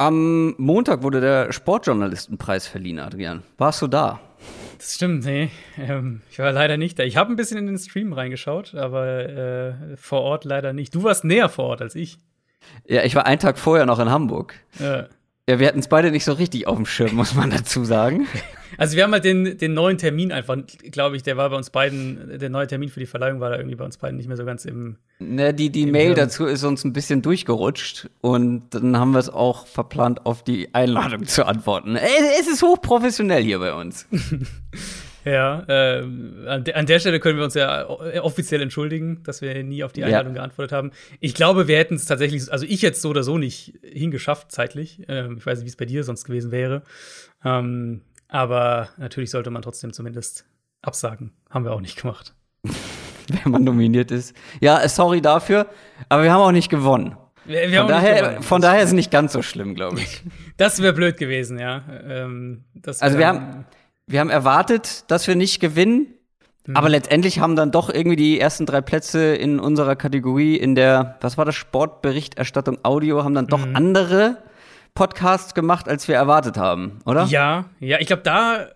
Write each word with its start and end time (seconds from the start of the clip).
Am 0.00 0.54
Montag 0.56 1.02
wurde 1.02 1.20
der 1.20 1.52
Sportjournalistenpreis 1.52 2.66
verliehen, 2.66 2.98
Adrian. 2.98 3.42
Warst 3.58 3.82
du 3.82 3.86
da? 3.86 4.18
Das 4.78 4.94
stimmt, 4.94 5.26
nee. 5.26 5.50
Ähm, 5.76 6.22
ich 6.30 6.38
war 6.38 6.52
leider 6.52 6.78
nicht 6.78 6.98
da. 6.98 7.02
Ich 7.02 7.18
habe 7.18 7.30
ein 7.30 7.36
bisschen 7.36 7.58
in 7.58 7.66
den 7.66 7.76
Stream 7.76 8.14
reingeschaut, 8.14 8.74
aber 8.74 9.28
äh, 9.28 9.96
vor 9.98 10.22
Ort 10.22 10.46
leider 10.46 10.72
nicht. 10.72 10.94
Du 10.94 11.02
warst 11.02 11.24
näher 11.24 11.50
vor 11.50 11.66
Ort 11.66 11.82
als 11.82 11.96
ich. 11.96 12.16
Ja, 12.86 13.02
ich 13.02 13.14
war 13.14 13.26
einen 13.26 13.40
Tag 13.40 13.58
vorher 13.58 13.84
noch 13.84 13.98
in 13.98 14.08
Hamburg. 14.08 14.54
Ja. 14.78 15.06
Ja, 15.50 15.58
wir 15.58 15.66
hatten 15.66 15.80
es 15.80 15.88
beide 15.88 16.12
nicht 16.12 16.24
so 16.24 16.32
richtig 16.32 16.68
auf 16.68 16.76
dem 16.76 16.86
Schirm, 16.86 17.16
muss 17.16 17.34
man 17.34 17.50
dazu 17.50 17.84
sagen. 17.84 18.28
Also 18.78 18.96
wir 18.96 19.02
haben 19.02 19.10
halt 19.10 19.24
den, 19.24 19.58
den 19.58 19.74
neuen 19.74 19.98
Termin 19.98 20.30
einfach, 20.30 20.56
glaube 20.92 21.16
ich, 21.16 21.24
der 21.24 21.36
war 21.36 21.50
bei 21.50 21.56
uns 21.56 21.70
beiden, 21.70 22.38
der 22.38 22.48
neue 22.50 22.68
Termin 22.68 22.88
für 22.88 23.00
die 23.00 23.06
Verleihung 23.06 23.40
war 23.40 23.50
da 23.50 23.56
irgendwie 23.56 23.74
bei 23.74 23.84
uns 23.84 23.96
beiden 23.96 24.16
nicht 24.16 24.28
mehr 24.28 24.36
so 24.36 24.44
ganz 24.44 24.64
im. 24.64 24.94
Ne, 25.18 25.52
die 25.52 25.70
die 25.70 25.86
Mail 25.86 26.14
Hirn. 26.14 26.14
dazu 26.14 26.46
ist 26.46 26.62
uns 26.62 26.84
ein 26.84 26.92
bisschen 26.92 27.20
durchgerutscht 27.20 28.08
und 28.20 28.72
dann 28.72 28.96
haben 28.96 29.10
wir 29.10 29.18
es 29.18 29.28
auch 29.28 29.66
verplant, 29.66 30.24
auf 30.24 30.44
die 30.44 30.72
Einladung 30.72 31.26
zu 31.26 31.44
antworten. 31.44 31.96
Es 31.96 32.46
ist 32.46 32.62
hochprofessionell 32.62 33.42
hier 33.42 33.58
bei 33.58 33.74
uns. 33.74 34.06
Ja, 35.24 35.64
äh, 35.68 36.02
an, 36.46 36.64
de 36.64 36.74
an, 36.74 36.86
der 36.86 36.98
Stelle 36.98 37.20
können 37.20 37.36
wir 37.38 37.44
uns 37.44 37.54
ja 37.54 37.88
offiziell 37.88 38.62
entschuldigen, 38.62 39.22
dass 39.22 39.42
wir 39.42 39.62
nie 39.62 39.84
auf 39.84 39.92
die 39.92 40.04
Einladung 40.04 40.34
ja. 40.34 40.40
geantwortet 40.40 40.72
haben. 40.72 40.92
Ich 41.20 41.34
glaube, 41.34 41.68
wir 41.68 41.76
hätten 41.76 41.94
es 41.94 42.06
tatsächlich, 42.06 42.50
also 42.50 42.64
ich 42.66 42.82
jetzt 42.82 43.02
so 43.02 43.10
oder 43.10 43.22
so 43.22 43.38
nicht 43.38 43.74
hingeschafft 43.82 44.50
zeitlich. 44.50 45.02
Ähm, 45.08 45.36
ich 45.38 45.46
weiß 45.46 45.58
nicht, 45.58 45.66
wie 45.66 45.70
es 45.70 45.76
bei 45.76 45.84
dir 45.84 46.04
sonst 46.04 46.24
gewesen 46.24 46.50
wäre. 46.52 46.82
Ähm, 47.44 48.02
aber 48.28 48.88
natürlich 48.96 49.30
sollte 49.30 49.50
man 49.50 49.62
trotzdem 49.62 49.92
zumindest 49.92 50.46
absagen. 50.82 51.32
Haben 51.50 51.64
wir 51.64 51.72
auch 51.72 51.80
nicht 51.80 52.00
gemacht. 52.00 52.34
Wenn 52.64 53.52
man 53.52 53.64
nominiert 53.64 54.10
ist. 54.10 54.34
Ja, 54.60 54.88
sorry 54.88 55.20
dafür, 55.20 55.66
aber 56.08 56.24
wir 56.24 56.32
haben 56.32 56.40
auch 56.40 56.52
nicht 56.52 56.68
gewonnen. 56.68 57.16
Wir, 57.44 57.70
wir 57.70 57.80
von 57.80 57.88
daher, 57.88 58.22
gewonnen. 58.22 58.42
von 58.42 58.60
daher 58.60 58.82
ist 58.82 58.88
es 58.88 58.94
nicht 58.94 59.10
ganz 59.10 59.32
so 59.32 59.42
schlimm, 59.42 59.74
glaube 59.74 60.00
ich. 60.00 60.22
das 60.56 60.82
wäre 60.82 60.92
blöd 60.92 61.16
gewesen, 61.16 61.58
ja. 61.58 61.84
Ähm, 62.06 62.64
also 63.00 63.18
wir 63.18 63.26
haben 63.26 63.64
wir 64.10 64.18
haben 64.18 64.30
erwartet, 64.30 65.04
dass 65.08 65.28
wir 65.28 65.36
nicht 65.36 65.60
gewinnen, 65.60 66.14
mhm. 66.66 66.76
aber 66.76 66.88
letztendlich 66.88 67.38
haben 67.38 67.54
dann 67.54 67.70
doch 67.70 67.88
irgendwie 67.88 68.16
die 68.16 68.40
ersten 68.40 68.66
drei 68.66 68.80
Plätze 68.80 69.36
in 69.36 69.60
unserer 69.60 69.94
Kategorie 69.94 70.56
in 70.56 70.74
der, 70.74 71.16
was 71.20 71.38
war 71.38 71.44
das, 71.44 71.54
Sportberichterstattung 71.54 72.78
Audio, 72.82 73.22
haben 73.22 73.34
dann 73.34 73.46
doch 73.46 73.64
mhm. 73.64 73.76
andere 73.76 74.38
Podcasts 74.94 75.54
gemacht, 75.54 75.88
als 75.88 76.08
wir 76.08 76.16
erwartet 76.16 76.56
haben, 76.56 76.98
oder? 77.06 77.24
Ja, 77.26 77.66
ja, 77.78 77.98
ich 78.00 78.08
glaube 78.08 78.22
da, 78.22 78.66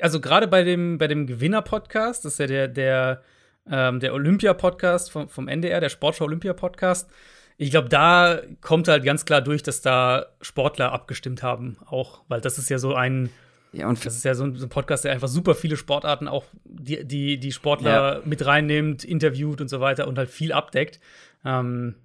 also 0.00 0.20
gerade 0.20 0.48
bei 0.48 0.64
dem, 0.64 0.98
bei 0.98 1.06
dem 1.06 1.28
Gewinner-Podcast, 1.28 2.24
das 2.24 2.32
ist 2.32 2.38
ja 2.40 2.46
der, 2.48 2.66
der, 2.66 3.22
ähm, 3.70 4.00
der 4.00 4.12
Olympia-Podcast 4.12 5.12
vom, 5.12 5.28
vom 5.28 5.46
NDR, 5.46 5.80
der 5.80 5.88
Sportschau 5.88 6.24
Olympia-Podcast, 6.24 7.08
ich 7.56 7.70
glaube, 7.70 7.88
da 7.88 8.40
kommt 8.60 8.88
halt 8.88 9.04
ganz 9.04 9.24
klar 9.24 9.40
durch, 9.40 9.62
dass 9.62 9.80
da 9.80 10.26
Sportler 10.40 10.90
abgestimmt 10.90 11.44
haben, 11.44 11.76
auch, 11.86 12.22
weil 12.26 12.40
das 12.40 12.58
ist 12.58 12.68
ja 12.68 12.78
so 12.78 12.96
ein 12.96 13.30
ja, 13.74 13.88
und 13.88 14.04
das 14.04 14.14
ist 14.14 14.24
ja 14.24 14.34
so 14.34 14.44
ein, 14.44 14.54
so 14.54 14.66
ein, 14.66 14.68
Podcast, 14.68 15.04
der 15.04 15.12
einfach 15.12 15.28
super 15.28 15.54
viele 15.54 15.76
Sportarten 15.76 16.28
auch 16.28 16.44
die, 16.64 17.04
die, 17.04 17.38
die 17.38 17.52
Sportler 17.52 18.16
ja. 18.16 18.22
mit 18.24 18.44
reinnimmt, 18.46 19.04
interviewt 19.04 19.60
und 19.60 19.68
so 19.68 19.80
weiter 19.80 20.06
und 20.06 20.16
halt 20.16 20.30
viel 20.30 20.52
abdeckt. 20.52 21.00
Ähm, 21.44 21.96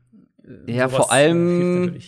ja, 0.66 0.90
vor 0.90 1.12
allem. 1.12 2.00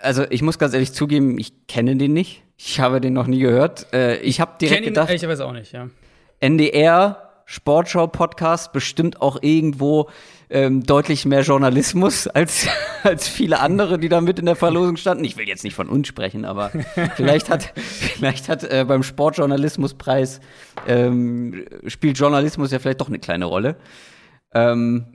Also 0.00 0.24
ich 0.30 0.42
muss 0.42 0.58
ganz 0.58 0.74
ehrlich 0.74 0.92
zugeben, 0.92 1.38
ich 1.38 1.66
kenne 1.66 1.96
den 1.96 2.12
nicht. 2.12 2.42
Ich 2.56 2.80
habe 2.80 3.00
den 3.00 3.12
noch 3.12 3.26
nie 3.26 3.40
gehört. 3.40 3.92
Äh, 3.92 4.18
ich 4.20 4.40
habe 4.40 4.52
direkt 4.60 4.82
ihn, 4.82 4.86
gedacht. 4.86 5.10
Ich 5.10 5.26
weiß 5.26 5.40
auch 5.40 5.52
nicht, 5.52 5.72
ja. 5.72 5.88
NDR 6.40 7.28
Sportschau-Podcast 7.44 8.72
bestimmt 8.72 9.20
auch 9.20 9.38
irgendwo 9.42 10.08
ähm, 10.52 10.82
deutlich 10.84 11.24
mehr 11.24 11.40
Journalismus 11.40 12.26
als, 12.28 12.68
als 13.02 13.26
viele 13.26 13.60
andere, 13.60 13.98
die 13.98 14.08
da 14.08 14.20
mit 14.20 14.38
in 14.38 14.46
der 14.46 14.56
Verlosung 14.56 14.96
standen. 14.96 15.24
Ich 15.24 15.36
will 15.36 15.48
jetzt 15.48 15.64
nicht 15.64 15.74
von 15.74 15.88
uns 15.88 16.06
sprechen, 16.06 16.44
aber 16.44 16.70
vielleicht 17.16 17.50
hat, 17.50 17.72
vielleicht 17.76 18.48
hat 18.48 18.62
äh, 18.64 18.84
beim 18.86 19.02
Sportjournalismuspreis 19.02 20.40
ähm, 20.86 21.64
spielt 21.86 22.18
Journalismus 22.18 22.70
ja 22.70 22.78
vielleicht 22.78 23.00
doch 23.00 23.08
eine 23.08 23.18
kleine 23.18 23.46
Rolle. 23.46 23.76
Ähm, 24.54 25.06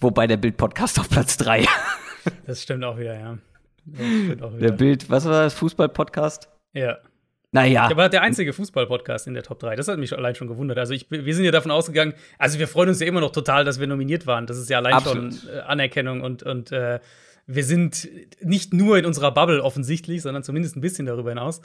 wobei 0.00 0.26
der 0.26 0.36
Bild-Podcast 0.36 0.98
auf 0.98 1.08
Platz 1.08 1.36
3. 1.36 1.64
das 2.46 2.62
stimmt 2.62 2.84
auch 2.84 2.98
wieder, 2.98 3.18
ja. 3.18 3.38
Auch 4.42 4.52
wieder. 4.54 4.58
Der 4.58 4.72
Bild, 4.72 5.08
was 5.08 5.24
war 5.24 5.44
das? 5.44 5.54
Fußball-Podcast? 5.54 6.48
Ja. 6.72 6.98
Naja. 7.54 7.86
Der 7.86 7.96
war 7.96 8.08
der 8.08 8.22
einzige 8.22 8.52
Fußball-Podcast 8.52 9.28
in 9.28 9.34
der 9.34 9.44
Top 9.44 9.60
3. 9.60 9.76
Das 9.76 9.86
hat 9.86 9.96
mich 9.96 10.12
allein 10.12 10.34
schon 10.34 10.48
gewundert. 10.48 10.76
Also 10.76 10.92
ich, 10.92 11.06
wir 11.08 11.34
sind 11.34 11.44
ja 11.44 11.52
davon 11.52 11.70
ausgegangen, 11.70 12.14
also 12.36 12.58
wir 12.58 12.66
freuen 12.66 12.88
uns 12.88 12.98
ja 12.98 13.06
immer 13.06 13.20
noch 13.20 13.30
total, 13.30 13.64
dass 13.64 13.78
wir 13.78 13.86
nominiert 13.86 14.26
waren. 14.26 14.46
Das 14.46 14.58
ist 14.58 14.68
ja 14.68 14.78
allein 14.78 14.94
Absolut. 14.94 15.34
schon 15.34 15.50
äh, 15.50 15.60
Anerkennung 15.60 16.22
und, 16.22 16.42
und 16.42 16.72
äh, 16.72 16.98
wir 17.46 17.64
sind 17.64 18.08
nicht 18.40 18.74
nur 18.74 18.98
in 18.98 19.06
unserer 19.06 19.30
Bubble 19.30 19.62
offensichtlich, 19.62 20.22
sondern 20.22 20.42
zumindest 20.42 20.76
ein 20.76 20.80
bisschen 20.80 21.06
darüber 21.06 21.30
hinaus. 21.30 21.60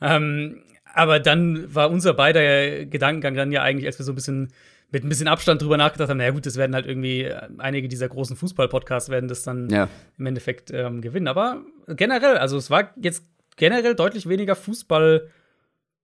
Ähm, 0.00 0.62
aber 0.94 1.18
dann 1.18 1.74
war 1.74 1.90
unser 1.90 2.14
beider 2.14 2.84
Gedankengang 2.84 3.34
dann 3.34 3.50
ja 3.50 3.62
eigentlich, 3.62 3.86
als 3.86 3.98
wir 3.98 4.04
so 4.04 4.12
ein 4.12 4.14
bisschen 4.14 4.52
mit 4.92 5.04
ein 5.04 5.08
bisschen 5.08 5.26
Abstand 5.26 5.60
drüber 5.60 5.78
nachgedacht 5.78 6.10
haben, 6.10 6.18
naja 6.18 6.30
gut, 6.30 6.46
das 6.46 6.56
werden 6.56 6.74
halt 6.74 6.86
irgendwie 6.86 7.22
äh, 7.22 7.48
einige 7.58 7.88
dieser 7.88 8.08
großen 8.08 8.36
Fußball-Podcasts 8.36 9.08
werden 9.08 9.26
das 9.26 9.42
dann 9.42 9.68
ja. 9.70 9.88
im 10.18 10.26
Endeffekt 10.26 10.70
ähm, 10.70 11.00
gewinnen. 11.00 11.26
Aber 11.26 11.62
generell, 11.88 12.36
also 12.36 12.58
es 12.58 12.70
war 12.70 12.92
jetzt 13.00 13.24
generell 13.62 13.94
deutlich 13.94 14.28
weniger 14.28 14.56
Fußball 14.56 15.28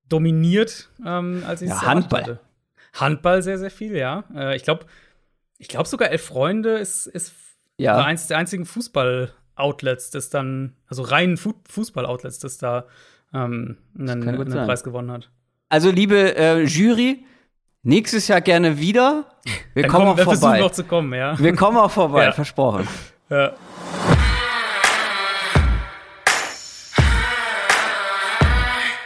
dominiert, 0.09 0.91
ähm, 1.05 1.43
als 1.45 1.61
ich 1.61 1.69
es 1.69 1.83
ja, 1.83 1.89
Handball. 1.89 2.23
Hatte. 2.23 2.41
Handball 2.95 3.43
sehr, 3.43 3.59
sehr 3.59 3.73
viel, 3.73 3.97
ja. 3.97 4.23
Äh, 4.33 4.55
ich 4.55 4.63
glaube, 4.63 4.87
ich 5.59 5.67
glaube 5.67 5.89
sogar 5.89 6.13
Elf 6.13 6.23
Freunde 6.23 6.79
ist, 6.79 7.09
ist 7.09 7.33
ja. 7.77 7.97
war 7.97 8.05
eins 8.05 8.29
der 8.29 8.39
einzigen 8.39 8.65
Fußball-Outlets, 8.65 10.11
das 10.11 10.31
dann, 10.31 10.77
also 10.87 11.03
reinen 11.03 11.37
Fu 11.37 11.55
Fußball-Outlets, 11.69 12.39
das 12.39 12.59
da 12.59 12.87
ähm, 13.35 13.79
einen, 13.99 14.29
einen 14.29 14.51
Preis 14.65 14.85
gewonnen 14.85 15.11
hat. 15.11 15.29
Also, 15.69 15.91
liebe 15.91 16.37
äh, 16.37 16.63
Jury, 16.63 17.25
nächstes 17.83 18.29
Jahr 18.29 18.41
gerne 18.41 18.79
wieder. 18.79 19.25
Wir 19.75 19.89
kommen 19.89 20.07
kommen, 20.07 20.21
auch 20.21 20.39
vorbei. 20.39 20.61
noch 20.61 20.71
zu 20.71 20.85
kommen, 20.85 21.13
ja. 21.13 21.37
Wir 21.37 21.57
kommen 21.57 21.77
auch 21.77 21.91
vorbei, 21.91 22.25
ja. 22.27 22.33
versprochen. 22.33 22.87
Ja. 23.31 23.53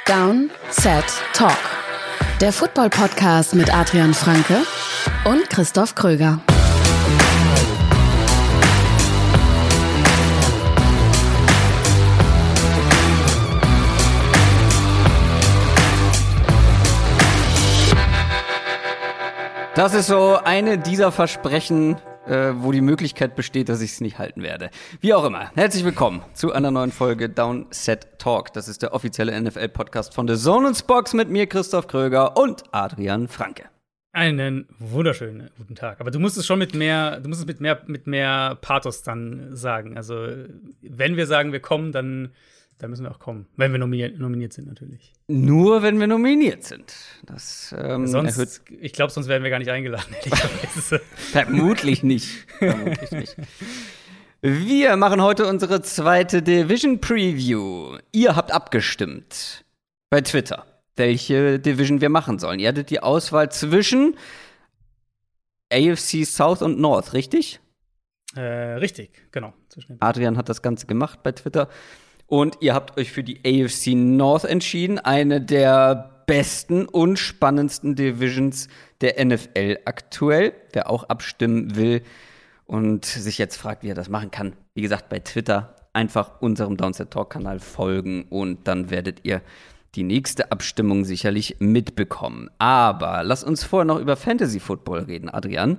Down, 0.06 0.50
Set, 0.70 1.04
Talk. 1.32 1.56
Der 2.40 2.52
Football-Podcast 2.52 3.54
mit 3.54 3.72
Adrian 3.72 4.14
Franke 4.14 4.62
und 5.24 5.48
Christoph 5.48 5.94
Kröger. 5.94 6.40
Das 19.76 19.94
ist 19.94 20.08
so 20.08 20.36
eine 20.42 20.78
dieser 20.78 21.12
Versprechen, 21.12 21.96
äh, 22.26 22.52
wo 22.56 22.72
die 22.72 22.80
Möglichkeit 22.80 23.34
besteht, 23.34 23.68
dass 23.68 23.80
ich 23.80 23.92
es 23.92 24.00
nicht 24.00 24.18
halten 24.18 24.42
werde. 24.42 24.70
Wie 25.00 25.14
auch 25.14 25.24
immer, 25.24 25.50
herzlich 25.54 25.84
willkommen 25.84 26.22
zu 26.34 26.52
einer 26.52 26.70
neuen 26.70 26.92
Folge 26.92 27.28
Downset 27.28 28.18
Talk. 28.18 28.52
Das 28.52 28.68
ist 28.68 28.82
der 28.82 28.94
offizielle 28.94 29.40
NFL-Podcast 29.40 30.14
von 30.14 30.28
The 30.28 30.50
und 30.50 30.86
Box 30.86 31.14
mit 31.14 31.28
mir, 31.28 31.46
Christoph 31.46 31.86
Kröger 31.86 32.36
und 32.36 32.62
Adrian 32.72 33.28
Franke. 33.28 33.64
Einen 34.14 34.66
wunderschönen 34.78 35.48
guten 35.56 35.74
Tag. 35.74 36.00
Aber 36.00 36.10
du 36.10 36.18
musst 36.18 36.36
es 36.36 36.44
schon 36.44 36.58
mit 36.58 36.74
mehr, 36.74 37.20
du 37.20 37.28
musst 37.28 37.40
es 37.40 37.46
mit 37.46 37.60
mehr, 37.60 37.80
mit 37.86 38.06
mehr 38.06 38.58
Pathos 38.60 39.02
dann 39.02 39.56
sagen. 39.56 39.96
Also, 39.96 40.28
wenn 40.82 41.16
wir 41.16 41.26
sagen, 41.26 41.52
wir 41.52 41.60
kommen, 41.60 41.92
dann 41.92 42.32
da 42.82 42.88
müssen 42.88 43.04
wir 43.04 43.12
auch 43.12 43.20
kommen. 43.20 43.46
Wenn 43.56 43.70
wir 43.70 43.78
nominiert, 43.78 44.18
nominiert 44.18 44.52
sind, 44.52 44.66
natürlich. 44.66 45.12
Nur 45.28 45.82
wenn 45.84 46.00
wir 46.00 46.08
nominiert 46.08 46.64
sind. 46.64 46.92
Das 47.24 47.72
ähm, 47.78 48.08
sonst. 48.08 48.62
Ich 48.80 48.92
glaube, 48.92 49.12
sonst 49.12 49.28
werden 49.28 49.44
wir 49.44 49.50
gar 49.50 49.60
nicht 49.60 49.70
eingeladen, 49.70 50.14
Vermutlich 51.14 52.02
nicht. 52.02 52.44
Vermutlich 52.58 53.12
nicht. 53.12 53.36
Wir 54.40 54.96
machen 54.96 55.22
heute 55.22 55.46
unsere 55.46 55.80
zweite 55.82 56.42
Division 56.42 57.00
Preview. 57.00 57.98
Ihr 58.10 58.34
habt 58.34 58.50
abgestimmt 58.50 59.64
bei 60.10 60.20
Twitter, 60.20 60.66
welche 60.96 61.60
Division 61.60 62.00
wir 62.00 62.08
machen 62.08 62.40
sollen. 62.40 62.58
Ihr 62.58 62.68
hattet 62.68 62.90
die 62.90 62.98
Auswahl 63.00 63.52
zwischen 63.52 64.16
AFC 65.72 66.26
South 66.26 66.62
und 66.62 66.80
North, 66.80 67.12
richtig? 67.12 67.60
Äh, 68.34 68.40
richtig, 68.40 69.30
genau. 69.30 69.54
Adrian 70.00 70.36
hat 70.36 70.48
das 70.48 70.62
Ganze 70.62 70.86
gemacht 70.86 71.22
bei 71.22 71.30
Twitter. 71.30 71.68
Und 72.32 72.56
ihr 72.60 72.72
habt 72.72 72.98
euch 72.98 73.12
für 73.12 73.22
die 73.22 73.40
AFC 73.44 73.88
North 73.88 74.44
entschieden, 74.44 74.98
eine 74.98 75.42
der 75.42 76.24
besten 76.26 76.86
und 76.86 77.18
spannendsten 77.18 77.94
Divisions 77.94 78.68
der 79.02 79.22
NFL 79.22 79.80
aktuell. 79.84 80.54
Wer 80.72 80.88
auch 80.88 81.04
abstimmen 81.04 81.76
will 81.76 82.00
und 82.64 83.04
sich 83.04 83.36
jetzt 83.36 83.56
fragt, 83.58 83.82
wie 83.82 83.90
er 83.90 83.94
das 83.94 84.08
machen 84.08 84.30
kann, 84.30 84.54
wie 84.72 84.80
gesagt, 84.80 85.10
bei 85.10 85.18
Twitter 85.18 85.76
einfach 85.92 86.40
unserem 86.40 86.78
Downset 86.78 87.10
Talk 87.10 87.28
Kanal 87.28 87.60
folgen 87.60 88.24
und 88.30 88.66
dann 88.66 88.88
werdet 88.88 89.26
ihr 89.26 89.42
die 89.94 90.02
nächste 90.02 90.50
Abstimmung 90.52 91.04
sicherlich 91.04 91.56
mitbekommen. 91.58 92.48
Aber 92.56 93.24
lass 93.24 93.44
uns 93.44 93.62
vorher 93.62 93.84
noch 93.84 94.00
über 94.00 94.16
Fantasy 94.16 94.58
Football 94.58 95.00
reden, 95.00 95.28
Adrian. 95.28 95.76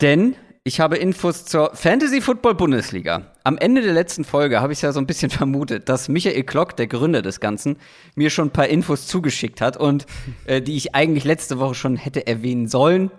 Denn 0.00 0.36
Ich 0.64 0.80
habe 0.80 0.96
Infos 0.96 1.44
zur 1.44 1.74
Fantasy 1.74 2.20
Football 2.20 2.54
Bundesliga. 2.54 3.32
Am 3.44 3.58
Ende 3.58 3.80
der 3.80 3.92
letzten 3.92 4.24
Folge 4.24 4.60
habe 4.60 4.72
ich 4.72 4.82
ja 4.82 4.92
so 4.92 5.00
ein 5.00 5.06
bisschen 5.06 5.30
vermutet, 5.30 5.88
dass 5.88 6.08
Michael 6.08 6.42
Klock, 6.44 6.76
der 6.76 6.86
Gründer 6.86 7.22
des 7.22 7.40
Ganzen, 7.40 7.76
mir 8.16 8.30
schon 8.30 8.48
ein 8.48 8.52
paar 8.52 8.68
Infos 8.68 9.06
zugeschickt 9.06 9.60
hat 9.60 9.76
und 9.76 10.06
äh, 10.46 10.60
die 10.60 10.76
ich 10.76 10.94
eigentlich 10.94 11.24
letzte 11.24 11.58
Woche 11.58 11.74
schon 11.74 11.96
hätte 11.96 12.26
erwähnen 12.26 12.68
sollen. 12.68 13.10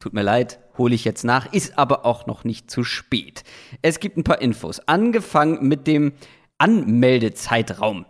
Tut 0.00 0.14
mir 0.14 0.22
leid, 0.22 0.60
hole 0.78 0.94
ich 0.94 1.04
jetzt 1.04 1.24
nach, 1.24 1.52
ist 1.52 1.76
aber 1.76 2.06
auch 2.06 2.26
noch 2.26 2.44
nicht 2.44 2.70
zu 2.70 2.84
spät. 2.84 3.42
Es 3.82 4.00
gibt 4.00 4.16
ein 4.16 4.24
paar 4.24 4.40
Infos. 4.40 4.80
Angefangen 4.80 5.66
mit 5.66 5.86
dem 5.86 6.12
Anmeldezeitraum. 6.58 8.06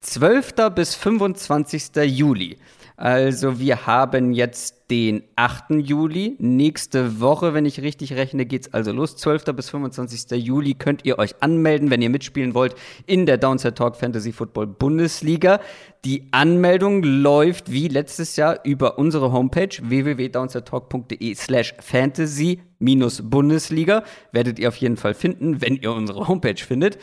12. 0.00 0.54
bis 0.74 0.94
25. 0.94 1.96
Juli. 2.04 2.58
Also 2.96 3.58
wir 3.58 3.86
haben 3.86 4.32
jetzt 4.32 4.90
den 4.90 5.22
8. 5.36 5.64
Juli. 5.82 6.36
Nächste 6.38 7.20
Woche, 7.20 7.52
wenn 7.52 7.66
ich 7.66 7.82
richtig 7.82 8.14
rechne, 8.14 8.46
geht's 8.46 8.72
also 8.72 8.90
los. 8.92 9.16
12. 9.16 9.44
bis 9.54 9.68
25. 9.68 10.42
Juli 10.42 10.72
könnt 10.72 11.04
ihr 11.04 11.18
euch 11.18 11.34
anmelden, 11.42 11.90
wenn 11.90 12.00
ihr 12.00 12.08
mitspielen 12.08 12.54
wollt 12.54 12.74
in 13.06 13.26
der 13.26 13.36
Downside 13.36 13.74
Talk 13.74 13.96
Fantasy 13.96 14.32
Football 14.32 14.68
Bundesliga. 14.68 15.60
Die 16.06 16.28
Anmeldung 16.30 17.02
läuft 17.02 17.70
wie 17.70 17.88
letztes 17.88 18.36
Jahr 18.36 18.64
über 18.64 18.98
unsere 18.98 19.30
Homepage 19.30 19.76
www.downsidetalk.de 19.82 21.34
slash 21.34 21.74
fantasy 21.80 22.60
Bundesliga. 22.78 24.04
Werdet 24.32 24.58
ihr 24.58 24.68
auf 24.68 24.76
jeden 24.76 24.96
Fall 24.96 25.12
finden, 25.12 25.60
wenn 25.60 25.76
ihr 25.76 25.92
unsere 25.92 26.28
Homepage 26.28 26.56
findet. 26.56 26.98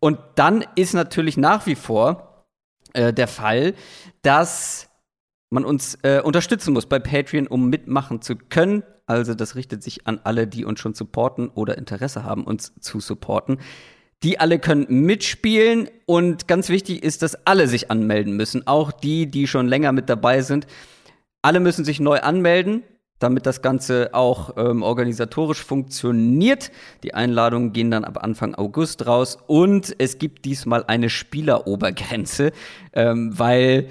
Und 0.00 0.18
dann 0.36 0.64
ist 0.76 0.94
natürlich 0.94 1.36
nach 1.36 1.66
wie 1.66 1.74
vor 1.74 2.46
äh, 2.94 3.12
der 3.12 3.28
Fall, 3.28 3.74
dass 4.22 4.85
man 5.50 5.64
uns 5.64 5.98
äh, 6.02 6.20
unterstützen 6.20 6.72
muss 6.72 6.86
bei 6.86 6.98
Patreon, 6.98 7.46
um 7.46 7.68
mitmachen 7.68 8.20
zu 8.22 8.36
können. 8.36 8.82
Also 9.06 9.34
das 9.34 9.54
richtet 9.54 9.82
sich 9.82 10.06
an 10.06 10.20
alle, 10.24 10.46
die 10.46 10.64
uns 10.64 10.80
schon 10.80 10.94
supporten 10.94 11.48
oder 11.48 11.78
Interesse 11.78 12.24
haben, 12.24 12.44
uns 12.44 12.72
zu 12.80 13.00
supporten. 13.00 13.58
Die 14.22 14.40
alle 14.40 14.58
können 14.58 14.86
mitspielen 14.88 15.88
und 16.06 16.48
ganz 16.48 16.68
wichtig 16.68 17.02
ist, 17.02 17.22
dass 17.22 17.46
alle 17.46 17.68
sich 17.68 17.90
anmelden 17.90 18.34
müssen, 18.34 18.66
auch 18.66 18.90
die, 18.90 19.30
die 19.30 19.46
schon 19.46 19.68
länger 19.68 19.92
mit 19.92 20.08
dabei 20.08 20.40
sind. 20.40 20.66
Alle 21.42 21.60
müssen 21.60 21.84
sich 21.84 22.00
neu 22.00 22.20
anmelden, 22.20 22.82
damit 23.18 23.46
das 23.46 23.62
Ganze 23.62 24.10
auch 24.14 24.56
ähm, 24.56 24.82
organisatorisch 24.82 25.62
funktioniert. 25.62 26.72
Die 27.02 27.14
Einladungen 27.14 27.72
gehen 27.72 27.90
dann 27.90 28.04
ab 28.04 28.22
Anfang 28.22 28.54
August 28.54 29.06
raus 29.06 29.38
und 29.46 29.94
es 29.98 30.18
gibt 30.18 30.44
diesmal 30.44 30.84
eine 30.84 31.10
Spielerobergrenze, 31.10 32.52
ähm, 32.94 33.38
weil 33.38 33.88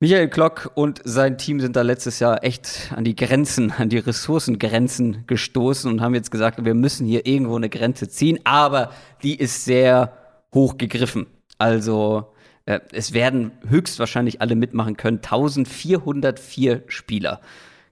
Michael 0.00 0.28
Klock 0.28 0.70
und 0.76 1.00
sein 1.04 1.38
Team 1.38 1.58
sind 1.58 1.74
da 1.74 1.82
letztes 1.82 2.20
Jahr 2.20 2.44
echt 2.44 2.92
an 2.94 3.02
die 3.02 3.16
Grenzen, 3.16 3.72
an 3.72 3.88
die 3.88 3.98
Ressourcengrenzen 3.98 5.24
gestoßen 5.26 5.90
und 5.90 6.00
haben 6.00 6.14
jetzt 6.14 6.30
gesagt, 6.30 6.64
wir 6.64 6.74
müssen 6.74 7.04
hier 7.04 7.26
irgendwo 7.26 7.56
eine 7.56 7.68
Grenze 7.68 8.08
ziehen, 8.08 8.38
aber 8.44 8.92
die 9.24 9.36
ist 9.36 9.64
sehr 9.64 10.16
hoch 10.54 10.78
gegriffen. 10.78 11.26
Also 11.58 12.32
äh, 12.64 12.78
es 12.92 13.12
werden 13.12 13.50
höchstwahrscheinlich 13.66 14.40
alle 14.40 14.54
mitmachen 14.54 14.96
können. 14.96 15.16
1404 15.16 16.84
Spieler 16.86 17.40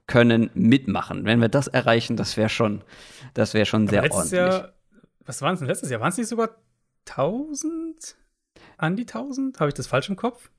können 0.05 0.49
mitmachen. 0.53 1.25
Wenn 1.25 1.41
wir 1.41 1.49
das 1.49 1.67
erreichen, 1.67 2.15
das 2.15 2.37
wäre 2.37 2.47
schon, 2.47 2.85
das 3.33 3.53
wäre 3.53 3.65
schon 3.65 3.89
sehr 3.89 4.09
ordentlich. 4.09 4.31
Jahr, 4.31 4.73
was 5.25 5.41
waren 5.41 5.55
es 5.55 5.59
denn 5.59 5.67
letztes 5.67 5.89
Jahr? 5.89 5.99
Waren 5.99 6.11
es 6.11 6.17
nicht 6.17 6.29
sogar 6.29 6.51
1000? 7.09 8.15
An 8.77 8.95
die 8.95 9.01
1000? 9.01 9.59
Habe 9.59 9.67
ich 9.67 9.73
das 9.73 9.87
falsch 9.87 10.07
im 10.07 10.15
Kopf? 10.15 10.49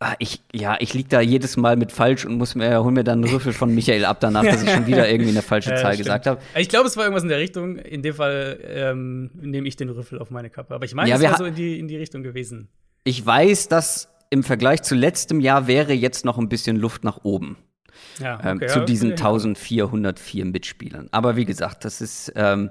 Ah, 0.00 0.14
ich, 0.20 0.42
ja, 0.54 0.76
ich 0.78 0.94
lieg 0.94 1.08
da 1.08 1.20
jedes 1.20 1.56
Mal 1.56 1.76
mit 1.76 1.90
falsch 1.90 2.24
und 2.24 2.36
muss 2.36 2.54
mir, 2.54 2.84
hol 2.84 2.92
mir 2.92 3.02
dann 3.02 3.24
einen 3.24 3.34
Rüffel 3.34 3.52
von 3.52 3.74
Michael 3.74 4.04
ab 4.04 4.18
danach, 4.20 4.44
dass 4.44 4.62
ich 4.62 4.70
schon 4.70 4.86
wieder 4.86 5.08
irgendwie 5.10 5.30
eine 5.30 5.42
falsche 5.42 5.70
Zahl 5.70 5.94
stimmt. 5.94 5.98
gesagt 5.98 6.26
habe. 6.26 6.40
Ich 6.56 6.68
glaube, 6.68 6.86
es 6.86 6.96
war 6.96 7.02
irgendwas 7.02 7.24
in 7.24 7.28
der 7.28 7.38
Richtung. 7.38 7.76
In 7.78 8.02
dem 8.02 8.14
Fall 8.14 8.60
ähm, 8.64 9.30
nehme 9.34 9.66
ich 9.66 9.74
den 9.74 9.88
Rüffel 9.88 10.20
auf 10.20 10.30
meine 10.30 10.50
Kappe. 10.50 10.72
Aber 10.72 10.84
ich 10.84 10.94
meine, 10.94 11.10
ja, 11.10 11.16
es 11.16 11.22
war 11.22 11.38
so 11.38 11.44
in 11.46 11.56
die, 11.56 11.80
in 11.80 11.88
die 11.88 11.96
Richtung 11.96 12.22
gewesen. 12.22 12.68
Ich 13.02 13.24
weiß, 13.26 13.66
dass 13.66 14.08
im 14.30 14.44
Vergleich 14.44 14.82
zu 14.82 14.94
letztem 14.94 15.40
Jahr 15.40 15.66
wäre 15.66 15.92
jetzt 15.94 16.24
noch 16.24 16.38
ein 16.38 16.48
bisschen 16.48 16.76
Luft 16.76 17.02
nach 17.02 17.24
oben. 17.24 17.56
Ja, 18.20 18.38
ähm, 18.44 18.58
okay, 18.58 18.66
ähm, 18.66 18.70
zu 18.70 18.84
diesen 18.84 19.12
okay. 19.12 19.22
1404 19.22 20.44
Mitspielern. 20.44 21.08
Aber 21.10 21.34
wie 21.34 21.44
gesagt, 21.44 21.84
das 21.84 22.00
ist 22.00 22.32
ähm, 22.36 22.70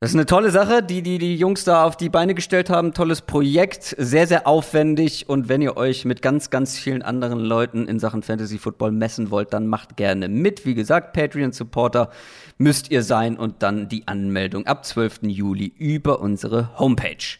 das 0.00 0.10
ist 0.10 0.16
eine 0.16 0.26
tolle 0.26 0.50
Sache, 0.50 0.82
die, 0.82 1.00
die 1.00 1.16
die 1.16 1.36
Jungs 1.36 1.64
da 1.64 1.84
auf 1.84 1.96
die 1.96 2.10
Beine 2.10 2.34
gestellt 2.34 2.68
haben. 2.68 2.92
Tolles 2.92 3.22
Projekt, 3.22 3.94
sehr, 3.96 4.26
sehr 4.26 4.46
aufwendig. 4.46 5.26
Und 5.26 5.48
wenn 5.48 5.62
ihr 5.62 5.78
euch 5.78 6.04
mit 6.04 6.20
ganz, 6.20 6.50
ganz 6.50 6.78
vielen 6.78 7.00
anderen 7.00 7.40
Leuten 7.40 7.88
in 7.88 7.98
Sachen 7.98 8.22
Fantasy 8.22 8.58
Football 8.58 8.92
messen 8.92 9.30
wollt, 9.30 9.54
dann 9.54 9.66
macht 9.68 9.96
gerne 9.96 10.28
mit. 10.28 10.66
Wie 10.66 10.74
gesagt, 10.74 11.14
Patreon-Supporter 11.14 12.10
müsst 12.58 12.90
ihr 12.90 13.02
sein 13.02 13.38
und 13.38 13.62
dann 13.62 13.88
die 13.88 14.06
Anmeldung 14.06 14.66
ab 14.66 14.84
12. 14.84 15.20
Juli 15.22 15.72
über 15.78 16.20
unsere 16.20 16.78
Homepage. 16.78 17.38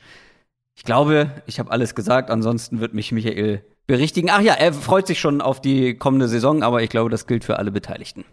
Ich 0.75 0.85
glaube, 0.85 1.31
ich 1.45 1.59
habe 1.59 1.71
alles 1.71 1.95
gesagt. 1.95 2.31
Ansonsten 2.31 2.81
wird 2.81 2.95
mich 2.95 3.13
Michael 3.13 3.67
berichtigen. 3.87 4.31
Ach 4.31 4.41
ja, 4.41 4.55
er 4.55 4.73
freut 4.73 5.07
sich 5.07 5.21
schon 5.21 5.43
auf 5.43 5.61
die 5.61 5.99
kommende 5.99 6.27
Saison, 6.27 6.63
aber 6.63 6.83
ich 6.83 6.89
glaube, 6.89 7.11
das 7.11 7.27
gilt 7.27 7.45
für 7.45 7.59
alle 7.59 7.71
Beteiligten. 7.71 8.25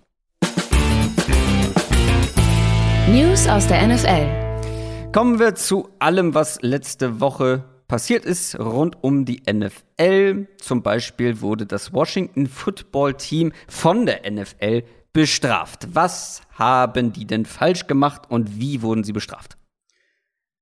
News 3.13 3.47
aus 3.47 3.67
der 3.67 3.87
NFL. 3.87 5.11
Kommen 5.11 5.37
wir 5.37 5.53
zu 5.53 5.87
allem, 5.99 6.33
was 6.33 6.59
letzte 6.63 7.19
Woche 7.19 7.63
passiert 7.87 8.25
ist 8.25 8.57
rund 8.57 9.03
um 9.03 9.23
die 9.23 9.43
NFL. 9.47 10.47
Zum 10.57 10.81
Beispiel 10.81 11.39
wurde 11.39 11.67
das 11.67 11.93
Washington 11.93 12.47
Football 12.47 13.13
Team 13.13 13.53
von 13.67 14.07
der 14.07 14.21
NFL 14.31 14.81
bestraft. 15.13 15.89
Was 15.93 16.41
haben 16.53 17.13
die 17.13 17.27
denn 17.27 17.45
falsch 17.45 17.85
gemacht 17.85 18.23
und 18.29 18.59
wie 18.59 18.81
wurden 18.81 19.03
sie 19.03 19.13
bestraft? 19.13 19.57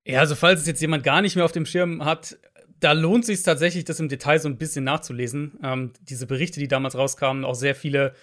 Ja, 0.04 0.20
also 0.20 0.36
falls 0.36 0.60
es 0.60 0.68
jetzt 0.68 0.82
jemand 0.82 1.06
gar 1.06 1.22
nicht 1.22 1.38
mehr 1.38 1.46
auf 1.46 1.54
dem 1.54 1.66
Schirm 1.66 2.04
hat, 2.04 2.38
da 2.82 2.92
lohnt 2.92 3.24
sich 3.24 3.44
tatsächlich, 3.44 3.86
das 3.86 4.02
im 4.02 4.10
Detail 4.10 4.40
so 4.40 4.50
ein 4.50 4.58
bisschen 4.58 4.84
nachzulesen. 4.84 5.58
Ähm, 5.64 5.94
diese 6.02 6.28
Berichte, 6.28 6.60
die 6.60 6.68
damals 6.68 6.98
rauskamen, 6.98 7.46
auch 7.46 7.56
sehr 7.56 7.76
viele 7.76 8.14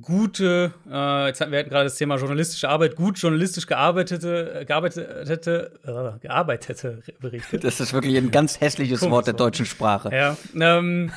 gute, 0.00 0.72
äh, 0.88 1.26
jetzt 1.26 1.40
hatten 1.40 1.50
wir 1.50 1.58
hatten 1.58 1.70
gerade 1.70 1.84
das 1.84 1.96
Thema 1.96 2.16
journalistische 2.16 2.68
Arbeit, 2.68 2.94
gut 2.94 3.18
journalistisch 3.18 3.66
gearbeitete, 3.66 4.60
äh, 4.60 4.64
gearbeitete, 4.64 5.72
äh, 5.84 6.18
gearbeitete 6.20 7.02
Berichte. 7.20 7.58
Das 7.58 7.80
ist 7.80 7.92
wirklich 7.92 8.16
ein 8.16 8.30
ganz 8.30 8.60
hässliches 8.60 9.00
Komisch 9.00 9.12
Wort 9.12 9.26
der 9.26 9.34
deutschen 9.34 9.66
Sprache. 9.66 10.10
Ja, 10.12 10.36
ähm, 10.54 11.10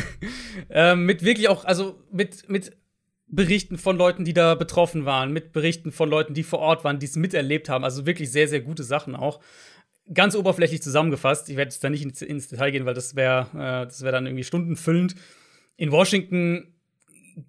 äh, 0.70 0.94
mit 0.96 1.24
wirklich 1.24 1.48
auch, 1.48 1.64
also 1.66 2.02
mit, 2.10 2.48
mit 2.48 2.72
Berichten 3.26 3.76
von 3.76 3.98
Leuten, 3.98 4.24
die 4.24 4.34
da 4.34 4.54
betroffen 4.54 5.04
waren, 5.04 5.32
mit 5.32 5.52
Berichten 5.52 5.92
von 5.92 6.08
Leuten, 6.08 6.32
die 6.32 6.42
vor 6.42 6.60
Ort 6.60 6.84
waren, 6.84 6.98
die 6.98 7.06
es 7.06 7.16
miterlebt 7.16 7.68
haben, 7.68 7.84
also 7.84 8.06
wirklich 8.06 8.32
sehr, 8.32 8.48
sehr 8.48 8.60
gute 8.60 8.82
Sachen 8.82 9.14
auch. 9.14 9.40
Ganz 10.12 10.34
oberflächlich 10.34 10.82
zusammengefasst, 10.82 11.50
ich 11.50 11.56
werde 11.56 11.70
jetzt 11.70 11.84
da 11.84 11.90
nicht 11.90 12.02
ins, 12.02 12.22
ins 12.22 12.48
Detail 12.48 12.70
gehen, 12.70 12.86
weil 12.86 12.94
das 12.94 13.14
wäre 13.14 13.46
äh, 13.52 13.86
das 13.86 14.00
wäre 14.00 14.12
dann 14.12 14.26
irgendwie 14.26 14.42
stundenfüllend. 14.44 15.14
In 15.76 15.92
Washington 15.92 16.74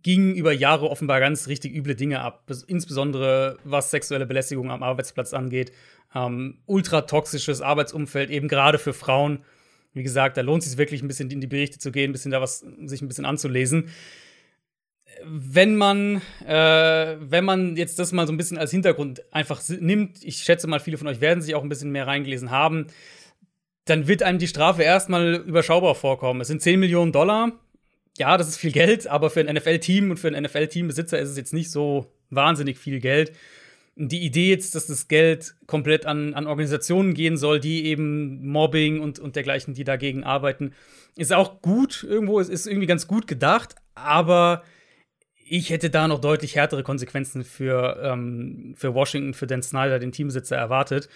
gingen 0.04 0.36
über 0.36 0.52
Jahre 0.52 0.90
offenbar 0.90 1.20
ganz 1.20 1.48
richtig 1.48 1.74
üble 1.74 1.96
Dinge 1.96 2.22
ab, 2.22 2.50
insbesondere 2.68 3.58
was 3.64 3.92
sexuelle 3.92 4.26
Belästigung 4.26 4.72
am 4.72 4.84
Arbeitsplatz 4.84 5.34
angeht. 5.34 5.72
Ähm, 6.14 6.60
ultra 6.66 7.02
toxisches 7.02 7.62
Arbeitsumfeld, 7.62 8.30
eben 8.30 8.48
gerade 8.48 8.80
für 8.80 8.94
Frauen. 8.94 9.44
Wie 9.94 10.04
gesagt, 10.04 10.38
da 10.38 10.42
lohnt 10.42 10.64
es 10.64 10.70
sich 10.70 10.78
wirklich 10.78 11.02
ein 11.02 11.08
bisschen 11.08 11.30
in 11.30 11.42
die 11.42 11.48
Berichte 11.48 11.80
zu 11.80 11.92
gehen, 11.92 12.10
ein 12.10 12.14
bisschen 12.14 12.32
da 12.32 12.42
was, 12.42 12.66
sich 12.86 13.02
ein 13.02 13.08
bisschen 13.08 13.26
anzulesen. 13.26 13.90
Wenn 15.26 15.76
man, 15.76 16.22
äh, 16.48 17.18
wenn 17.20 17.44
man 17.44 17.76
jetzt 17.76 18.00
das 18.00 18.12
mal 18.12 18.26
so 18.26 18.34
ein 18.34 18.38
bisschen 18.38 18.58
als 18.58 18.72
Hintergrund 18.72 19.22
einfach 19.34 19.62
nimmt, 19.68 20.24
ich 20.24 20.38
schätze 20.38 20.68
mal, 20.68 20.80
viele 20.80 20.98
von 20.98 21.08
euch 21.08 21.22
werden 21.22 21.42
sich 21.42 21.56
auch 21.56 21.64
ein 21.64 21.70
bisschen 21.70 21.92
mehr 21.92 22.08
reingelesen 22.08 22.50
haben, 22.50 22.88
dann 23.86 24.08
wird 24.08 24.24
einem 24.24 24.40
die 24.40 24.48
Strafe 24.48 24.84
erstmal 24.84 25.36
überschaubar 25.36 25.96
vorkommen. 25.96 26.42
Es 26.42 26.48
sind 26.48 26.62
10 26.62 26.80
Millionen 26.80 27.12
Dollar, 27.12 27.52
ja, 28.22 28.38
das 28.38 28.50
ist 28.50 28.58
viel 28.58 28.72
Geld, 28.72 29.08
aber 29.08 29.32
für 29.32 29.40
ein 29.40 29.52
NFL-Team 29.56 30.12
und 30.12 30.18
für 30.18 30.28
einen 30.28 30.44
NFL-Teambesitzer 30.46 31.18
ist 31.18 31.30
es 31.30 31.38
jetzt 31.38 31.54
nicht 31.54 31.72
so 31.72 32.14
wahnsinnig 32.30 32.78
viel 32.78 33.00
Geld. 33.00 33.32
Die 33.96 34.24
Idee 34.24 34.52
jetzt, 34.52 34.76
dass 34.76 34.86
das 34.86 35.08
Geld 35.08 35.56
komplett 35.66 36.06
an, 36.06 36.36
an 36.36 36.46
Organisationen 36.46 37.16
gehen 37.16 37.36
soll, 37.36 37.60
die 37.60 37.86
eben 37.86 38.48
Mobbing 38.48 39.00
und, 39.00 39.18
und 39.18 39.36
dergleichen, 39.36 39.74
die 39.74 39.84
dagegen 39.84 40.24
arbeiten, 40.24 40.74
ist 41.18 41.34
auch 41.34 41.64
gut 41.64 42.06
irgendwo, 42.08 42.40
es 42.40 42.48
ist 42.48 42.68
irgendwie 42.68 42.86
ganz 42.86 43.08
gut 43.08 43.26
gedacht, 43.26 43.74
aber 43.96 44.62
ich 45.44 45.72
hätte 45.72 45.90
da 45.90 46.08
noch 46.08 46.22
deutlich 46.22 46.56
härtere 46.56 46.84
Konsequenzen 46.84 47.44
für, 47.44 48.00
ähm, 48.04 48.76
für 48.78 48.94
Washington, 48.94 49.34
für 49.34 49.48
Dan 49.48 49.64
Snyder, 49.64 49.98
den 49.98 50.12
Teambesitzer, 50.12 50.56
erwartet. 50.56 51.10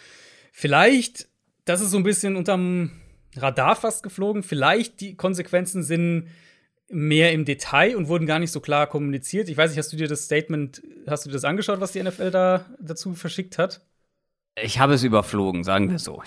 Vielleicht, 0.52 1.28
das 1.66 1.82
ist 1.82 1.92
so 1.92 1.98
ein 1.98 2.04
bisschen 2.04 2.36
unterm 2.36 2.90
Radar 3.36 3.76
fast 3.76 4.02
geflogen, 4.02 4.42
vielleicht 4.42 5.02
die 5.02 5.16
Konsequenzen 5.16 5.84
sind 5.84 6.30
mehr 6.90 7.32
im 7.32 7.46
Detail 7.46 7.96
und 7.96 8.08
wurden 8.08 8.26
gar 8.26 8.40
nicht 8.40 8.52
so 8.52 8.60
klar 8.60 8.88
kommuniziert. 8.88 9.50
Ich 9.50 9.58
weiß 9.58 9.72
nicht, 9.72 9.80
hast 9.80 9.92
du 9.92 9.98
dir 9.98 10.08
das 10.08 10.26
Statement, 10.26 10.84
hast 11.08 11.26
du 11.26 11.30
dir 11.30 11.34
das 11.34 11.44
angeschaut, 11.44 11.80
was 11.80 11.92
die 11.92 12.04
NFL 12.04 12.32
da 12.32 12.66
dazu 12.80 13.14
verschickt 13.14 13.58
hat? 13.58 13.82
Ich 14.62 14.80
habe 14.80 14.94
es 14.94 15.04
überflogen, 15.04 15.64
sagen 15.64 15.90
wir 15.90 16.00
so. 16.00 16.22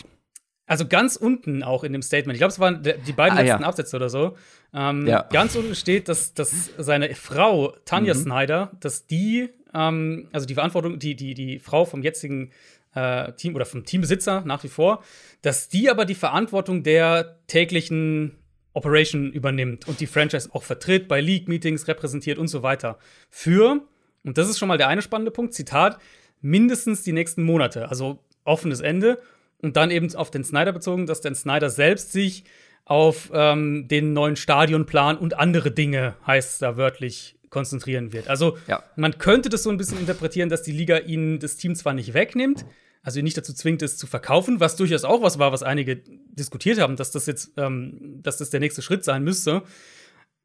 Also 0.67 0.87
ganz 0.87 1.17
unten 1.17 1.63
auch 1.63 1.83
in 1.83 1.93
dem 1.93 2.03
Statement, 2.03 2.35
ich 2.35 2.41
glaube, 2.41 2.53
es 2.53 2.59
waren 2.59 2.83
die 2.83 3.13
beiden 3.13 3.39
ah, 3.39 3.41
letzten 3.41 3.63
ja. 3.63 3.69
Absätze 3.69 3.97
oder 3.97 4.11
so. 4.11 4.37
Ähm, 4.75 5.07
ja. 5.07 5.23
Ganz 5.33 5.57
unten 5.57 5.75
steht, 5.75 6.09
dass, 6.09 6.35
dass 6.35 6.71
seine 6.77 7.15
Frau, 7.15 7.75
Tanja 7.87 8.13
mhm. 8.13 8.19
Snyder, 8.19 8.73
dass 8.81 9.07
die, 9.07 9.49
ähm, 9.73 10.29
also 10.31 10.47
die 10.47 10.55
Verantwortung, 10.55 10.99
die, 10.99 11.17
die, 11.17 11.33
die 11.33 11.59
Frau 11.59 11.87
vom 11.87 12.03
jetzigen 12.03 12.51
äh, 12.95 13.33
Team 13.33 13.55
oder 13.55 13.65
vom 13.65 13.85
Teambesitzer 13.85 14.43
nach 14.45 14.63
wie 14.63 14.69
vor, 14.69 15.03
dass 15.41 15.71
die 15.71 15.89
aber 15.89 16.05
die 16.05 16.15
Verantwortung 16.15 16.83
der 16.83 17.39
täglichen 17.47 18.37
Operation 18.79 19.33
übernimmt 19.33 19.89
und 19.89 19.99
die 19.99 20.07
Franchise 20.07 20.49
auch 20.53 20.63
vertritt, 20.63 21.09
bei 21.09 21.21
League-Meetings 21.21 21.89
repräsentiert 21.89 22.39
und 22.39 22.47
so 22.47 22.63
weiter. 22.63 22.99
Für, 23.29 23.83
und 24.25 24.39
das 24.39 24.49
ist 24.49 24.59
schon 24.59 24.69
mal 24.69 24.79
der 24.79 24.89
eine 24.89 25.03
spannende 25.03 25.33
Punkt, 25.33 25.53
Zitat, 25.53 25.99
mindestens 26.41 27.03
die 27.03 27.13
nächsten 27.13 27.43
Monate, 27.43 27.89
also 27.89 28.21
offenes 28.45 28.81
Ende 28.81 29.21
und 29.61 29.77
dann 29.77 29.91
eben 29.91 30.15
auf 30.15 30.31
den 30.31 30.45
Snyder 30.45 30.73
bezogen, 30.73 31.07
dass 31.07 31.21
Dan 31.21 31.35
Snyder 31.35 31.71
selbst 31.71 32.13
sich 32.13 32.45
auf 32.85 33.31
ähm, 33.35 33.89
den 33.89 34.13
neuen 34.13 34.37
Stadionplan 34.37 35.19
und 35.19 35.39
andere 35.39 35.73
Dinge, 35.73 36.15
heißt 36.27 36.53
es 36.53 36.59
da 36.59 36.77
wörtlich, 36.77 37.37
konzentrieren 37.51 38.13
wird. 38.13 38.29
Also 38.29 38.59
ja. 38.69 38.83
man 38.97 39.19
könnte 39.19 39.49
das 39.49 39.63
so 39.65 39.71
ein 39.71 39.77
bisschen 39.77 39.99
interpretieren, 39.99 40.49
dass 40.49 40.63
die 40.63 40.73
Liga 40.73 40.99
ihn 40.99 41.41
das 41.41 41.57
Team 41.57 41.75
zwar 41.75 41.95
nicht 41.95 42.15
wegnimmt, 42.15 42.65
also 43.03 43.19
ihn 43.19 43.25
nicht 43.25 43.37
dazu 43.37 43.53
zwingt, 43.53 43.83
es 43.83 43.97
zu 43.97 44.07
verkaufen, 44.07 44.61
was 44.61 44.77
durchaus 44.77 45.05
auch 45.05 45.23
was 45.23 45.39
war, 45.39 45.53
was 45.53 45.63
einige 45.63 45.97
diskutiert 46.31 46.81
haben, 46.81 46.97
dass 46.97 47.11
das 47.11 47.27
jetzt, 47.27 47.53
ähm, 47.57 48.21
dass 48.23 48.39
das 48.39 48.51
der 48.51 48.61
nächste 48.61 48.83
Schritt 48.83 49.05
sein 49.05 49.25
müsste, 49.25 49.63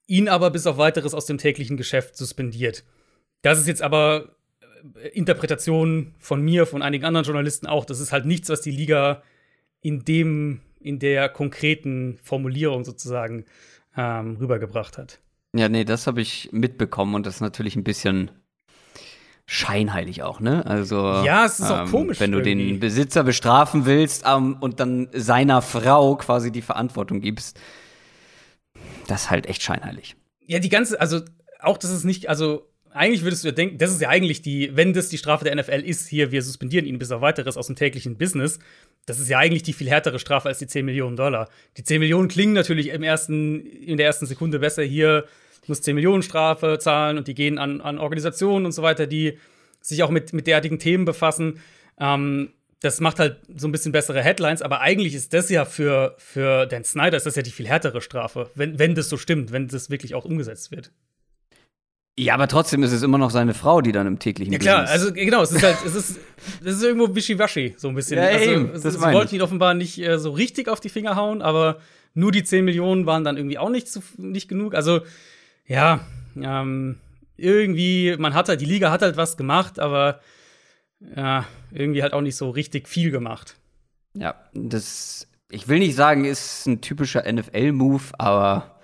ihn 0.08 0.30
aber 0.30 0.52
bis 0.52 0.68
auf 0.68 0.78
weiteres 0.78 1.14
aus 1.14 1.26
dem 1.26 1.38
täglichen 1.38 1.78
Geschäft 1.78 2.18
suspendiert. 2.18 2.84
Das 3.42 3.60
ist 3.60 3.68
jetzt 3.68 3.82
aber 3.82 4.36
Interpretation 5.14 6.14
von 6.20 6.42
mir, 6.42 6.66
von 6.66 6.82
einigen 6.82 7.06
anderen 7.06 7.26
Journalisten 7.26 7.68
auch. 7.68 7.86
Das 7.86 8.00
ist 8.00 8.12
halt 8.12 8.26
nichts, 8.26 8.50
was 8.50 8.62
die 8.62 8.72
Liga 8.72 9.24
in 9.82 10.04
dem, 10.06 10.62
in 10.80 11.00
der 11.00 11.30
konkreten 11.30 12.18
Formulierung 12.22 12.84
sozusagen 12.84 13.46
ähm, 13.96 14.38
rübergebracht 14.38 14.98
hat. 14.98 15.20
Ja, 15.56 15.70
nee, 15.70 15.84
das 15.86 16.08
habe 16.08 16.22
ich 16.22 16.50
mitbekommen 16.52 17.16
und 17.16 17.26
das 17.26 17.36
ist 17.36 17.42
natürlich 17.42 17.76
ein 17.76 17.84
bisschen 17.84 18.32
scheinheilig 19.54 20.24
auch, 20.24 20.40
ne? 20.40 20.66
Also 20.66 20.98
ja, 21.24 21.46
es 21.46 21.60
ist 21.60 21.70
ähm, 21.70 21.76
auch 21.76 21.92
komisch, 21.92 22.20
wenn 22.20 22.32
du 22.32 22.40
irgendwie. 22.40 22.70
den 22.70 22.80
Besitzer 22.80 23.24
bestrafen 23.24 23.86
willst 23.86 24.24
ähm, 24.26 24.58
und 24.60 24.80
dann 24.80 25.10
seiner 25.14 25.62
Frau 25.62 26.16
quasi 26.16 26.52
die 26.52 26.64
Verantwortung 26.64 27.22
gibst. 27.22 27.60
Das 29.08 29.24
ist 29.24 29.30
halt 29.30 29.46
echt 29.46 29.62
scheinheilig. 29.62 30.16
Ja, 30.48 30.60
die 30.60 30.70
ganze, 30.70 31.00
also 31.00 31.22
auch 31.60 31.78
das 31.78 31.92
ist 31.92 32.04
nicht, 32.04 32.30
also 32.30 32.68
eigentlich 32.92 33.24
würdest 33.24 33.44
du 33.44 33.50
ja 33.50 33.54
denken, 33.54 33.78
das 33.78 33.92
ist 33.92 34.02
ja 34.02 34.10
eigentlich 34.10 34.42
die, 34.42 34.76
wenn 34.76 34.94
das 34.94 35.10
die 35.10 35.18
Strafe 35.18 35.46
der 35.46 35.56
NFL 35.56 35.82
ist, 35.82 36.08
hier, 36.08 36.32
wir 36.32 36.42
suspendieren 36.42 36.86
ihn 36.86 36.98
bis 36.98 37.12
auf 37.12 37.22
weiteres 37.22 37.56
aus 37.56 37.68
dem 37.68 37.76
täglichen 37.76 38.18
Business, 38.18 38.60
das 39.06 39.20
ist 39.20 39.30
ja 39.30 39.38
eigentlich 39.38 39.64
die 39.64 39.74
viel 39.74 39.90
härtere 39.90 40.18
Strafe 40.18 40.50
als 40.50 40.60
die 40.60 40.68
10 40.68 40.86
Millionen 40.86 41.16
Dollar. 41.16 41.50
Die 41.78 41.84
10 41.84 42.00
Millionen 42.00 42.28
klingen 42.28 42.54
natürlich 42.54 42.88
im 42.90 43.04
ersten, 43.04 43.60
in 43.66 43.98
der 43.98 44.06
ersten 44.06 44.26
Sekunde 44.26 44.60
besser. 44.60 44.84
Hier 44.84 45.26
muss 45.70 45.82
10 45.82 45.96
Millionen 45.96 46.24
Strafe 46.24 46.78
zahlen 46.80 47.18
und 47.18 47.28
die 47.28 47.34
gehen 47.34 47.58
an, 47.58 47.82
an 47.82 47.98
Organisationen 47.98 48.66
und 48.66 48.72
so 48.72 48.82
weiter, 48.82 49.08
die 49.08 49.38
sich 49.82 50.04
auch 50.04 50.10
mit, 50.10 50.34
mit 50.34 50.48
derartigen 50.48 50.80
Themen 50.80 51.06
befassen. 51.06 51.60
Ähm, 52.00 52.50
das 52.82 53.00
macht 53.00 53.20
halt 53.20 53.38
so 53.56 53.68
ein 53.68 53.72
bisschen 53.72 53.94
bessere 53.94 54.22
Headlines, 54.22 54.62
aber 54.62 54.82
eigentlich 54.82 55.16
ist 55.16 55.34
das 55.34 55.50
ja 55.50 55.64
für, 55.64 56.16
für 56.18 56.66
Dan 56.66 56.84
Snyder 56.84 57.16
ist 57.16 57.26
das 57.26 57.36
ja 57.36 57.42
die 57.42 57.52
viel 57.52 57.68
härtere 57.68 58.02
Strafe, 58.02 58.50
wenn, 58.56 58.78
wenn 58.78 58.94
das 58.94 59.08
so 59.08 59.16
stimmt, 59.16 59.52
wenn 59.54 59.70
das 59.70 59.90
wirklich 59.90 60.16
auch 60.16 60.26
umgesetzt 60.26 60.72
wird. 60.72 60.92
Ja, 62.20 62.36
aber 62.36 62.48
trotzdem 62.48 62.84
ist 62.84 62.92
es 62.92 63.02
immer 63.02 63.18
noch 63.18 63.32
seine 63.32 63.56
Frau, 63.56 63.82
die 63.82 63.92
dann 63.92 64.06
im 64.06 64.20
täglichen 64.20 64.54
Ja 64.54 64.60
klar, 64.60 64.82
Business 64.82 65.02
also 65.02 65.14
genau, 65.14 65.42
es 65.42 65.52
ist 65.52 65.64
halt, 65.64 65.78
es 65.84 65.96
ist, 65.96 66.20
es 66.64 66.76
ist 66.76 66.84
irgendwo 66.84 67.16
wischiwaschi, 67.16 67.74
so 67.78 67.88
ein 67.88 67.96
bisschen. 67.96 68.18
Ja, 68.18 68.26
also, 68.26 68.52
eben, 68.52 68.72
das 68.72 68.84
sie 68.84 69.02
wollten 69.02 69.36
ihn 69.36 69.42
offenbar 69.42 69.74
nicht 69.74 69.98
äh, 70.00 70.20
so 70.20 70.32
richtig 70.32 70.68
auf 70.68 70.80
die 70.80 70.90
Finger 70.90 71.16
hauen, 71.16 71.42
aber 71.42 71.80
nur 72.14 72.32
die 72.32 72.44
10 72.44 72.66
Millionen 72.66 73.08
waren 73.08 73.24
dann 73.24 73.38
irgendwie 73.38 73.58
auch 73.58 73.70
nicht, 73.70 73.88
zu, 73.88 74.04
nicht 74.18 74.48
genug. 74.48 74.76
Also, 74.76 75.02
ja, 75.66 76.02
ähm, 76.36 76.98
irgendwie, 77.38 78.16
man 78.18 78.34
hat 78.34 78.50
halt, 78.50 78.62
die 78.62 78.66
Liga 78.66 78.92
hat 78.92 79.02
halt 79.02 79.18
was 79.18 79.38
gemacht, 79.38 79.80
aber 79.80 80.20
ja, 81.16 81.46
irgendwie 81.72 82.02
halt 82.02 82.14
auch 82.14 82.22
nicht 82.22 82.36
so 82.36 82.50
richtig 82.50 82.88
viel 82.88 83.12
gemacht. 83.12 83.58
Ja, 84.14 84.36
das, 84.54 85.28
ich 85.50 85.68
will 85.68 85.80
nicht 85.80 85.96
sagen, 85.96 86.26
ist 86.26 86.66
ein 86.68 86.82
typischer 86.82 87.32
NFL-Move, 87.32 88.04
aber 88.18 88.80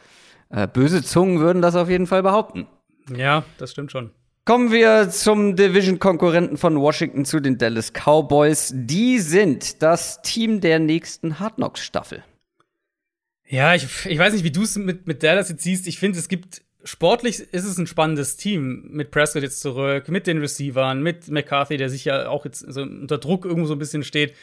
äh, 0.50 0.68
böse 0.68 1.04
Zungen 1.04 1.40
würden 1.40 1.62
das 1.62 1.76
auf 1.76 1.90
jeden 1.90 2.08
Fall 2.08 2.24
behaupten. 2.24 2.68
Ja, 3.16 3.44
das 3.58 3.72
stimmt 3.72 3.92
schon. 3.92 4.12
Kommen 4.46 4.72
wir 4.72 5.12
zum 5.12 5.56
Division-Konkurrenten 5.56 6.58
von 6.58 6.80
Washington 6.80 7.24
zu 7.24 7.40
den 7.40 7.60
Dallas 7.60 7.94
Cowboys. 7.94 8.74
Die 8.74 9.20
sind 9.20 9.84
das 9.84 10.24
Team 10.24 10.60
der 10.60 10.80
nächsten 10.80 11.40
Hard 11.40 11.56
Knocks-Staffel. 11.56 12.24
Ja, 13.48 13.76
ich, 13.76 14.06
ich 14.06 14.18
weiß 14.18 14.34
nicht, 14.34 14.44
wie 14.44 14.52
du 14.52 14.64
es 14.64 14.76
mit, 14.76 15.06
mit 15.06 15.22
Dallas 15.22 15.50
jetzt 15.50 15.64
siehst. 15.64 15.88
Ich 15.88 16.00
finde, 16.00 16.18
es 16.18 16.30
gibt 16.30 16.64
sportlich 16.84 17.40
ist 17.40 17.66
es 17.66 17.78
ein 17.78 17.88
spannendes 17.88 18.38
Team 18.38 18.88
mit 18.90 19.12
Prescott 19.12 19.44
jetzt 19.44 19.62
zurück, 19.62 20.08
mit 20.10 20.28
den 20.28 20.40
Receivern, 20.40 21.02
mit 21.02 21.30
McCarthy, 21.30 21.78
der 21.78 21.90
sich 21.90 22.06
ja 22.06 22.30
auch 22.30 22.46
jetzt 22.46 22.60
so 22.60 22.82
unter 22.82 23.18
Druck 23.18 23.46
irgendwo 23.46 23.68
so 23.68 23.76
ein 23.76 23.80
bisschen 23.80 24.04
steht. 24.04 24.34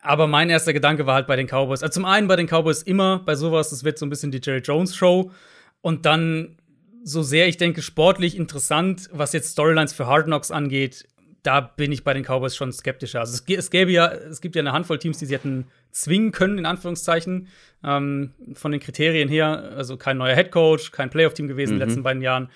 Aber 0.00 0.26
mein 0.26 0.50
erster 0.50 0.72
Gedanke 0.72 1.06
war 1.06 1.14
halt 1.14 1.26
bei 1.26 1.36
den 1.36 1.48
Cowboys. 1.48 1.82
Also 1.82 1.94
zum 1.94 2.04
einen 2.04 2.28
bei 2.28 2.36
den 2.36 2.46
Cowboys 2.46 2.82
immer 2.82 3.20
bei 3.20 3.34
sowas, 3.34 3.70
das 3.70 3.84
wird 3.84 3.98
so 3.98 4.06
ein 4.06 4.10
bisschen 4.10 4.30
die 4.30 4.40
Jerry 4.42 4.60
Jones 4.60 4.94
Show. 4.94 5.32
Und 5.80 6.06
dann 6.06 6.56
so 7.02 7.22
sehr 7.22 7.46
ich 7.46 7.56
denke, 7.56 7.82
sportlich 7.82 8.36
interessant, 8.36 9.08
was 9.12 9.32
jetzt 9.32 9.52
Storylines 9.52 9.92
für 9.92 10.06
Hard 10.06 10.26
Knocks 10.26 10.50
angeht, 10.50 11.06
da 11.46 11.60
bin 11.60 11.92
ich 11.92 12.02
bei 12.02 12.12
den 12.12 12.24
Cowboys 12.24 12.56
schon 12.56 12.72
skeptischer. 12.72 13.20
Also 13.20 13.34
es, 13.34 13.44
es 13.56 13.70
gäbe 13.70 13.92
ja, 13.92 14.08
es 14.08 14.40
gibt 14.40 14.56
ja 14.56 14.60
eine 14.60 14.72
Handvoll 14.72 14.98
Teams, 14.98 15.18
die 15.18 15.26
sie 15.26 15.34
hätten 15.34 15.66
zwingen 15.92 16.32
können, 16.32 16.58
in 16.58 16.66
Anführungszeichen, 16.66 17.48
ähm, 17.84 18.34
von 18.54 18.72
den 18.72 18.80
Kriterien 18.80 19.28
her. 19.28 19.72
Also 19.76 19.96
kein 19.96 20.18
neuer 20.18 20.34
Head 20.34 20.50
Coach, 20.50 20.90
kein 20.90 21.10
Playoff-Team 21.10 21.46
gewesen 21.46 21.74
mhm. 21.74 21.74
in 21.74 21.80
den 21.80 21.88
letzten 21.88 22.02
beiden 22.02 22.22
Jahren 22.22 22.50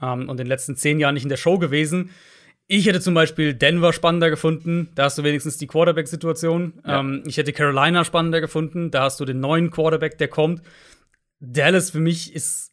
ähm, 0.00 0.28
und 0.28 0.30
in 0.30 0.36
den 0.38 0.46
letzten 0.46 0.76
zehn 0.76 1.00
Jahren 1.00 1.14
nicht 1.14 1.24
in 1.24 1.28
der 1.28 1.36
Show 1.36 1.58
gewesen. 1.58 2.10
Ich 2.68 2.86
hätte 2.86 3.00
zum 3.00 3.14
Beispiel 3.14 3.54
Denver 3.54 3.92
spannender 3.92 4.30
gefunden, 4.30 4.90
da 4.94 5.04
hast 5.04 5.18
du 5.18 5.24
wenigstens 5.24 5.56
die 5.56 5.66
Quarterback-Situation. 5.66 6.74
Ja. 6.84 7.00
Ähm, 7.00 7.22
ich 7.26 7.36
hätte 7.36 7.52
Carolina 7.52 8.04
spannender 8.04 8.40
gefunden, 8.40 8.90
da 8.90 9.02
hast 9.02 9.18
du 9.20 9.24
den 9.24 9.40
neuen 9.40 9.70
Quarterback, 9.70 10.18
der 10.18 10.28
kommt. 10.28 10.62
Dallas 11.40 11.90
für 11.90 12.00
mich 12.00 12.34
ist 12.34 12.72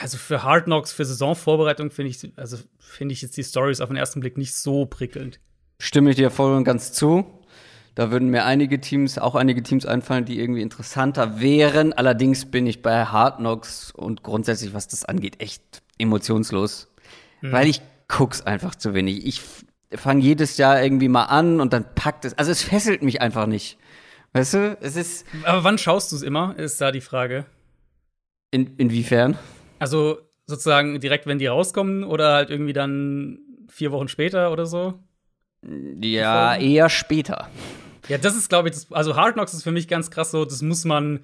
also 0.00 0.18
für 0.18 0.42
Hard 0.42 0.64
Knocks, 0.64 0.92
für 0.92 1.04
Saisonvorbereitung 1.04 1.90
finde 1.90 2.10
ich, 2.10 2.32
also 2.36 2.58
finde 2.78 3.12
ich 3.12 3.22
jetzt 3.22 3.36
die 3.36 3.44
Stories 3.44 3.80
auf 3.80 3.88
den 3.88 3.96
ersten 3.96 4.20
Blick 4.20 4.36
nicht 4.38 4.54
so 4.54 4.86
prickelnd. 4.86 5.40
Stimme 5.78 6.10
ich 6.10 6.16
dir 6.16 6.30
voll 6.30 6.54
und 6.54 6.64
ganz 6.64 6.92
zu. 6.92 7.26
Da 7.94 8.10
würden 8.10 8.28
mir 8.28 8.44
einige 8.44 8.80
Teams, 8.80 9.18
auch 9.18 9.36
einige 9.36 9.62
Teams 9.62 9.86
einfallen, 9.86 10.24
die 10.24 10.40
irgendwie 10.40 10.62
interessanter 10.62 11.40
wären. 11.40 11.92
Allerdings 11.92 12.46
bin 12.46 12.66
ich 12.66 12.82
bei 12.82 13.04
Hard 13.04 13.38
Knocks 13.38 13.92
und 13.92 14.22
grundsätzlich, 14.22 14.74
was 14.74 14.88
das 14.88 15.04
angeht, 15.04 15.40
echt 15.40 15.82
emotionslos. 15.98 16.88
Hm. 17.40 17.52
Weil 17.52 17.68
ich 17.68 17.80
guck's 18.08 18.42
einfach 18.42 18.74
zu 18.74 18.94
wenig. 18.94 19.26
Ich 19.26 19.42
fange 19.92 20.22
jedes 20.22 20.56
Jahr 20.56 20.82
irgendwie 20.82 21.08
mal 21.08 21.24
an 21.24 21.60
und 21.60 21.72
dann 21.72 21.94
packt 21.94 22.24
es. 22.24 22.36
Also 22.36 22.50
es 22.50 22.62
fesselt 22.62 23.02
mich 23.02 23.20
einfach 23.20 23.46
nicht. 23.46 23.78
Weißt 24.32 24.54
du, 24.54 24.76
es 24.80 24.96
ist. 24.96 25.24
Aber 25.44 25.62
wann 25.62 25.78
schaust 25.78 26.10
du 26.10 26.16
es 26.16 26.22
immer, 26.22 26.58
ist 26.58 26.80
da 26.80 26.90
die 26.90 27.00
Frage. 27.00 27.46
In, 28.50 28.76
inwiefern? 28.76 29.38
Also 29.84 30.18
sozusagen 30.46 30.98
direkt, 30.98 31.26
wenn 31.26 31.38
die 31.38 31.46
rauskommen 31.46 32.04
oder 32.04 32.32
halt 32.32 32.48
irgendwie 32.48 32.72
dann 32.72 33.38
vier 33.68 33.92
Wochen 33.92 34.08
später 34.08 34.50
oder 34.50 34.64
so? 34.64 34.98
Ja, 36.00 36.56
eher 36.56 36.88
später. 36.88 37.50
Ja, 38.08 38.16
das 38.16 38.34
ist, 38.34 38.48
glaube 38.48 38.70
ich, 38.70 38.74
das, 38.76 38.90
also 38.92 39.14
Hard 39.14 39.34
Knocks 39.34 39.52
ist 39.52 39.62
für 39.62 39.72
mich 39.72 39.86
ganz 39.86 40.10
krass 40.10 40.30
so, 40.30 40.46
das 40.46 40.62
muss 40.62 40.86
man 40.86 41.20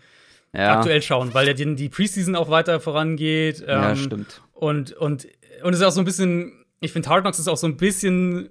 ja. 0.53 0.77
aktuell 0.77 1.01
schauen, 1.01 1.33
weil 1.33 1.47
ja 1.47 1.55
die, 1.55 1.75
die 1.75 1.89
Preseason 1.89 2.37
auch 2.37 2.51
weiter 2.51 2.81
vorangeht. 2.81 3.61
Ähm, 3.63 3.83
ja, 3.83 3.97
stimmt. 3.97 4.43
Und, 4.53 4.93
und, 4.93 5.27
und 5.63 5.73
es 5.73 5.81
ist 5.81 5.87
auch 5.87 5.93
so 5.93 6.03
ein 6.03 6.05
bisschen, 6.05 6.53
ich 6.81 6.93
finde 6.93 7.09
Hard 7.09 7.23
Knocks 7.23 7.39
ist 7.39 7.49
auch 7.49 7.57
so 7.57 7.67
ein 7.67 7.79
bisschen, 7.79 8.51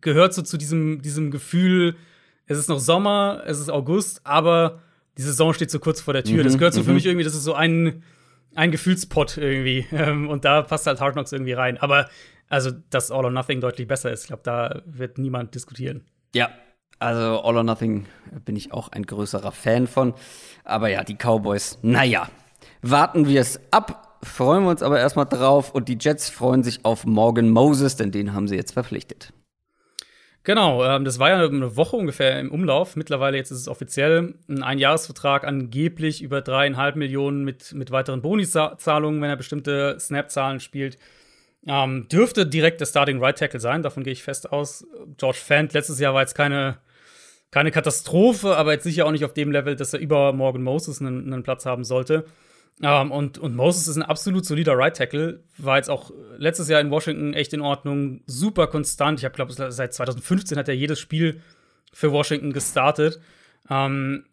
gehört 0.00 0.32
so 0.32 0.40
zu 0.40 0.56
diesem, 0.56 1.02
diesem 1.02 1.30
Gefühl, 1.30 1.96
es 2.46 2.56
ist 2.56 2.70
noch 2.70 2.80
Sommer, 2.80 3.42
es 3.44 3.60
ist 3.60 3.68
August, 3.68 4.22
aber 4.24 4.80
die 5.18 5.22
Saison 5.22 5.52
steht 5.52 5.70
so 5.70 5.80
kurz 5.80 6.00
vor 6.00 6.14
der 6.14 6.24
Tür. 6.24 6.38
Mhm, 6.38 6.44
das 6.44 6.56
gehört 6.56 6.72
so 6.72 6.82
für 6.82 6.88
mhm. 6.88 6.94
mich 6.94 7.04
irgendwie, 7.04 7.24
das 7.24 7.34
ist 7.34 7.44
so 7.44 7.52
ein, 7.52 8.02
ein 8.54 8.70
Gefühlspot 8.70 9.36
irgendwie. 9.36 9.86
Ähm, 9.92 10.28
und 10.28 10.44
da 10.44 10.62
passt 10.62 10.86
halt 10.86 11.00
Hard 11.00 11.12
Knocks 11.14 11.32
irgendwie 11.32 11.52
rein. 11.52 11.78
Aber 11.78 12.08
also, 12.48 12.70
dass 12.90 13.10
All 13.10 13.24
or 13.24 13.30
Nothing 13.30 13.60
deutlich 13.60 13.86
besser 13.86 14.10
ist, 14.10 14.22
ich 14.22 14.26
glaube, 14.28 14.42
da 14.44 14.82
wird 14.84 15.18
niemand 15.18 15.54
diskutieren. 15.54 16.04
Ja, 16.34 16.50
also 16.98 17.42
All 17.42 17.56
or 17.56 17.62
Nothing 17.62 18.06
bin 18.44 18.56
ich 18.56 18.72
auch 18.72 18.88
ein 18.88 19.04
größerer 19.04 19.52
Fan 19.52 19.86
von. 19.86 20.14
Aber 20.64 20.88
ja, 20.88 21.04
die 21.04 21.16
Cowboys, 21.16 21.78
naja, 21.82 22.28
warten 22.80 23.26
wir 23.26 23.40
es 23.40 23.60
ab. 23.70 24.18
Freuen 24.22 24.64
wir 24.64 24.70
uns 24.70 24.82
aber 24.82 24.98
erstmal 24.98 25.26
drauf. 25.26 25.74
Und 25.74 25.88
die 25.88 25.98
Jets 26.00 26.30
freuen 26.30 26.62
sich 26.62 26.84
auf 26.84 27.04
Morgan 27.06 27.50
Moses, 27.50 27.96
denn 27.96 28.12
den 28.12 28.32
haben 28.34 28.48
sie 28.48 28.56
jetzt 28.56 28.72
verpflichtet. 28.72 29.32
Genau, 30.44 30.84
ähm, 30.84 31.04
das 31.04 31.20
war 31.20 31.30
ja 31.30 31.44
eine 31.46 31.76
Woche 31.76 31.96
ungefähr 31.96 32.40
im 32.40 32.50
Umlauf. 32.50 32.96
Mittlerweile 32.96 33.36
jetzt 33.36 33.52
ist 33.52 33.60
es 33.60 33.68
offiziell 33.68 34.34
ein 34.48 34.62
Einjahresvertrag 34.64 35.44
angeblich 35.44 36.20
über 36.20 36.40
dreieinhalb 36.40 36.96
Millionen 36.96 37.44
mit, 37.44 37.72
mit 37.74 37.92
weiteren 37.92 38.22
Bonizahlungen, 38.22 39.22
wenn 39.22 39.30
er 39.30 39.36
bestimmte 39.36 39.96
Snap-Zahlen 40.00 40.58
spielt. 40.58 40.98
Ähm, 41.64 42.08
dürfte 42.08 42.44
direkt 42.44 42.80
der 42.80 42.86
Starting 42.86 43.22
Right 43.22 43.38
Tackle 43.38 43.60
sein, 43.60 43.82
davon 43.84 44.02
gehe 44.02 44.12
ich 44.12 44.24
fest 44.24 44.50
aus. 44.52 44.84
George 45.16 45.38
Fant 45.38 45.74
letztes 45.74 46.00
Jahr 46.00 46.12
war 46.12 46.22
jetzt 46.22 46.34
keine, 46.34 46.78
keine 47.52 47.70
Katastrophe, 47.70 48.56
aber 48.56 48.72
jetzt 48.72 48.82
sicher 48.82 49.06
auch 49.06 49.12
nicht 49.12 49.24
auf 49.24 49.34
dem 49.34 49.52
Level, 49.52 49.76
dass 49.76 49.92
er 49.92 50.00
über 50.00 50.32
Morgan 50.32 50.64
Moses 50.64 51.00
einen, 51.00 51.32
einen 51.32 51.44
Platz 51.44 51.66
haben 51.66 51.84
sollte. 51.84 52.24
Um, 52.82 53.12
und, 53.12 53.38
und 53.38 53.54
Moses 53.54 53.86
ist 53.86 53.96
ein 53.96 54.02
absolut 54.02 54.44
solider 54.44 54.76
Right 54.76 54.96
Tackle. 54.96 55.44
War 55.56 55.76
jetzt 55.76 55.88
auch 55.88 56.10
letztes 56.36 56.68
Jahr 56.68 56.80
in 56.80 56.90
Washington 56.90 57.32
echt 57.32 57.52
in 57.52 57.60
Ordnung. 57.60 58.22
Super 58.26 58.66
konstant. 58.66 59.22
Ich 59.22 59.32
glaube, 59.32 59.52
seit 59.52 59.94
2015 59.94 60.58
hat 60.58 60.68
er 60.68 60.74
jedes 60.74 60.98
Spiel 60.98 61.40
für 61.92 62.10
Washington 62.10 62.52
gestartet. 62.52 63.20
Um, 63.68 64.24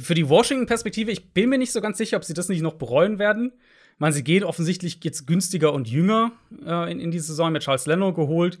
für 0.00 0.14
die 0.14 0.28
Washington-Perspektive, 0.28 1.10
ich 1.10 1.32
bin 1.34 1.50
mir 1.50 1.58
nicht 1.58 1.72
so 1.72 1.82
ganz 1.82 1.98
sicher, 1.98 2.16
ob 2.16 2.24
sie 2.24 2.32
das 2.32 2.48
nicht 2.48 2.62
noch 2.62 2.74
bereuen 2.74 3.18
werden. 3.18 3.52
Ich 3.94 4.00
meine, 4.00 4.14
sie 4.14 4.24
gehen 4.24 4.42
offensichtlich 4.42 4.98
jetzt 5.02 5.26
günstiger 5.26 5.74
und 5.74 5.88
jünger 5.88 6.32
äh, 6.64 6.90
in, 6.90 7.00
in 7.00 7.10
die 7.10 7.18
Saison 7.18 7.52
mit 7.52 7.62
Charles 7.62 7.86
Leno 7.86 8.14
geholt 8.14 8.58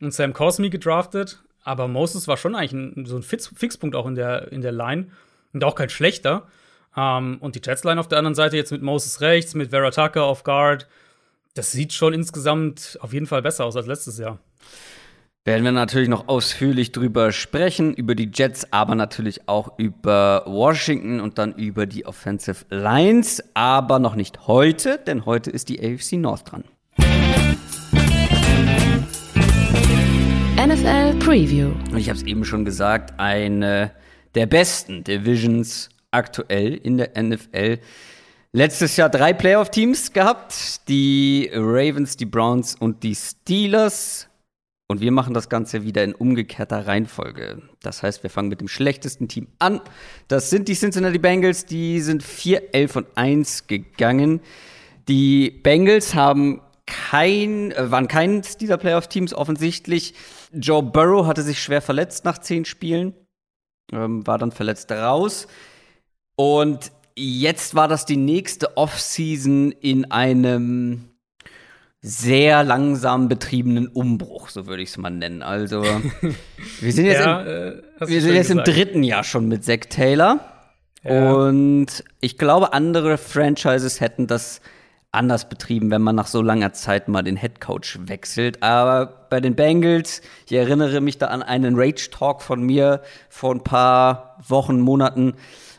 und 0.00 0.12
Sam 0.12 0.32
Cosmi 0.32 0.70
gedraftet. 0.70 1.42
Aber 1.62 1.86
Moses 1.86 2.26
war 2.26 2.36
schon 2.36 2.56
eigentlich 2.56 2.72
ein, 2.72 3.06
so 3.06 3.16
ein 3.16 3.22
Fix 3.22 3.48
Fixpunkt 3.54 3.94
auch 3.94 4.06
in 4.06 4.16
der, 4.16 4.50
in 4.50 4.62
der 4.62 4.72
Line 4.72 5.08
und 5.52 5.62
auch 5.62 5.76
kein 5.76 5.90
schlechter. 5.90 6.48
Um, 6.96 7.36
und 7.40 7.54
die 7.54 7.60
Jets-Line 7.62 8.00
auf 8.00 8.08
der 8.08 8.16
anderen 8.16 8.34
Seite 8.34 8.56
jetzt 8.56 8.72
mit 8.72 8.80
Moses 8.80 9.20
rechts, 9.20 9.54
mit 9.54 9.68
Vera 9.70 9.90
Tucker 9.90 10.24
auf 10.24 10.44
Guard. 10.44 10.88
Das 11.52 11.70
sieht 11.70 11.92
schon 11.92 12.14
insgesamt 12.14 12.98
auf 13.02 13.12
jeden 13.12 13.26
Fall 13.26 13.42
besser 13.42 13.66
aus 13.66 13.76
als 13.76 13.86
letztes 13.86 14.18
Jahr. 14.18 14.38
Werden 15.44 15.62
wir 15.62 15.72
natürlich 15.72 16.08
noch 16.08 16.26
ausführlich 16.26 16.92
drüber 16.92 17.32
sprechen, 17.32 17.94
über 17.94 18.14
die 18.14 18.30
Jets, 18.34 18.72
aber 18.72 18.94
natürlich 18.94 19.46
auch 19.46 19.78
über 19.78 20.42
Washington 20.46 21.20
und 21.20 21.38
dann 21.38 21.54
über 21.54 21.86
die 21.86 22.06
Offensive 22.06 22.64
Lines. 22.70 23.44
Aber 23.54 23.98
noch 23.98 24.16
nicht 24.16 24.46
heute, 24.46 24.98
denn 25.06 25.26
heute 25.26 25.50
ist 25.50 25.68
die 25.68 25.78
AFC 25.78 26.14
North 26.14 26.50
dran. 26.50 26.64
NFL 30.56 31.18
Preview. 31.18 31.72
Ich 31.94 32.08
habe 32.08 32.18
es 32.18 32.24
eben 32.24 32.44
schon 32.44 32.64
gesagt, 32.64 33.20
eine 33.20 33.92
der 34.34 34.46
besten 34.46 35.04
Divisions 35.04 35.90
aktuell 36.10 36.74
in 36.74 36.98
der 36.98 37.20
NFL. 37.20 37.78
Letztes 38.52 38.96
Jahr 38.96 39.10
drei 39.10 39.32
Playoff-Teams 39.32 40.12
gehabt: 40.12 40.88
die 40.88 41.50
Ravens, 41.52 42.16
die 42.16 42.26
Browns 42.26 42.74
und 42.74 43.02
die 43.02 43.14
Steelers. 43.14 44.28
Und 44.88 45.00
wir 45.00 45.10
machen 45.10 45.34
das 45.34 45.48
Ganze 45.48 45.82
wieder 45.82 46.04
in 46.04 46.14
umgekehrter 46.14 46.86
Reihenfolge. 46.86 47.60
Das 47.82 48.04
heißt, 48.04 48.22
wir 48.22 48.30
fangen 48.30 48.48
mit 48.48 48.60
dem 48.60 48.68
schlechtesten 48.68 49.26
Team 49.26 49.48
an. 49.58 49.80
Das 50.28 50.48
sind 50.48 50.68
die 50.68 50.74
Cincinnati 50.74 51.18
Bengals. 51.18 51.66
Die 51.66 52.00
sind 52.00 52.22
4, 52.22 52.72
11 52.72 52.96
und 52.96 53.06
1 53.16 53.66
gegangen. 53.66 54.40
Die 55.08 55.50
Bengals 55.50 56.14
haben 56.14 56.60
kein, 56.86 57.74
waren 57.76 58.08
keines 58.08 58.56
dieser 58.56 58.76
Playoff-Teams 58.76 59.34
offensichtlich. 59.34 60.14
Joe 60.52 60.82
Burrow 60.82 61.26
hatte 61.26 61.42
sich 61.42 61.60
schwer 61.60 61.82
verletzt 61.82 62.24
nach 62.24 62.38
zehn 62.38 62.64
Spielen, 62.64 63.12
ähm, 63.92 64.26
war 64.26 64.38
dann 64.38 64.52
verletzt 64.52 64.90
raus. 64.92 65.48
Und 66.36 66.92
jetzt 67.16 67.74
war 67.74 67.88
das 67.88 68.04
die 68.04 68.16
nächste 68.16 68.76
Offseason 68.76 69.72
in 69.72 70.10
einem 70.10 71.10
sehr 72.02 72.62
langsam 72.62 73.28
betriebenen 73.28 73.88
Umbruch, 73.88 74.48
so 74.48 74.66
würde 74.66 74.82
ich 74.82 74.90
es 74.90 74.98
mal 74.98 75.10
nennen. 75.10 75.42
Also 75.42 75.82
wir 76.80 76.92
sind 76.92 77.06
jetzt, 77.06 77.24
ja, 77.24 77.40
im, 77.40 77.82
äh, 78.00 78.08
wir 78.08 78.22
sind 78.22 78.34
jetzt 78.34 78.50
im 78.50 78.62
dritten 78.62 79.02
Jahr 79.02 79.24
schon 79.24 79.48
mit 79.48 79.64
Zack 79.64 79.90
Taylor. 79.90 80.38
Ja. 81.02 81.32
Und 81.32 82.04
ich 82.20 82.38
glaube, 82.38 82.72
andere 82.72 83.18
Franchises 83.18 84.00
hätten 84.00 84.26
das 84.26 84.60
anders 85.10 85.48
betrieben, 85.48 85.90
wenn 85.90 86.02
man 86.02 86.14
nach 86.14 86.26
so 86.26 86.42
langer 86.42 86.72
Zeit 86.72 87.08
mal 87.08 87.22
den 87.22 87.36
Headcoach 87.36 87.98
wechselt. 88.06 88.62
Aber 88.62 89.26
bei 89.30 89.40
den 89.40 89.56
Bengals, 89.56 90.20
ich 90.46 90.52
erinnere 90.52 91.00
mich 91.00 91.18
da 91.18 91.26
an 91.28 91.42
einen 91.42 91.74
Rage-Talk 91.76 92.42
von 92.42 92.62
mir 92.62 93.02
vor 93.28 93.54
ein 93.54 93.64
paar 93.64 94.36
Wochen, 94.46 94.80
Monaten, 94.80 95.34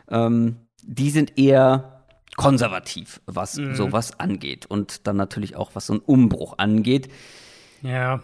ähm, 0.09 0.57
die 0.83 1.09
sind 1.09 1.37
eher 1.37 2.03
konservativ, 2.35 3.19
was 3.25 3.57
mhm. 3.57 3.75
sowas 3.75 4.19
angeht. 4.19 4.65
Und 4.65 5.07
dann 5.07 5.17
natürlich 5.17 5.55
auch, 5.55 5.71
was 5.73 5.87
so 5.87 5.93
ein 5.93 5.99
Umbruch 5.99 6.55
angeht. 6.57 7.09
Ja. 7.81 8.21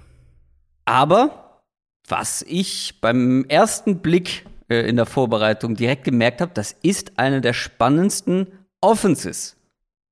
Aber 0.86 1.62
was 2.08 2.44
ich 2.44 3.00
beim 3.02 3.46
ersten 3.46 4.00
Blick 4.00 4.46
äh, 4.70 4.88
in 4.88 4.96
der 4.96 5.06
Vorbereitung 5.06 5.75
direkt 5.75 6.04
gemerkt 6.04 6.42
habe, 6.42 6.52
das 6.54 6.74
ist 6.82 7.18
eine 7.18 7.42
der 7.42 7.54
spannendsten 7.54 8.48
Offenses 8.82 9.56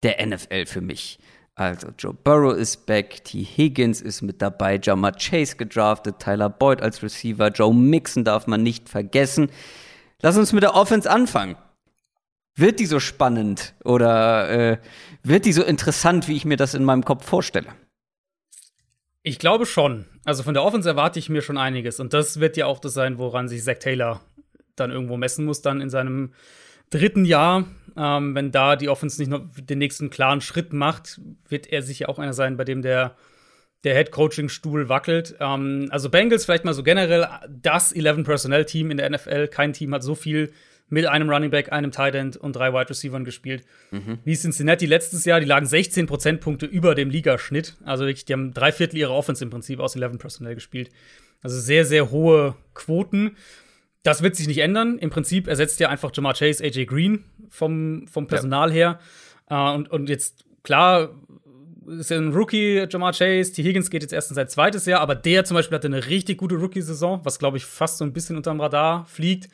der 0.03 0.25
NFL 0.25 0.65
für 0.65 0.81
mich. 0.81 1.19
Also 1.55 1.89
Joe 1.97 2.13
Burrow 2.13 2.55
ist 2.55 2.85
back, 2.85 3.23
T. 3.25 3.43
Higgins 3.43 4.01
ist 4.01 4.21
mit 4.21 4.41
dabei, 4.41 4.79
Jamar 4.81 5.11
Chase 5.11 5.57
gedraftet, 5.57 6.19
Tyler 6.19 6.49
Boyd 6.49 6.81
als 6.81 7.03
Receiver, 7.03 7.49
Joe 7.49 7.73
Mixon 7.73 8.23
darf 8.23 8.47
man 8.47 8.63
nicht 8.63 8.89
vergessen. 8.89 9.51
Lass 10.21 10.37
uns 10.37 10.53
mit 10.53 10.63
der 10.63 10.75
Offense 10.75 11.09
anfangen. 11.09 11.55
Wird 12.55 12.79
die 12.79 12.85
so 12.85 12.99
spannend 12.99 13.73
oder 13.83 14.49
äh, 14.49 14.77
wird 15.23 15.45
die 15.45 15.53
so 15.53 15.63
interessant, 15.63 16.27
wie 16.27 16.35
ich 16.35 16.45
mir 16.45 16.57
das 16.57 16.73
in 16.73 16.83
meinem 16.83 17.05
Kopf 17.05 17.25
vorstelle? 17.25 17.69
Ich 19.23 19.39
glaube 19.39 19.65
schon. 19.65 20.05
Also 20.25 20.43
von 20.43 20.53
der 20.53 20.63
Offense 20.63 20.89
erwarte 20.89 21.19
ich 21.19 21.29
mir 21.29 21.41
schon 21.41 21.57
einiges. 21.57 21.99
Und 21.99 22.13
das 22.13 22.39
wird 22.39 22.57
ja 22.57 22.65
auch 22.65 22.79
das 22.79 22.93
sein, 22.93 23.17
woran 23.17 23.47
sich 23.47 23.63
Zach 23.63 23.79
Taylor 23.79 24.21
dann 24.75 24.91
irgendwo 24.91 25.17
messen 25.17 25.45
muss, 25.45 25.61
dann 25.61 25.81
in 25.81 25.89
seinem 25.89 26.33
dritten 26.89 27.25
Jahr. 27.25 27.65
Ähm, 27.95 28.35
wenn 28.35 28.51
da 28.51 28.75
die 28.75 28.89
Offense 28.89 29.21
nicht 29.21 29.29
noch 29.29 29.41
den 29.55 29.79
nächsten 29.79 30.09
klaren 30.09 30.41
Schritt 30.41 30.73
macht, 30.73 31.21
wird 31.47 31.67
er 31.67 31.81
sicher 31.81 32.09
auch 32.09 32.19
einer 32.19 32.33
sein, 32.33 32.57
bei 32.57 32.63
dem 32.63 32.81
der 32.81 33.15
der 33.83 33.95
Head-Coaching-Stuhl 33.95 34.89
wackelt. 34.89 35.35
Ähm, 35.39 35.87
also 35.91 36.09
Bengals 36.09 36.45
vielleicht 36.45 36.65
mal 36.65 36.73
so 36.73 36.83
generell 36.83 37.27
das 37.49 37.95
11-Personnel-Team 37.95 38.91
in 38.91 38.97
der 38.97 39.09
NFL. 39.09 39.47
Kein 39.47 39.73
Team 39.73 39.93
hat 39.93 40.03
so 40.03 40.15
viel 40.15 40.51
mit 40.91 41.05
einem 41.05 41.29
Running 41.29 41.49
Back, 41.49 41.71
einem 41.71 41.91
Tight 41.91 42.15
End 42.15 42.35
und 42.35 42.53
drei 42.53 42.73
Wide 42.73 42.89
Receivers 42.89 43.23
gespielt. 43.23 43.63
Mhm. 43.91 44.19
Wie 44.25 44.35
Cincinnati 44.35 44.85
letztes 44.85 45.23
Jahr, 45.23 45.39
die 45.39 45.45
lagen 45.45 45.65
16 45.65 46.05
Prozentpunkte 46.05 46.65
über 46.65 46.95
dem 46.95 47.09
Ligaschnitt. 47.09 47.77
Also 47.85 48.05
wirklich, 48.05 48.25
die 48.25 48.33
haben 48.33 48.53
drei 48.53 48.73
Viertel 48.73 48.97
ihrer 48.97 49.13
Offense 49.13 49.43
im 49.43 49.49
Prinzip 49.49 49.79
aus 49.79 49.95
11 49.95 50.17
Personnel 50.17 50.53
gespielt. 50.53 50.89
Also 51.41 51.59
sehr, 51.59 51.85
sehr 51.85 52.11
hohe 52.11 52.55
Quoten. 52.73 53.37
Das 54.03 54.21
wird 54.21 54.35
sich 54.35 54.47
nicht 54.47 54.57
ändern. 54.57 54.97
Im 54.97 55.09
Prinzip 55.09 55.47
ersetzt 55.47 55.79
ja 55.79 55.87
einfach 55.87 56.11
Jamar 56.13 56.33
Chase 56.33 56.63
AJ 56.63 56.85
Green 56.85 57.23
vom, 57.49 58.07
vom 58.07 58.27
Personal 58.27 58.69
ja. 58.69 58.75
her. 58.75 58.99
Uh, 59.49 59.75
und, 59.75 59.91
und 59.91 60.09
jetzt, 60.09 60.45
klar, 60.63 61.09
ist 61.87 62.09
ja 62.09 62.17
ein 62.17 62.33
Rookie, 62.33 62.85
Jamar 62.89 63.13
Chase. 63.13 63.51
T. 63.51 63.63
Higgins 63.63 63.89
geht 63.89 64.03
jetzt 64.03 64.13
erst 64.13 64.31
in 64.31 64.35
sein 64.35 64.47
zweites 64.47 64.85
Jahr, 64.85 65.01
aber 65.01 65.15
der 65.15 65.45
zum 65.45 65.55
Beispiel 65.55 65.75
hatte 65.75 65.87
eine 65.87 66.07
richtig 66.07 66.37
gute 66.37 66.55
Rookie-Saison, 66.55 67.21
was, 67.23 67.39
glaube 67.39 67.57
ich, 67.57 67.65
fast 67.65 67.97
so 67.97 68.05
ein 68.05 68.13
bisschen 68.13 68.37
unterm 68.37 68.61
Radar 68.61 69.05
fliegt. 69.05 69.49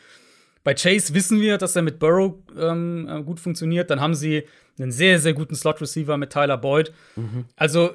Bei 0.63 0.73
Chase 0.73 1.13
wissen 1.13 1.39
wir, 1.39 1.57
dass 1.57 1.75
er 1.75 1.81
mit 1.81 1.99
Burrow 1.99 2.35
ähm, 2.57 3.07
äh, 3.09 3.23
gut 3.23 3.39
funktioniert. 3.39 3.89
Dann 3.89 4.01
haben 4.01 4.13
sie 4.13 4.43
einen 4.77 4.91
sehr, 4.91 5.19
sehr 5.19 5.33
guten 5.33 5.55
Slot-Receiver 5.55 6.17
mit 6.17 6.31
Tyler 6.31 6.57
Boyd. 6.57 6.91
Mhm. 7.15 7.45
Also, 7.55 7.91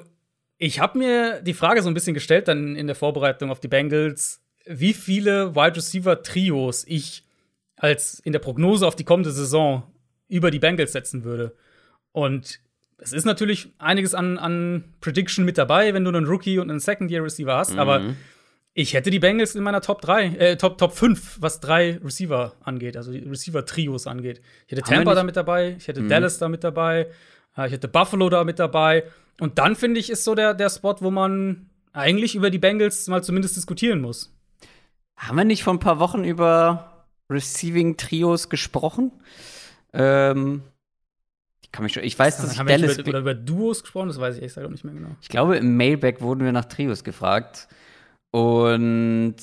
ich 0.57 0.79
habe 0.79 0.97
mir 0.97 1.41
die 1.41 1.53
Frage 1.53 1.81
so 1.81 1.89
ein 1.89 1.93
bisschen 1.93 2.13
gestellt, 2.13 2.47
dann 2.47 2.75
in 2.75 2.87
der 2.87 2.95
Vorbereitung 2.95 3.51
auf 3.51 3.59
die 3.59 3.67
Bengals, 3.67 4.41
wie 4.65 4.93
viele 4.93 5.55
Wide 5.55 5.75
Receiver-Trios 5.75 6.85
ich 6.87 7.25
als 7.75 8.19
in 8.19 8.31
der 8.31 8.39
Prognose 8.39 8.87
auf 8.87 8.95
die 8.95 9.03
kommende 9.03 9.31
Saison 9.31 9.83
über 10.27 10.51
die 10.51 10.59
Bengals 10.59 10.93
setzen 10.93 11.23
würde. 11.23 11.55
Und 12.11 12.59
es 13.03 13.13
ist 13.13 13.25
natürlich 13.25 13.73
einiges 13.77 14.15
an, 14.15 14.37
an 14.37 14.83
Prediction 15.01 15.45
mit 15.45 15.57
dabei, 15.57 15.93
wenn 15.93 16.03
du 16.03 16.09
einen 16.09 16.25
Rookie 16.25 16.59
und 16.59 16.69
einen 16.69 16.79
Second-Year-Receiver 16.79 17.55
hast, 17.55 17.73
mhm. 17.73 17.79
aber 17.79 18.01
ich 18.73 18.93
hätte 18.93 19.11
die 19.11 19.19
Bengals 19.19 19.55
in 19.55 19.63
meiner 19.63 19.81
Top 19.81 20.01
3, 20.01 20.25
äh, 20.25 20.57
Top, 20.57 20.77
Top 20.77 20.93
5, 20.93 21.37
was 21.39 21.59
drei 21.59 21.99
Receiver 22.03 22.53
angeht, 22.63 22.97
also 22.97 23.11
die 23.11 23.19
Receiver-Trios 23.19 24.07
angeht. 24.07 24.41
Ich 24.65 24.71
hätte 24.71 24.81
Tampa 24.81 25.13
da 25.13 25.23
mit 25.23 25.35
dabei, 25.35 25.75
ich 25.77 25.87
hätte 25.87 26.01
mhm. 26.01 26.09
Dallas 26.09 26.39
da 26.39 26.49
mit 26.49 26.63
dabei, 26.63 27.07
äh, 27.55 27.67
ich 27.67 27.73
hätte 27.73 27.87
Buffalo 27.87 28.29
da 28.29 28.43
mit 28.43 28.57
dabei. 28.57 29.03
Und 29.39 29.59
dann 29.59 29.75
finde 29.75 29.99
ich, 29.99 30.09
ist 30.09 30.23
so 30.23 30.33
der, 30.33 30.53
der 30.53 30.69
Spot, 30.69 30.95
wo 30.99 31.11
man 31.11 31.69
eigentlich 31.91 32.35
über 32.35 32.49
die 32.49 32.57
Bengals 32.57 33.07
mal 33.07 33.23
zumindest 33.23 33.55
diskutieren 33.55 34.01
muss. 34.01 34.35
Haben 35.17 35.37
wir 35.37 35.43
nicht 35.43 35.63
vor 35.63 35.73
ein 35.73 35.79
paar 35.79 35.99
Wochen 35.99 36.23
über 36.23 37.05
Receiving-Trios 37.29 38.49
gesprochen? 38.49 39.11
Ähm, 39.93 40.63
kann 41.73 41.83
mich 41.83 41.93
schon, 41.93 42.03
ich 42.03 42.17
weiß, 42.17 42.37
dass 42.37 42.53
ich 42.53 42.59
Dallas 42.59 42.97
über, 42.99 43.09
oder 43.09 43.19
über 43.19 43.33
Duos 43.33 43.81
gesprochen, 43.81 44.07
das 44.07 44.19
weiß 44.19 44.37
ich 44.37 44.43
echt 44.43 44.55
nicht 44.57 44.83
mehr 44.85 44.93
genau. 44.93 45.09
Ich 45.21 45.27
glaube, 45.27 45.57
im 45.57 45.75
Mailback 45.75 46.21
wurden 46.21 46.45
wir 46.45 46.51
nach 46.51 46.65
Trios 46.65 47.03
gefragt. 47.03 47.67
Und 48.31 49.35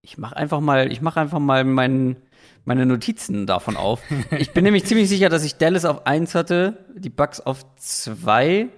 ich 0.00 0.18
mache 0.18 0.36
einfach 0.36 0.60
mal, 0.60 0.90
ich 0.90 1.02
mache 1.02 1.20
einfach 1.20 1.38
mal 1.38 1.64
mein, 1.64 2.16
meine 2.64 2.86
Notizen 2.86 3.46
davon 3.46 3.76
auf. 3.76 4.00
ich 4.38 4.52
bin 4.52 4.64
nämlich 4.64 4.86
ziemlich 4.86 5.08
sicher, 5.08 5.28
dass 5.28 5.44
ich 5.44 5.56
Dallas 5.56 5.84
auf 5.84 6.06
1 6.06 6.34
hatte, 6.34 6.86
die 6.94 7.10
Bucks 7.10 7.40
auf 7.40 7.62
2. 7.76 8.68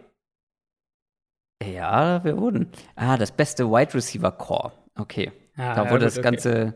Ja, 1.65 2.25
wir 2.25 2.37
wurden. 2.37 2.69
Ah, 2.97 3.17
das 3.17 3.31
beste 3.31 3.71
Wide 3.71 3.95
Receiver 3.95 4.33
Core. 4.33 4.73
Okay. 4.97 5.31
Ah, 5.57 5.75
da 5.75 5.91
wurde 5.91 6.05
ja, 6.05 6.09
gut, 6.11 6.17
das 6.17 6.21
ganze 6.21 6.51
okay. 6.51 6.73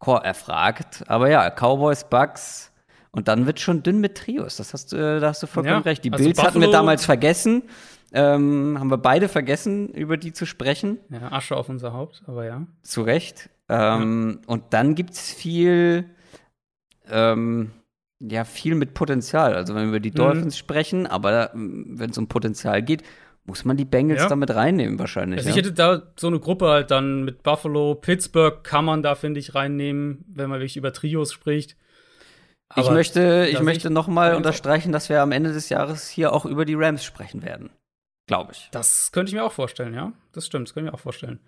Core 0.00 0.24
erfragt. 0.24 1.04
Aber 1.06 1.30
ja, 1.30 1.48
Cowboys, 1.48 2.08
Bucks. 2.08 2.69
Und 3.12 3.28
dann 3.28 3.46
wird 3.46 3.58
schon 3.58 3.82
dünn 3.82 4.00
mit 4.00 4.16
Trios. 4.16 4.56
Das 4.56 4.72
hast 4.72 4.92
du, 4.92 5.20
da 5.20 5.28
hast 5.28 5.42
du 5.42 5.46
vollkommen 5.46 5.76
ja, 5.76 5.80
recht. 5.80 6.04
Die 6.04 6.12
also 6.12 6.22
Bills 6.22 6.36
Buffalo 6.36 6.50
hatten 6.50 6.60
wir 6.60 6.70
damals 6.70 7.04
vergessen. 7.04 7.64
Ähm, 8.12 8.76
haben 8.78 8.90
wir 8.90 8.98
beide 8.98 9.28
vergessen, 9.28 9.88
über 9.88 10.16
die 10.16 10.32
zu 10.32 10.46
sprechen. 10.46 10.98
Ja, 11.10 11.32
Asche 11.32 11.56
auf 11.56 11.68
unser 11.68 11.92
Haupt, 11.92 12.22
aber 12.26 12.44
ja. 12.44 12.66
Zu 12.82 13.02
Recht. 13.02 13.50
Ähm, 13.68 14.40
ja. 14.42 14.48
Und 14.48 14.64
dann 14.70 14.94
gibt 14.94 15.12
es 15.12 15.32
viel, 15.32 16.06
ähm, 17.08 17.70
ja, 18.18 18.44
viel 18.44 18.74
mit 18.74 18.94
Potenzial. 18.94 19.54
Also 19.54 19.74
wenn 19.74 19.82
wir 19.82 19.88
über 19.88 20.00
die 20.00 20.10
mhm. 20.10 20.16
Dolphins 20.16 20.56
mhm. 20.56 20.58
sprechen, 20.58 21.06
aber 21.06 21.50
wenn 21.54 22.10
es 22.10 22.18
um 22.18 22.26
Potenzial 22.26 22.82
geht, 22.82 23.04
muss 23.44 23.64
man 23.64 23.76
die 23.76 23.84
Bengals 23.84 24.22
ja. 24.22 24.28
damit 24.28 24.54
reinnehmen 24.54 24.98
wahrscheinlich. 24.98 25.38
Also 25.38 25.50
ich 25.50 25.56
hätte 25.56 25.72
da 25.72 26.02
so 26.16 26.26
eine 26.26 26.38
Gruppe 26.38 26.68
halt 26.68 26.90
dann 26.90 27.24
mit 27.24 27.42
Buffalo, 27.42 27.94
Pittsburgh 27.94 28.62
kann 28.62 28.84
man 28.84 29.02
da, 29.02 29.14
finde 29.14 29.40
ich, 29.40 29.54
reinnehmen, 29.54 30.24
wenn 30.28 30.50
man 30.50 30.60
wirklich 30.60 30.76
über 30.76 30.92
Trios 30.92 31.32
spricht. 31.32 31.76
Aber 32.70 32.86
ich 32.86 32.90
möchte, 32.90 33.48
ich 33.50 33.60
möchte 33.60 33.90
noch 33.90 34.06
mal 34.06 34.36
unterstreichen, 34.36 34.92
dass 34.92 35.08
wir 35.08 35.20
am 35.22 35.32
Ende 35.32 35.52
des 35.52 35.68
Jahres 35.68 36.08
hier 36.08 36.32
auch 36.32 36.46
über 36.46 36.64
die 36.64 36.74
Rams 36.74 37.04
sprechen 37.04 37.42
werden. 37.42 37.70
Glaube 38.28 38.52
ich. 38.52 38.68
Das 38.70 39.10
könnte 39.10 39.30
ich 39.30 39.34
mir 39.34 39.42
auch 39.42 39.52
vorstellen, 39.52 39.92
ja. 39.92 40.12
Das 40.32 40.46
stimmt, 40.46 40.68
das 40.68 40.74
könnte 40.74 40.86
ich 40.86 40.92
mir 40.92 40.96
auch 40.96 41.02
vorstellen. 41.02 41.40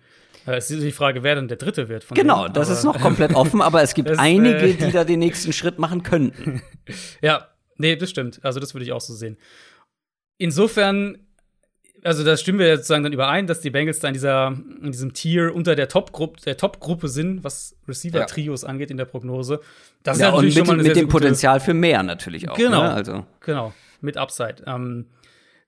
Äh, 0.45 0.57
es 0.57 0.69
ist 0.69 0.83
die 0.83 0.91
Frage, 0.91 1.23
wer 1.23 1.35
denn 1.35 1.47
der 1.47 1.55
Dritte 1.55 1.87
wird. 1.87 2.05
genau, 2.09 2.43
denen. 2.43 2.53
das 2.55 2.67
ist 2.67 2.83
noch 2.83 2.99
komplett 2.99 3.33
offen, 3.35 3.61
aber 3.61 3.81
es 3.81 3.93
gibt 3.93 4.09
das, 4.09 4.19
einige, 4.19 4.57
äh, 4.57 4.73
die 4.73 4.91
da 4.91 5.05
den 5.05 5.19
nächsten 5.19 5.53
Schritt 5.53 5.79
machen 5.79 6.03
könnten. 6.03 6.61
ja, 7.21 7.47
nee, 7.77 7.95
das 7.95 8.09
stimmt. 8.09 8.43
Also, 8.43 8.59
das 8.59 8.73
würde 8.73 8.83
ich 8.83 8.91
auch 8.91 8.99
so 8.99 9.13
sehen. 9.13 9.37
Insofern 10.37 11.22
also 12.03 12.23
da 12.23 12.37
stimmen 12.37 12.59
wir 12.59 12.67
ja 12.67 12.75
sozusagen 12.75 13.03
dann 13.03 13.13
überein, 13.13 13.47
dass 13.47 13.61
die 13.61 13.69
Bengals 13.69 13.99
da 13.99 14.07
in, 14.09 14.13
dieser, 14.13 14.47
in 14.81 14.91
diesem 14.91 15.13
Tier 15.13 15.53
unter 15.55 15.75
der 15.75 15.87
Top-Gruppe 15.87 16.41
der 16.41 16.57
Top 16.57 16.77
-Gruppe 16.77 17.07
sind, 17.07 17.43
was 17.43 17.75
Receiver-Trios 17.87 18.63
ja. 18.63 18.69
angeht 18.69 18.91
in 18.91 18.97
der 18.97 19.05
Prognose. 19.05 19.59
Das 20.03 20.19
ja, 20.19 20.27
ist 20.27 20.31
ja 20.31 20.35
natürlich 20.35 20.55
und 20.55 20.59
mit, 20.59 20.67
schon 20.67 20.77
mal 20.77 20.83
mit 20.83 20.95
dem 20.95 21.07
Potenzial 21.07 21.59
für 21.59 21.73
mehr 21.73 22.03
natürlich 22.03 22.49
auch. 22.49 22.57
Genau, 22.57 22.83
ne? 22.83 22.93
also. 22.93 23.25
genau 23.39 23.73
mit 24.03 24.17
Upside. 24.17 24.63
Ähm, 24.67 25.07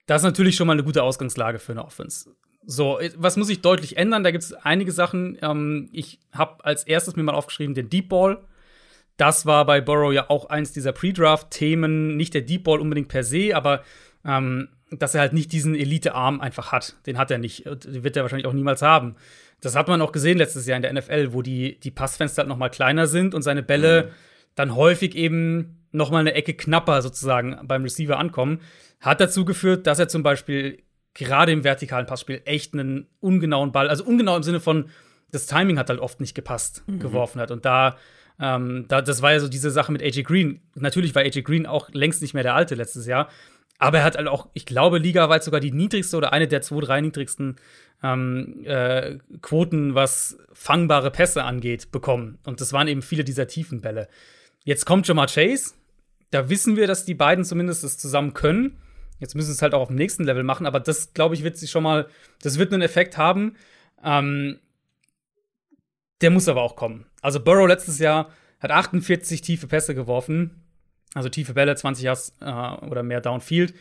das 0.05 0.21
ist 0.21 0.25
natürlich 0.25 0.55
schon 0.55 0.67
mal 0.67 0.73
eine 0.73 0.83
gute 0.83 1.01
Ausgangslage 1.01 1.57
für 1.57 1.71
eine 1.71 1.83
Offense. 1.83 2.29
So, 2.67 2.99
was 3.15 3.37
muss 3.37 3.49
ich 3.49 3.61
deutlich 3.61 3.97
ändern? 3.97 4.23
Da 4.23 4.31
gibt 4.31 4.43
es 4.43 4.53
einige 4.53 4.91
Sachen. 4.91 5.37
Ähm, 5.41 5.89
ich 5.91 6.19
habe 6.31 6.63
als 6.65 6.83
erstes 6.83 7.15
mir 7.15 7.23
mal 7.23 7.33
aufgeschrieben 7.33 7.73
den 7.73 7.89
Deep 7.89 8.09
Ball. 8.09 8.39
Das 9.17 9.45
war 9.45 9.65
bei 9.65 9.81
Burrow 9.81 10.11
ja 10.11 10.29
auch 10.29 10.49
eins 10.49 10.73
dieser 10.73 10.91
Pre-Draft-Themen. 10.91 12.17
Nicht 12.17 12.33
der 12.33 12.41
Deep 12.41 12.65
Ball 12.65 12.79
unbedingt 12.79 13.07
per 13.07 13.23
se, 13.23 13.55
aber 13.55 13.83
ähm, 14.25 14.69
dass 14.99 15.15
er 15.15 15.21
halt 15.21 15.33
nicht 15.33 15.51
diesen 15.51 15.75
Elite-Arm 15.75 16.41
einfach 16.41 16.71
hat. 16.71 16.95
Den 17.05 17.17
hat 17.17 17.31
er 17.31 17.37
nicht. 17.37 17.65
Den 17.65 18.03
wird 18.03 18.15
er 18.15 18.23
wahrscheinlich 18.23 18.47
auch 18.47 18.53
niemals 18.53 18.81
haben. 18.81 19.15
Das 19.61 19.75
hat 19.75 19.87
man 19.87 20.01
auch 20.01 20.11
gesehen 20.11 20.37
letztes 20.37 20.67
Jahr 20.67 20.75
in 20.75 20.81
der 20.81 20.93
NFL, 20.93 21.33
wo 21.33 21.41
die, 21.41 21.79
die 21.79 21.91
Passfenster 21.91 22.41
halt 22.41 22.49
noch 22.49 22.57
mal 22.57 22.69
kleiner 22.69 23.07
sind 23.07 23.33
und 23.33 23.41
seine 23.41 23.63
Bälle 23.63 24.03
mhm. 24.03 24.09
dann 24.55 24.75
häufig 24.75 25.15
eben 25.15 25.85
noch 25.91 26.11
mal 26.11 26.19
eine 26.19 26.33
Ecke 26.33 26.53
knapper 26.53 27.01
sozusagen 27.01 27.57
beim 27.63 27.83
Receiver 27.83 28.19
ankommen. 28.19 28.59
Hat 28.99 29.21
dazu 29.21 29.45
geführt, 29.45 29.87
dass 29.87 29.99
er 29.99 30.07
zum 30.07 30.23
Beispiel 30.23 30.83
gerade 31.13 31.51
im 31.51 31.63
vertikalen 31.63 32.05
Passspiel 32.05 32.41
echt 32.45 32.73
einen 32.73 33.07
ungenauen 33.21 33.71
Ball, 33.71 33.87
also 33.87 34.03
ungenau 34.03 34.35
im 34.35 34.43
Sinne 34.43 34.59
von, 34.59 34.89
das 35.31 35.47
Timing 35.47 35.79
hat 35.79 35.89
halt 35.89 35.99
oft 35.99 36.19
nicht 36.19 36.35
gepasst, 36.35 36.83
mhm. 36.87 36.99
geworfen 36.99 37.41
hat. 37.41 37.51
Und 37.51 37.65
da, 37.65 37.97
ähm, 38.39 38.85
da, 38.87 39.01
das 39.01 39.21
war 39.21 39.31
ja 39.31 39.39
so 39.39 39.47
diese 39.47 39.71
Sache 39.71 39.91
mit 39.91 40.03
AJ 40.03 40.23
Green. 40.23 40.61
Natürlich 40.75 41.15
war 41.15 41.23
AJ 41.23 41.41
Green 41.41 41.65
auch 41.65 41.89
längst 41.91 42.21
nicht 42.21 42.33
mehr 42.33 42.43
der 42.43 42.55
Alte 42.55 42.75
letztes 42.75 43.07
Jahr, 43.07 43.29
aber 43.77 43.99
er 43.99 44.03
hat 44.03 44.17
halt 44.17 44.27
auch, 44.27 44.47
ich 44.53 44.65
glaube, 44.65 44.99
ligaweit 44.99 45.43
sogar 45.43 45.59
die 45.59 45.71
niedrigste 45.71 46.17
oder 46.17 46.31
eine 46.31 46.47
der 46.47 46.61
zwei, 46.61 46.79
drei 46.79 47.01
niedrigsten 47.01 47.57
ähm, 48.03 48.63
äh, 48.65 49.17
Quoten, 49.41 49.95
was 49.95 50.37
fangbare 50.53 51.11
Pässe 51.11 51.43
angeht, 51.43 51.91
bekommen. 51.91 52.37
Und 52.45 52.61
das 52.61 52.71
waren 52.73 52.87
eben 52.87 53.01
viele 53.01 53.23
dieser 53.23 53.47
tiefen 53.47 53.81
Bälle. 53.81 54.07
Jetzt 54.63 54.85
kommt 54.85 55.07
Jamar 55.07 55.27
Chase. 55.27 55.73
Da 56.31 56.49
wissen 56.49 56.75
wir, 56.75 56.87
dass 56.87 57.05
die 57.05 57.13
beiden 57.13 57.43
zumindest 57.43 57.83
das 57.83 57.97
zusammen 57.97 58.33
können. 58.33 58.77
Jetzt 59.19 59.35
müssen 59.35 59.47
sie 59.47 59.53
es 59.53 59.61
halt 59.61 59.73
auch 59.73 59.81
auf 59.81 59.87
dem 59.87 59.97
nächsten 59.97 60.23
Level 60.23 60.43
machen, 60.43 60.65
aber 60.65 60.79
das, 60.79 61.13
glaube 61.13 61.35
ich, 61.35 61.43
wird 61.43 61.57
sich 61.57 61.71
schon 61.71 61.83
mal, 61.83 62.07
das 62.41 62.59
wird 62.59 62.73
einen 62.73 62.81
Effekt 62.81 63.17
haben. 63.17 63.55
Ähm, 64.03 64.59
der 66.21 66.31
muss 66.31 66.47
aber 66.47 66.61
auch 66.61 66.75
kommen. 66.75 67.05
Also 67.21 67.39
Burrow 67.39 67.67
letztes 67.67 67.99
Jahr 67.99 68.29
hat 68.59 68.71
48 68.71 69.41
tiefe 69.41 69.67
Pässe 69.67 69.95
geworfen 69.95 70.64
also 71.15 71.29
tiefe 71.29 71.53
Bälle, 71.53 71.75
20 71.75 72.03
Yards 72.03 72.35
äh, 72.41 72.45
oder 72.85 73.01
mehr 73.01 73.21
Downfield. 73.21 73.73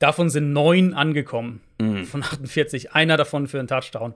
Davon 0.00 0.30
sind 0.30 0.52
neun 0.52 0.94
angekommen 0.94 1.60
mhm. 1.80 2.04
von 2.04 2.22
48. 2.22 2.92
Einer 2.92 3.16
davon 3.16 3.46
für 3.46 3.60
einen 3.60 3.68
Touchdown. 3.68 4.14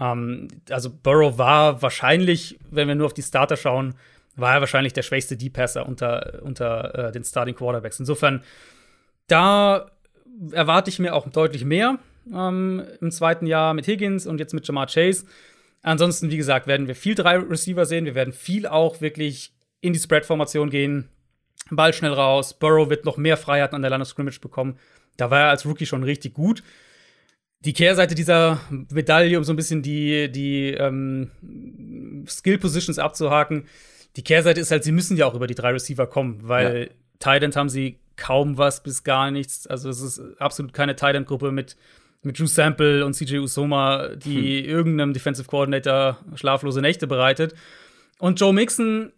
Ähm, 0.00 0.48
also 0.70 0.90
Burrow 0.90 1.36
war 1.36 1.82
wahrscheinlich, 1.82 2.58
wenn 2.70 2.88
wir 2.88 2.94
nur 2.94 3.06
auf 3.06 3.14
die 3.14 3.22
Starter 3.22 3.56
schauen, 3.56 3.94
war 4.36 4.54
er 4.54 4.60
wahrscheinlich 4.60 4.92
der 4.92 5.02
schwächste 5.02 5.36
Deep-Passer 5.36 5.86
unter, 5.86 6.40
unter 6.42 7.08
äh, 7.08 7.12
den 7.12 7.24
Starting 7.24 7.54
Quarterbacks. 7.54 8.00
Insofern, 8.00 8.42
da 9.26 9.90
erwarte 10.52 10.90
ich 10.90 10.98
mir 10.98 11.14
auch 11.14 11.28
deutlich 11.28 11.64
mehr 11.64 11.98
ähm, 12.32 12.82
im 13.00 13.10
zweiten 13.10 13.46
Jahr 13.46 13.74
mit 13.74 13.86
Higgins 13.86 14.26
und 14.26 14.38
jetzt 14.38 14.54
mit 14.54 14.66
Jamar 14.66 14.86
Chase. 14.86 15.26
Ansonsten, 15.82 16.30
wie 16.30 16.36
gesagt, 16.36 16.66
werden 16.66 16.86
wir 16.86 16.94
viel 16.94 17.14
drei 17.14 17.36
Receiver 17.36 17.84
sehen. 17.84 18.04
Wir 18.04 18.14
werden 18.14 18.32
viel 18.32 18.66
auch 18.66 19.00
wirklich 19.00 19.52
in 19.80 19.92
die 19.92 19.98
Spread-Formation 19.98 20.70
gehen. 20.70 21.08
Ball 21.70 21.92
schnell 21.92 22.12
raus. 22.12 22.58
Burrow 22.58 22.90
wird 22.90 23.04
noch 23.04 23.16
mehr 23.16 23.36
Freiheiten 23.36 23.76
an 23.76 23.82
der 23.82 23.90
Line 23.90 24.02
of 24.02 24.08
Scrimmage 24.08 24.40
bekommen. 24.40 24.78
Da 25.16 25.30
war 25.30 25.40
er 25.40 25.50
als 25.50 25.66
Rookie 25.66 25.86
schon 25.86 26.02
richtig 26.02 26.34
gut. 26.34 26.62
Die 27.60 27.72
Kehrseite 27.72 28.14
dieser 28.14 28.60
Medaille, 28.90 29.38
um 29.38 29.44
so 29.44 29.52
ein 29.52 29.56
bisschen 29.56 29.82
die, 29.82 30.30
die 30.30 30.70
ähm, 30.70 31.30
Skill 32.26 32.58
Positions 32.58 32.98
abzuhaken, 32.98 33.66
die 34.16 34.24
Kehrseite 34.24 34.60
ist 34.60 34.70
halt, 34.70 34.84
sie 34.84 34.92
müssen 34.92 35.16
ja 35.16 35.26
auch 35.26 35.34
über 35.34 35.46
die 35.46 35.54
drei 35.54 35.70
Receiver 35.70 36.06
kommen, 36.06 36.40
weil 36.42 36.90
ja. 36.90 36.94
Tight 37.18 37.56
haben 37.56 37.68
sie 37.68 37.98
kaum 38.16 38.58
was 38.58 38.82
bis 38.82 39.04
gar 39.04 39.30
nichts. 39.30 39.66
Also 39.66 39.88
es 39.88 40.00
ist 40.00 40.20
absolut 40.38 40.72
keine 40.72 40.96
Tight 40.96 41.26
Gruppe 41.26 41.52
mit 41.52 41.76
mit 42.22 42.38
Drew 42.38 42.46
Sample 42.46 43.04
und 43.04 43.14
CJ 43.14 43.38
Usoma, 43.38 44.10
die 44.14 44.62
hm. 44.62 44.68
irgendeinem 44.68 45.12
Defensive 45.12 45.48
Coordinator 45.48 46.18
schlaflose 46.36 46.80
Nächte 46.80 47.06
bereitet. 47.06 47.54
Und 48.18 48.40
Joe 48.40 48.52
Mixon 48.52 49.12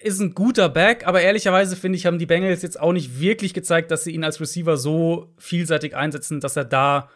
ist 0.00 0.20
ein 0.20 0.34
guter 0.34 0.68
Back, 0.68 1.06
aber 1.06 1.20
ehrlicherweise 1.20 1.76
finde 1.76 1.96
ich, 1.96 2.06
haben 2.06 2.18
die 2.18 2.26
Bengals 2.26 2.62
jetzt 2.62 2.80
auch 2.80 2.92
nicht 2.92 3.20
wirklich 3.20 3.54
gezeigt, 3.54 3.90
dass 3.90 4.04
sie 4.04 4.12
ihn 4.12 4.24
als 4.24 4.40
Receiver 4.40 4.76
so 4.76 5.32
vielseitig 5.36 5.94
einsetzen, 5.94 6.40
dass 6.40 6.56
er 6.56 6.64
da 6.64 7.10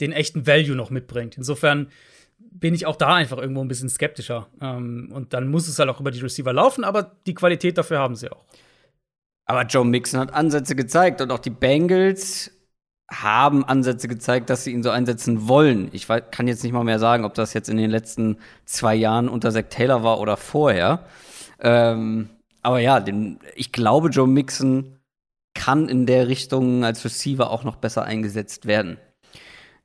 den 0.00 0.12
echten 0.12 0.46
Value 0.46 0.76
noch 0.76 0.90
mitbringt. 0.90 1.36
Insofern 1.36 1.88
bin 2.38 2.74
ich 2.74 2.86
auch 2.86 2.96
da 2.96 3.14
einfach 3.14 3.38
irgendwo 3.38 3.60
ein 3.60 3.68
bisschen 3.68 3.88
skeptischer. 3.88 4.48
Ähm, 4.60 5.10
und 5.12 5.32
dann 5.32 5.48
muss 5.48 5.68
es 5.68 5.78
halt 5.78 5.88
auch 5.88 6.00
über 6.00 6.10
die 6.10 6.20
Receiver 6.20 6.52
laufen, 6.52 6.84
aber 6.84 7.16
die 7.26 7.34
Qualität 7.34 7.78
dafür 7.78 7.98
haben 7.98 8.14
sie 8.14 8.30
auch. 8.30 8.44
Aber 9.44 9.62
Joe 9.62 9.84
Mixon 9.84 10.20
hat 10.20 10.32
Ansätze 10.32 10.76
gezeigt 10.76 11.20
und 11.20 11.30
auch 11.30 11.40
die 11.40 11.50
Bengals 11.50 12.50
haben 13.10 13.64
Ansätze 13.64 14.08
gezeigt, 14.08 14.48
dass 14.48 14.64
sie 14.64 14.72
ihn 14.72 14.82
so 14.82 14.90
einsetzen 14.90 15.48
wollen. 15.48 15.90
Ich 15.92 16.06
kann 16.06 16.48
jetzt 16.48 16.62
nicht 16.62 16.72
mal 16.72 16.84
mehr 16.84 16.98
sagen, 16.98 17.24
ob 17.24 17.34
das 17.34 17.52
jetzt 17.52 17.68
in 17.68 17.76
den 17.76 17.90
letzten 17.90 18.38
zwei 18.64 18.94
Jahren 18.94 19.28
unter 19.28 19.50
Zach 19.50 19.64
Taylor 19.68 20.02
war 20.02 20.20
oder 20.20 20.36
vorher. 20.36 21.04
Ähm, 21.62 22.28
aber 22.62 22.80
ja, 22.80 23.00
den, 23.00 23.38
ich 23.54 23.72
glaube, 23.72 24.08
Joe 24.08 24.28
Mixon 24.28 24.98
kann 25.54 25.88
in 25.88 26.06
der 26.06 26.28
Richtung 26.28 26.84
als 26.84 27.04
Receiver 27.04 27.50
auch 27.50 27.64
noch 27.64 27.76
besser 27.76 28.04
eingesetzt 28.04 28.66
werden. 28.66 28.98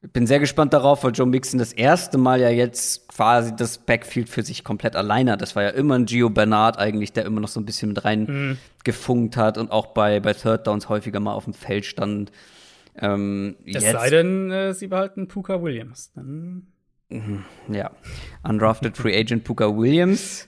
Ich 0.01 0.11
bin 0.11 0.27
sehr 0.27 0.39
gespannt 0.39 0.73
darauf, 0.73 1.03
weil 1.03 1.11
Joe 1.11 1.27
Mixon 1.27 1.57
das 1.59 1.73
erste 1.73 2.17
Mal 2.17 2.39
ja 2.39 2.49
jetzt 2.49 3.07
quasi 3.09 3.55
das 3.55 3.79
Backfield 3.79 4.29
für 4.29 4.43
sich 4.43 4.63
komplett 4.63 4.95
alleine 4.95 5.31
hat. 5.31 5.41
Das 5.41 5.55
war 5.55 5.63
ja 5.63 5.69
immer 5.69 5.95
ein 5.95 6.05
Gio 6.05 6.29
Bernard 6.29 6.77
eigentlich, 6.77 7.13
der 7.13 7.25
immer 7.25 7.41
noch 7.41 7.47
so 7.47 7.59
ein 7.59 7.65
bisschen 7.65 7.89
mit 7.89 8.05
rein 8.05 8.23
mhm. 8.23 8.57
gefunkt 8.83 9.37
hat 9.37 9.57
und 9.57 9.71
auch 9.71 9.87
bei, 9.87 10.19
bei 10.19 10.33
Third 10.33 10.67
Downs 10.67 10.87
häufiger 10.87 11.19
mal 11.19 11.33
auf 11.33 11.45
dem 11.45 11.53
Feld 11.53 11.85
stand. 11.85 12.31
Ähm, 12.95 13.55
es 13.65 13.83
sei 13.83 14.09
denn, 14.09 14.51
äh, 14.51 14.73
sie 14.73 14.87
behalten 14.87 15.27
Puka 15.27 15.61
Williams. 15.61 16.11
Dann 16.13 16.67
mhm, 17.09 17.43
ja, 17.69 17.91
Undrafted 18.43 18.97
Free 18.97 19.17
Agent 19.19 19.43
Puka 19.43 19.75
Williams 19.75 20.47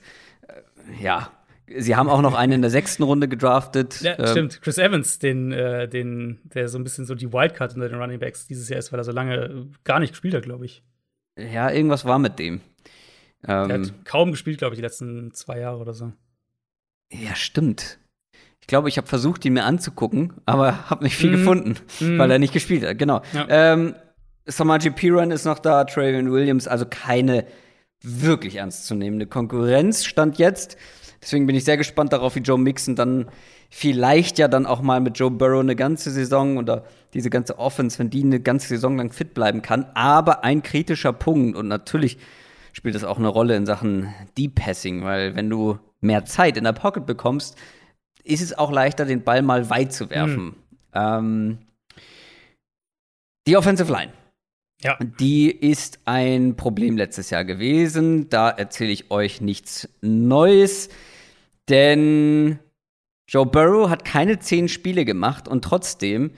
ja, 1.00 1.30
Sie 1.76 1.94
haben 1.94 2.08
auch 2.08 2.20
noch 2.20 2.34
einen 2.34 2.54
in 2.54 2.62
der 2.62 2.70
sechsten 2.70 3.02
Runde 3.04 3.28
gedraftet. 3.28 4.00
Ja, 4.00 4.18
ähm, 4.18 4.26
stimmt. 4.26 4.62
Chris 4.62 4.78
Evans, 4.78 5.18
den, 5.18 5.52
äh, 5.52 5.88
den, 5.88 6.40
der 6.44 6.68
so 6.68 6.78
ein 6.78 6.84
bisschen 6.84 7.06
so 7.06 7.14
die 7.14 7.32
Wildcard 7.32 7.74
unter 7.74 7.88
den 7.88 8.00
Running 8.00 8.18
Backs 8.18 8.46
dieses 8.46 8.68
Jahr 8.68 8.78
ist, 8.78 8.92
weil 8.92 8.98
er 8.98 9.04
so 9.04 9.12
lange 9.12 9.68
gar 9.84 10.00
nicht 10.00 10.10
gespielt 10.10 10.34
hat, 10.34 10.42
glaube 10.42 10.66
ich. 10.66 10.82
Ja, 11.38 11.70
irgendwas 11.70 12.04
war 12.04 12.18
mit 12.18 12.38
dem. 12.38 12.60
Ähm, 13.46 13.68
der 13.68 13.80
hat 13.80 14.04
kaum 14.04 14.32
gespielt, 14.32 14.58
glaube 14.58 14.74
ich, 14.74 14.78
die 14.78 14.82
letzten 14.82 15.32
zwei 15.32 15.60
Jahre 15.60 15.78
oder 15.78 15.94
so. 15.94 16.12
Ja, 17.12 17.34
stimmt. 17.34 17.98
Ich 18.60 18.66
glaube, 18.66 18.88
ich 18.88 18.98
habe 18.98 19.06
versucht, 19.06 19.44
ihn 19.44 19.52
mir 19.52 19.64
anzugucken, 19.64 20.34
aber 20.46 20.90
habe 20.90 21.04
nicht 21.04 21.16
viel 21.16 21.30
mm. 21.30 21.36
gefunden, 21.36 21.76
mm. 22.00 22.18
weil 22.18 22.30
er 22.30 22.38
nicht 22.38 22.52
gespielt 22.52 22.84
hat. 22.84 22.98
Genau. 22.98 23.22
Ja. 23.32 23.46
Ähm, 23.48 23.94
Samaji 24.46 24.90
Piran 24.90 25.30
ist 25.30 25.44
noch 25.44 25.58
da, 25.60 25.84
Travion 25.84 26.30
Williams, 26.30 26.68
also 26.68 26.84
keine 26.86 27.46
wirklich 28.02 28.56
ernstzunehmende 28.56 29.26
Konkurrenz 29.26 30.04
stand 30.04 30.38
jetzt. 30.38 30.76
Deswegen 31.22 31.46
bin 31.46 31.56
ich 31.56 31.64
sehr 31.64 31.76
gespannt 31.76 32.12
darauf, 32.12 32.34
wie 32.34 32.40
Joe 32.40 32.58
Mixon 32.58 32.96
dann 32.96 33.26
vielleicht 33.68 34.38
ja 34.38 34.48
dann 34.48 34.66
auch 34.66 34.80
mal 34.80 35.00
mit 35.00 35.18
Joe 35.18 35.30
Burrow 35.30 35.60
eine 35.60 35.76
ganze 35.76 36.10
Saison 36.10 36.56
oder 36.56 36.84
diese 37.14 37.30
ganze 37.30 37.58
Offense, 37.58 37.98
wenn 37.98 38.10
die 38.10 38.22
eine 38.22 38.40
ganze 38.40 38.68
Saison 38.68 38.96
lang 38.96 39.12
fit 39.12 39.34
bleiben 39.34 39.62
kann. 39.62 39.86
Aber 39.94 40.44
ein 40.44 40.62
kritischer 40.62 41.12
Punkt 41.12 41.56
und 41.56 41.68
natürlich 41.68 42.18
spielt 42.72 42.94
das 42.94 43.04
auch 43.04 43.18
eine 43.18 43.28
Rolle 43.28 43.56
in 43.56 43.66
Sachen 43.66 44.14
Deep 44.36 44.56
Passing, 44.56 45.04
weil 45.04 45.36
wenn 45.36 45.50
du 45.50 45.78
mehr 46.00 46.24
Zeit 46.24 46.56
in 46.56 46.64
der 46.64 46.72
Pocket 46.72 47.04
bekommst, 47.04 47.56
ist 48.24 48.42
es 48.42 48.56
auch 48.56 48.70
leichter, 48.70 49.04
den 49.04 49.22
Ball 49.22 49.42
mal 49.42 49.70
weit 49.70 49.92
zu 49.92 50.10
werfen. 50.10 50.44
Mhm. 50.44 50.54
Ähm, 50.94 51.58
die 53.46 53.56
Offensive 53.56 53.92
Line 53.92 54.12
Ja. 54.82 54.98
Die 55.18 55.50
ist 55.50 56.00
ein 56.06 56.56
Problem 56.56 56.96
letztes 56.96 57.30
Jahr 57.30 57.44
gewesen. 57.44 58.28
Da 58.30 58.48
erzähle 58.48 58.92
ich 58.92 59.10
euch 59.10 59.40
nichts 59.40 59.88
Neues, 60.00 60.88
denn 61.68 62.58
Joe 63.28 63.46
Burrow 63.46 63.90
hat 63.90 64.04
keine 64.04 64.38
zehn 64.38 64.68
Spiele 64.68 65.04
gemacht 65.04 65.46
und 65.46 65.62
trotzdem 65.62 66.32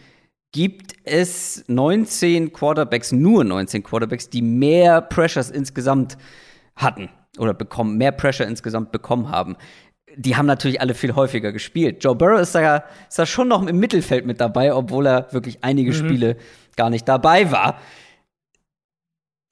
gibt 0.52 0.92
es 1.04 1.64
19 1.68 2.52
Quarterbacks, 2.52 3.12
nur 3.12 3.44
19 3.44 3.82
Quarterbacks, 3.82 4.28
die 4.28 4.42
mehr 4.42 5.00
Pressures 5.00 5.50
insgesamt 5.50 6.18
hatten 6.76 7.08
oder 7.38 7.54
bekommen, 7.54 7.96
mehr 7.96 8.12
Pressure 8.12 8.46
insgesamt 8.46 8.92
bekommen 8.92 9.30
haben. 9.30 9.56
Die 10.14 10.36
haben 10.36 10.44
natürlich 10.44 10.80
alle 10.82 10.92
viel 10.92 11.14
häufiger 11.14 11.52
gespielt. 11.52 12.04
Joe 12.04 12.14
Burrow 12.14 12.38
ist 12.38 12.54
da, 12.54 12.84
ist 13.08 13.18
da 13.18 13.24
schon 13.24 13.48
noch 13.48 13.66
im 13.66 13.78
Mittelfeld 13.78 14.26
mit 14.26 14.42
dabei, 14.42 14.74
obwohl 14.74 15.06
er 15.06 15.32
wirklich 15.32 15.64
einige 15.64 15.92
mhm. 15.92 15.94
Spiele 15.94 16.36
gar 16.76 16.90
nicht 16.90 17.08
dabei 17.08 17.50
war. 17.50 17.78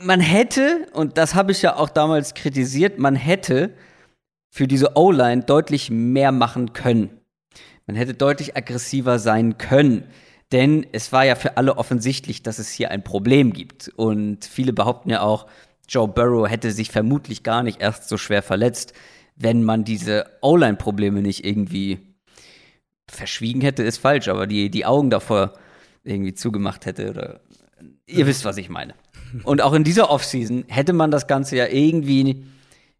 Man 0.02 0.20
hätte, 0.20 0.86
und 0.94 1.18
das 1.18 1.34
habe 1.34 1.52
ich 1.52 1.60
ja 1.60 1.76
auch 1.76 1.90
damals 1.90 2.32
kritisiert, 2.32 2.98
man 2.98 3.16
hätte 3.16 3.74
für 4.48 4.66
diese 4.66 4.96
O-Line 4.96 5.42
deutlich 5.42 5.90
mehr 5.90 6.32
machen 6.32 6.72
können. 6.72 7.20
Man 7.86 7.96
hätte 7.96 8.14
deutlich 8.14 8.56
aggressiver 8.56 9.18
sein 9.18 9.58
können. 9.58 10.04
Denn 10.52 10.86
es 10.92 11.12
war 11.12 11.24
ja 11.24 11.34
für 11.34 11.56
alle 11.56 11.76
offensichtlich, 11.76 12.42
dass 12.42 12.58
es 12.58 12.70
hier 12.70 12.90
ein 12.90 13.04
Problem 13.04 13.52
gibt. 13.52 13.92
Und 13.94 14.44
viele 14.44 14.72
behaupten 14.72 15.10
ja 15.10 15.20
auch, 15.20 15.46
Joe 15.88 16.08
Burrow 16.08 16.48
hätte 16.48 16.72
sich 16.72 16.90
vermutlich 16.90 17.42
gar 17.42 17.62
nicht 17.62 17.80
erst 17.80 18.08
so 18.08 18.16
schwer 18.16 18.42
verletzt, 18.42 18.94
wenn 19.36 19.62
man 19.62 19.84
diese 19.84 20.26
O-Line-Probleme 20.40 21.20
nicht 21.20 21.44
irgendwie 21.44 21.98
verschwiegen 23.08 23.60
hätte, 23.60 23.82
ist 23.82 23.98
falsch, 23.98 24.28
aber 24.28 24.46
die, 24.46 24.70
die 24.70 24.86
Augen 24.86 25.10
davor 25.10 25.52
irgendwie 26.04 26.34
zugemacht 26.34 26.86
hätte. 26.86 27.10
Oder 27.10 27.40
ihr 28.06 28.26
wisst, 28.26 28.44
was 28.44 28.56
ich 28.56 28.68
meine. 28.68 28.94
Und 29.44 29.62
auch 29.62 29.72
in 29.72 29.84
dieser 29.84 30.10
Offseason 30.10 30.64
hätte 30.68 30.92
man 30.92 31.10
das 31.10 31.26
Ganze 31.26 31.56
ja 31.56 31.66
irgendwie. 31.66 32.44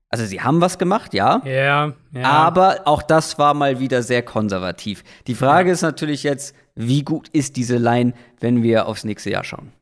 Also 0.09 0.25
sie 0.25 0.41
haben 0.41 0.61
was 0.61 0.79
gemacht, 0.79 1.15
ja. 1.15 1.41
Ja, 1.45 1.93
ja. 2.13 2.23
Aber 2.25 2.81
auch 2.85 3.03
das 3.03 3.39
war 3.39 3.55
mal 3.55 3.79
wieder 3.79 4.03
sehr 4.03 4.23
konservativ. 4.23 5.05
Die 5.29 5.37
Frage 5.37 5.69
ja. 5.69 5.75
ist 5.75 5.83
natürlich 5.83 6.25
jetzt, 6.25 6.55
wie 6.75 7.03
gut 7.03 7.29
ist 7.29 7.57
diese 7.57 7.77
Line, 7.77 8.15
wenn 8.41 8.63
wir 8.63 8.87
aufs 8.87 9.05
nächste 9.05 9.31
Jahr 9.31 9.45
schauen? 9.45 9.73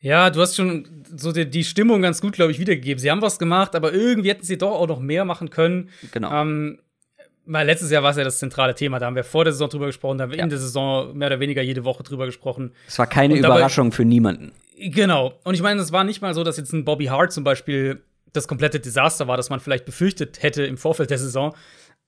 Ja, 0.00 0.30
du 0.30 0.40
hast 0.40 0.56
schon 0.56 1.04
so 1.14 1.32
die, 1.32 1.48
die 1.48 1.64
Stimmung 1.64 2.00
ganz 2.00 2.22
gut, 2.22 2.32
glaube 2.32 2.52
ich, 2.52 2.58
wiedergegeben. 2.58 2.98
Sie 2.98 3.10
haben 3.10 3.20
was 3.20 3.38
gemacht, 3.38 3.74
aber 3.74 3.92
irgendwie 3.92 4.30
hätten 4.30 4.44
sie 4.44 4.56
doch 4.56 4.72
auch 4.72 4.88
noch 4.88 5.00
mehr 5.00 5.26
machen 5.26 5.50
können. 5.50 5.90
Genau. 6.12 6.32
Ähm, 6.32 6.78
weil 7.44 7.66
letztes 7.66 7.90
Jahr 7.90 8.02
war 8.02 8.12
es 8.12 8.16
ja 8.16 8.24
das 8.24 8.38
zentrale 8.38 8.74
Thema. 8.74 8.98
Da 8.98 9.06
haben 9.06 9.16
wir 9.16 9.24
vor 9.24 9.44
der 9.44 9.52
Saison 9.52 9.68
drüber 9.68 9.86
gesprochen, 9.86 10.18
da 10.18 10.24
haben 10.24 10.30
wir 10.30 10.38
ja. 10.38 10.44
in 10.44 10.50
der 10.50 10.58
Saison 10.58 11.16
mehr 11.16 11.28
oder 11.28 11.40
weniger 11.40 11.62
jede 11.62 11.84
Woche 11.84 12.02
drüber 12.02 12.26
gesprochen. 12.26 12.72
Es 12.86 12.98
war 12.98 13.06
keine 13.06 13.40
dabei, 13.40 13.56
Überraschung 13.56 13.92
für 13.92 14.04
niemanden. 14.04 14.52
Genau. 14.80 15.38
Und 15.44 15.54
ich 15.54 15.62
meine, 15.62 15.80
es 15.80 15.92
war 15.92 16.04
nicht 16.04 16.22
mal 16.22 16.32
so, 16.32 16.42
dass 16.42 16.56
jetzt 16.56 16.72
ein 16.72 16.84
Bobby 16.84 17.06
Hart 17.06 17.32
zum 17.32 17.44
Beispiel 17.44 18.02
das 18.32 18.48
komplette 18.48 18.80
Desaster 18.80 19.28
war, 19.28 19.36
das 19.36 19.50
man 19.50 19.60
vielleicht 19.60 19.84
befürchtet 19.84 20.42
hätte 20.42 20.64
im 20.64 20.78
Vorfeld 20.78 21.10
der 21.10 21.18
Saison. 21.18 21.54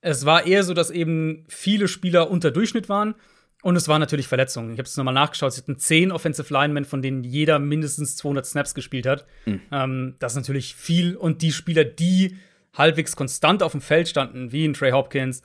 Es 0.00 0.24
war 0.24 0.46
eher 0.46 0.62
so, 0.62 0.72
dass 0.72 0.90
eben 0.90 1.44
viele 1.48 1.86
Spieler 1.86 2.30
unter 2.30 2.50
Durchschnitt 2.50 2.88
waren 2.88 3.14
und 3.62 3.76
es 3.76 3.88
waren 3.88 4.00
natürlich 4.00 4.26
Verletzungen. 4.26 4.72
Ich 4.72 4.78
habe 4.78 4.86
es 4.86 4.96
nochmal 4.96 5.14
nachgeschaut. 5.14 5.52
Sie 5.52 5.60
hatten 5.60 5.78
zehn 5.78 6.10
Offensive 6.10 6.52
Linemen, 6.52 6.84
von 6.84 7.02
denen 7.02 7.24
jeder 7.24 7.58
mindestens 7.58 8.16
200 8.16 8.46
Snaps 8.46 8.74
gespielt 8.74 9.06
hat. 9.06 9.26
Mhm. 9.44 9.60
Ähm, 9.70 10.14
das 10.18 10.32
ist 10.32 10.36
natürlich 10.36 10.74
viel. 10.74 11.14
Und 11.16 11.42
die 11.42 11.52
Spieler, 11.52 11.84
die 11.84 12.38
halbwegs 12.72 13.14
konstant 13.16 13.62
auf 13.62 13.72
dem 13.72 13.80
Feld 13.80 14.08
standen, 14.08 14.50
wie 14.50 14.66
ein 14.66 14.74
Trey 14.74 14.92
Hopkins, 14.92 15.42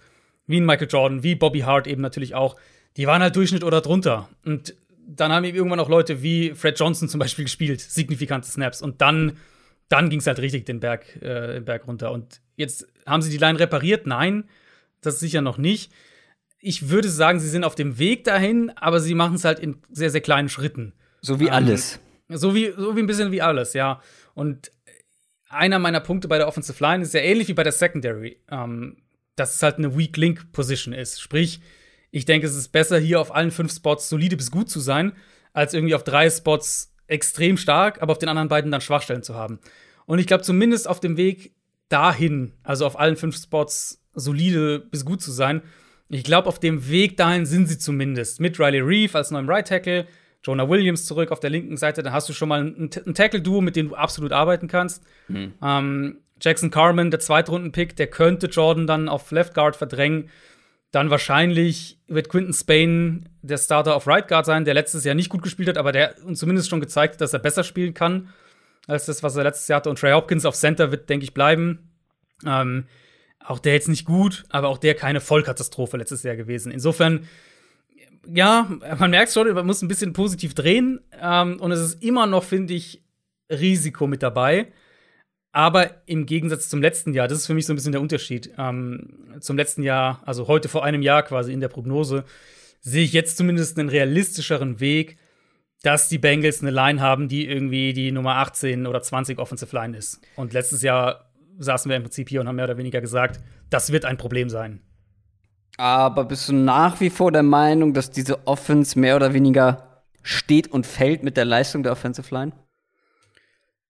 wie 0.48 0.60
ein 0.60 0.66
Michael 0.66 0.88
Jordan, 0.90 1.24
wie 1.24 1.36
Bobby 1.36 1.60
Hart 1.60 1.88
eben 1.88 2.02
natürlich 2.02 2.34
auch, 2.36 2.56
die 2.96 3.06
waren 3.06 3.22
halt 3.22 3.36
Durchschnitt 3.36 3.63
oder 3.63 3.82
drunter. 3.82 4.30
Und 4.46 4.74
dann 5.08 5.32
haben 5.32 5.46
eben 5.46 5.58
irgendwann 5.58 5.80
auch 5.80 5.89
Leute 5.89 6.22
wie 6.22 6.54
Fred 6.54 6.80
Johnson 6.80 7.10
zum 7.10 7.20
Beispiel 7.20 7.46
gespielt, 7.46 7.82
signifikante 7.82 8.48
Snaps. 8.48 8.82
Und 8.82 9.02
dann, 9.02 9.38
dann 9.89 10.10
ging 10.10 10.20
es 10.20 10.28
halt 10.28 10.39
richtig 10.39 10.65
den 10.65 10.80
Berg, 10.80 11.15
äh, 11.22 11.54
den 11.54 11.65
Berg 11.65 11.88
runter. 11.88 12.12
Und 12.12 12.41
jetzt 12.56 12.88
haben 13.06 13.22
sie 13.22 13.32
die 13.32 13.38
Line 13.38 13.60
repariert? 13.60 14.06
Nein, 14.06 14.50
das 15.02 15.20
sicher 15.20 15.41
noch 15.41 15.58
nicht 15.58 15.91
ich 16.60 16.89
würde 16.89 17.10
sagen, 17.10 17.39
sie 17.39 17.50
sind 17.50 17.63
auf 17.63 17.76
dem 17.76 18.00
Weg 18.00 18.24
dahin, 18.24 18.72
aber 18.76 19.00
sie 19.00 19.13
machen 19.13 19.36
es 19.36 19.46
halt 19.46 19.60
in 19.60 19.78
sehr, 19.89 20.10
sehr 20.10 20.22
kleinen 20.22 20.50
Schritten. 20.50 20.93
So 21.22 21.39
wie 21.39 21.48
ähm, 21.48 21.54
alles. 21.54 22.00
so 22.30 22.56
wie, 22.56 22.74
so 22.76 22.96
wie 22.96 23.00
ein 23.00 23.08
bisschen 23.08 23.32
wie 23.32 23.41
alles, 23.41 23.74
ja. 23.74 24.02
Und 24.34 24.72
einer 25.50 25.80
meiner 25.80 26.00
Punkte 26.00 26.28
bei 26.28 26.38
der 26.38 26.48
Offensive 26.48 26.84
Line 26.84 27.04
ist 27.04 27.13
ja 27.13 27.22
ähnlich 27.22 27.48
wie 27.48 27.54
bei 27.54 27.63
der 27.63 27.72
Secondary, 27.72 28.41
ähm, 28.50 28.98
dass 29.36 29.56
es 29.56 29.63
halt 29.63 29.78
eine 29.78 29.98
Weak 29.98 30.17
Link 30.17 30.52
Position 30.52 30.93
ist. 30.93 31.22
Sprich, 31.22 31.62
ich 32.17 32.25
denke, 32.25 32.47
es 32.47 32.56
ist 32.56 32.69
besser, 32.69 32.99
hier 32.99 33.21
auf 33.21 33.34
allen 33.34 33.51
fünf 33.51 33.73
Spots 33.73 34.10
solide 34.10 34.38
bis 34.38 34.51
gut 34.51 34.69
zu 34.69 34.80
sein, 34.80 35.13
als 35.53 35.73
irgendwie 35.73 35.95
auf 35.95 36.03
drei 36.03 36.30
Spots 36.30 36.93
extrem 37.08 37.58
stark, 37.58 38.01
aber 38.01 38.12
auf 38.12 38.19
den 38.19 38.30
anderen 38.30 38.49
beiden 38.49 38.71
dann 38.71 38.82
Schwachstellen 38.82 39.23
zu 39.23 39.36
haben. 39.36 39.60
Und 40.06 40.19
ich 40.19 40.27
glaube, 40.27 40.43
zumindest 40.43 40.88
auf 40.88 40.99
dem 40.99 41.17
Weg 41.17 41.53
dahin, 41.89 42.53
also 42.63 42.86
auf 42.86 42.99
allen 42.99 43.15
fünf 43.15 43.38
Spots 43.38 44.03
solide 44.13 44.80
bis 44.80 45.06
gut 45.06 45.21
zu 45.21 45.32
sein, 45.32 45.62
ich 46.10 46.23
glaube, 46.23 46.47
auf 46.47 46.60
dem 46.60 46.89
Weg 46.89 47.17
dahin 47.17 47.45
sind 47.45 47.67
sie 47.67 47.77
zumindest. 47.77 48.39
Mit 48.39 48.60
Riley 48.60 48.80
Reeve 48.80 49.17
als 49.17 49.32
neuem 49.32 49.49
Right 49.49 49.67
Tackle, 49.67 50.08
Jonah 50.43 50.69
Williams 50.69 51.06
zurück 51.06 51.32
auf 51.32 51.39
der 51.39 51.49
linken 51.49 51.75
Seite, 51.75 52.03
dann 52.03 52.13
hast 52.13 52.30
du 52.30 52.34
schon 52.34 52.49
mal 52.49 52.63
ein, 52.63 52.89
ein 53.06 53.13
Tackle-Duo, 53.13 53.62
mit 53.62 53.75
dem 53.75 53.89
du 53.89 53.95
absolut 53.95 54.32
arbeiten 54.32 54.67
kannst. 54.67 55.03
Mhm. 55.27 55.53
Ähm, 55.62 56.17
Jackson 56.39 56.71
Carmen, 56.71 57.12
der 57.12 57.19
Zweitrunden-Pick, 57.19 57.95
der 57.95 58.08
könnte 58.08 58.47
Jordan 58.47 58.88
dann 58.88 59.10
auf 59.10 59.32
Left 59.32 59.53
Guard 59.53 59.75
verdrängen. 59.75 60.30
Dann 60.91 61.10
wahrscheinlich 61.10 62.00
wird 62.08 62.30
Quinton 62.30 62.54
Spain 62.54 63.30
der 63.41 63.58
Starter 63.58 63.95
auf 63.95 64.08
Right 64.08 64.28
Guard 64.28 64.45
sein, 64.45 64.65
der 64.65 64.73
letztes 64.73 65.04
Jahr 65.04 65.15
nicht 65.15 65.30
gut 65.30 65.43
gespielt 65.43 65.67
hat, 65.67 65.78
aber 65.78 65.91
der 65.91 66.15
uns 66.23 66.39
zumindest 66.39 66.69
schon 66.69 66.80
gezeigt 66.80 67.15
hat, 67.15 67.21
dass 67.21 67.34
er 67.34 67.39
besser 67.39 67.63
spielen 67.63 67.93
kann 67.93 68.30
als 68.88 69.06
das, 69.06 69.21
was 69.21 69.36
er 69.36 69.43
letztes 69.43 69.67
Jahr 69.67 69.78
hatte. 69.78 69.89
Und 69.89 70.00
Trey 70.00 70.13
Hopkins 70.13 70.45
auf 70.45 70.56
Center 70.56 70.91
wird, 70.91 71.10
denke 71.10 71.26
ich, 71.26 71.34
bleiben. 71.34 71.91
Ähm, 72.45 72.86
auch 73.39 73.60
der 73.60 73.73
jetzt 73.73 73.89
nicht 73.89 74.06
gut, 74.06 74.45
aber 74.50 74.69
auch 74.69 74.78
der 74.78 74.95
keine 74.95 75.21
Vollkatastrophe 75.21 75.97
letztes 75.97 76.23
Jahr 76.23 76.36
gewesen. 76.36 76.71
Insofern, 76.71 77.28
ja, 78.26 78.69
man 78.97 79.12
merkt 79.12 79.32
schon, 79.32 79.52
man 79.54 79.65
muss 79.65 79.82
ein 79.82 79.88
bisschen 79.88 80.13
positiv 80.13 80.54
drehen. 80.54 81.02
Ähm, 81.21 81.60
und 81.60 81.71
es 81.71 81.82
ist 81.82 82.04
immer 82.04 82.28
noch, 82.28 82.43
finde 82.43 82.73
ich, 82.73 83.04
Risiko 83.50 84.08
mit 84.08 84.23
dabei. 84.23 84.71
Aber 85.58 85.89
im 86.06 86.28
Gegensatz 86.28 86.70
zum 86.70 86.84
letzten 86.84 87.15
Jahr, 87.15 87.28
das 87.28 87.39
ist 87.39 87.48
für 87.48 87.56
mich 87.56 87.65
so 87.65 87.74
ein 87.74 87.78
bisschen 87.78 87.91
der 87.91 88.00
Unterschied. 88.00 88.52
Ähm, 88.60 89.39
zum 89.39 89.58
letzten 89.58 89.82
Jahr, 89.82 90.22
also 90.24 90.48
heute 90.48 90.70
vor 90.70 90.86
einem 90.86 91.02
Jahr 91.02 91.24
quasi 91.24 91.52
in 91.52 91.62
der 91.62 91.67
Prognose, 91.67 92.26
sehe 92.80 93.04
ich 93.04 93.12
jetzt 93.12 93.38
zumindest 93.38 93.80
einen 93.80 93.89
realistischeren 93.89 94.80
Weg, 94.80 95.17
dass 95.82 96.10
die 96.10 96.20
Bengals 96.20 96.62
eine 96.62 96.70
Line 96.70 97.02
haben, 97.02 97.28
die 97.28 97.48
irgendwie 97.48 97.93
die 97.93 98.12
Nummer 98.12 98.36
18 98.36 98.86
oder 98.86 99.02
20 99.02 99.39
Offensive 99.39 99.76
Line 99.76 99.98
ist. 99.98 100.22
Und 100.36 100.54
letztes 100.54 100.84
Jahr 100.84 101.32
saßen 101.58 101.89
wir 101.89 101.96
im 101.96 102.04
Prinzip 102.04 102.30
hier 102.30 102.41
und 102.41 102.48
haben 102.48 102.58
mehr 102.58 102.65
oder 102.65 102.78
weniger 102.78 103.02
gesagt, 103.02 103.39
das 103.72 103.91
wird 103.91 104.06
ein 104.06 104.17
Problem 104.17 104.52
sein. 104.52 104.84
Aber 105.78 106.26
bist 106.26 106.50
du 106.50 106.54
nach 106.54 107.00
wie 107.00 107.10
vor 107.10 107.32
der 107.32 107.41
Meinung, 107.41 107.96
dass 107.96 108.12
diese 108.12 108.46
Offense 108.46 109.00
mehr 109.00 109.15
oder 109.15 109.34
weniger 109.34 110.04
steht 110.22 110.67
und 110.67 110.86
fällt 110.86 111.24
mit 111.24 111.36
der 111.36 111.46
Leistung 111.46 111.82
der 111.82 111.93
Offensive 111.93 112.32
Line? 112.32 112.52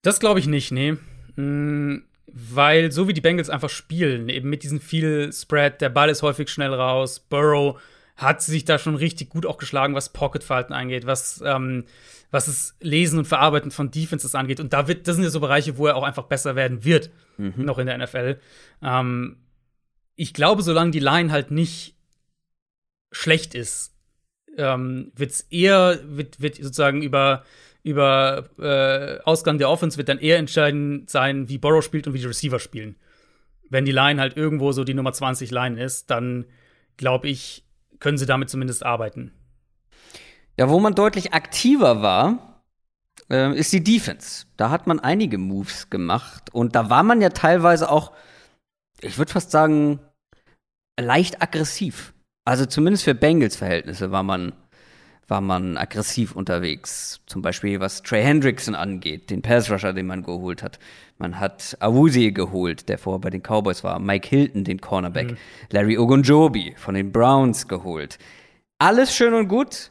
Das 0.00 0.18
glaube 0.18 0.40
ich 0.40 0.46
nicht, 0.46 0.72
nee. 0.72 0.96
Mhm, 1.38 2.04
weil 2.26 2.92
so 2.92 3.08
wie 3.08 3.14
die 3.14 3.20
Bengals 3.20 3.48
einfach 3.48 3.70
spielen, 3.70 4.28
eben 4.28 4.50
mit 4.50 4.62
diesem 4.62 4.80
viel 4.80 5.32
Spread, 5.32 5.80
der 5.80 5.88
Ball 5.88 6.10
ist 6.10 6.22
häufig 6.22 6.48
schnell 6.50 6.74
raus, 6.74 7.20
Burrow 7.20 7.80
hat 8.16 8.42
sich 8.42 8.64
da 8.64 8.78
schon 8.78 8.96
richtig 8.96 9.28
gut 9.28 9.46
auch 9.46 9.58
geschlagen, 9.58 9.94
was 9.94 10.12
Pocket-Verhalten 10.12 10.72
angeht, 10.72 11.06
was 11.06 11.42
ähm, 11.44 11.84
was 12.30 12.46
das 12.46 12.76
Lesen 12.80 13.18
und 13.18 13.24
Verarbeiten 13.26 13.70
von 13.70 13.90
Defenses 13.90 14.34
angeht. 14.34 14.60
Und 14.60 14.72
da 14.72 14.86
wird, 14.86 15.08
das 15.08 15.14
sind 15.14 15.24
ja 15.24 15.30
so 15.30 15.40
Bereiche, 15.40 15.78
wo 15.78 15.86
er 15.86 15.96
auch 15.96 16.02
einfach 16.02 16.24
besser 16.24 16.56
werden 16.56 16.84
wird, 16.84 17.10
mhm. 17.38 17.54
noch 17.56 17.78
in 17.78 17.86
der 17.86 17.96
NFL. 17.96 18.38
Ähm, 18.82 19.36
ich 20.14 20.34
glaube, 20.34 20.62
solange 20.62 20.90
die 20.90 20.98
Line 20.98 21.32
halt 21.32 21.50
nicht 21.50 21.94
schlecht 23.12 23.54
ist, 23.54 23.94
ähm, 24.58 25.12
wird 25.14 25.30
es 25.30 25.40
eher, 25.42 26.00
wird, 26.04 26.40
wird 26.40 26.56
sozusagen 26.56 27.02
über, 27.02 27.44
über 27.88 28.48
äh, 28.58 29.22
Ausgang 29.24 29.58
der 29.58 29.70
Offense 29.70 29.96
wird 29.96 30.08
dann 30.08 30.18
eher 30.18 30.38
entscheidend 30.38 31.08
sein, 31.08 31.48
wie 31.48 31.58
Borrow 31.58 31.82
spielt 31.82 32.06
und 32.06 32.14
wie 32.14 32.18
die 32.18 32.26
Receiver 32.26 32.58
spielen. 32.58 32.96
Wenn 33.70 33.84
die 33.84 33.92
Line 33.92 34.20
halt 34.20 34.36
irgendwo 34.36 34.72
so 34.72 34.84
die 34.84 34.94
Nummer 34.94 35.12
20 35.12 35.50
Line 35.50 35.82
ist, 35.82 36.10
dann 36.10 36.46
glaube 36.96 37.28
ich, 37.28 37.64
können 37.98 38.18
sie 38.18 38.26
damit 38.26 38.50
zumindest 38.50 38.84
arbeiten. 38.84 39.32
Ja, 40.58 40.68
wo 40.68 40.80
man 40.80 40.94
deutlich 40.94 41.32
aktiver 41.32 42.02
war, 42.02 42.62
äh, 43.30 43.56
ist 43.56 43.72
die 43.72 43.84
Defense. 43.84 44.46
Da 44.56 44.70
hat 44.70 44.86
man 44.86 45.00
einige 45.00 45.38
Moves 45.38 45.90
gemacht 45.90 46.52
und 46.52 46.74
da 46.74 46.90
war 46.90 47.02
man 47.02 47.20
ja 47.20 47.30
teilweise 47.30 47.90
auch, 47.90 48.12
ich 49.00 49.18
würde 49.18 49.32
fast 49.32 49.50
sagen, 49.50 50.00
leicht 51.00 51.40
aggressiv. 51.42 52.12
Also 52.44 52.66
zumindest 52.66 53.04
für 53.04 53.14
Bengals-Verhältnisse 53.14 54.10
war 54.10 54.22
man, 54.22 54.52
war 55.28 55.42
man 55.42 55.76
aggressiv 55.76 56.34
unterwegs. 56.34 57.20
Zum 57.26 57.42
Beispiel 57.42 57.80
was 57.80 58.02
Trey 58.02 58.22
Hendrickson 58.22 58.74
angeht, 58.74 59.30
den 59.30 59.42
Pass-Rusher, 59.42 59.92
den 59.92 60.06
man 60.06 60.22
geholt 60.22 60.62
hat. 60.62 60.78
Man 61.18 61.38
hat 61.38 61.76
Awuzie 61.80 62.32
geholt, 62.32 62.88
der 62.88 62.98
vorher 62.98 63.20
bei 63.20 63.30
den 63.30 63.42
Cowboys 63.42 63.84
war. 63.84 63.98
Mike 63.98 64.28
Hilton, 64.28 64.64
den 64.64 64.80
Cornerback. 64.80 65.32
Mhm. 65.32 65.36
Larry 65.70 65.98
Ogunjobi 65.98 66.74
von 66.76 66.94
den 66.94 67.12
Browns 67.12 67.68
geholt. 67.68 68.18
Alles 68.78 69.14
schön 69.14 69.34
und 69.34 69.48
gut. 69.48 69.90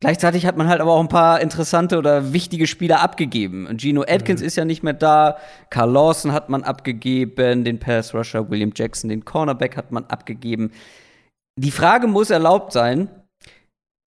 Gleichzeitig 0.00 0.46
hat 0.46 0.56
man 0.56 0.68
halt 0.68 0.80
aber 0.80 0.92
auch 0.92 1.00
ein 1.00 1.08
paar 1.08 1.40
interessante 1.40 1.98
oder 1.98 2.32
wichtige 2.32 2.66
Spieler 2.66 3.00
abgegeben. 3.00 3.66
Und 3.66 3.80
Gino 3.80 4.04
Atkins 4.06 4.40
mhm. 4.40 4.46
ist 4.46 4.56
ja 4.56 4.64
nicht 4.64 4.82
mehr 4.82 4.92
da. 4.92 5.38
Carl 5.70 5.90
Lawson 5.90 6.32
hat 6.32 6.48
man 6.48 6.62
abgegeben, 6.62 7.64
den 7.64 7.78
Pass 7.78 8.14
Rusher, 8.14 8.48
William 8.50 8.72
Jackson, 8.74 9.08
den 9.08 9.24
Cornerback 9.24 9.76
hat 9.76 9.92
man 9.92 10.04
abgegeben. 10.04 10.72
Die 11.56 11.72
Frage 11.72 12.06
muss 12.06 12.30
erlaubt 12.30 12.72
sein, 12.72 13.08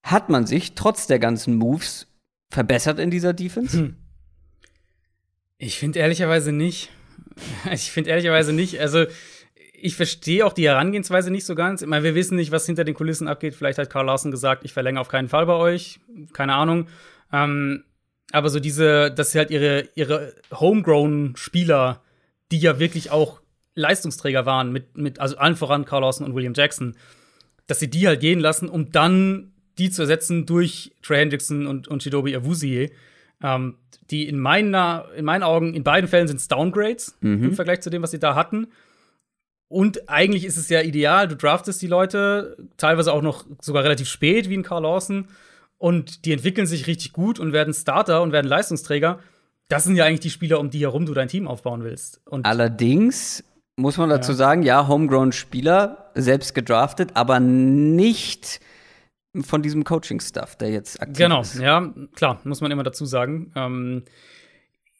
hat 0.02 0.28
man 0.28 0.46
sich 0.46 0.74
trotz 0.74 1.06
der 1.06 1.18
ganzen 1.18 1.56
Moves 1.56 2.08
verbessert 2.50 2.98
in 2.98 3.10
dieser 3.10 3.32
Defense? 3.32 3.78
Hm. 3.78 3.96
Ich 5.58 5.78
finde 5.78 6.00
ehrlicherweise 6.00 6.52
nicht. 6.52 6.90
Ich 7.72 7.90
finde 7.90 8.10
ehrlicherweise 8.10 8.52
nicht. 8.52 8.78
Also, 8.78 9.06
ich 9.72 9.96
verstehe 9.96 10.44
auch 10.44 10.52
die 10.52 10.66
Herangehensweise 10.66 11.30
nicht 11.30 11.46
so 11.46 11.54
ganz. 11.54 11.80
Ich 11.80 11.88
meine, 11.88 12.04
wir 12.04 12.14
wissen 12.14 12.36
nicht, 12.36 12.52
was 12.52 12.66
hinter 12.66 12.84
den 12.84 12.94
Kulissen 12.94 13.26
abgeht. 13.26 13.54
Vielleicht 13.54 13.78
hat 13.78 13.88
Carl 13.90 14.06
Larsen 14.06 14.30
gesagt, 14.30 14.64
ich 14.64 14.72
verlängere 14.72 15.00
auf 15.00 15.08
keinen 15.08 15.28
Fall 15.28 15.46
bei 15.46 15.54
euch. 15.54 15.98
Keine 16.32 16.54
Ahnung. 16.54 16.88
Ähm, 17.32 17.84
aber 18.32 18.48
so 18.50 18.60
diese, 18.60 19.10
dass 19.10 19.32
sie 19.32 19.38
halt 19.38 19.50
ihre, 19.50 19.88
ihre 19.94 20.34
Homegrown-Spieler, 20.52 22.02
die 22.52 22.58
ja 22.58 22.78
wirklich 22.78 23.10
auch 23.10 23.40
Leistungsträger 23.74 24.46
waren, 24.46 24.72
mit, 24.72 24.96
mit, 24.96 25.18
also 25.18 25.36
allen 25.36 25.56
voran 25.56 25.84
Carl 25.84 26.02
Lawson 26.02 26.26
und 26.26 26.34
William 26.34 26.54
Jackson, 26.54 26.96
dass 27.66 27.80
sie 27.80 27.90
die 27.90 28.06
halt 28.06 28.20
gehen 28.20 28.40
lassen, 28.40 28.68
um 28.68 28.92
dann 28.92 29.52
die 29.78 29.90
zu 29.90 30.02
ersetzen 30.02 30.46
durch 30.46 30.92
Trey 31.02 31.18
Hendrickson 31.18 31.66
und, 31.66 31.88
und 31.88 32.02
Shidobi 32.02 32.34
Awuzie. 32.36 32.90
Ähm, 33.42 33.76
die 34.10 34.28
in, 34.28 34.38
meiner, 34.38 35.06
in 35.16 35.24
meinen 35.24 35.42
Augen, 35.42 35.74
in 35.74 35.84
beiden 35.84 36.08
Fällen 36.08 36.28
sind 36.28 36.36
es 36.36 36.48
Downgrades 36.48 37.16
mhm. 37.20 37.44
im 37.44 37.54
Vergleich 37.54 37.80
zu 37.80 37.90
dem, 37.90 38.02
was 38.02 38.10
sie 38.10 38.18
da 38.18 38.34
hatten. 38.34 38.68
Und 39.68 40.10
eigentlich 40.10 40.44
ist 40.44 40.58
es 40.58 40.68
ja 40.68 40.82
ideal, 40.82 41.28
du 41.28 41.34
draftest 41.34 41.80
die 41.80 41.86
Leute, 41.86 42.58
teilweise 42.76 43.12
auch 43.12 43.22
noch 43.22 43.46
sogar 43.60 43.84
relativ 43.84 44.08
spät, 44.08 44.50
wie 44.50 44.54
in 44.54 44.62
Carl 44.62 44.82
Lawson, 44.82 45.28
und 45.78 46.26
die 46.26 46.32
entwickeln 46.32 46.66
sich 46.66 46.86
richtig 46.86 47.12
gut 47.12 47.40
und 47.40 47.52
werden 47.52 47.74
Starter 47.74 48.22
und 48.22 48.32
werden 48.32 48.46
Leistungsträger. 48.46 49.18
Das 49.68 49.84
sind 49.84 49.96
ja 49.96 50.04
eigentlich 50.04 50.20
die 50.20 50.30
Spieler, 50.30 50.60
um 50.60 50.70
die 50.70 50.80
herum 50.80 51.06
du 51.06 51.14
dein 51.14 51.28
Team 51.28 51.48
aufbauen 51.48 51.82
willst. 51.82 52.20
Und 52.26 52.44
Allerdings 52.44 53.42
muss 53.76 53.96
man 53.96 54.10
dazu 54.10 54.32
ja. 54.32 54.36
sagen, 54.36 54.62
ja, 54.62 54.86
Homegrown-Spieler, 54.86 56.10
selbst 56.14 56.54
gedraftet, 56.54 57.12
aber 57.14 57.40
nicht 57.40 58.60
von 59.40 59.62
diesem 59.62 59.84
Coaching-Stuff, 59.84 60.56
der 60.56 60.70
jetzt 60.70 61.00
aktiv 61.00 61.16
genau, 61.16 61.40
ist. 61.40 61.54
Genau, 61.54 61.64
ja, 61.64 61.94
klar, 62.14 62.40
muss 62.44 62.60
man 62.60 62.70
immer 62.70 62.82
dazu 62.82 63.06
sagen. 63.06 63.52
Ähm, 63.56 64.02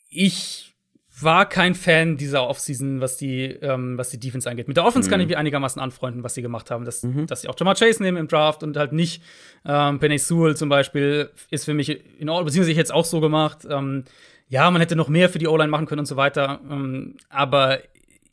ich 0.09 0.73
war 1.21 1.47
kein 1.49 1.75
Fan 1.75 2.16
dieser 2.16 2.49
Offseason, 2.49 3.01
was 3.01 3.18
die, 3.18 3.45
ähm, 3.45 3.99
was 3.99 4.09
die 4.09 4.18
Defense 4.18 4.49
angeht. 4.49 4.68
Mit 4.68 4.79
der 4.79 4.85
Offense 4.85 5.09
mhm. 5.09 5.11
kann 5.11 5.21
ich 5.21 5.27
mich 5.27 5.37
einigermaßen 5.37 5.81
anfreunden, 5.81 6.23
was 6.23 6.35
sie 6.35 6.42
gemacht 6.42 6.71
haben. 6.71 6.85
Dass, 6.85 7.03
mhm. 7.03 7.27
dass 7.27 7.42
sie 7.42 7.49
auch 7.49 7.55
Jamal 7.59 7.75
Chase 7.75 8.03
nehmen 8.03 8.16
im 8.16 8.29
Draft 8.29 8.62
und 8.62 8.77
halt 8.77 8.92
nicht 8.92 9.23
ähm, 9.66 9.99
Penny 9.99 10.18
Sewell 10.18 10.57
zum 10.57 10.71
Beispiel 10.71 11.31
ist 11.51 11.66
für 11.66 11.75
mich 11.75 11.90
in 11.90 12.29
Ordnung, 12.29 12.47
beziehungsweise 12.47 12.73
ich 12.73 12.79
jetzt 12.79 12.92
auch 12.92 13.05
so 13.05 13.21
gemacht. 13.21 13.66
Ähm, 13.68 14.05
ja, 14.49 14.71
man 14.71 14.81
hätte 14.81 14.97
noch 14.97 15.09
mehr 15.09 15.29
für 15.29 15.38
die 15.38 15.49
O-Line 15.49 15.71
machen 15.71 15.87
können 15.87 16.01
und 16.01 16.07
so 16.07 16.16
weiter. 16.16 16.61
Ähm, 16.71 17.16
aber 17.29 17.81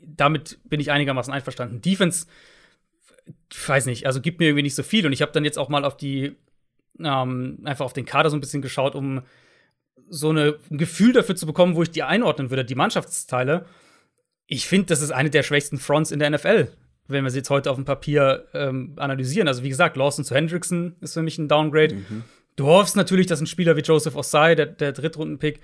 damit 0.02 0.60
bin 0.64 0.80
ich 0.80 0.92
einigermaßen 0.92 1.34
einverstanden. 1.34 1.82
Defense, 1.82 2.28
weiß 3.68 3.86
nicht, 3.86 4.06
also 4.06 4.22
gibt 4.22 4.40
mir 4.40 4.48
irgendwie 4.48 4.64
nicht 4.64 4.76
so 4.76 4.84
viel. 4.84 5.06
Und 5.06 5.14
ich 5.14 5.22
habe 5.22 5.32
dann 5.32 5.46
jetzt 5.46 5.58
auch 5.58 5.70
mal 5.70 5.86
auf 5.86 5.98
die, 5.98 6.36
ähm, 7.00 7.60
einfach 7.64 7.86
auf 7.86 7.94
den 7.94 8.06
Kader 8.06 8.30
so 8.30 8.38
ein 8.38 8.42
bisschen 8.42 8.62
geschaut, 8.62 8.96
um 8.96 9.22
so 10.10 10.30
eine, 10.30 10.58
ein 10.72 10.78
Gefühl 10.78 11.14
dafür 11.14 11.36
zu 11.36 11.46
bekommen, 11.46 11.76
wo 11.76 11.84
ich 11.84 11.92
die 11.92 12.04
einordnen 12.04 12.50
würde, 12.50 12.66
die 12.66 12.76
Mannschaftsteile. 12.76 13.66
Ich 14.48 14.68
finde, 14.68 14.88
das 14.88 15.02
ist 15.02 15.12
eine 15.12 15.30
der 15.30 15.44
schwächsten 15.44 15.78
Fronts 15.78 16.12
in 16.12 16.20
der 16.20 16.32
NFL, 16.32 16.70
wenn 17.08 17.24
wir 17.24 17.32
sie 17.32 17.38
jetzt 17.38 17.50
heute 17.50 17.70
auf 17.70 17.78
dem 17.78 17.86
Papier 17.86 18.48
ähm, 18.54 18.94
analysieren. 18.98 19.48
Also, 19.48 19.64
wie 19.64 19.70
gesagt, 19.70 19.98
Lawson 19.98 20.26
zu 20.26 20.34
Hendrickson 20.34 20.96
ist 21.02 21.14
für 21.14 21.22
mich 21.22 21.38
ein 21.38 21.48
Downgrade. 21.48 21.96
Mhm. 21.96 22.24
Du 22.56 22.66
hoffst 22.66 22.96
natürlich, 22.96 23.28
dass 23.28 23.40
ein 23.40 23.48
Spieler 23.48 23.76
wie 23.78 23.82
Joseph 23.82 24.16
Osai, 24.16 24.56
der, 24.56 24.66
der 24.66 24.92
Drittrunden-Pick, 24.92 25.62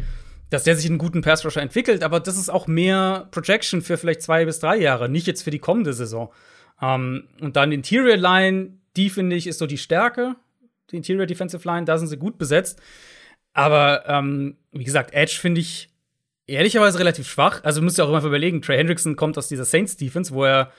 dass 0.49 0.63
der 0.63 0.75
sich 0.75 0.86
einen 0.86 0.97
guten 0.97 1.21
Pass-Rusher 1.21 1.62
entwickelt, 1.62 2.04
aber 2.04 2.19
das 2.19 2.38
ist 2.38 2.49
auch 2.49 2.67
mehr 2.67 3.28
Projection 3.32 3.82
für 3.82 3.97
vielleicht 3.97 4.21
zwei 4.21 4.45
bis 4.45 4.60
drei 4.60 4.78
Jahre, 4.78 5.10
nicht 5.10 5.28
jetzt 5.28 5.43
für 5.43 5.51
die 5.51 5.60
kommende 5.60 5.93
Saison. 5.93 6.32
Ähm, 6.81 7.27
und 7.41 7.55
dann 7.55 7.71
Interior 7.71 8.17
Line, 8.17 8.73
die 8.95 9.09
finde 9.09 9.35
ich, 9.35 9.47
ist 9.47 9.59
so 9.59 9.67
die 9.67 9.77
Stärke. 9.77 10.35
Die 10.91 10.97
Interior 10.97 11.25
Defensive 11.25 11.67
Line, 11.67 11.85
da 11.85 11.97
sind 11.97 12.07
sie 12.07 12.17
gut 12.17 12.38
besetzt. 12.38 12.81
Aber 13.53 14.03
ähm, 14.07 14.57
wie 14.71 14.83
gesagt, 14.83 15.13
Edge 15.13 15.38
finde 15.39 15.61
ich 15.61 15.89
ehrlicherweise 16.47 16.99
relativ 16.99 17.27
schwach. 17.27 17.63
Also 17.63 17.81
müsst 17.81 17.97
ihr 17.97 18.05
auch 18.05 18.09
immer 18.09 18.23
überlegen, 18.23 18.61
Trey 18.61 18.77
Hendrickson 18.77 19.15
kommt 19.15 19.38
aus 19.38 19.47
dieser 19.47 19.65
Saints 19.65 19.97
Defense, 19.97 20.33
wo 20.33 20.43
er 20.43 20.71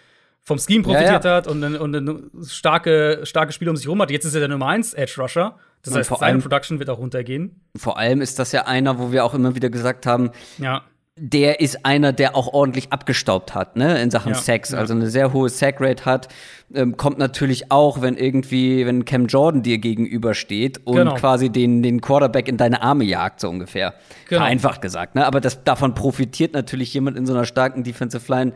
vom 0.42 0.58
Scheme 0.58 0.84
profitiert 0.84 1.24
ja, 1.24 1.30
ja. 1.30 1.36
hat 1.38 1.48
und, 1.48 1.64
und 1.64 1.96
eine 1.96 2.22
starke, 2.46 3.20
starke 3.24 3.52
Spiele 3.52 3.70
um 3.70 3.76
sich 3.76 3.86
herum 3.86 4.00
hat. 4.00 4.12
Jetzt 4.12 4.26
ist 4.26 4.34
er 4.34 4.40
der 4.40 4.48
Nummer 4.48 4.68
1 4.68 4.94
Edge 4.94 5.14
Rusher. 5.18 5.58
Das 5.82 5.94
heißt, 5.94 6.10
seine 6.10 6.22
allem, 6.22 6.40
Production 6.40 6.78
wird 6.78 6.88
auch 6.88 6.98
runtergehen. 6.98 7.60
Vor 7.76 7.98
allem 7.98 8.20
ist 8.20 8.38
das 8.38 8.52
ja 8.52 8.66
einer, 8.66 8.98
wo 8.98 9.10
wir 9.10 9.24
auch 9.24 9.34
immer 9.34 9.56
wieder 9.56 9.70
gesagt 9.70 10.06
haben, 10.06 10.30
ja 10.58 10.84
der 11.18 11.60
ist 11.60 11.86
einer, 11.86 12.12
der 12.12 12.36
auch 12.36 12.52
ordentlich 12.52 12.92
abgestaubt 12.92 13.54
hat, 13.54 13.76
ne, 13.76 14.02
in 14.02 14.10
Sachen 14.10 14.32
ja, 14.32 14.38
Sex, 14.38 14.72
ja. 14.72 14.78
also 14.78 14.92
eine 14.92 15.08
sehr 15.08 15.32
hohe 15.32 15.48
Sack-Rate 15.48 16.04
hat, 16.04 16.28
ähm, 16.74 16.98
kommt 16.98 17.16
natürlich 17.16 17.72
auch, 17.72 18.02
wenn 18.02 18.18
irgendwie, 18.18 18.84
wenn 18.84 19.06
Cam 19.06 19.26
Jordan 19.26 19.62
dir 19.62 19.78
gegenübersteht 19.78 20.82
und 20.84 20.96
genau. 20.96 21.14
quasi 21.14 21.48
den, 21.48 21.82
den 21.82 22.02
Quarterback 22.02 22.48
in 22.48 22.58
deine 22.58 22.82
Arme 22.82 23.04
jagt, 23.04 23.40
so 23.40 23.48
ungefähr. 23.48 23.94
Genau. 24.28 24.42
Vereinfacht 24.42 24.82
gesagt, 24.82 25.14
ne, 25.14 25.26
aber 25.26 25.40
das, 25.40 25.64
davon 25.64 25.94
profitiert 25.94 26.52
natürlich 26.52 26.92
jemand 26.92 27.16
in 27.16 27.24
so 27.24 27.32
einer 27.32 27.46
starken 27.46 27.82
Defensive 27.82 28.30
Line 28.30 28.52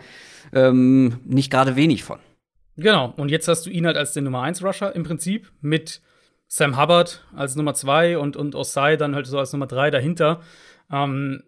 ähm, 0.53 1.20
nicht 1.25 1.51
gerade 1.51 1.77
wenig 1.77 2.05
von. 2.05 2.18
Genau, 2.77 3.14
und 3.16 3.31
jetzt 3.31 3.49
hast 3.49 3.64
du 3.64 3.70
ihn 3.70 3.87
halt 3.87 3.96
als 3.96 4.12
den 4.12 4.25
Nummer 4.25 4.42
1 4.42 4.62
Rusher 4.62 4.94
im 4.94 5.05
Prinzip 5.05 5.51
mit 5.62 6.03
Sam 6.46 6.79
Hubbard 6.79 7.25
als 7.35 7.57
Nummer 7.57 7.73
2 7.73 8.18
und, 8.18 8.37
und 8.37 8.55
Osai 8.55 8.96
dann 8.96 9.14
halt 9.14 9.27
so 9.27 9.38
als 9.38 9.53
Nummer 9.55 9.66
3 9.66 9.90
dahinter. 9.90 10.40
Ähm, 10.92 11.42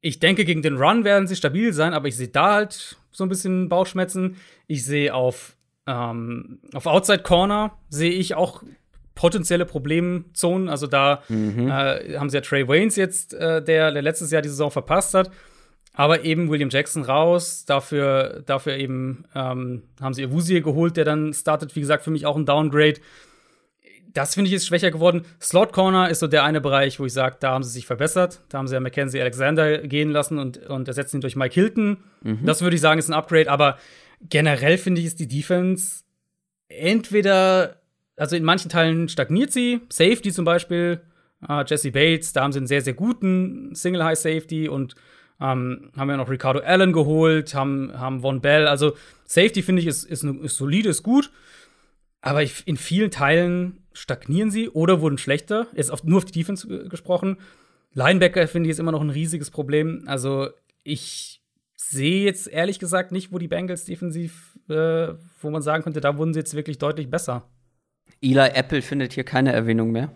ich 0.00 0.20
denke, 0.20 0.44
gegen 0.44 0.62
den 0.62 0.76
Run 0.76 1.04
werden 1.04 1.26
sie 1.26 1.36
stabil 1.36 1.72
sein, 1.72 1.92
aber 1.92 2.08
ich 2.08 2.16
sehe 2.16 2.28
da 2.28 2.54
halt 2.54 2.96
so 3.10 3.24
ein 3.24 3.28
bisschen 3.28 3.68
Bauchschmerzen. 3.68 4.36
Ich 4.66 4.84
sehe 4.84 5.12
auf, 5.14 5.56
ähm, 5.86 6.60
auf 6.72 6.86
Outside 6.86 7.22
Corner 7.22 7.72
sehe 7.88 8.12
ich 8.12 8.34
auch 8.34 8.62
potenzielle 9.14 9.64
Problemzonen. 9.64 10.68
Also 10.68 10.86
da 10.86 11.22
mhm. 11.28 11.68
äh, 11.68 12.16
haben 12.16 12.30
sie 12.30 12.36
ja 12.36 12.40
Trey 12.40 12.68
Waynes 12.68 12.94
jetzt, 12.94 13.34
äh, 13.34 13.62
der, 13.62 13.90
der 13.90 14.02
letztes 14.02 14.30
Jahr 14.30 14.42
die 14.42 14.48
Saison 14.48 14.70
verpasst 14.70 15.14
hat. 15.14 15.30
Aber 15.94 16.24
eben 16.24 16.48
William 16.48 16.68
Jackson 16.70 17.02
raus, 17.02 17.64
dafür, 17.64 18.44
dafür 18.46 18.76
eben 18.76 19.24
ähm, 19.34 19.82
haben 20.00 20.14
sie 20.14 20.24
Awuzie 20.24 20.62
geholt, 20.62 20.96
der 20.96 21.04
dann 21.04 21.34
startet, 21.34 21.74
wie 21.74 21.80
gesagt, 21.80 22.04
für 22.04 22.12
mich 22.12 22.24
auch 22.24 22.36
ein 22.36 22.46
Downgrade 22.46 23.00
das 24.12 24.34
finde 24.34 24.48
ich 24.48 24.54
ist 24.54 24.66
schwächer 24.66 24.90
geworden. 24.90 25.24
Slot 25.40 25.72
Corner 25.72 26.08
ist 26.08 26.20
so 26.20 26.26
der 26.26 26.44
eine 26.44 26.60
Bereich, 26.60 26.98
wo 26.98 27.06
ich 27.06 27.12
sage, 27.12 27.36
da 27.40 27.52
haben 27.52 27.62
sie 27.62 27.70
sich 27.70 27.86
verbessert. 27.86 28.40
Da 28.48 28.58
haben 28.58 28.66
sie 28.66 28.74
ja 28.74 28.80
Mackenzie 28.80 29.20
Alexander 29.20 29.78
gehen 29.78 30.10
lassen 30.10 30.38
und, 30.38 30.58
und 30.66 30.88
ersetzen 30.88 31.18
ihn 31.18 31.20
durch 31.20 31.36
Mike 31.36 31.54
Hilton. 31.54 31.98
Mhm. 32.22 32.44
Das 32.44 32.62
würde 32.62 32.76
ich 32.76 32.82
sagen, 32.82 32.98
ist 32.98 33.08
ein 33.08 33.14
Upgrade. 33.14 33.50
Aber 33.50 33.78
generell 34.28 34.78
finde 34.78 35.00
ich, 35.00 35.06
ist 35.06 35.20
die 35.20 35.28
Defense 35.28 36.04
entweder, 36.68 37.76
also 38.16 38.36
in 38.36 38.44
manchen 38.44 38.70
Teilen 38.70 39.08
stagniert 39.08 39.52
sie. 39.52 39.80
Safety 39.90 40.32
zum 40.32 40.44
Beispiel, 40.44 41.00
äh, 41.48 41.64
Jesse 41.66 41.92
Bates, 41.92 42.32
da 42.32 42.42
haben 42.42 42.52
sie 42.52 42.58
einen 42.58 42.66
sehr, 42.66 42.82
sehr 42.82 42.94
guten 42.94 43.74
Single 43.74 44.04
High 44.04 44.18
Safety 44.18 44.68
und 44.68 44.94
ähm, 45.40 45.90
haben 45.96 46.10
ja 46.10 46.16
noch 46.16 46.30
Ricardo 46.30 46.60
Allen 46.60 46.92
geholt, 46.92 47.54
haben, 47.54 47.92
haben 47.96 48.22
Von 48.22 48.40
Bell. 48.40 48.66
Also 48.66 48.94
Safety 49.24 49.62
finde 49.62 49.82
ich 49.82 49.86
ist, 49.86 50.04
ist, 50.04 50.24
ist 50.24 50.56
solide, 50.56 50.88
ist 50.88 51.02
gut. 51.02 51.30
Aber 52.20 52.42
ich, 52.42 52.66
in 52.66 52.76
vielen 52.76 53.10
Teilen 53.10 53.84
stagnieren 53.92 54.50
sie 54.50 54.68
oder 54.68 55.00
wurden 55.00 55.18
schlechter. 55.18 55.66
Jetzt 55.74 55.90
auf, 55.90 56.04
nur 56.04 56.18
auf 56.18 56.24
die 56.24 56.32
Defense 56.32 56.88
gesprochen. 56.88 57.38
Linebacker 57.92 58.46
finde 58.48 58.68
ich 58.68 58.72
ist 58.72 58.80
immer 58.80 58.92
noch 58.92 59.00
ein 59.00 59.10
riesiges 59.10 59.50
Problem. 59.50 60.04
Also 60.06 60.48
ich 60.82 61.42
sehe 61.76 62.24
jetzt 62.24 62.48
ehrlich 62.48 62.78
gesagt 62.78 63.12
nicht, 63.12 63.32
wo 63.32 63.38
die 63.38 63.48
Bengals 63.48 63.84
defensiv, 63.84 64.58
äh, 64.68 65.14
wo 65.40 65.50
man 65.50 65.62
sagen 65.62 65.82
könnte, 65.84 66.00
da 66.00 66.16
wurden 66.16 66.34
sie 66.34 66.40
jetzt 66.40 66.54
wirklich 66.54 66.78
deutlich 66.78 67.10
besser. 67.10 67.48
Eli 68.20 68.48
Apple 68.54 68.82
findet 68.82 69.12
hier 69.12 69.24
keine 69.24 69.52
Erwähnung 69.52 69.92
mehr. 69.92 70.12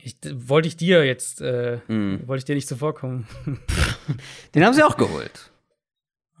Ich, 0.00 0.18
wollte 0.32 0.68
ich 0.68 0.76
dir 0.76 1.04
jetzt, 1.04 1.40
äh, 1.40 1.78
mm. 1.88 2.26
wollte 2.26 2.40
ich 2.40 2.44
dir 2.44 2.54
nicht 2.54 2.68
zuvorkommen. 2.68 3.26
Den 4.54 4.64
haben 4.64 4.74
sie 4.74 4.84
auch 4.84 4.96
geholt. 4.96 5.50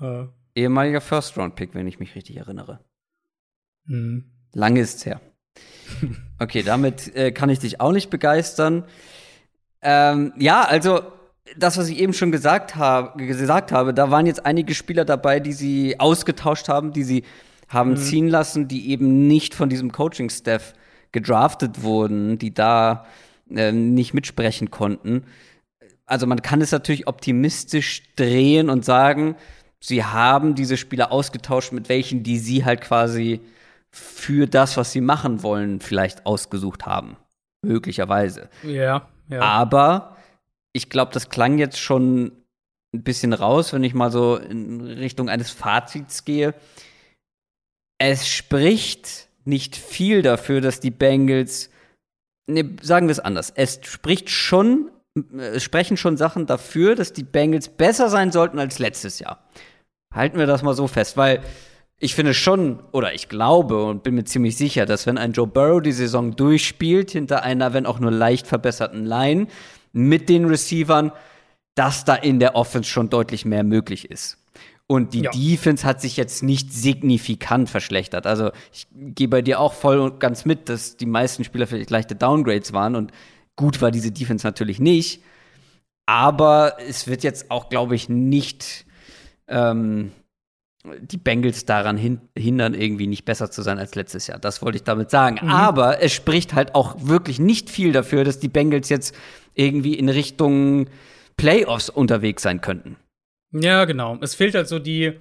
Uh. 0.00 0.28
Ehemaliger 0.54 1.00
First-Round-Pick, 1.00 1.74
wenn 1.74 1.86
ich 1.86 1.98
mich 1.98 2.14
richtig 2.14 2.36
erinnere. 2.36 2.84
Mm. 3.86 4.20
Lange 4.52 4.80
ist's 4.80 5.06
her. 5.06 5.20
Okay, 6.40 6.62
damit 6.62 7.16
äh, 7.16 7.32
kann 7.32 7.50
ich 7.50 7.58
dich 7.58 7.80
auch 7.80 7.90
nicht 7.90 8.10
begeistern. 8.10 8.84
Ähm, 9.82 10.32
ja, 10.38 10.62
also 10.62 11.00
das, 11.56 11.78
was 11.78 11.88
ich 11.88 11.98
eben 11.98 12.12
schon 12.12 12.30
gesagt, 12.30 12.76
hab, 12.76 13.18
gesagt 13.18 13.72
habe, 13.72 13.92
da 13.92 14.12
waren 14.12 14.26
jetzt 14.26 14.46
einige 14.46 14.74
Spieler 14.74 15.04
dabei, 15.04 15.40
die 15.40 15.52
sie 15.52 15.98
ausgetauscht 15.98 16.68
haben, 16.68 16.92
die 16.92 17.02
sie 17.02 17.24
haben 17.68 17.90
mhm. 17.90 17.96
ziehen 17.96 18.28
lassen, 18.28 18.68
die 18.68 18.90
eben 18.90 19.26
nicht 19.26 19.54
von 19.54 19.68
diesem 19.68 19.92
Coaching-Staff 19.92 20.74
gedraftet 21.12 21.82
wurden, 21.82 22.38
die 22.38 22.54
da 22.54 23.06
äh, 23.50 23.72
nicht 23.72 24.14
mitsprechen 24.14 24.70
konnten. 24.70 25.24
Also 26.06 26.26
man 26.26 26.40
kann 26.42 26.60
es 26.60 26.72
natürlich 26.72 27.06
optimistisch 27.06 28.02
drehen 28.16 28.70
und 28.70 28.84
sagen, 28.84 29.36
sie 29.80 30.04
haben 30.04 30.54
diese 30.54 30.76
Spieler 30.76 31.12
ausgetauscht 31.12 31.72
mit 31.72 31.88
welchen, 31.88 32.22
die 32.22 32.38
sie 32.38 32.64
halt 32.64 32.80
quasi 32.80 33.40
für 33.90 34.46
das, 34.46 34.76
was 34.76 34.92
sie 34.92 35.00
machen 35.00 35.42
wollen, 35.42 35.80
vielleicht 35.80 36.26
ausgesucht 36.26 36.86
haben. 36.86 37.16
Möglicherweise. 37.62 38.48
Ja, 38.62 39.08
ja. 39.28 39.40
Aber 39.40 40.16
ich 40.72 40.90
glaube, 40.90 41.12
das 41.12 41.28
klang 41.28 41.58
jetzt 41.58 41.78
schon 41.78 42.32
ein 42.94 43.02
bisschen 43.02 43.32
raus, 43.32 43.72
wenn 43.72 43.84
ich 43.84 43.94
mal 43.94 44.10
so 44.10 44.36
in 44.36 44.80
Richtung 44.80 45.28
eines 45.28 45.50
Fazits 45.50 46.24
gehe. 46.24 46.54
Es 47.98 48.28
spricht 48.28 49.28
nicht 49.44 49.76
viel 49.76 50.22
dafür, 50.22 50.60
dass 50.60 50.80
die 50.80 50.90
Bengals, 50.90 51.70
ne, 52.46 52.76
sagen 52.80 53.08
wir 53.08 53.12
es 53.12 53.20
anders, 53.20 53.50
es 53.50 53.80
spricht 53.82 54.30
schon, 54.30 54.90
es 55.36 55.62
sprechen 55.62 55.96
schon 55.96 56.16
Sachen 56.16 56.46
dafür, 56.46 56.94
dass 56.94 57.12
die 57.12 57.24
Bengals 57.24 57.68
besser 57.68 58.08
sein 58.08 58.30
sollten 58.30 58.58
als 58.58 58.78
letztes 58.78 59.18
Jahr. 59.18 59.42
Halten 60.14 60.38
wir 60.38 60.46
das 60.46 60.62
mal 60.62 60.74
so 60.74 60.86
fest, 60.86 61.16
weil 61.16 61.42
ich 62.00 62.14
finde 62.14 62.32
schon, 62.32 62.80
oder 62.92 63.14
ich 63.14 63.28
glaube 63.28 63.84
und 63.84 64.02
bin 64.02 64.14
mir 64.14 64.24
ziemlich 64.24 64.56
sicher, 64.56 64.86
dass 64.86 65.06
wenn 65.06 65.18
ein 65.18 65.32
Joe 65.32 65.46
Burrow 65.46 65.82
die 65.82 65.92
Saison 65.92 66.36
durchspielt, 66.36 67.10
hinter 67.10 67.42
einer, 67.42 67.72
wenn 67.72 67.86
auch 67.86 67.98
nur 67.98 68.12
leicht 68.12 68.46
verbesserten 68.46 69.04
Line, 69.04 69.48
mit 69.92 70.28
den 70.28 70.44
Receivern, 70.44 71.12
dass 71.74 72.04
da 72.04 72.14
in 72.14 72.38
der 72.38 72.54
Offense 72.54 72.88
schon 72.88 73.10
deutlich 73.10 73.44
mehr 73.44 73.64
möglich 73.64 74.10
ist. 74.10 74.38
Und 74.86 75.12
die 75.12 75.22
ja. 75.22 75.30
Defense 75.30 75.86
hat 75.86 76.00
sich 76.00 76.16
jetzt 76.16 76.42
nicht 76.42 76.72
signifikant 76.72 77.68
verschlechtert. 77.68 78.26
Also 78.26 78.52
ich 78.72 78.86
gehe 78.90 79.28
bei 79.28 79.42
dir 79.42 79.60
auch 79.60 79.74
voll 79.74 79.98
und 79.98 80.18
ganz 80.18 80.44
mit, 80.44 80.68
dass 80.68 80.96
die 80.96 81.06
meisten 81.06 81.44
Spieler 81.44 81.66
vielleicht 81.66 81.90
leichte 81.90 82.16
Downgrades 82.16 82.72
waren 82.72 82.96
und 82.96 83.12
gut 83.54 83.82
war 83.82 83.90
diese 83.90 84.12
Defense 84.12 84.46
natürlich 84.46 84.80
nicht. 84.80 85.22
Aber 86.06 86.78
es 86.88 87.06
wird 87.06 87.22
jetzt 87.22 87.50
auch, 87.50 87.68
glaube 87.68 87.96
ich, 87.96 88.08
nicht 88.08 88.86
ähm, 89.46 90.12
die 90.84 91.16
Bengals 91.16 91.64
daran 91.64 91.96
hin 91.96 92.20
hindern, 92.36 92.74
irgendwie 92.74 93.06
nicht 93.06 93.24
besser 93.24 93.50
zu 93.50 93.62
sein 93.62 93.78
als 93.78 93.94
letztes 93.94 94.26
Jahr. 94.26 94.38
Das 94.38 94.62
wollte 94.62 94.76
ich 94.76 94.84
damit 94.84 95.10
sagen. 95.10 95.38
Mhm. 95.42 95.50
Aber 95.50 96.02
es 96.02 96.12
spricht 96.12 96.54
halt 96.54 96.74
auch 96.74 96.96
wirklich 96.98 97.38
nicht 97.38 97.68
viel 97.70 97.92
dafür, 97.92 98.24
dass 98.24 98.38
die 98.38 98.48
Bengals 98.48 98.88
jetzt 98.88 99.14
irgendwie 99.54 99.94
in 99.94 100.08
Richtung 100.08 100.86
Playoffs 101.36 101.90
unterwegs 101.90 102.42
sein 102.42 102.60
könnten. 102.60 102.96
Ja, 103.52 103.84
genau. 103.86 104.18
Es 104.20 104.34
fehlt 104.34 104.54
halt 104.54 104.68
so 104.68 104.78
die, 104.78 105.14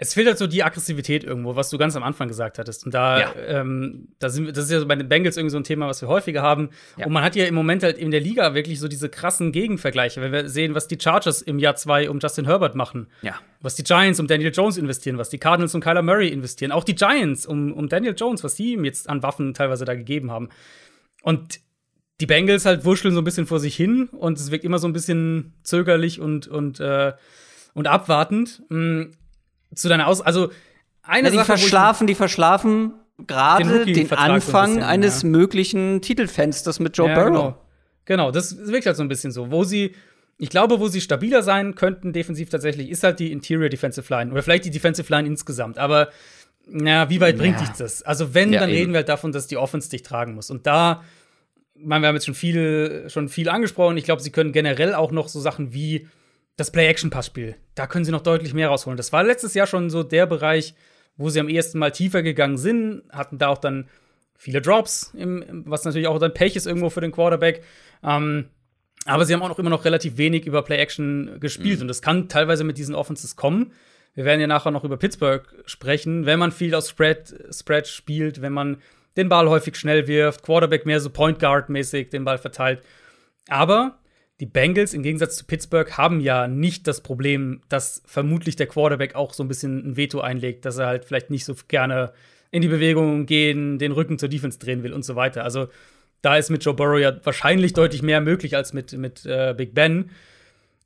es 0.00 0.14
fehlt 0.14 0.28
halt 0.28 0.38
so 0.38 0.46
die 0.46 0.62
Aggressivität 0.62 1.24
irgendwo, 1.24 1.56
was 1.56 1.70
du 1.70 1.76
ganz 1.76 1.96
am 1.96 2.04
Anfang 2.04 2.28
gesagt 2.28 2.60
hattest. 2.60 2.86
Und 2.86 2.94
da, 2.94 3.18
ja. 3.18 3.34
ähm, 3.48 4.08
da 4.20 4.28
sind, 4.28 4.56
das 4.56 4.66
ist 4.66 4.70
ja 4.70 4.78
so 4.78 4.86
bei 4.86 4.94
den 4.94 5.08
Bengals 5.08 5.36
irgendwie 5.36 5.50
so 5.50 5.56
ein 5.56 5.64
Thema, 5.64 5.88
was 5.88 6.00
wir 6.00 6.08
häufiger 6.08 6.40
haben. 6.40 6.70
Ja. 6.96 7.06
Und 7.06 7.12
man 7.12 7.24
hat 7.24 7.34
ja 7.34 7.46
im 7.46 7.56
Moment 7.56 7.82
halt 7.82 7.98
in 7.98 8.12
der 8.12 8.20
Liga 8.20 8.54
wirklich 8.54 8.78
so 8.78 8.86
diese 8.86 9.08
krassen 9.08 9.50
Gegenvergleiche, 9.50 10.20
wenn 10.20 10.30
wir 10.30 10.48
sehen, 10.48 10.76
was 10.76 10.86
die 10.86 10.98
Chargers 11.00 11.42
im 11.42 11.58
Jahr 11.58 11.74
zwei 11.74 12.08
um 12.08 12.20
Justin 12.20 12.44
Herbert 12.44 12.76
machen. 12.76 13.08
Ja. 13.22 13.34
Was 13.60 13.74
die 13.74 13.82
Giants 13.82 14.20
um 14.20 14.28
Daniel 14.28 14.52
Jones 14.54 14.78
investieren, 14.78 15.18
was 15.18 15.30
die 15.30 15.38
Cardinals 15.38 15.74
um 15.74 15.80
Kyler 15.80 16.02
Murray 16.02 16.28
investieren. 16.28 16.70
Auch 16.70 16.84
die 16.84 16.94
Giants 16.94 17.44
um, 17.44 17.72
um 17.72 17.88
Daniel 17.88 18.14
Jones, 18.16 18.44
was 18.44 18.54
die 18.54 18.74
ihm 18.74 18.84
jetzt 18.84 19.08
an 19.08 19.24
Waffen 19.24 19.52
teilweise 19.52 19.84
da 19.84 19.96
gegeben 19.96 20.30
haben. 20.30 20.48
Und 21.22 21.58
die 22.20 22.26
Bengals 22.26 22.66
halt 22.66 22.84
wuscheln 22.84 23.14
so 23.14 23.20
ein 23.20 23.24
bisschen 23.24 23.46
vor 23.46 23.58
sich 23.58 23.74
hin 23.74 24.08
und 24.12 24.38
es 24.38 24.52
wirkt 24.52 24.64
immer 24.64 24.78
so 24.78 24.86
ein 24.86 24.92
bisschen 24.92 25.54
zögerlich 25.64 26.20
und, 26.20 26.46
und, 26.46 26.78
äh, 26.78 27.14
und 27.74 27.88
abwartend. 27.88 28.62
Zu 29.74 29.88
deiner 29.88 30.06
Aus 30.06 30.20
also 30.20 30.50
eine 31.02 31.28
ja, 31.28 31.30
die 31.30 31.36
Sache, 31.38 31.46
verschlafen, 31.46 32.06
die 32.06 32.14
verschlafen 32.14 32.94
gerade 33.26 33.84
den, 33.84 33.94
den 33.94 34.12
Anfang 34.12 34.74
bisschen, 34.74 34.82
eines 34.82 35.22
ja. 35.22 35.28
möglichen 35.28 36.02
Titelfensters 36.02 36.80
mit 36.80 36.96
Joe 36.96 37.08
ja, 37.08 37.14
Burrow. 37.14 37.30
Genau. 37.30 37.64
genau, 38.04 38.30
das 38.30 38.56
wirkt 38.66 38.86
halt 38.86 38.96
so 38.96 39.02
ein 39.02 39.08
bisschen 39.08 39.32
so. 39.32 39.50
Wo 39.50 39.64
sie, 39.64 39.94
ich 40.38 40.50
glaube, 40.50 40.80
wo 40.80 40.88
sie 40.88 41.00
stabiler 41.00 41.42
sein 41.42 41.74
könnten 41.74 42.12
defensiv 42.12 42.50
tatsächlich, 42.50 42.90
ist 42.90 43.02
halt 43.02 43.18
die 43.18 43.32
Interior 43.32 43.68
Defensive 43.68 44.12
Line 44.12 44.30
oder 44.30 44.42
vielleicht 44.42 44.64
die 44.64 44.70
Defensive 44.70 45.12
Line 45.12 45.26
insgesamt. 45.26 45.78
Aber 45.78 46.08
na, 46.66 47.08
wie 47.08 47.20
weit 47.20 47.38
bringt 47.38 47.60
dich 47.60 47.70
das? 47.70 48.02
Also 48.02 48.34
wenn, 48.34 48.52
dann 48.52 48.68
eben. 48.68 48.78
reden 48.78 48.92
wir 48.92 48.98
halt 48.98 49.08
davon, 49.08 49.32
dass 49.32 49.46
die 49.46 49.56
Offense 49.56 49.88
dich 49.90 50.02
tragen 50.02 50.34
muss. 50.34 50.50
Und 50.50 50.66
da 50.66 51.02
meine, 51.80 52.02
wir 52.02 52.08
haben 52.08 52.16
jetzt 52.16 52.26
schon 52.26 52.34
viel, 52.34 53.04
schon 53.08 53.28
viel 53.28 53.48
angesprochen. 53.48 53.96
Ich 53.96 54.04
glaube, 54.04 54.22
sie 54.22 54.30
können 54.30 54.52
generell 54.52 54.94
auch 54.94 55.12
noch 55.12 55.28
so 55.28 55.40
Sachen 55.40 55.72
wie 55.72 56.08
das 56.58 56.72
Play-Action-Passspiel. 56.72 57.54
Da 57.76 57.86
können 57.86 58.04
sie 58.04 58.10
noch 58.10 58.20
deutlich 58.20 58.52
mehr 58.52 58.68
rausholen. 58.68 58.96
Das 58.96 59.12
war 59.12 59.22
letztes 59.22 59.54
Jahr 59.54 59.68
schon 59.68 59.90
so 59.90 60.02
der 60.02 60.26
Bereich, 60.26 60.74
wo 61.16 61.30
sie 61.30 61.40
am 61.40 61.48
ehesten 61.48 61.78
mal 61.78 61.92
tiefer 61.92 62.22
gegangen 62.22 62.58
sind, 62.58 63.04
hatten 63.10 63.38
da 63.38 63.48
auch 63.48 63.58
dann 63.58 63.88
viele 64.36 64.60
Drops, 64.60 65.14
im, 65.16 65.62
was 65.66 65.84
natürlich 65.84 66.08
auch 66.08 66.18
dann 66.18 66.34
Pech 66.34 66.56
ist 66.56 66.66
irgendwo 66.66 66.90
für 66.90 67.00
den 67.00 67.12
Quarterback. 67.12 67.62
Ähm, 68.02 68.48
aber 69.04 69.24
sie 69.24 69.34
haben 69.34 69.42
auch 69.42 69.48
noch 69.48 69.60
immer 69.60 69.70
noch 69.70 69.84
relativ 69.84 70.18
wenig 70.18 70.46
über 70.46 70.62
Play-Action 70.62 71.38
gespielt. 71.38 71.78
Mhm. 71.78 71.82
Und 71.82 71.88
das 71.88 72.02
kann 72.02 72.28
teilweise 72.28 72.64
mit 72.64 72.76
diesen 72.76 72.96
Offenses 72.96 73.36
kommen. 73.36 73.72
Wir 74.14 74.24
werden 74.24 74.40
ja 74.40 74.48
nachher 74.48 74.72
noch 74.72 74.84
über 74.84 74.96
Pittsburgh 74.96 75.44
sprechen. 75.64 76.26
Wenn 76.26 76.40
man 76.40 76.50
viel 76.50 76.74
aus 76.74 76.88
Spread, 76.88 77.34
Spread 77.52 77.86
spielt, 77.86 78.42
wenn 78.42 78.52
man 78.52 78.82
den 79.16 79.28
Ball 79.28 79.48
häufig 79.48 79.76
schnell 79.76 80.08
wirft, 80.08 80.42
Quarterback 80.42 80.86
mehr 80.86 81.00
so 81.00 81.10
Point 81.10 81.38
Guard 81.38 81.68
mäßig 81.68 82.10
den 82.10 82.24
Ball 82.24 82.38
verteilt. 82.38 82.82
Aber 83.48 83.98
die 84.40 84.46
Bengals 84.46 84.94
im 84.94 85.02
Gegensatz 85.02 85.36
zu 85.36 85.44
Pittsburgh 85.44 85.90
haben 85.96 86.20
ja 86.20 86.46
nicht 86.46 86.86
das 86.86 87.00
Problem, 87.00 87.60
dass 87.68 88.02
vermutlich 88.06 88.54
der 88.56 88.68
Quarterback 88.68 89.14
auch 89.14 89.34
so 89.34 89.42
ein 89.42 89.48
bisschen 89.48 89.90
ein 89.90 89.96
Veto 89.96 90.20
einlegt, 90.20 90.64
dass 90.64 90.78
er 90.78 90.86
halt 90.86 91.04
vielleicht 91.04 91.30
nicht 91.30 91.44
so 91.44 91.54
gerne 91.66 92.12
in 92.50 92.62
die 92.62 92.68
Bewegung 92.68 93.26
gehen, 93.26 93.78
den 93.78 93.92
Rücken 93.92 94.18
zur 94.18 94.28
Defense 94.28 94.58
drehen 94.58 94.82
will 94.82 94.92
und 94.92 95.04
so 95.04 95.16
weiter. 95.16 95.42
Also 95.42 95.68
da 96.22 96.36
ist 96.36 96.50
mit 96.50 96.64
Joe 96.64 96.74
Burrow 96.74 96.98
ja 96.98 97.14
wahrscheinlich 97.24 97.72
deutlich 97.72 98.02
mehr 98.02 98.20
möglich 98.20 98.56
als 98.56 98.72
mit, 98.72 98.92
mit 98.92 99.26
äh, 99.26 99.54
Big 99.56 99.74
Ben. 99.74 100.10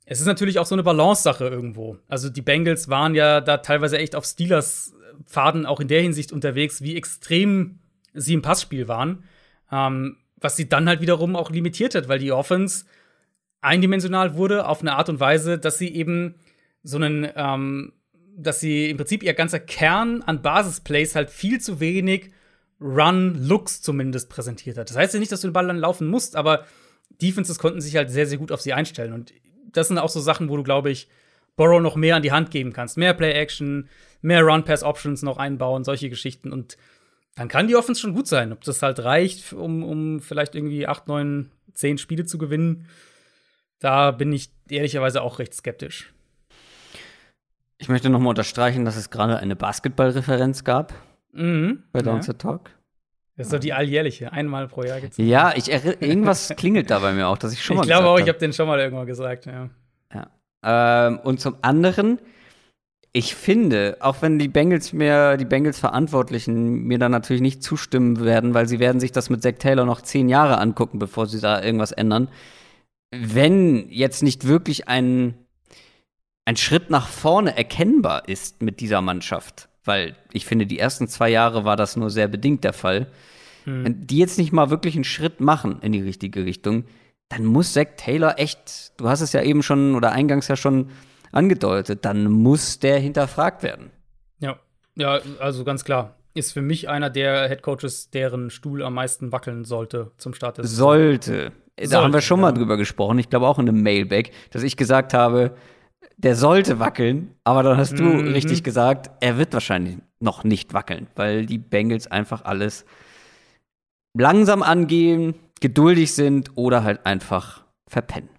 Es 0.05 0.19
ist 0.19 0.25
natürlich 0.25 0.59
auch 0.59 0.65
so 0.65 0.75
eine 0.75 0.83
Balance-Sache 0.83 1.47
irgendwo. 1.47 1.97
Also 2.07 2.29
die 2.29 2.41
Bengals 2.41 2.89
waren 2.89 3.15
ja 3.15 3.39
da 3.39 3.57
teilweise 3.57 3.97
echt 3.97 4.15
auf 4.15 4.25
Steelers 4.25 4.93
Pfaden 5.25 5.65
auch 5.65 5.79
in 5.79 5.87
der 5.87 6.01
Hinsicht 6.01 6.31
unterwegs, 6.31 6.81
wie 6.81 6.97
extrem 6.97 7.79
sie 8.13 8.33
im 8.33 8.41
Passspiel 8.41 8.87
waren. 8.87 9.23
Ähm, 9.71 10.17
was 10.37 10.57
sie 10.57 10.67
dann 10.67 10.89
halt 10.89 11.01
wiederum 11.01 11.35
auch 11.35 11.51
limitiert 11.51 11.95
hat, 11.95 12.09
weil 12.09 12.19
die 12.19 12.31
Offense 12.31 12.83
eindimensional 13.63 14.35
wurde 14.35 14.67
auf 14.67 14.81
eine 14.81 14.95
Art 14.95 15.09
und 15.09 15.19
Weise, 15.19 15.57
dass 15.57 15.77
sie 15.77 15.93
eben 15.93 16.35
so 16.83 16.97
einen, 16.97 17.27
ähm, 17.35 17.93
dass 18.35 18.59
sie 18.59 18.89
im 18.89 18.97
Prinzip 18.97 19.23
ihr 19.23 19.33
ganzer 19.33 19.59
Kern 19.59 20.21
an 20.23 20.41
Basisplays 20.41 21.15
halt 21.15 21.29
viel 21.29 21.61
zu 21.61 21.79
wenig 21.79 22.31
Run-Looks 22.81 23.81
zumindest 23.81 24.29
präsentiert 24.29 24.77
hat. 24.77 24.89
Das 24.89 24.97
heißt 24.97 25.13
ja 25.13 25.19
nicht, 25.19 25.31
dass 25.31 25.41
du 25.41 25.47
den 25.47 25.53
Ball 25.53 25.67
dann 25.67 25.77
laufen 25.77 26.07
musst, 26.07 26.35
aber 26.35 26.65
Defenses 27.21 27.59
konnten 27.59 27.79
sich 27.79 27.95
halt 27.95 28.11
sehr, 28.11 28.27
sehr 28.27 28.37
gut 28.37 28.51
auf 28.51 28.61
sie 28.61 28.73
einstellen. 28.73 29.13
Und 29.13 29.33
das 29.71 29.87
sind 29.87 29.97
auch 29.97 30.09
so 30.09 30.19
Sachen, 30.19 30.49
wo 30.49 30.57
du, 30.57 30.63
glaube 30.63 30.91
ich, 30.91 31.07
Borrow 31.55 31.81
noch 31.81 31.95
mehr 31.95 32.15
an 32.15 32.23
die 32.23 32.31
Hand 32.31 32.51
geben 32.51 32.73
kannst. 32.73 32.97
Mehr 32.97 33.13
Play-Action, 33.13 33.87
mehr 34.21 34.41
Run-Pass-Options 34.41 35.21
noch 35.21 35.37
einbauen, 35.37 35.83
solche 35.83 36.09
Geschichten. 36.09 36.51
Und 36.51 36.77
dann 37.35 37.47
kann 37.47 37.67
die 37.67 37.75
Offense 37.75 38.01
schon 38.01 38.13
gut 38.13 38.27
sein. 38.27 38.51
Ob 38.51 38.63
das 38.63 38.81
halt 38.81 38.99
reicht, 38.99 39.53
um, 39.53 39.83
um 39.83 40.19
vielleicht 40.19 40.55
irgendwie 40.55 40.87
8, 40.87 41.07
9, 41.07 41.51
10 41.73 41.97
Spiele 41.99 42.25
zu 42.25 42.37
gewinnen, 42.37 42.87
da 43.83 44.11
bin 44.11 44.31
ich 44.31 44.49
ehrlicherweise 44.69 45.21
auch 45.21 45.39
recht 45.39 45.53
skeptisch. 45.53 46.13
Ich 47.77 47.89
möchte 47.89 48.09
nochmal 48.09 48.29
unterstreichen, 48.29 48.85
dass 48.85 48.95
es 48.95 49.09
gerade 49.09 49.37
eine 49.37 49.55
Basketballreferenz 49.55 50.63
gab 50.63 50.93
mhm, 51.33 51.83
bei 51.91 52.01
Downset 52.01 52.41
ja. 52.41 52.49
Talk. 52.49 52.69
Das 53.35 53.47
ist 53.47 53.51
so 53.51 53.57
die 53.57 53.73
alljährliche, 53.73 54.31
einmal 54.31 54.67
pro 54.67 54.83
Jahr 54.83 55.01
geht's. 55.01 55.17
Ja, 55.17 55.53
ich 55.55 55.69
irgendwas 55.69 56.53
klingelt 56.55 56.91
da 56.91 56.99
bei 56.99 57.11
mir 57.13 57.27
auch, 57.27 57.37
dass 57.37 57.51
ich 57.51 57.63
schon 57.63 57.77
mal 57.77 57.81
Ich 57.81 57.89
glaube 57.89 58.07
auch, 58.07 58.19
ich 58.19 58.27
habe 58.29 58.37
den 58.37 58.53
schon 58.53 58.67
mal 58.67 58.79
irgendwann 58.79 59.07
gesagt, 59.07 59.47
ja. 59.47 59.69
Ja. 60.13 61.07
Ähm, 61.07 61.19
und 61.19 61.41
zum 61.41 61.57
anderen 61.61 62.19
ich 63.15 63.35
finde, 63.35 63.97
auch 63.99 64.23
wenn 64.23 64.39
die 64.39 64.47
Bengals 64.47 64.91
mir, 64.91 65.37
die 65.37 65.45
Bengals 65.45 65.79
Verantwortlichen 65.79 66.85
mir 66.85 66.97
da 66.97 67.09
natürlich 67.09 67.43
nicht 67.43 67.61
zustimmen 67.61 68.25
werden, 68.25 68.55
weil 68.55 68.67
sie 68.67 68.79
werden 68.79 68.99
sich 68.99 69.11
das 69.11 69.29
mit 69.29 69.43
Zach 69.43 69.53
Taylor 69.59 69.85
noch 69.85 70.01
zehn 70.01 70.29
Jahre 70.29 70.57
angucken, 70.57 70.97
bevor 70.97 71.27
sie 71.27 71.39
da 71.39 71.61
irgendwas 71.61 71.91
ändern. 71.91 72.27
Wenn 73.21 73.89
jetzt 73.89 74.23
nicht 74.23 74.47
wirklich 74.47 74.87
ein, 74.87 75.35
ein 76.45 76.57
Schritt 76.57 76.89
nach 76.89 77.07
vorne 77.07 77.55
erkennbar 77.55 78.27
ist 78.27 78.61
mit 78.61 78.79
dieser 78.79 79.01
Mannschaft, 79.01 79.69
weil 79.83 80.15
ich 80.31 80.45
finde, 80.45 80.65
die 80.65 80.79
ersten 80.79 81.07
zwei 81.07 81.29
Jahre 81.29 81.65
war 81.65 81.75
das 81.75 81.95
nur 81.95 82.09
sehr 82.09 82.27
bedingt 82.27 82.63
der 82.63 82.73
Fall. 82.73 83.07
Hm. 83.65 83.85
Wenn 83.85 84.07
die 84.07 84.17
jetzt 84.17 84.37
nicht 84.37 84.51
mal 84.51 84.69
wirklich 84.69 84.95
einen 84.95 85.03
Schritt 85.03 85.39
machen 85.41 85.79
in 85.81 85.91
die 85.91 86.01
richtige 86.01 86.45
Richtung, 86.45 86.85
dann 87.29 87.45
muss 87.45 87.73
Zach 87.73 87.87
Taylor 87.97 88.39
echt, 88.39 88.99
du 88.99 89.09
hast 89.09 89.21
es 89.21 89.33
ja 89.33 89.41
eben 89.41 89.63
schon 89.63 89.95
oder 89.95 90.11
eingangs 90.11 90.47
ja 90.47 90.55
schon 90.55 90.89
angedeutet, 91.31 92.05
dann 92.05 92.25
muss 92.25 92.79
der 92.79 92.99
hinterfragt 92.99 93.63
werden. 93.63 93.91
Ja, 94.39 94.59
ja, 94.95 95.19
also 95.39 95.63
ganz 95.63 95.83
klar. 95.83 96.17
Ist 96.35 96.51
für 96.51 96.61
mich 96.61 96.89
einer 96.89 97.09
der 97.11 97.47
Headcoaches, 97.47 98.09
deren 98.09 98.49
Stuhl 98.49 98.81
am 98.83 98.95
meisten 98.95 99.31
wackeln 99.31 99.65
sollte 99.65 100.11
zum 100.17 100.33
Start 100.33 100.57
des 100.57 100.71
Sollte. 100.75 101.51
Da 101.75 101.85
sollte, 101.87 102.03
haben 102.03 102.13
wir 102.13 102.21
schon 102.21 102.39
ja. 102.39 102.41
mal 102.43 102.51
drüber 102.51 102.77
gesprochen. 102.77 103.19
Ich 103.19 103.29
glaube 103.29 103.47
auch 103.47 103.59
in 103.59 103.67
einem 103.67 103.81
Mailback, 103.81 104.31
dass 104.51 104.63
ich 104.63 104.77
gesagt 104.77 105.13
habe, 105.13 105.55
der 106.17 106.35
sollte 106.35 106.79
wackeln, 106.79 107.33
aber 107.43 107.63
dann 107.63 107.77
hast 107.77 107.97
du 107.97 108.03
mhm. 108.03 108.33
richtig 108.33 108.63
gesagt, 108.63 109.09
er 109.19 109.37
wird 109.37 109.53
wahrscheinlich 109.53 109.97
noch 110.19 110.43
nicht 110.43 110.73
wackeln, 110.73 111.07
weil 111.15 111.45
die 111.45 111.57
Bengals 111.57 112.07
einfach 112.07 112.45
alles 112.45 112.85
langsam 114.17 114.63
angehen, 114.63 115.35
geduldig 115.59 116.13
sind 116.13 116.51
oder 116.55 116.83
halt 116.83 117.05
einfach 117.05 117.63
verpennen. 117.89 118.29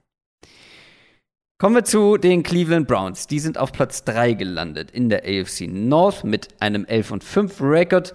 Kommen 1.59 1.77
wir 1.77 1.85
zu 1.85 2.17
den 2.17 2.43
Cleveland 2.43 2.89
Browns. 2.89 3.27
Die 3.27 3.39
sind 3.39 3.59
auf 3.59 3.73
Platz 3.73 4.05
3 4.05 4.35
gelandet 4.35 4.91
in 4.91 5.09
der 5.09 5.23
AFC 5.25 5.69
North 5.69 6.25
mit 6.25 6.49
einem 6.61 6.85
11 6.85 7.11
und 7.11 7.25
5 7.25 7.61
Rekord. 7.63 8.13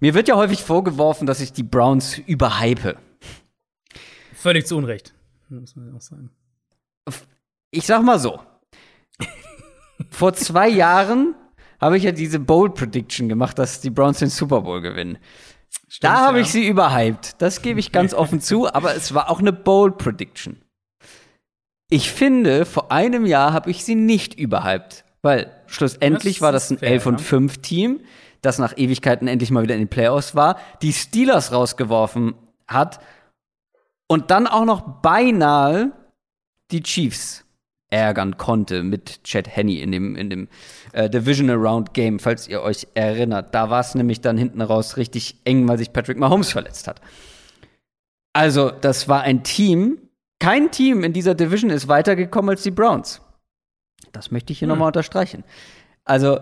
Mir 0.00 0.14
wird 0.14 0.28
ja 0.28 0.36
häufig 0.36 0.62
vorgeworfen, 0.62 1.26
dass 1.26 1.40
ich 1.40 1.52
die 1.52 1.62
Browns 1.62 2.18
überhype. 2.18 2.96
Völlig 4.46 4.64
zu 4.64 4.76
Unrecht, 4.76 5.12
muss 5.48 5.74
man 5.74 5.92
auch 5.92 6.00
sagen. 6.00 6.30
Ich 7.72 7.84
sag 7.84 8.04
mal 8.04 8.20
so. 8.20 8.38
Vor 10.10 10.34
zwei 10.34 10.68
Jahren 10.68 11.34
habe 11.80 11.96
ich 11.96 12.04
ja 12.04 12.12
diese 12.12 12.38
Bold 12.38 12.76
Prediction 12.76 13.28
gemacht, 13.28 13.58
dass 13.58 13.80
die 13.80 13.90
Browns 13.90 14.20
den 14.20 14.30
Super 14.30 14.60
Bowl 14.60 14.80
gewinnen. 14.80 15.18
Stimmt, 15.88 16.04
da 16.04 16.26
habe 16.26 16.38
ja. 16.38 16.44
ich 16.44 16.52
sie 16.52 16.64
überhyped. 16.64 17.42
Das 17.42 17.60
gebe 17.60 17.80
ich 17.80 17.90
ganz 17.90 18.14
offen 18.14 18.40
zu, 18.40 18.72
aber 18.72 18.94
es 18.94 19.14
war 19.14 19.30
auch 19.30 19.40
eine 19.40 19.52
Bold 19.52 19.98
Prediction. 19.98 20.62
Ich 21.90 22.12
finde, 22.12 22.66
vor 22.66 22.92
einem 22.92 23.26
Jahr 23.26 23.52
habe 23.52 23.72
ich 23.72 23.84
sie 23.84 23.96
nicht 23.96 24.38
überhyped, 24.38 25.04
weil 25.22 25.50
schlussendlich 25.66 26.36
das 26.36 26.42
war 26.42 26.52
das 26.52 26.70
ein 26.70 26.78
fair, 26.78 26.90
11 26.92 27.06
und 27.06 27.20
5 27.20 27.58
Team, 27.62 28.00
das 28.42 28.60
nach 28.60 28.78
Ewigkeiten 28.78 29.26
endlich 29.26 29.50
mal 29.50 29.64
wieder 29.64 29.74
in 29.74 29.80
den 29.80 29.88
Playoffs 29.88 30.36
war, 30.36 30.56
die 30.82 30.92
Steelers 30.92 31.50
rausgeworfen 31.50 32.36
hat 32.68 33.00
und 34.08 34.30
dann 34.30 34.46
auch 34.46 34.64
noch 34.64 34.80
beinahe 35.02 35.92
die 36.70 36.82
Chiefs 36.82 37.44
ärgern 37.88 38.36
konnte 38.36 38.82
mit 38.82 39.22
Chad 39.24 39.48
Henney 39.48 39.80
in 39.80 39.92
dem, 39.92 40.16
in 40.16 40.30
dem 40.30 40.48
äh, 40.92 41.08
Divisional 41.08 41.56
Round 41.56 41.94
Game, 41.94 42.18
falls 42.18 42.48
ihr 42.48 42.62
euch 42.62 42.88
erinnert. 42.94 43.54
Da 43.54 43.70
war 43.70 43.80
es 43.80 43.94
nämlich 43.94 44.20
dann 44.20 44.36
hinten 44.36 44.60
raus 44.60 44.96
richtig 44.96 45.36
eng, 45.44 45.68
weil 45.68 45.78
sich 45.78 45.92
Patrick 45.92 46.18
Mahomes 46.18 46.50
verletzt 46.50 46.88
hat. 46.88 47.00
Also, 48.32 48.70
das 48.70 49.08
war 49.08 49.22
ein 49.22 49.44
Team. 49.44 49.98
Kein 50.40 50.70
Team 50.70 51.04
in 51.04 51.12
dieser 51.12 51.34
Division 51.34 51.70
ist 51.70 51.88
weitergekommen 51.88 52.50
als 52.50 52.62
die 52.62 52.70
Browns. 52.70 53.22
Das 54.12 54.30
möchte 54.30 54.52
ich 54.52 54.58
hier 54.58 54.66
hm. 54.66 54.70
nochmal 54.70 54.88
unterstreichen. 54.88 55.44
Also, 56.04 56.40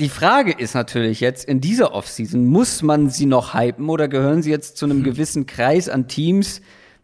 die 0.00 0.08
Frage 0.08 0.52
ist 0.52 0.74
natürlich 0.74 1.20
jetzt, 1.20 1.44
in 1.44 1.60
dieser 1.60 1.92
Offseason, 1.92 2.46
muss 2.46 2.82
man 2.82 3.10
sie 3.10 3.26
noch 3.26 3.54
hypen 3.54 3.88
oder 3.88 4.08
gehören 4.08 4.42
sie 4.42 4.50
jetzt 4.50 4.76
zu 4.76 4.86
einem 4.86 4.98
hm. 4.98 5.04
gewissen 5.04 5.46
Kreis 5.46 5.88
an 5.88 6.08
Teams, 6.08 6.62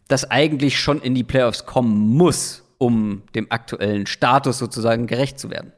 das 0.09 0.31
eigentlich 0.31 0.81
schon 0.81 1.01
in 1.01 1.15
die 1.15 1.23
Playoffs 1.23 1.67
kommen 1.67 1.97
muss, 2.17 2.65
um 2.79 3.23
dem 3.35 3.47
aktuellen 3.51 4.07
Status 4.07 4.59
sozusagen 4.59 5.07
gerecht 5.07 5.39
zu 5.39 5.51
werden? 5.51 5.73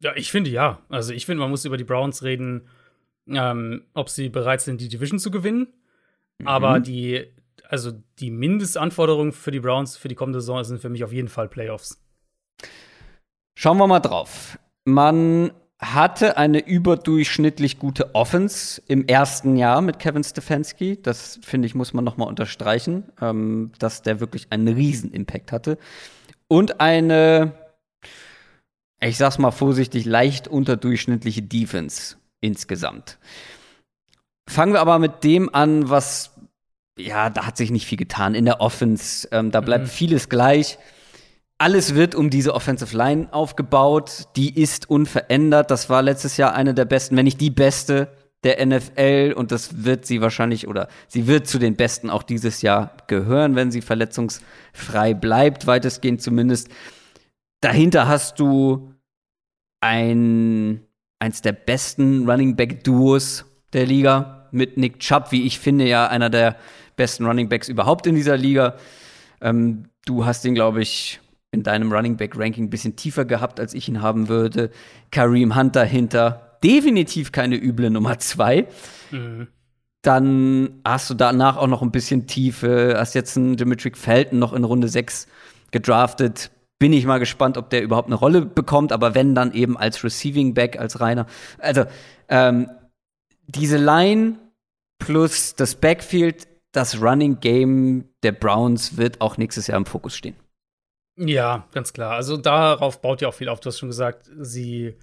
Ja, 0.00 0.14
ich 0.16 0.30
finde 0.30 0.50
ja. 0.50 0.80
Also 0.88 1.12
ich 1.12 1.26
finde, 1.26 1.40
man 1.40 1.50
muss 1.50 1.64
über 1.64 1.76
die 1.76 1.84
Browns 1.84 2.22
reden, 2.22 2.68
ähm, 3.28 3.84
ob 3.94 4.10
sie 4.10 4.28
bereit 4.28 4.60
sind, 4.60 4.80
die 4.80 4.88
Division 4.88 5.18
zu 5.18 5.30
gewinnen. 5.30 5.68
Mhm. 6.38 6.48
Aber 6.48 6.80
die, 6.80 7.32
also 7.68 7.92
die 8.18 8.30
Mindestanforderungen 8.30 9.32
für 9.32 9.52
die 9.52 9.60
Browns 9.60 9.96
für 9.96 10.08
die 10.08 10.16
kommende 10.16 10.40
Saison 10.40 10.62
sind 10.64 10.80
für 10.80 10.88
mich 10.88 11.04
auf 11.04 11.12
jeden 11.12 11.28
Fall 11.28 11.48
Playoffs. 11.48 12.02
Schauen 13.54 13.78
wir 13.78 13.86
mal 13.86 14.00
drauf. 14.00 14.58
Man 14.84 15.52
hatte 15.78 16.38
eine 16.38 16.66
überdurchschnittlich 16.66 17.78
gute 17.78 18.14
Offense 18.14 18.80
im 18.86 19.06
ersten 19.06 19.56
Jahr 19.56 19.82
mit 19.82 19.98
Kevin 19.98 20.24
Stefanski. 20.24 21.00
Das 21.02 21.38
finde 21.42 21.66
ich, 21.66 21.74
muss 21.74 21.92
man 21.92 22.04
noch 22.04 22.16
mal 22.16 22.24
unterstreichen, 22.24 23.04
ähm, 23.20 23.72
dass 23.78 24.02
der 24.02 24.20
wirklich 24.20 24.46
einen 24.50 24.68
riesen 24.68 25.12
Impact 25.12 25.52
hatte. 25.52 25.78
Und 26.48 26.80
eine, 26.80 27.52
ich 29.00 29.18
sag's 29.18 29.38
mal 29.38 29.50
vorsichtig, 29.50 30.06
leicht 30.06 30.48
unterdurchschnittliche 30.48 31.42
Defense 31.42 32.16
insgesamt. 32.40 33.18
Fangen 34.48 34.72
wir 34.72 34.80
aber 34.80 34.98
mit 34.98 35.24
dem 35.24 35.54
an, 35.54 35.90
was, 35.90 36.30
ja, 36.96 37.28
da 37.28 37.46
hat 37.46 37.58
sich 37.58 37.70
nicht 37.70 37.86
viel 37.86 37.98
getan 37.98 38.34
in 38.34 38.46
der 38.46 38.60
Offense. 38.62 39.28
Ähm, 39.30 39.50
da 39.50 39.60
bleibt 39.60 39.84
mhm. 39.84 39.90
vieles 39.90 40.30
gleich. 40.30 40.78
Alles 41.58 41.94
wird 41.94 42.14
um 42.14 42.28
diese 42.28 42.54
Offensive 42.54 42.94
Line 42.96 43.28
aufgebaut. 43.32 44.28
Die 44.36 44.60
ist 44.60 44.90
unverändert. 44.90 45.70
Das 45.70 45.88
war 45.88 46.02
letztes 46.02 46.36
Jahr 46.36 46.54
eine 46.54 46.74
der 46.74 46.84
besten, 46.84 47.16
wenn 47.16 47.24
nicht 47.24 47.40
die 47.40 47.50
beste 47.50 48.08
der 48.44 48.64
NFL. 48.64 49.32
Und 49.34 49.52
das 49.52 49.84
wird 49.84 50.04
sie 50.04 50.20
wahrscheinlich 50.20 50.68
oder 50.68 50.88
sie 51.08 51.26
wird 51.26 51.46
zu 51.46 51.58
den 51.58 51.76
besten 51.76 52.10
auch 52.10 52.22
dieses 52.22 52.60
Jahr 52.60 52.96
gehören, 53.06 53.56
wenn 53.56 53.70
sie 53.70 53.80
verletzungsfrei 53.80 55.14
bleibt, 55.14 55.66
weitestgehend 55.66 56.20
zumindest. 56.20 56.68
Dahinter 57.62 58.06
hast 58.06 58.38
du 58.38 58.92
ein, 59.80 60.82
eins 61.18 61.40
der 61.40 61.52
besten 61.52 62.28
Running 62.28 62.56
Back 62.56 62.84
Duos 62.84 63.46
der 63.72 63.86
Liga 63.86 64.48
mit 64.50 64.76
Nick 64.76 65.00
Chubb, 65.00 65.32
wie 65.32 65.46
ich 65.46 65.58
finde, 65.58 65.86
ja 65.86 66.06
einer 66.06 66.28
der 66.28 66.56
besten 66.96 67.24
Running 67.24 67.48
Backs 67.48 67.68
überhaupt 67.68 68.06
in 68.06 68.14
dieser 68.14 68.36
Liga. 68.36 68.76
Ähm, 69.40 69.88
du 70.04 70.24
hast 70.24 70.44
ihn, 70.44 70.54
glaube 70.54 70.82
ich, 70.82 71.20
in 71.52 71.62
deinem 71.62 71.92
Running 71.92 72.16
Back 72.16 72.36
Ranking 72.36 72.64
ein 72.64 72.70
bisschen 72.70 72.96
tiefer 72.96 73.24
gehabt, 73.24 73.60
als 73.60 73.74
ich 73.74 73.88
ihn 73.88 74.02
haben 74.02 74.28
würde. 74.28 74.70
Kareem 75.10 75.56
Hunt 75.56 75.76
dahinter. 75.76 76.58
Definitiv 76.62 77.32
keine 77.32 77.56
üble 77.56 77.90
Nummer 77.90 78.18
zwei. 78.18 78.66
Mhm. 79.10 79.48
Dann 80.02 80.80
hast 80.84 81.10
du 81.10 81.14
danach 81.14 81.56
auch 81.56 81.66
noch 81.66 81.82
ein 81.82 81.90
bisschen 81.90 82.26
Tiefe. 82.26 82.94
Hast 82.96 83.14
jetzt 83.14 83.36
einen 83.36 83.56
Dimitri 83.56 83.90
Felton 83.94 84.38
noch 84.38 84.52
in 84.52 84.64
Runde 84.64 84.88
6 84.88 85.26
gedraftet. 85.70 86.50
Bin 86.78 86.92
ich 86.92 87.06
mal 87.06 87.18
gespannt, 87.18 87.56
ob 87.56 87.70
der 87.70 87.82
überhaupt 87.82 88.08
eine 88.08 88.16
Rolle 88.16 88.42
bekommt, 88.42 88.92
aber 88.92 89.14
wenn 89.14 89.34
dann 89.34 89.52
eben 89.52 89.76
als 89.76 90.04
Receiving 90.04 90.54
Back, 90.54 90.78
als 90.78 91.00
Reiner. 91.00 91.26
Also, 91.58 91.86
ähm, 92.28 92.70
diese 93.46 93.78
Line 93.78 94.38
plus 94.98 95.54
das 95.54 95.74
Backfield, 95.74 96.46
das 96.72 97.00
Running 97.00 97.40
Game 97.40 98.04
der 98.22 98.32
Browns 98.32 98.96
wird 98.96 99.20
auch 99.20 99.38
nächstes 99.38 99.66
Jahr 99.66 99.78
im 99.78 99.86
Fokus 99.86 100.16
stehen. 100.16 100.36
Ja, 101.16 101.66
ganz 101.72 101.92
klar. 101.92 102.12
Also 102.12 102.36
darauf 102.36 103.00
baut 103.00 103.22
ja 103.22 103.28
auch 103.28 103.34
viel 103.34 103.48
auf. 103.48 103.60
Du 103.60 103.68
hast 103.68 103.78
schon 103.78 103.88
gesagt, 103.88 104.30
sie, 104.38 104.94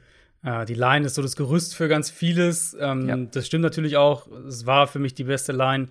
äh, 0.43 0.65
die 0.65 0.75
Line 0.75 1.05
ist 1.05 1.15
so 1.15 1.21
das 1.21 1.35
Gerüst 1.35 1.75
für 1.75 1.87
ganz 1.87 2.11
vieles. 2.11 2.77
Ähm, 2.79 3.09
ja. 3.09 3.17
Das 3.17 3.47
stimmt 3.47 3.63
natürlich 3.63 3.97
auch. 3.97 4.27
Es 4.47 4.65
war 4.65 4.87
für 4.87 4.99
mich 4.99 5.15
die 5.15 5.23
beste 5.23 5.51
Line, 5.51 5.87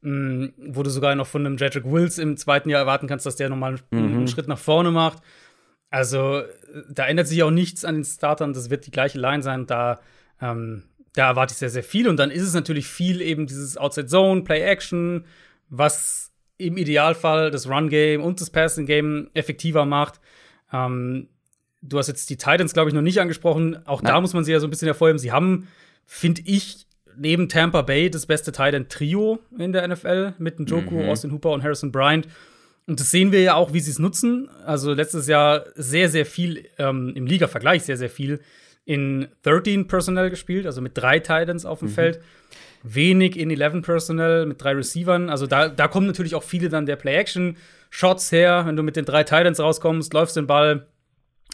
mh, 0.00 0.10
mm, 0.10 0.52
wo 0.68 0.82
du 0.82 0.90
sogar 0.90 1.14
noch 1.14 1.26
von 1.26 1.44
einem 1.44 1.58
Jedrick 1.58 1.84
Wills 1.84 2.18
im 2.18 2.36
zweiten 2.36 2.70
Jahr 2.70 2.80
erwarten 2.80 3.06
kannst, 3.06 3.26
dass 3.26 3.36
der 3.36 3.50
nochmal 3.50 3.78
einen, 3.90 4.10
mhm. 4.10 4.16
einen 4.16 4.28
Schritt 4.28 4.48
nach 4.48 4.58
vorne 4.58 4.90
macht. 4.90 5.22
Also 5.90 6.42
da 6.90 7.06
ändert 7.06 7.28
sich 7.28 7.42
auch 7.42 7.50
nichts 7.50 7.84
an 7.84 7.96
den 7.96 8.04
Startern. 8.04 8.54
Das 8.54 8.70
wird 8.70 8.86
die 8.86 8.90
gleiche 8.90 9.18
Line 9.18 9.42
sein. 9.42 9.66
Da, 9.66 10.00
ähm, 10.40 10.84
da 11.14 11.28
erwarte 11.28 11.52
ich 11.52 11.58
sehr, 11.58 11.70
sehr 11.70 11.84
viel. 11.84 12.08
Und 12.08 12.16
dann 12.16 12.30
ist 12.30 12.42
es 12.42 12.54
natürlich 12.54 12.86
viel 12.86 13.20
eben 13.20 13.46
dieses 13.46 13.76
Outside 13.76 14.06
Zone, 14.06 14.42
Play 14.42 14.62
Action, 14.62 15.24
was 15.68 16.27
im 16.58 16.76
Idealfall 16.76 17.50
das 17.50 17.68
Run-Game 17.68 18.22
und 18.22 18.40
das 18.40 18.50
Passing-Game 18.50 19.30
effektiver 19.34 19.86
macht. 19.86 20.20
Ähm, 20.72 21.28
du 21.80 21.98
hast 21.98 22.08
jetzt 22.08 22.28
die 22.30 22.36
Titans, 22.36 22.74
glaube 22.74 22.90
ich, 22.90 22.94
noch 22.94 23.02
nicht 23.02 23.20
angesprochen. 23.20 23.78
Auch 23.86 24.02
Nein. 24.02 24.12
da 24.12 24.20
muss 24.20 24.34
man 24.34 24.44
sie 24.44 24.52
ja 24.52 24.60
so 24.60 24.66
ein 24.66 24.70
bisschen 24.70 24.86
hervorheben. 24.86 25.18
Sie 25.18 25.32
haben, 25.32 25.68
finde 26.04 26.42
ich, 26.44 26.86
neben 27.16 27.48
Tampa 27.48 27.82
Bay 27.82 28.10
das 28.10 28.26
beste 28.26 28.52
Titan-Trio 28.52 29.38
in 29.56 29.72
der 29.72 29.86
NFL 29.86 30.34
mit 30.38 30.60
Njoku, 30.60 31.02
mhm. 31.02 31.08
Austin 31.08 31.32
Hooper 31.32 31.50
und 31.50 31.62
Harrison 31.62 31.92
Bryant. 31.92 32.28
Und 32.86 33.00
das 33.00 33.10
sehen 33.10 33.32
wir 33.32 33.42
ja 33.42 33.54
auch, 33.54 33.72
wie 33.72 33.80
sie 33.80 33.90
es 33.90 33.98
nutzen. 33.98 34.48
Also 34.64 34.94
letztes 34.94 35.28
Jahr 35.28 35.64
sehr, 35.74 36.08
sehr 36.08 36.26
viel 36.26 36.66
ähm, 36.78 37.12
im 37.14 37.26
Liga-Vergleich, 37.26 37.84
sehr, 37.84 37.96
sehr 37.96 38.10
viel 38.10 38.40
in 38.84 39.28
13 39.42 39.86
Personnel 39.86 40.30
gespielt, 40.30 40.64
also 40.64 40.80
mit 40.80 40.96
drei 40.96 41.18
Titans 41.18 41.66
auf 41.66 41.80
dem 41.80 41.88
mhm. 41.88 41.92
Feld 41.92 42.20
wenig 42.82 43.38
in 43.38 43.50
11 43.50 43.82
Personnel 43.82 44.46
mit 44.46 44.62
drei 44.62 44.72
Receivern. 44.72 45.30
Also 45.30 45.46
da, 45.46 45.68
da 45.68 45.88
kommen 45.88 46.06
natürlich 46.06 46.34
auch 46.34 46.42
viele 46.42 46.68
dann 46.68 46.86
der 46.86 46.96
Play-Action-Shots 46.96 48.32
her. 48.32 48.64
Wenn 48.66 48.76
du 48.76 48.82
mit 48.82 48.96
den 48.96 49.04
drei 49.04 49.24
Titans 49.24 49.60
rauskommst, 49.60 50.12
läufst 50.12 50.36
den 50.36 50.46
Ball 50.46 50.86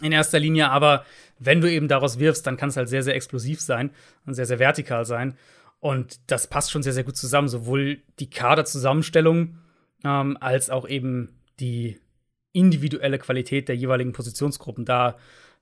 in 0.03 0.13
erster 0.13 0.41
Linie, 0.41 0.71
aber 0.71 1.05
wenn 1.39 1.61
du 1.61 1.71
eben 1.71 1.89
daraus 1.89 2.19
wirfst, 2.19 2.47
dann 2.47 2.57
kann 2.57 2.69
es 2.69 2.77
halt 2.77 2.89
sehr, 2.89 3.03
sehr 3.03 3.15
explosiv 3.15 3.61
sein 3.61 3.91
und 4.27 4.35
sehr, 4.35 4.47
sehr 4.47 4.59
vertikal 4.59 5.05
sein. 5.05 5.37
Und 5.81 6.19
das 6.31 6.47
passt 6.47 6.71
schon 6.71 6.83
sehr, 6.83 6.93
sehr 6.93 7.05
gut 7.05 7.17
zusammen. 7.17 7.49
Sowohl 7.49 7.99
die 8.19 8.31
Kaderzusammenstellung 8.31 9.59
ähm, 10.05 10.37
als 10.41 10.71
auch 10.71 10.89
eben 10.89 11.41
die 11.61 12.01
individuelle 12.53 13.19
Qualität 13.19 13.69
der 13.69 13.77
jeweiligen 13.77 14.13
Positionsgruppen. 14.13 14.85
Da, 14.85 15.17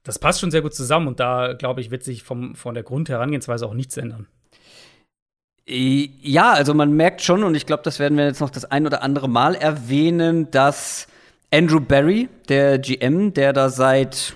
das 0.04 0.18
passt 0.18 0.40
schon 0.40 0.50
sehr 0.50 0.62
gut 0.62 0.74
zusammen 0.74 1.08
und 1.08 1.20
da, 1.20 1.54
glaube 1.54 1.80
ich, 1.80 1.90
wird 1.90 2.04
sich 2.04 2.22
vom, 2.22 2.54
von 2.54 2.74
der 2.74 2.82
Grundherangehensweise 2.82 3.66
auch 3.66 3.74
nichts 3.74 3.96
ändern. 3.96 4.28
Ja, 5.66 6.52
also 6.52 6.74
man 6.74 6.92
merkt 6.92 7.22
schon, 7.22 7.44
und 7.44 7.54
ich 7.54 7.66
glaube, 7.66 7.82
das 7.84 7.98
werden 7.98 8.18
wir 8.18 8.26
jetzt 8.26 8.40
noch 8.40 8.50
das 8.50 8.64
ein 8.64 8.86
oder 8.86 9.02
andere 9.02 9.28
Mal 9.28 9.54
erwähnen, 9.54 10.50
dass 10.50 11.06
Andrew 11.52 11.80
Barry, 11.80 12.28
der 12.48 12.78
GM, 12.78 13.32
der 13.32 13.52
da 13.52 13.68
seit 13.68 14.34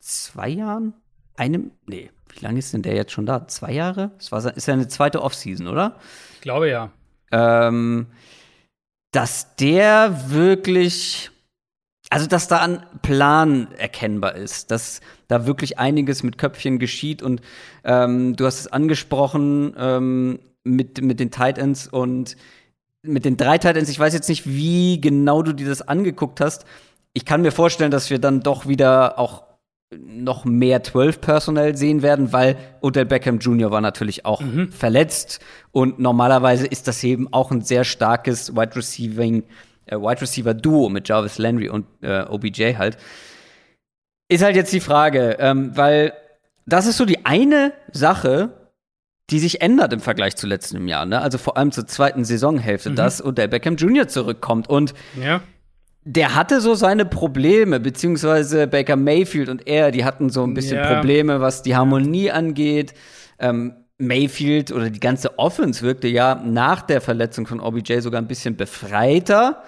zwei 0.00 0.48
Jahren, 0.48 0.94
einem, 1.36 1.70
nee, 1.86 2.10
wie 2.34 2.44
lange 2.44 2.58
ist 2.58 2.74
denn 2.74 2.82
der 2.82 2.94
jetzt 2.94 3.12
schon 3.12 3.26
da? 3.26 3.48
Zwei 3.48 3.72
Jahre? 3.72 4.10
Das 4.18 4.32
war, 4.32 4.56
ist 4.56 4.66
ja 4.66 4.74
eine 4.74 4.88
zweite 4.88 5.22
Offseason, 5.22 5.66
oder? 5.66 5.96
Ich 6.34 6.40
glaube 6.40 6.68
ja. 6.68 6.90
Ähm, 7.32 8.06
dass 9.12 9.56
der 9.56 10.30
wirklich, 10.30 11.30
also 12.10 12.26
dass 12.26 12.48
da 12.48 12.60
ein 12.60 12.84
Plan 13.02 13.68
erkennbar 13.78 14.34
ist, 14.34 14.70
dass 14.70 15.00
da 15.28 15.46
wirklich 15.46 15.78
einiges 15.78 16.22
mit 16.22 16.38
Köpfchen 16.38 16.78
geschieht 16.78 17.22
und 17.22 17.40
ähm, 17.84 18.36
du 18.36 18.46
hast 18.46 18.60
es 18.60 18.66
angesprochen, 18.66 19.74
ähm, 19.78 20.40
mit, 20.64 21.02
mit 21.02 21.20
den 21.20 21.30
Titans 21.30 21.88
und 21.88 22.36
mit 23.02 23.24
den 23.24 23.36
drei 23.36 23.58
Titans. 23.58 23.88
Ich 23.88 23.98
weiß 23.98 24.12
jetzt 24.12 24.28
nicht, 24.28 24.46
wie 24.46 25.00
genau 25.00 25.42
du 25.42 25.52
dir 25.52 25.66
das 25.66 25.82
angeguckt 25.82 26.40
hast. 26.40 26.64
Ich 27.12 27.24
kann 27.24 27.42
mir 27.42 27.52
vorstellen, 27.52 27.90
dass 27.90 28.10
wir 28.10 28.18
dann 28.18 28.40
doch 28.42 28.68
wieder 28.68 29.18
auch 29.18 29.44
noch 29.92 30.44
mehr 30.44 30.82
12 30.82 31.20
Personal 31.20 31.76
sehen 31.76 32.02
werden, 32.02 32.32
weil 32.32 32.56
Odell 32.80 33.06
Beckham 33.06 33.38
Jr. 33.38 33.72
war 33.72 33.80
natürlich 33.80 34.24
auch 34.24 34.40
mhm. 34.40 34.70
verletzt 34.70 35.40
und 35.72 35.98
normalerweise 35.98 36.66
ist 36.66 36.86
das 36.86 37.02
eben 37.02 37.32
auch 37.32 37.50
ein 37.50 37.62
sehr 37.62 37.82
starkes 37.82 38.54
Wide 38.54 38.76
Receiving 38.76 39.42
äh, 39.86 39.96
Wide 39.96 40.20
Receiver 40.20 40.54
Duo 40.54 40.88
mit 40.88 41.08
Jarvis 41.08 41.38
Landry 41.38 41.68
und 41.68 41.86
äh, 42.02 42.22
OBJ 42.22 42.76
halt. 42.76 42.96
Ist 44.28 44.44
halt 44.44 44.54
jetzt 44.54 44.72
die 44.72 44.80
Frage, 44.80 45.36
ähm, 45.40 45.76
weil 45.76 46.12
das 46.66 46.86
ist 46.86 46.96
so 46.96 47.04
die 47.04 47.26
eine 47.26 47.72
Sache, 47.90 48.59
die 49.30 49.38
sich 49.38 49.60
ändert 49.60 49.92
im 49.92 50.00
Vergleich 50.00 50.36
zu 50.36 50.46
letztem 50.46 50.88
Jahr, 50.88 51.06
ne? 51.06 51.20
Also 51.20 51.38
vor 51.38 51.56
allem 51.56 51.72
zur 51.72 51.86
zweiten 51.86 52.24
Saisonhälfte, 52.24 52.90
mhm. 52.90 52.96
dass 52.96 53.24
Odell 53.24 53.48
Beckham 53.48 53.76
Jr. 53.76 54.08
zurückkommt 54.08 54.68
und 54.68 54.94
ja 55.20 55.40
der 56.04 56.34
hatte 56.34 56.60
so 56.60 56.74
seine 56.74 57.04
Probleme, 57.04 57.78
beziehungsweise 57.78 58.66
Baker 58.66 58.96
Mayfield 58.96 59.48
und 59.48 59.66
er, 59.66 59.90
die 59.90 60.04
hatten 60.04 60.30
so 60.30 60.44
ein 60.44 60.54
bisschen 60.54 60.78
ja. 60.78 60.94
Probleme, 60.94 61.40
was 61.40 61.62
die 61.62 61.76
Harmonie 61.76 62.30
angeht. 62.30 62.94
Ähm, 63.38 63.74
Mayfield 63.98 64.72
oder 64.72 64.88
die 64.88 65.00
ganze 65.00 65.38
Offense 65.38 65.82
wirkte 65.82 66.08
ja 66.08 66.34
nach 66.42 66.80
der 66.82 67.02
Verletzung 67.02 67.46
von 67.46 67.60
OBJ 67.60 68.00
sogar 68.00 68.20
ein 68.20 68.28
bisschen 68.28 68.56
befreiter. 68.56 69.62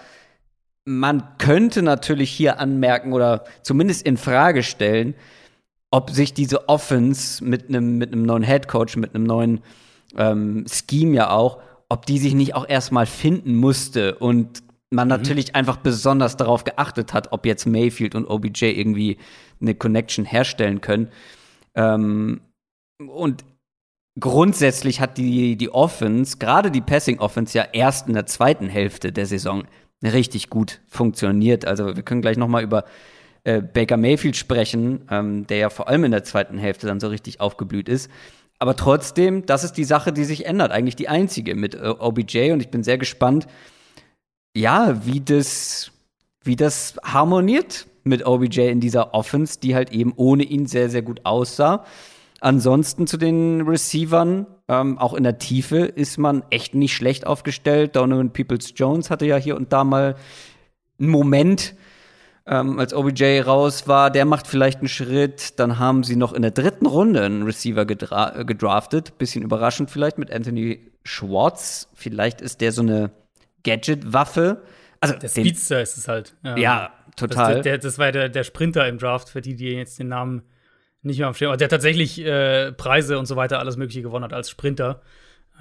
Man 0.84 1.22
könnte 1.38 1.82
natürlich 1.82 2.30
hier 2.30 2.58
anmerken 2.58 3.12
oder 3.12 3.44
zumindest 3.62 4.04
in 4.06 4.16
Frage 4.16 4.62
stellen, 4.62 5.14
ob 5.92 6.10
sich 6.10 6.34
diese 6.34 6.68
Offense 6.68 7.44
mit 7.44 7.68
einem 7.68 7.98
mit 7.98 8.12
einem 8.12 8.24
neuen 8.24 8.42
Headcoach, 8.42 8.96
mit 8.96 9.14
einem 9.14 9.24
neuen 9.24 9.60
ähm, 10.16 10.64
Scheme 10.66 11.14
ja 11.14 11.30
auch, 11.30 11.60
ob 11.88 12.06
die 12.06 12.18
sich 12.18 12.34
nicht 12.34 12.54
auch 12.54 12.68
erstmal 12.68 13.06
finden 13.06 13.54
musste 13.54 14.16
und 14.16 14.62
man 14.90 15.08
mhm. 15.08 15.10
natürlich 15.10 15.54
einfach 15.54 15.76
besonders 15.76 16.36
darauf 16.36 16.64
geachtet 16.64 17.12
hat, 17.12 17.32
ob 17.32 17.46
jetzt 17.46 17.66
Mayfield 17.66 18.14
und 18.14 18.26
OBJ 18.26 18.64
irgendwie 18.64 19.18
eine 19.60 19.74
Connection 19.74 20.24
herstellen 20.24 20.80
können. 20.80 21.08
Ähm, 21.74 22.40
und 22.98 23.44
grundsätzlich 24.18 25.00
hat 25.00 25.18
die, 25.18 25.56
die 25.56 25.70
Offense, 25.70 26.38
gerade 26.38 26.70
die 26.70 26.80
Passing 26.80 27.18
Offense, 27.18 27.56
ja 27.56 27.66
erst 27.72 28.08
in 28.08 28.14
der 28.14 28.26
zweiten 28.26 28.68
Hälfte 28.68 29.12
der 29.12 29.26
Saison 29.26 29.64
richtig 30.02 30.50
gut 30.50 30.80
funktioniert. 30.88 31.64
Also 31.66 31.96
wir 31.96 32.02
können 32.02 32.22
gleich 32.22 32.36
noch 32.36 32.48
mal 32.48 32.62
über 32.62 32.84
äh, 33.44 33.60
Baker 33.60 33.96
Mayfield 33.96 34.36
sprechen, 34.36 35.02
ähm, 35.10 35.46
der 35.46 35.56
ja 35.56 35.70
vor 35.70 35.88
allem 35.88 36.04
in 36.04 36.12
der 36.12 36.24
zweiten 36.24 36.58
Hälfte 36.58 36.86
dann 36.86 37.00
so 37.00 37.08
richtig 37.08 37.40
aufgeblüht 37.40 37.88
ist. 37.88 38.10
Aber 38.58 38.76
trotzdem, 38.76 39.44
das 39.44 39.64
ist 39.64 39.72
die 39.72 39.84
Sache, 39.84 40.12
die 40.12 40.24
sich 40.24 40.46
ändert, 40.46 40.70
eigentlich 40.70 40.94
die 40.94 41.08
einzige 41.08 41.56
mit 41.56 41.74
äh, 41.74 41.94
OBJ. 41.98 42.52
Und 42.52 42.60
ich 42.60 42.70
bin 42.70 42.84
sehr 42.84 42.98
gespannt, 42.98 43.48
ja, 44.56 45.04
wie 45.04 45.20
das, 45.20 45.90
wie 46.44 46.56
das 46.56 46.94
harmoniert 47.02 47.86
mit 48.04 48.24
OBJ 48.24 48.68
in 48.68 48.80
dieser 48.80 49.14
Offense, 49.14 49.58
die 49.60 49.74
halt 49.74 49.90
eben 49.90 50.12
ohne 50.14 50.44
ihn 50.44 50.66
sehr, 50.66 50.90
sehr 50.90 51.02
gut 51.02 51.22
aussah. 51.24 51.84
Ansonsten 52.40 53.06
zu 53.06 53.16
den 53.16 53.62
Receivern, 53.62 54.46
ähm, 54.68 54.98
auch 54.98 55.14
in 55.14 55.22
der 55.24 55.38
Tiefe 55.38 55.78
ist 55.78 56.18
man 56.18 56.44
echt 56.50 56.74
nicht 56.74 56.94
schlecht 56.94 57.26
aufgestellt. 57.26 57.96
Donovan 57.96 58.32
Peoples 58.32 58.74
Jones 58.76 59.10
hatte 59.10 59.26
ja 59.26 59.36
hier 59.36 59.56
und 59.56 59.72
da 59.72 59.84
mal 59.84 60.16
einen 60.98 61.10
Moment, 61.10 61.74
ähm, 62.46 62.78
als 62.78 62.92
OBJ 62.92 63.40
raus 63.40 63.86
war, 63.86 64.10
der 64.10 64.24
macht 64.24 64.46
vielleicht 64.46 64.80
einen 64.80 64.88
Schritt. 64.88 65.58
Dann 65.58 65.78
haben 65.78 66.02
sie 66.02 66.16
noch 66.16 66.32
in 66.32 66.42
der 66.42 66.50
dritten 66.50 66.86
Runde 66.86 67.22
einen 67.22 67.44
Receiver 67.44 67.84
gedraftet. 67.84 69.18
Bisschen 69.18 69.42
überraschend 69.42 69.90
vielleicht 69.90 70.18
mit 70.18 70.32
Anthony 70.32 70.90
Schwartz. 71.04 71.88
Vielleicht 71.94 72.40
ist 72.40 72.60
der 72.60 72.72
so 72.72 72.82
eine 72.82 73.10
Gadget-Waffe. 73.64 74.62
Also 75.00 75.14
der 75.16 75.28
Speedster 75.28 75.80
ist 75.82 75.96
es 75.96 76.08
halt. 76.08 76.34
Ja, 76.42 76.56
ja 76.56 76.92
total. 77.16 77.56
Das, 77.56 77.62
der, 77.62 77.78
das 77.78 77.98
war 77.98 78.10
der, 78.12 78.28
der 78.28 78.44
Sprinter 78.44 78.88
im 78.88 78.98
Draft, 78.98 79.28
für 79.28 79.40
die, 79.40 79.54
die 79.54 79.70
jetzt 79.72 79.98
den 79.98 80.08
Namen 80.08 80.42
nicht 81.02 81.18
mehr 81.18 81.26
am 81.26 81.34
Schirm 81.34 81.56
Der 81.58 81.68
tatsächlich 81.68 82.24
äh, 82.24 82.72
Preise 82.72 83.18
und 83.18 83.26
so 83.26 83.36
weiter, 83.36 83.58
alles 83.58 83.76
Mögliche 83.76 84.02
gewonnen 84.02 84.24
hat 84.24 84.32
als 84.32 84.50
Sprinter. 84.50 85.02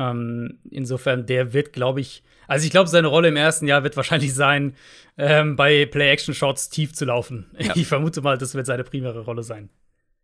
Ähm, 0.09 0.59
insofern, 0.69 1.25
der 1.25 1.53
wird, 1.53 1.73
glaube 1.73 2.01
ich, 2.01 2.23
also 2.47 2.65
ich 2.65 2.71
glaube, 2.71 2.89
seine 2.89 3.07
Rolle 3.07 3.29
im 3.29 3.35
ersten 3.35 3.67
Jahr 3.67 3.83
wird 3.83 3.95
wahrscheinlich 3.95 4.33
sein, 4.33 4.73
ähm, 5.17 5.55
bei 5.55 5.85
Play-Action-Shots 5.85 6.69
tief 6.69 6.93
zu 6.93 7.05
laufen. 7.05 7.45
Ja. 7.57 7.75
Ich 7.75 7.87
vermute 7.87 8.21
mal, 8.21 8.37
das 8.37 8.55
wird 8.55 8.65
seine 8.65 8.83
primäre 8.83 9.21
Rolle 9.21 9.43
sein. 9.43 9.69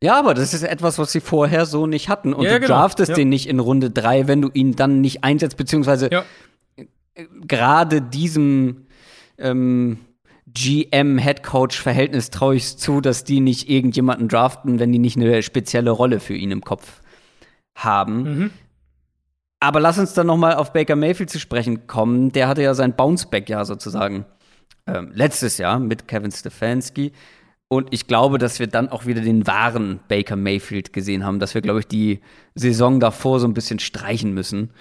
Ja, 0.01 0.19
aber 0.19 0.33
das 0.33 0.53
ist 0.53 0.63
etwas, 0.63 0.99
was 0.99 1.11
sie 1.11 1.21
vorher 1.21 1.65
so 1.65 1.87
nicht 1.87 2.09
hatten. 2.09 2.33
Und 2.33 2.45
ja, 2.45 2.53
du 2.53 2.59
genau. 2.59 2.73
draftest 2.73 3.09
ja. 3.09 3.15
den 3.15 3.29
nicht 3.29 3.47
in 3.47 3.59
Runde 3.59 3.89
drei, 3.89 4.27
wenn 4.27 4.41
du 4.41 4.49
ihn 4.53 4.75
dann 4.75 5.01
nicht 5.01 5.23
einsetzt, 5.23 5.57
beziehungsweise 5.57 6.09
ja 6.11 6.23
gerade 7.47 8.01
diesem 8.01 8.87
ähm, 9.37 9.99
GM-Headcoach-Verhältnis 10.47 12.29
traue 12.29 12.55
ich 12.55 12.77
zu, 12.77 13.01
dass 13.01 13.23
die 13.23 13.39
nicht 13.39 13.69
irgendjemanden 13.69 14.27
draften, 14.27 14.79
wenn 14.79 14.91
die 14.91 14.99
nicht 14.99 15.17
eine 15.17 15.43
spezielle 15.43 15.91
Rolle 15.91 16.19
für 16.19 16.35
ihn 16.35 16.51
im 16.51 16.61
Kopf 16.61 17.01
haben. 17.75 18.23
Mhm. 18.23 18.51
Aber 19.59 19.79
lass 19.79 19.97
uns 19.97 20.13
dann 20.13 20.27
noch 20.27 20.37
mal 20.37 20.55
auf 20.55 20.73
Baker 20.73 20.95
Mayfield 20.95 21.29
zu 21.29 21.39
sprechen 21.39 21.87
kommen. 21.87 22.31
Der 22.31 22.47
hatte 22.47 22.61
ja 22.61 22.73
sein 22.73 22.95
Bounceback-Jahr 22.95 23.65
sozusagen 23.65 24.25
ähm, 24.85 25.11
letztes 25.13 25.57
Jahr 25.57 25.79
mit 25.79 26.07
Kevin 26.07 26.31
Stefanski. 26.31 27.11
Und 27.67 27.89
ich 27.91 28.07
glaube, 28.07 28.37
dass 28.37 28.59
wir 28.59 28.67
dann 28.67 28.89
auch 28.89 29.05
wieder 29.05 29.21
den 29.21 29.45
wahren 29.47 29.99
Baker 30.07 30.35
Mayfield 30.35 30.93
gesehen 30.93 31.25
haben, 31.25 31.39
dass 31.39 31.53
wir, 31.53 31.61
glaube 31.61 31.79
ich, 31.79 31.87
die 31.87 32.21
Saison 32.55 32.99
davor 32.99 33.39
so 33.39 33.47
ein 33.47 33.53
bisschen 33.53 33.79
streichen 33.79 34.33
müssen. 34.33 34.71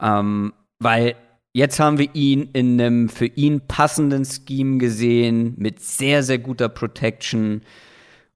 Ähm, 0.00 0.52
weil 0.78 1.16
Jetzt 1.52 1.80
haben 1.80 1.98
wir 1.98 2.14
ihn 2.14 2.48
in 2.52 2.80
einem 2.80 3.08
für 3.08 3.26
ihn 3.26 3.66
passenden 3.66 4.24
Scheme 4.24 4.78
gesehen, 4.78 5.54
mit 5.56 5.80
sehr, 5.80 6.22
sehr 6.22 6.38
guter 6.38 6.68
Protection 6.68 7.62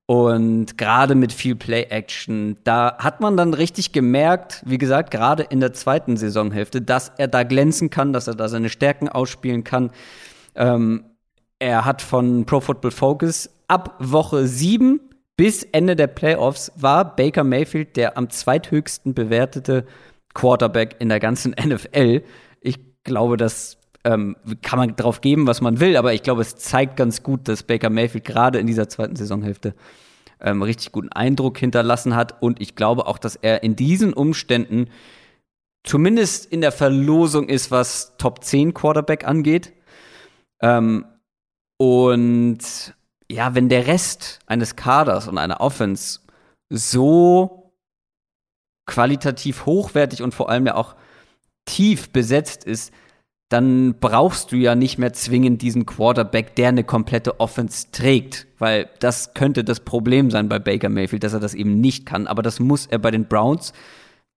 und 0.07 0.77
gerade 0.77 1.15
mit 1.15 1.33
viel 1.33 1.57
Play-Action. 1.57 2.59
Da 2.65 2.97
hat 2.99 3.21
man 3.21 3.37
dann 3.37 3.55
richtig 3.55 3.93
gemerkt, 3.93 4.63
wie 4.67 4.79
gesagt, 4.79 5.11
gerade 5.11 5.43
in 5.45 5.61
der 5.61 5.73
zweiten 5.73 6.17
Saisonhälfte, 6.17 6.83
dass 6.83 7.13
er 7.17 7.29
da 7.29 7.43
glänzen 7.43 7.91
kann, 7.91 8.13
dass 8.13 8.27
er 8.27 8.35
da 8.35 8.49
seine 8.49 8.69
Stärken 8.69 9.09
ausspielen 9.09 9.65
kann. 9.65 9.91
Ähm, 10.55 11.05
er 11.59 11.85
hat 11.85 12.03
von 12.03 12.45
Pro 12.45 12.61
Football 12.61 12.91
Focus 12.91 13.51
ab 13.69 13.97
Woche 13.99 14.47
7 14.47 15.01
bis 15.37 15.63
Ende 15.65 15.97
der 15.97 16.07
Playoffs 16.07 16.71
war 16.77 17.17
Baker 17.17 17.43
Mayfield 17.43 17.97
der 17.97 18.17
am 18.17 18.31
zweithöchsten 18.31 19.15
bewertete 19.15 19.85
Quarterback 20.35 20.97
in 20.99 21.09
der 21.09 21.19
ganzen 21.19 21.53
NFL 21.65 22.23
glaube, 23.05 23.37
das 23.37 23.79
ähm, 24.05 24.37
kann 24.63 24.79
man 24.79 24.97
drauf 24.97 25.21
geben, 25.21 25.47
was 25.47 25.61
man 25.61 25.81
will, 25.81 25.97
aber 25.97 26.13
ich 26.13 26.23
glaube, 26.23 26.43
es 26.43 26.57
zeigt 26.57 26.97
ganz 26.97 27.23
gut, 27.23 27.49
dass 27.49 27.63
Baker 27.63 27.91
Mayfield 27.91 28.25
gerade 28.25 28.59
in 28.59 28.67
dieser 28.67 28.89
zweiten 28.89 29.17
Saisonhälfte 29.17 29.75
ähm, 30.41 30.63
richtig 30.63 30.93
guten 30.93 31.11
Eindruck 31.11 31.59
hinterlassen 31.59 32.15
hat. 32.15 32.43
Und 32.43 32.61
ich 32.61 32.77
glaube 32.77 33.07
auch, 33.07 33.19
dass 33.19 33.37
er 33.37 33.63
in 33.63 33.77
diesen 33.77 34.13
Umständen 34.13 34.91
zumindest 35.85 36.47
in 36.47 36.61
der 36.61 36.73
Verlosung 36.73 37.49
ist, 37.49 37.71
was 37.71 38.17
Top 38.19 38.45
10 38.45 38.75
Quarterback 38.75 39.27
angeht. 39.27 39.73
Ähm, 40.61 41.07
und 41.79 42.59
ja, 43.31 43.55
wenn 43.55 43.69
der 43.69 43.87
Rest 43.87 44.41
eines 44.47 44.77
Kaders 44.77 45.29
und 45.29 45.39
einer 45.39 45.61
Offense 45.61 46.21
so 46.71 47.73
qualitativ 48.87 49.67
hochwertig 49.67 50.23
und 50.23 50.35
vor 50.35 50.51
allem 50.51 50.67
ja 50.67 50.75
auch 50.75 50.95
tief 51.65 52.11
besetzt 52.11 52.65
ist, 52.65 52.93
dann 53.51 53.99
brauchst 54.01 54.53
du 54.53 54.57
ja 54.57 54.75
nicht 54.75 54.99
mehr 54.99 55.13
zwingend 55.13 55.63
diesen 55.63 55.87
Quarterback, 55.87 56.57
der 56.57 56.69
eine 56.69 56.85
komplette 56.85 57.41
Offense 57.41 57.91
trägt, 57.93 58.47
weil 58.59 58.89
das 59.01 59.35
könnte 59.35 59.65
das 59.65 59.81
Problem 59.81 60.31
sein 60.31 60.49
bei 60.49 60.59
Baker 60.59 60.89
Mayfield, 60.89 61.25
dass 61.25 61.35
er 61.35 61.41
das 61.41 61.55
eben 61.55 61.81
nicht 61.81 62.07
kann. 62.07 62.27
Aber 62.27 62.43
das 62.43 62.59
muss 62.59 62.87
er 62.87 62.99
bei 62.99 63.11
den 63.11 63.27
Browns 63.27 63.73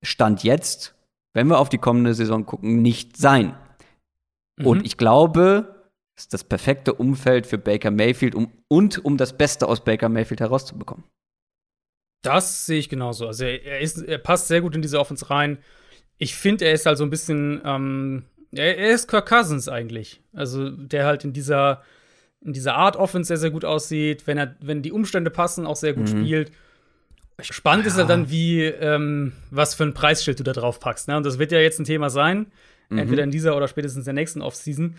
Stand 0.04 0.44
jetzt, 0.44 0.96
wenn 1.34 1.48
wir 1.48 1.60
auf 1.60 1.70
die 1.70 1.78
kommende 1.78 2.14
Saison 2.14 2.46
gucken, 2.46 2.82
nicht 2.82 3.18
sein. 3.18 3.56
Mhm. 4.58 4.66
Und 4.66 4.86
ich 4.86 4.98
glaube, 4.98 5.90
es 6.16 6.26
ist 6.26 6.34
das 6.34 6.44
perfekte 6.44 6.94
Umfeld 6.94 7.48
für 7.48 7.58
Baker 7.58 7.92
Mayfield 7.92 8.36
um, 8.36 8.52
und 8.68 9.04
um 9.04 9.18
das 9.18 9.38
Beste 9.38 9.68
aus 9.68 9.84
Baker 9.84 10.10
Mayfield 10.10 10.42
herauszubekommen. 10.42 11.06
Das 12.24 12.66
sehe 12.66 12.80
ich 12.80 12.90
genauso. 12.90 13.28
Also 13.28 13.46
er, 13.46 13.80
ist, 13.80 14.00
er 14.00 14.18
passt 14.18 14.48
sehr 14.48 14.62
gut 14.62 14.76
in 14.76 14.82
diese 14.82 15.00
Offense 15.00 15.30
rein 15.30 15.60
ich 16.18 16.36
finde, 16.36 16.66
er 16.66 16.74
ist 16.74 16.86
halt 16.86 16.98
so 16.98 17.04
ein 17.04 17.10
bisschen, 17.10 17.62
ähm, 17.64 18.26
er, 18.52 18.78
er, 18.78 18.94
ist 18.94 19.08
Kirk 19.08 19.28
Cousins 19.28 19.68
eigentlich. 19.68 20.22
Also, 20.34 20.70
der 20.70 21.06
halt 21.06 21.24
in 21.24 21.34
dieser, 21.34 21.82
in 22.42 22.54
dieser 22.54 22.76
Art 22.76 22.96
Offense 22.96 23.28
sehr, 23.28 23.38
sehr 23.38 23.52
gut 23.52 23.66
aussieht, 23.66 24.28
wenn 24.28 24.38
er, 24.38 24.56
wenn 24.60 24.82
die 24.82 24.92
Umstände 24.92 25.30
passen, 25.30 25.66
auch 25.66 25.76
sehr 25.76 25.94
gut 25.94 26.12
mhm. 26.14 26.26
spielt. 26.26 26.52
Spannend 27.40 27.86
ja. 27.86 27.92
ist 27.92 27.98
halt 27.98 28.10
dann, 28.10 28.30
wie, 28.32 28.64
ähm, 28.64 29.34
was 29.52 29.76
für 29.76 29.84
ein 29.84 29.94
Preisschild 29.94 30.40
du 30.40 30.44
da 30.44 30.54
drauf 30.54 30.80
packst. 30.80 31.08
Ne? 31.08 31.18
Und 31.18 31.26
das 31.26 31.38
wird 31.38 31.52
ja 31.52 31.60
jetzt 31.60 31.80
ein 31.80 31.86
Thema 31.86 32.10
sein, 32.10 32.48
mhm. 32.90 32.98
entweder 32.98 33.24
in 33.24 33.32
dieser 33.32 33.56
oder 33.56 33.68
spätestens 33.68 34.02
in 34.02 34.16
der 34.16 34.22
nächsten 34.22 34.42
Offseason, 34.42 34.96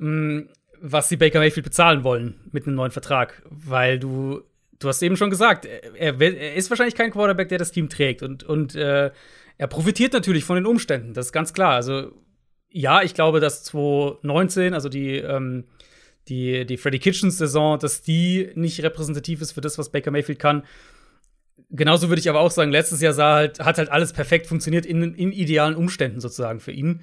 ähm, 0.00 0.48
was 0.80 1.08
sie 1.08 1.16
Baker 1.16 1.38
Mayfield 1.38 1.64
bezahlen 1.64 2.04
wollen 2.04 2.34
mit 2.52 2.66
einem 2.66 2.76
neuen 2.76 2.90
Vertrag. 2.90 3.42
Weil 3.48 3.98
du, 3.98 4.42
du 4.78 4.88
hast 4.88 5.02
eben 5.02 5.16
schon 5.16 5.30
gesagt, 5.30 5.66
er, 5.66 6.20
er 6.20 6.54
ist 6.54 6.68
wahrscheinlich 6.70 6.94
kein 6.94 7.10
Quarterback, 7.10 7.48
der 7.48 7.58
das 7.58 7.72
Team 7.72 7.88
trägt. 7.88 8.22
Und, 8.22 8.44
und 8.44 8.74
äh, 8.74 9.10
er 9.56 9.66
profitiert 9.66 10.12
natürlich 10.12 10.44
von 10.44 10.56
den 10.56 10.66
Umständen, 10.66 11.14
das 11.14 11.26
ist 11.26 11.32
ganz 11.32 11.52
klar. 11.52 11.74
Also, 11.74 12.12
ja, 12.70 13.02
ich 13.02 13.14
glaube, 13.14 13.40
dass 13.40 13.64
2019, 13.64 14.74
also 14.74 14.88
die, 14.88 15.16
ähm, 15.16 15.64
die, 16.28 16.66
die 16.66 16.76
Freddie 16.76 16.98
Kitchens-Saison, 16.98 17.78
dass 17.78 18.02
die 18.02 18.50
nicht 18.54 18.82
repräsentativ 18.82 19.40
ist 19.40 19.52
für 19.52 19.60
das, 19.60 19.78
was 19.78 19.90
Baker 19.90 20.10
Mayfield 20.10 20.38
kann. 20.38 20.64
Genauso 21.70 22.08
würde 22.08 22.20
ich 22.20 22.28
aber 22.28 22.40
auch 22.40 22.50
sagen, 22.50 22.70
letztes 22.70 23.00
Jahr 23.00 23.12
sah 23.12 23.34
halt, 23.34 23.60
hat 23.60 23.78
halt 23.78 23.90
alles 23.90 24.12
perfekt 24.12 24.46
funktioniert 24.46 24.86
in, 24.86 25.14
in 25.14 25.32
idealen 25.32 25.76
Umständen 25.76 26.20
sozusagen 26.20 26.60
für 26.60 26.72
ihn. 26.72 27.00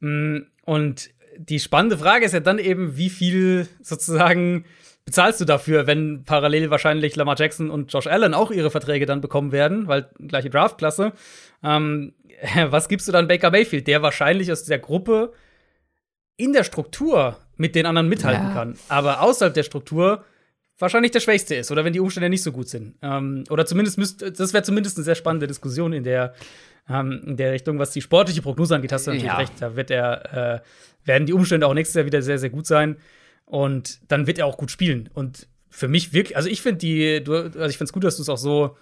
Mm, 0.00 0.38
und 0.64 1.10
die 1.36 1.60
spannende 1.60 1.98
Frage 1.98 2.24
ist 2.24 2.32
ja 2.32 2.40
dann 2.40 2.58
eben, 2.58 2.96
wie 2.96 3.10
viel 3.10 3.68
sozusagen 3.80 4.64
bezahlst 5.04 5.40
du 5.40 5.46
dafür, 5.46 5.86
wenn 5.86 6.24
parallel 6.24 6.70
wahrscheinlich 6.70 7.16
Lamar 7.16 7.36
Jackson 7.38 7.70
und 7.70 7.92
Josh 7.92 8.06
Allen 8.06 8.34
auch 8.34 8.50
ihre 8.50 8.70
Verträge 8.70 9.06
dann 9.06 9.22
bekommen 9.22 9.52
werden, 9.52 9.86
weil 9.86 10.10
gleiche 10.18 10.50
Draftklasse. 10.50 11.12
Ähm, 11.62 12.14
was 12.68 12.88
gibst 12.88 13.08
du 13.08 13.12
dann 13.12 13.28
Baker 13.28 13.50
Mayfield, 13.50 13.86
der 13.86 14.02
wahrscheinlich 14.02 14.50
aus 14.52 14.64
der 14.64 14.78
Gruppe 14.78 15.32
in 16.36 16.52
der 16.52 16.64
Struktur 16.64 17.36
mit 17.56 17.74
den 17.74 17.86
anderen 17.86 18.08
mithalten 18.08 18.48
ja. 18.48 18.52
kann, 18.52 18.78
aber 18.88 19.22
außerhalb 19.22 19.52
der 19.52 19.64
Struktur 19.64 20.24
wahrscheinlich 20.78 21.10
der 21.10 21.20
Schwächste 21.20 21.56
ist 21.56 21.70
oder 21.70 21.84
wenn 21.84 21.92
die 21.92 22.00
Umstände 22.00 22.28
nicht 22.28 22.42
so 22.42 22.52
gut 22.52 22.68
sind. 22.68 22.94
Ähm, 23.02 23.44
oder 23.50 23.66
zumindest 23.66 23.98
müsste, 23.98 24.30
das 24.30 24.52
wäre 24.52 24.62
zumindest 24.62 24.96
eine 24.96 25.04
sehr 25.04 25.16
spannende 25.16 25.46
Diskussion 25.46 25.92
in 25.92 26.04
der, 26.04 26.34
ähm, 26.88 27.20
in 27.26 27.36
der 27.36 27.52
Richtung, 27.52 27.78
was 27.78 27.90
die 27.90 28.00
sportliche 28.00 28.42
Prognose 28.42 28.76
angeht, 28.76 28.92
hast 28.92 29.06
du 29.06 29.10
natürlich 29.10 29.26
ja. 29.26 29.36
recht. 29.36 29.52
Da 29.58 29.74
wird 29.76 29.90
er, 29.90 30.54
äh, 30.54 30.60
werden 31.04 31.26
die 31.26 31.32
Umstände 31.32 31.66
auch 31.66 31.74
nächstes 31.74 31.96
Jahr 31.96 32.06
wieder 32.06 32.22
sehr, 32.22 32.38
sehr 32.38 32.50
gut 32.50 32.66
sein. 32.66 32.96
Und 33.44 34.00
dann 34.08 34.26
wird 34.26 34.38
er 34.38 34.46
auch 34.46 34.56
gut 34.56 34.70
spielen. 34.70 35.08
Und 35.14 35.48
für 35.70 35.88
mich 35.88 36.12
wirklich, 36.12 36.36
also 36.36 36.48
ich 36.48 36.62
finde 36.62 36.78
die, 36.78 37.24
du, 37.24 37.34
also 37.34 37.66
ich 37.66 37.78
finde 37.78 37.88
es 37.88 37.92
gut, 37.92 38.04
dass 38.04 38.16
du 38.16 38.22
es 38.22 38.28
auch 38.28 38.38
so, 38.38 38.76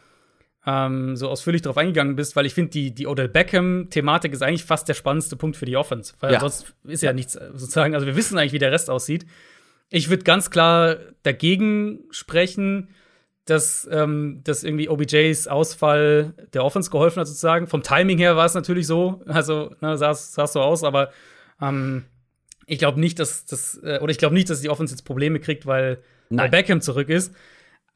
ähm, 0.66 1.16
so 1.16 1.28
ausführlich 1.28 1.62
darauf 1.62 1.78
eingegangen 1.78 2.16
bist, 2.16 2.34
weil 2.34 2.44
ich 2.44 2.54
finde, 2.54 2.70
die, 2.72 2.92
die 2.92 3.06
Odell 3.06 3.28
Beckham-Thematik 3.28 4.32
ist 4.32 4.42
eigentlich 4.42 4.64
fast 4.64 4.88
der 4.88 4.94
spannendste 4.94 5.36
Punkt 5.36 5.56
für 5.56 5.64
die 5.64 5.76
Offense. 5.76 6.14
Weil 6.20 6.32
ja. 6.32 6.40
sonst 6.40 6.74
ist 6.84 7.02
ja 7.02 7.12
nichts 7.12 7.34
sozusagen, 7.34 7.94
also 7.94 8.06
wir 8.06 8.16
wissen 8.16 8.36
eigentlich, 8.36 8.52
wie 8.52 8.58
der 8.58 8.72
Rest 8.72 8.90
aussieht. 8.90 9.26
Ich 9.88 10.10
würde 10.10 10.24
ganz 10.24 10.50
klar 10.50 10.96
dagegen 11.22 12.00
sprechen, 12.10 12.88
dass, 13.44 13.88
ähm, 13.92 14.40
dass 14.42 14.64
irgendwie 14.64 14.88
OBJs 14.88 15.46
Ausfall 15.46 16.34
der 16.52 16.64
Offense 16.64 16.90
geholfen 16.90 17.20
hat, 17.20 17.28
sozusagen. 17.28 17.68
Vom 17.68 17.84
Timing 17.84 18.18
her 18.18 18.36
war 18.36 18.46
es 18.46 18.54
natürlich 18.54 18.88
so, 18.88 19.22
also 19.26 19.72
ne, 19.80 19.96
sah 19.96 20.10
es 20.10 20.34
so 20.34 20.60
aus, 20.60 20.82
aber 20.82 21.12
ähm, 21.62 22.06
ich 22.66 22.80
glaube 22.80 22.98
nicht, 22.98 23.20
dass 23.20 23.44
das, 23.44 23.80
äh, 23.84 24.00
oder 24.02 24.10
ich 24.10 24.18
glaube 24.18 24.34
nicht, 24.34 24.50
dass 24.50 24.62
die 24.62 24.68
Offense 24.68 24.94
jetzt 24.94 25.04
Probleme 25.04 25.38
kriegt, 25.38 25.64
weil, 25.64 26.02
weil 26.28 26.48
Beckham 26.48 26.80
zurück 26.80 27.08
ist. 27.08 27.32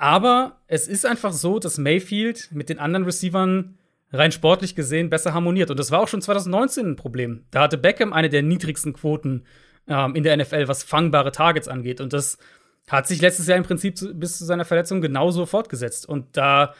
Aber 0.00 0.56
es 0.66 0.88
ist 0.88 1.04
einfach 1.04 1.34
so, 1.34 1.58
dass 1.58 1.76
Mayfield 1.76 2.48
mit 2.52 2.70
den 2.70 2.78
anderen 2.78 3.04
Receivern 3.04 3.76
rein 4.10 4.32
sportlich 4.32 4.74
gesehen 4.74 5.10
besser 5.10 5.34
harmoniert. 5.34 5.70
Und 5.70 5.78
das 5.78 5.90
war 5.90 6.00
auch 6.00 6.08
schon 6.08 6.22
2019 6.22 6.92
ein 6.92 6.96
Problem. 6.96 7.44
Da 7.50 7.60
hatte 7.60 7.76
Beckham 7.76 8.14
eine 8.14 8.30
der 8.30 8.40
niedrigsten 8.40 8.94
Quoten 8.94 9.44
ähm, 9.88 10.14
in 10.14 10.22
der 10.22 10.34
NFL, 10.38 10.68
was 10.68 10.84
fangbare 10.84 11.32
Targets 11.32 11.68
angeht. 11.68 12.00
Und 12.00 12.14
das 12.14 12.38
hat 12.88 13.06
sich 13.08 13.20
letztes 13.20 13.46
Jahr 13.46 13.58
im 13.58 13.64
Prinzip 13.64 13.98
zu, 13.98 14.14
bis 14.14 14.38
zu 14.38 14.46
seiner 14.46 14.64
Verletzung 14.64 15.02
genauso 15.02 15.44
fortgesetzt. 15.44 16.08
Und 16.08 16.34
da 16.34 16.72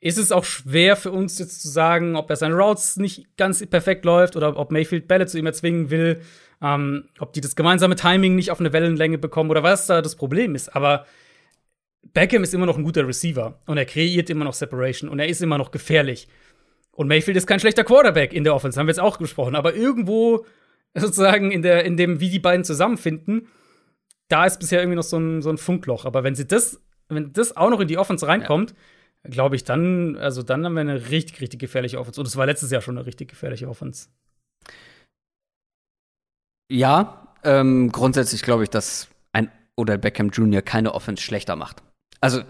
ist 0.00 0.16
es 0.16 0.30
auch 0.30 0.44
schwer 0.44 0.94
für 0.94 1.10
uns 1.10 1.40
jetzt 1.40 1.62
zu 1.62 1.68
sagen, 1.68 2.14
ob 2.14 2.30
er 2.30 2.36
seine 2.36 2.54
Routes 2.54 2.98
nicht 2.98 3.36
ganz 3.36 3.66
perfekt 3.66 4.04
läuft 4.04 4.36
oder 4.36 4.56
ob 4.56 4.70
Mayfield 4.70 5.08
Bälle 5.08 5.26
zu 5.26 5.40
ihm 5.40 5.46
erzwingen 5.46 5.90
will, 5.90 6.20
ähm, 6.62 7.08
ob 7.18 7.32
die 7.32 7.40
das 7.40 7.56
gemeinsame 7.56 7.96
Timing 7.96 8.36
nicht 8.36 8.52
auf 8.52 8.60
eine 8.60 8.72
Wellenlänge 8.72 9.18
bekommen 9.18 9.50
oder 9.50 9.64
was 9.64 9.88
da 9.88 10.02
das 10.02 10.14
Problem 10.14 10.54
ist. 10.54 10.76
Aber 10.76 11.04
Beckham 12.02 12.42
ist 12.42 12.54
immer 12.54 12.66
noch 12.66 12.76
ein 12.76 12.84
guter 12.84 13.06
Receiver 13.06 13.60
und 13.66 13.76
er 13.76 13.84
kreiert 13.84 14.30
immer 14.30 14.44
noch 14.44 14.54
Separation 14.54 15.08
und 15.08 15.18
er 15.18 15.28
ist 15.28 15.42
immer 15.42 15.58
noch 15.58 15.70
gefährlich. 15.70 16.28
Und 16.92 17.08
Mayfield 17.08 17.36
ist 17.36 17.46
kein 17.46 17.60
schlechter 17.60 17.84
Quarterback 17.84 18.32
in 18.32 18.44
der 18.44 18.54
Offense, 18.54 18.78
haben 18.78 18.86
wir 18.86 18.92
jetzt 18.92 19.00
auch 19.00 19.18
gesprochen. 19.18 19.54
Aber 19.54 19.74
irgendwo 19.74 20.44
sozusagen 20.94 21.50
in, 21.50 21.62
der, 21.62 21.84
in 21.84 21.96
dem, 21.96 22.20
wie 22.20 22.30
die 22.30 22.38
beiden 22.38 22.64
zusammenfinden, 22.64 23.48
da 24.28 24.44
ist 24.46 24.58
bisher 24.58 24.80
irgendwie 24.80 24.96
noch 24.96 25.02
so 25.02 25.18
ein, 25.18 25.42
so 25.42 25.50
ein 25.50 25.58
Funkloch. 25.58 26.04
Aber 26.04 26.24
wenn 26.24 26.34
sie 26.34 26.46
das, 26.46 26.80
wenn 27.08 27.32
das 27.32 27.56
auch 27.56 27.70
noch 27.70 27.80
in 27.80 27.88
die 27.88 27.98
Offense 27.98 28.26
reinkommt, 28.26 28.74
ja. 29.24 29.30
glaube 29.30 29.56
ich, 29.56 29.64
dann, 29.64 30.16
also 30.16 30.42
dann 30.42 30.64
haben 30.64 30.74
wir 30.74 30.80
eine 30.80 31.10
richtig, 31.10 31.40
richtig 31.40 31.60
gefährliche 31.60 31.98
Offense. 31.98 32.20
Und 32.20 32.26
es 32.26 32.36
war 32.36 32.46
letztes 32.46 32.70
Jahr 32.70 32.80
schon 32.80 32.96
eine 32.96 33.06
richtig 33.06 33.28
gefährliche 33.28 33.68
Offense. 33.68 34.08
Ja, 36.70 37.34
ähm, 37.42 37.90
grundsätzlich 37.90 38.42
glaube 38.42 38.62
ich, 38.62 38.70
dass 38.70 39.08
ein 39.32 39.50
Odell 39.76 39.98
Beckham 39.98 40.30
Jr. 40.30 40.62
keine 40.62 40.94
Offense 40.94 41.22
schlechter 41.22 41.56
macht. 41.56 41.82
Also, 42.20 42.42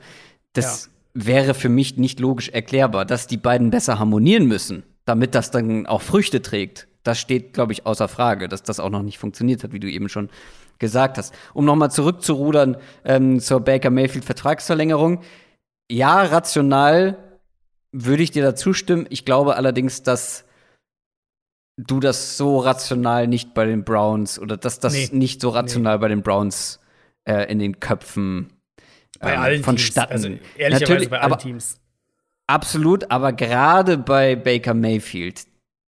das 0.53 0.91
ja. 1.15 1.27
wäre 1.27 1.55
für 1.55 1.69
mich 1.69 1.97
nicht 1.97 2.21
logisch 2.21 2.49
erklärbar, 2.49 3.05
dass 3.05 3.27
die 3.27 3.37
beiden 3.37 3.71
besser 3.71 3.99
harmonieren 3.99 4.47
müssen, 4.47 4.83
damit 5.05 5.35
das 5.35 5.51
dann 5.51 5.87
auch 5.87 6.03
Früchte 6.03 6.43
trägt. 6.43 6.89
Das 7.03 7.19
steht, 7.19 7.55
glaube 7.55 7.73
ich, 7.73 7.87
außer 7.87 8.09
Frage, 8.09 8.49
dass 8.49 8.63
das 8.63 8.81
auch 8.81 8.91
noch 8.91 9.03
nicht 9.03 9.19
funktioniert 9.19 9.65
hat, 9.65 9.73
wie 9.73 9.81
du 9.81 9.91
eben 9.91 10.09
schon 10.09 10.29
gesagt 10.79 11.19
hast. 11.19 11.35
Um 11.55 11.65
nochmal 11.65 11.91
zurückzurudern 11.91 12.77
ähm, 13.05 13.41
zur 13.41 13.61
Baker 13.61 13.91
Mayfield 13.91 14.25
Vertragsverlängerung. 14.25 15.21
Ja, 15.91 16.23
rational 16.23 17.17
würde 17.93 18.23
ich 18.23 18.31
dir 18.31 18.43
da 18.43 18.55
zustimmen. 18.55 19.07
Ich 19.11 19.25
glaube 19.25 19.57
allerdings, 19.57 20.03
dass 20.03 20.45
du 21.77 22.01
das 22.01 22.37
so 22.37 22.59
rational 22.59 23.27
nicht 23.27 23.55
bei 23.55 23.65
den 23.65 23.85
Browns 23.85 24.39
oder 24.39 24.57
dass 24.57 24.81
das 24.81 24.93
nee. 24.93 25.09
nicht 25.13 25.41
so 25.41 25.51
rational 25.51 25.97
nee. 25.97 26.01
bei 26.01 26.09
den 26.09 26.23
Browns 26.23 26.81
äh, 27.25 27.51
in 27.51 27.59
den 27.59 27.81
Köpfen 27.81 28.53
bei 29.21 29.35
ähm, 29.35 29.41
allen 29.41 29.63
vonstatten. 29.63 30.11
Teams. 30.11 30.25
Also 30.25 30.39
ehrlicherweise 30.57 30.85
Natürlich, 30.85 31.11
bei 31.11 31.21
allen 31.21 31.39
Teams. 31.39 31.81
Absolut, 32.47 33.11
aber 33.13 33.33
gerade 33.33 33.97
bei 33.97 34.35
Baker 34.35 34.75
Mayfield, 34.75 35.45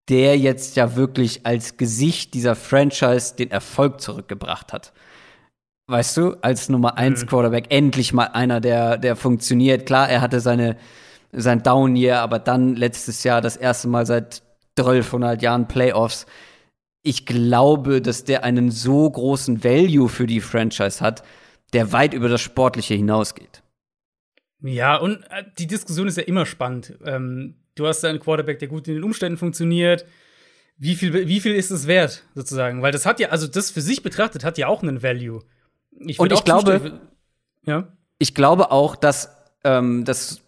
der 0.08 0.38
jetzt 0.38 0.76
ja 0.76 0.94
wirklich 0.94 1.44
als 1.44 1.76
Gesicht 1.76 2.34
dieser 2.34 2.54
Franchise 2.54 3.34
den 3.34 3.50
Erfolg 3.50 4.00
zurückgebracht 4.00 4.72
hat. 4.72 4.92
Weißt 5.88 6.16
du, 6.16 6.36
als 6.42 6.68
Nummer 6.68 6.96
1 6.96 7.22
mhm. 7.22 7.26
Quarterback 7.26 7.66
endlich 7.70 8.12
mal 8.12 8.26
einer, 8.26 8.60
der, 8.60 8.96
der 8.98 9.16
funktioniert. 9.16 9.86
Klar, 9.86 10.08
er 10.08 10.20
hatte 10.20 10.38
seine, 10.38 10.76
sein 11.32 11.62
Down-Year, 11.62 12.20
aber 12.20 12.38
dann 12.38 12.76
letztes 12.76 13.24
Jahr 13.24 13.40
das 13.40 13.56
erste 13.56 13.88
Mal 13.88 14.06
seit 14.06 14.42
1200 14.78 15.42
Jahren 15.42 15.66
Playoffs. 15.66 16.26
Ich 17.02 17.26
glaube, 17.26 18.00
dass 18.00 18.22
der 18.22 18.44
einen 18.44 18.70
so 18.70 19.10
großen 19.10 19.64
Value 19.64 20.08
für 20.08 20.28
die 20.28 20.40
Franchise 20.40 21.00
hat, 21.00 21.24
der 21.72 21.92
weit 21.92 22.14
über 22.14 22.28
das 22.28 22.40
Sportliche 22.40 22.94
hinausgeht. 22.94 23.62
Ja, 24.62 24.96
und 24.96 25.24
äh, 25.30 25.44
die 25.58 25.66
Diskussion 25.66 26.08
ist 26.08 26.16
ja 26.16 26.22
immer 26.22 26.46
spannend. 26.46 26.94
Ähm, 27.04 27.56
du 27.74 27.86
hast 27.86 28.04
einen 28.04 28.20
Quarterback, 28.20 28.58
der 28.58 28.68
gut 28.68 28.86
in 28.88 28.94
den 28.94 29.04
Umständen 29.04 29.38
funktioniert. 29.38 30.06
Wie 30.76 30.94
viel, 30.94 31.12
wie 31.28 31.40
viel 31.40 31.54
ist 31.54 31.70
es 31.70 31.86
wert, 31.86 32.24
sozusagen? 32.34 32.82
Weil 32.82 32.92
das 32.92 33.06
hat 33.06 33.20
ja, 33.20 33.28
also 33.28 33.46
das 33.46 33.70
für 33.70 33.80
sich 33.80 34.02
betrachtet, 34.02 34.44
hat 34.44 34.58
ja 34.58 34.68
auch 34.68 34.82
einen 34.82 35.02
Value. 35.02 35.42
Ich 35.98 36.18
Und 36.18 36.32
ich 36.32 36.44
glaube, 36.44 37.00
ja? 37.64 37.96
ich 38.18 38.34
glaube 38.34 38.70
auch, 38.70 38.96
dass 38.96 39.36
ähm, 39.64 40.04
das, 40.04 40.42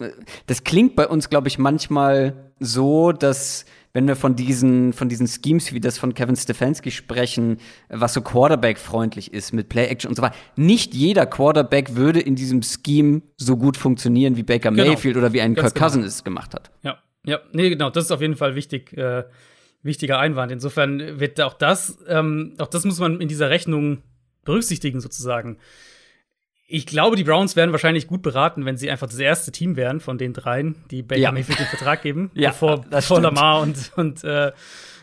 das 0.46 0.64
klingt 0.64 0.96
bei 0.96 1.06
uns, 1.06 1.28
glaube 1.28 1.48
ich, 1.48 1.58
manchmal 1.58 2.52
so, 2.58 3.12
dass 3.12 3.64
wenn 3.94 4.08
wir 4.08 4.16
von 4.16 4.36
diesen, 4.36 4.92
von 4.92 5.08
diesen 5.08 5.28
Schemes 5.28 5.72
wie 5.72 5.80
das 5.80 5.98
von 5.98 6.14
Kevin 6.14 6.36
Stefanski 6.36 6.90
sprechen, 6.90 7.58
was 7.88 8.12
so 8.12 8.20
Quarterback-freundlich 8.20 9.32
ist 9.32 9.52
mit 9.52 9.68
Play-Action 9.68 10.08
und 10.08 10.16
so 10.16 10.22
weiter, 10.22 10.34
nicht 10.56 10.94
jeder 10.94 11.24
Quarterback 11.24 11.94
würde 11.94 12.20
in 12.20 12.34
diesem 12.34 12.62
Scheme 12.62 13.22
so 13.36 13.56
gut 13.56 13.76
funktionieren 13.76 14.36
wie 14.36 14.42
Baker 14.42 14.70
genau. 14.70 14.84
Mayfield 14.84 15.16
oder 15.16 15.32
wie 15.32 15.40
ein 15.40 15.54
Kirk 15.54 15.72
genau. 15.72 15.86
Cousins 15.86 16.06
es 16.06 16.24
gemacht 16.24 16.52
hat. 16.54 16.70
Ja. 16.82 16.98
Ja, 17.26 17.40
nee, 17.52 17.70
genau, 17.70 17.88
das 17.88 18.04
ist 18.04 18.10
auf 18.10 18.20
jeden 18.20 18.36
Fall 18.36 18.54
wichtig, 18.54 18.92
äh, 18.98 19.24
wichtiger 19.82 20.18
Einwand. 20.18 20.52
Insofern 20.52 21.20
wird 21.20 21.40
auch 21.40 21.54
das, 21.54 21.98
ähm, 22.06 22.54
auch 22.58 22.66
das 22.66 22.84
muss 22.84 22.98
man 22.98 23.18
in 23.18 23.28
dieser 23.28 23.48
Rechnung 23.48 24.02
berücksichtigen, 24.44 25.00
sozusagen. 25.00 25.56
Ich 26.74 26.86
glaube, 26.86 27.14
die 27.14 27.22
Browns 27.22 27.54
wären 27.54 27.70
wahrscheinlich 27.70 28.08
gut 28.08 28.22
beraten, 28.22 28.64
wenn 28.64 28.76
sie 28.76 28.90
einfach 28.90 29.06
das 29.06 29.20
erste 29.20 29.52
Team 29.52 29.76
wären 29.76 30.00
von 30.00 30.18
den 30.18 30.32
dreien, 30.32 30.74
die 30.90 31.02
Baker 31.02 31.20
ja. 31.20 31.30
Mayfield 31.30 31.60
den 31.60 31.66
Vertrag 31.66 32.02
geben, 32.02 32.32
ja, 32.34 32.50
bevor, 32.50 32.84
bevor 32.90 33.20
Lamar 33.20 33.60
und, 33.60 33.92
und, 33.94 34.24
äh, 34.24 34.48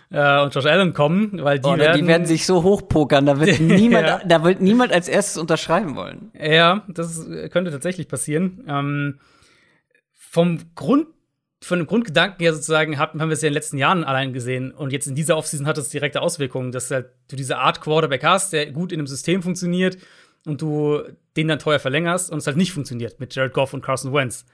äh, 0.10 0.42
und 0.42 0.54
Josh 0.54 0.66
Allen 0.66 0.92
kommen, 0.92 1.42
weil 1.42 1.60
die, 1.60 1.70
oh, 1.70 1.78
werden, 1.78 2.02
die 2.02 2.08
werden 2.08 2.26
sich 2.26 2.46
so 2.46 2.64
hochpokern, 2.64 3.26
da 3.26 3.40
wird 3.40 3.60
niemand, 3.62 4.06
ja. 4.06 4.22
da 4.26 4.44
wird 4.44 4.60
niemand 4.60 4.92
als 4.92 5.08
erstes 5.08 5.38
unterschreiben 5.38 5.96
wollen. 5.96 6.34
Ja, 6.38 6.84
das 6.90 7.26
könnte 7.52 7.72
tatsächlich 7.72 8.10
passieren. 8.10 8.66
Ähm, 8.68 9.20
vom 10.12 10.60
Grund 10.76 11.08
von 11.64 11.78
dem 11.78 11.88
Grundgedanken 11.88 12.44
her 12.44 12.54
sozusagen 12.54 12.98
haben, 12.98 13.22
haben 13.22 13.30
wir 13.30 13.34
es 13.34 13.44
ja 13.44 13.48
in 13.48 13.54
den 13.54 13.60
letzten 13.60 13.78
Jahren 13.78 14.04
allein 14.04 14.34
gesehen. 14.34 14.72
Und 14.72 14.92
jetzt 14.92 15.06
in 15.06 15.16
dieser 15.16 15.38
Offseason 15.38 15.68
hat 15.68 15.78
es 15.78 15.90
direkte 15.90 16.22
Auswirkungen, 16.22 16.72
dass 16.72 16.90
halt 16.92 17.12
du 17.30 17.36
diese 17.36 17.60
Art 17.60 17.82
Quarterback 17.82 18.24
hast, 18.24 18.52
der 18.52 18.72
gut 18.72 18.92
in 18.92 19.00
einem 19.00 19.08
System 19.08 19.44
funktioniert 19.44 19.98
und 20.46 20.62
du 20.62 21.02
den 21.38 21.48
dann 21.48 21.60
teuer 21.60 21.80
verlängerst 21.80 22.32
und 22.32 22.40
es 22.40 22.48
halt 22.48 22.58
nicht 22.58 22.74
funktioniert 22.74 23.20
mit 23.20 23.34
Jared 23.36 23.54
Goff 23.54 23.74
und 23.74 23.82
Carson 23.82 24.14
Wentz. 24.14 24.46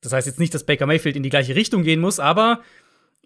Das 0.00 0.12
heißt 0.12 0.26
jetzt 0.26 0.38
nicht, 0.40 0.54
dass 0.54 0.64
Baker 0.64 0.86
Mayfield 0.86 1.16
in 1.16 1.22
die 1.22 1.30
gleiche 1.30 1.54
Richtung 1.54 1.82
gehen 1.82 2.00
muss, 2.00 2.20
aber 2.20 2.60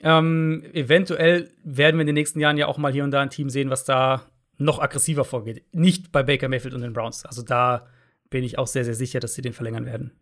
ähm, 0.01 0.65
eventuell 0.73 1.51
werden 1.65 1.97
wir 1.97 2.03
in 2.03 2.07
den 2.07 2.15
nächsten 2.15 2.41
Jahren 2.41 2.59
ja 2.59 2.67
auch 2.67 2.79
mal 2.79 2.93
hier 2.93 3.05
und 3.05 3.11
da 3.11 3.23
ein 3.23 3.31
Team 3.31 3.49
sehen, 3.49 3.71
was 3.71 3.85
da 3.85 4.27
noch 4.59 4.79
aggressiver 4.79 5.25
vorgeht. 5.25 5.65
Nicht 5.73 6.13
bei 6.13 6.23
Baker 6.23 6.49
Mayfield 6.49 6.75
und 6.75 6.83
den 6.83 6.93
Browns. 6.93 7.25
Also 7.25 7.43
da 7.43 7.87
bin 8.31 8.45
ich 8.45 8.59
auch 8.59 8.67
sehr, 8.67 8.85
sehr 8.85 8.95
sicher, 8.95 9.21
dass 9.21 9.35
sie 9.35 9.43
den 9.43 9.53
verlängern 9.53 9.87
werden. 9.87 10.13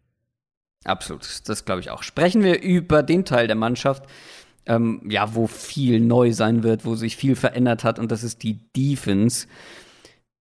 Absolut, 0.84 1.48
das 1.48 1.64
glaube 1.64 1.80
ich 1.80 1.90
auch. 1.90 2.02
Sprechen 2.02 2.42
wir 2.42 2.60
über 2.60 3.02
den 3.02 3.24
Teil 3.24 3.46
der 3.46 3.56
Mannschaft, 3.56 4.04
ähm, 4.66 5.02
ja, 5.08 5.34
wo 5.34 5.46
viel 5.46 6.00
neu 6.00 6.32
sein 6.32 6.62
wird, 6.62 6.84
wo 6.84 6.94
sich 6.94 7.16
viel 7.16 7.36
verändert 7.36 7.84
hat, 7.84 7.98
und 7.98 8.10
das 8.12 8.22
ist 8.22 8.42
die 8.42 8.60
Defense. 8.76 9.46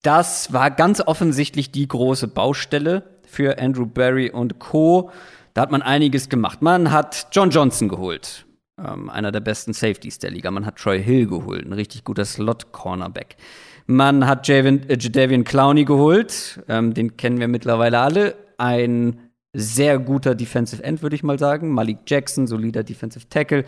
Das 0.04 0.54
war 0.54 0.70
ganz 0.70 1.02
offensichtlich 1.02 1.72
die 1.72 1.88
große 1.88 2.28
Baustelle 2.28 3.04
für 3.26 3.58
Andrew 3.58 3.86
Barry 3.86 4.30
und 4.30 4.60
Co. 4.60 5.10
Da 5.54 5.62
hat 5.62 5.72
man 5.72 5.82
einiges 5.82 6.30
gemacht. 6.30 6.62
Man 6.62 6.92
hat 6.92 7.28
John 7.32 7.50
Johnson 7.50 7.90
geholt, 7.90 8.46
ähm, 8.78 9.10
einer 9.10 9.32
der 9.32 9.40
besten 9.40 9.74
Safeties 9.74 10.20
der 10.20 10.32
Liga. 10.32 10.52
Man 10.52 10.66
hat 10.66 10.76
Troy 10.76 11.02
Hill 11.02 11.28
geholt, 11.28 11.66
ein 11.66 11.74
richtig 11.74 12.04
guter 12.04 12.26
Slot-Cornerback. 12.26 13.38
Man 13.86 14.28
hat 14.28 14.48
Javin, 14.48 14.88
äh, 14.90 14.98
Jadavian 15.00 15.44
Clowney 15.44 15.86
geholt, 15.86 16.62
ähm, 16.68 16.94
den 16.94 17.18
kennen 17.18 17.40
wir 17.40 17.48
mittlerweile 17.48 18.00
alle. 18.00 18.36
Ein 18.58 19.20
sehr 19.54 20.00
guter 20.00 20.36
Defensive 20.36 20.84
End, 20.84 21.02
würde 21.02 21.16
ich 21.16 21.24
mal 21.24 21.40
sagen. 21.40 21.70
Malik 21.70 22.00
Jackson, 22.08 22.48
solider 22.48 22.84
Defensive 22.84 23.30
Tackle. 23.30 23.66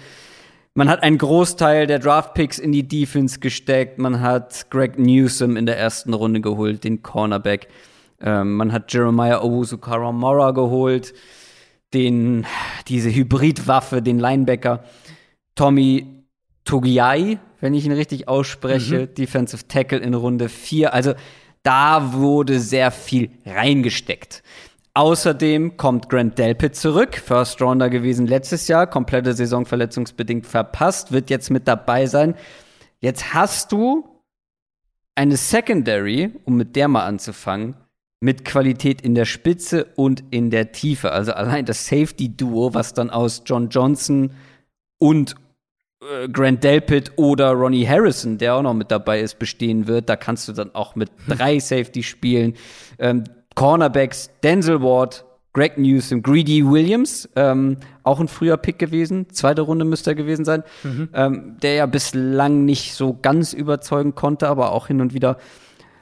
Man 0.78 0.90
hat 0.90 1.04
einen 1.04 1.18
Großteil 1.18 1.88
der 1.88 2.00
Draft-Picks 2.00 2.60
in 2.60 2.74
die 2.74 2.86
Defense 2.86 3.40
gesteckt. 3.40 3.98
Man 3.98 4.20
hat 4.20 4.70
Greg 4.70 5.00
Newsom 5.00 5.56
in 5.56 5.66
der 5.66 5.78
ersten 5.78 6.14
Runde 6.14 6.42
geholt, 6.42 6.84
den 6.84 7.02
Cornerback. 7.02 7.70
Ähm, 8.20 8.58
man 8.58 8.74
hat 8.74 8.92
Jeremiah 8.92 9.42
Owusu 9.42 9.78
Karamora 9.78 10.52
geholt, 10.52 11.14
den, 11.94 12.46
diese 12.90 13.10
Hybridwaffe, 13.10 14.02
den 14.02 14.20
Linebacker. 14.20 14.84
Tommy 15.56 16.26
Togiai, 16.66 17.40
wenn 17.62 17.74
ich 17.74 17.86
ihn 17.86 17.94
richtig 17.94 18.28
ausspreche, 18.28 19.08
mhm. 19.08 19.16
Defensive 19.16 19.70
Tackle 19.70 20.00
in 20.00 20.14
Runde 20.14 20.50
4. 20.50 20.94
Also 20.94 21.14
da 21.64 22.12
wurde 22.12 22.60
sehr 22.60 22.92
viel 22.92 23.30
reingesteckt. 23.46 24.44
Außerdem 24.98 25.76
kommt 25.76 26.08
Grant 26.08 26.38
Delpit 26.38 26.78
zurück, 26.78 27.18
First 27.18 27.62
Rounder 27.62 27.89
gewesen 27.89 28.28
letztes 28.28 28.70
Jahr, 28.70 28.88
komplette 28.88 29.34
Saison 29.34 29.66
verletzungsbedingt 29.66 30.48
verpasst, 30.48 31.12
wird 31.12 31.30
jetzt 31.30 31.52
mit 31.52 31.68
dabei 31.68 32.06
sein. 32.06 32.34
Jetzt 33.02 33.34
hast 33.34 33.74
du 33.74 34.08
eine 35.14 35.36
Secondary, 35.36 36.32
um 36.46 36.56
mit 36.56 36.78
der 36.78 36.88
mal 36.88 37.06
anzufangen, 37.06 37.76
mit 38.22 38.46
Qualität 38.46 39.02
in 39.02 39.16
der 39.16 39.26
Spitze 39.26 39.86
und 39.98 40.24
in 40.32 40.50
der 40.50 40.72
Tiefe. 40.72 41.12
Also 41.12 41.34
allein 41.34 41.66
das 41.66 41.88
Safety-Duo, 41.88 42.74
was 42.74 42.93
dann 42.93 43.10
aus 43.10 43.43
John 43.46 43.68
Johnson 43.68 44.32
und 44.98 45.36
äh, 46.02 46.30
Grant 46.30 46.64
Delpit 46.64 47.12
oder 47.18 47.52
Ronnie 47.52 47.86
Harrison, 47.86 48.38
der 48.38 48.56
auch 48.56 48.62
noch 48.62 48.74
mit 48.74 48.91
dabei 48.91 49.20
ist, 49.20 49.39
bestehen 49.39 49.88
wird. 49.88 50.08
Da 50.08 50.16
kannst 50.16 50.48
du 50.48 50.54
dann 50.54 50.74
auch 50.74 50.96
mit 50.96 51.12
drei 51.28 51.60
Safety 51.60 52.02
spielen. 52.02 52.54
Ähm, 52.98 53.26
Cornerbacks 53.56 54.30
Denzel 54.43 54.82
Ward, 54.82 55.26
Greg 55.53 55.78
Newsom, 55.78 56.22
Greedy 56.22 56.70
Williams, 56.70 57.30
ähm, 57.36 57.78
auch 58.03 58.20
ein 58.20 58.28
früher 58.28 58.58
Pick 58.58 58.78
gewesen, 58.78 59.30
zweite 59.32 59.62
Runde 59.62 59.86
müsste 59.86 60.12
er 60.12 60.16
gewesen 60.16 60.43
sein, 60.43 60.64
mhm. 60.84 61.10
ähm, 61.14 61.58
der 61.62 61.74
ja 61.76 61.86
bislang 61.86 62.66
nicht 62.66 62.93
so 62.93 63.18
ganz 63.22 63.53
überzeugen 63.53 64.16
konnte, 64.16 64.49
aber 64.49 64.74
auch 64.74 64.88
hin 64.88 64.99
und 64.99 65.14
wieder 65.14 65.38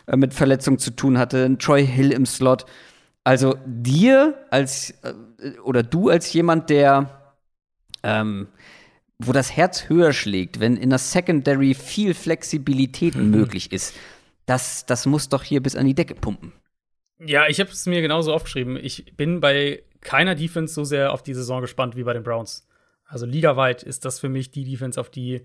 äh, 0.07 0.17
mit 0.17 0.33
Verletzungen 0.33 0.79
zu 0.79 0.91
tun 0.91 1.19
hatte. 1.19 1.57
Troy 1.59 1.85
Hill 1.85 2.11
im 2.11 2.25
Slot. 2.25 2.65
Also 3.23 3.55
dir 3.65 4.35
als 4.49 4.95
äh, 5.03 5.59
oder 5.63 5.83
du 5.83 6.09
als 6.09 6.33
jemand, 6.33 6.71
der 6.71 7.21
ähm, 8.01 8.47
wo 9.19 9.31
das 9.31 9.55
Herz 9.55 9.87
höher 9.87 10.13
schlägt, 10.13 10.59
wenn 10.59 10.75
in 10.75 10.89
der 10.89 10.99
Secondary 10.99 11.73
viel 11.73 12.13
Flexibilität 12.13 13.15
mhm. 13.15 13.29
möglich 13.29 13.71
ist, 13.71 13.93
das, 14.45 14.85
das 14.85 15.05
muss 15.05 15.29
doch 15.29 15.43
hier 15.43 15.61
bis 15.61 15.75
an 15.75 15.85
die 15.85 15.93
Decke 15.93 16.15
pumpen. 16.15 16.53
Ja, 17.19 17.47
ich 17.47 17.59
habe 17.59 17.69
es 17.69 17.85
mir 17.85 18.01
genauso 18.01 18.33
aufgeschrieben. 18.33 18.77
Ich 18.77 19.15
bin 19.15 19.39
bei 19.39 19.83
keiner 20.01 20.35
Defense 20.35 20.73
so 20.73 20.83
sehr 20.83 21.13
auf 21.13 21.23
die 21.23 21.33
Saison 21.33 21.61
gespannt 21.61 21.95
wie 21.95 22.03
bei 22.03 22.13
den 22.13 22.23
Browns. 22.23 22.67
Also 23.05 23.25
ligaweit 23.25 23.83
ist 23.83 24.05
das 24.05 24.19
für 24.19 24.29
mich 24.29 24.51
die 24.51 24.65
Defense, 24.65 24.99
auf 24.99 25.09
die 25.09 25.43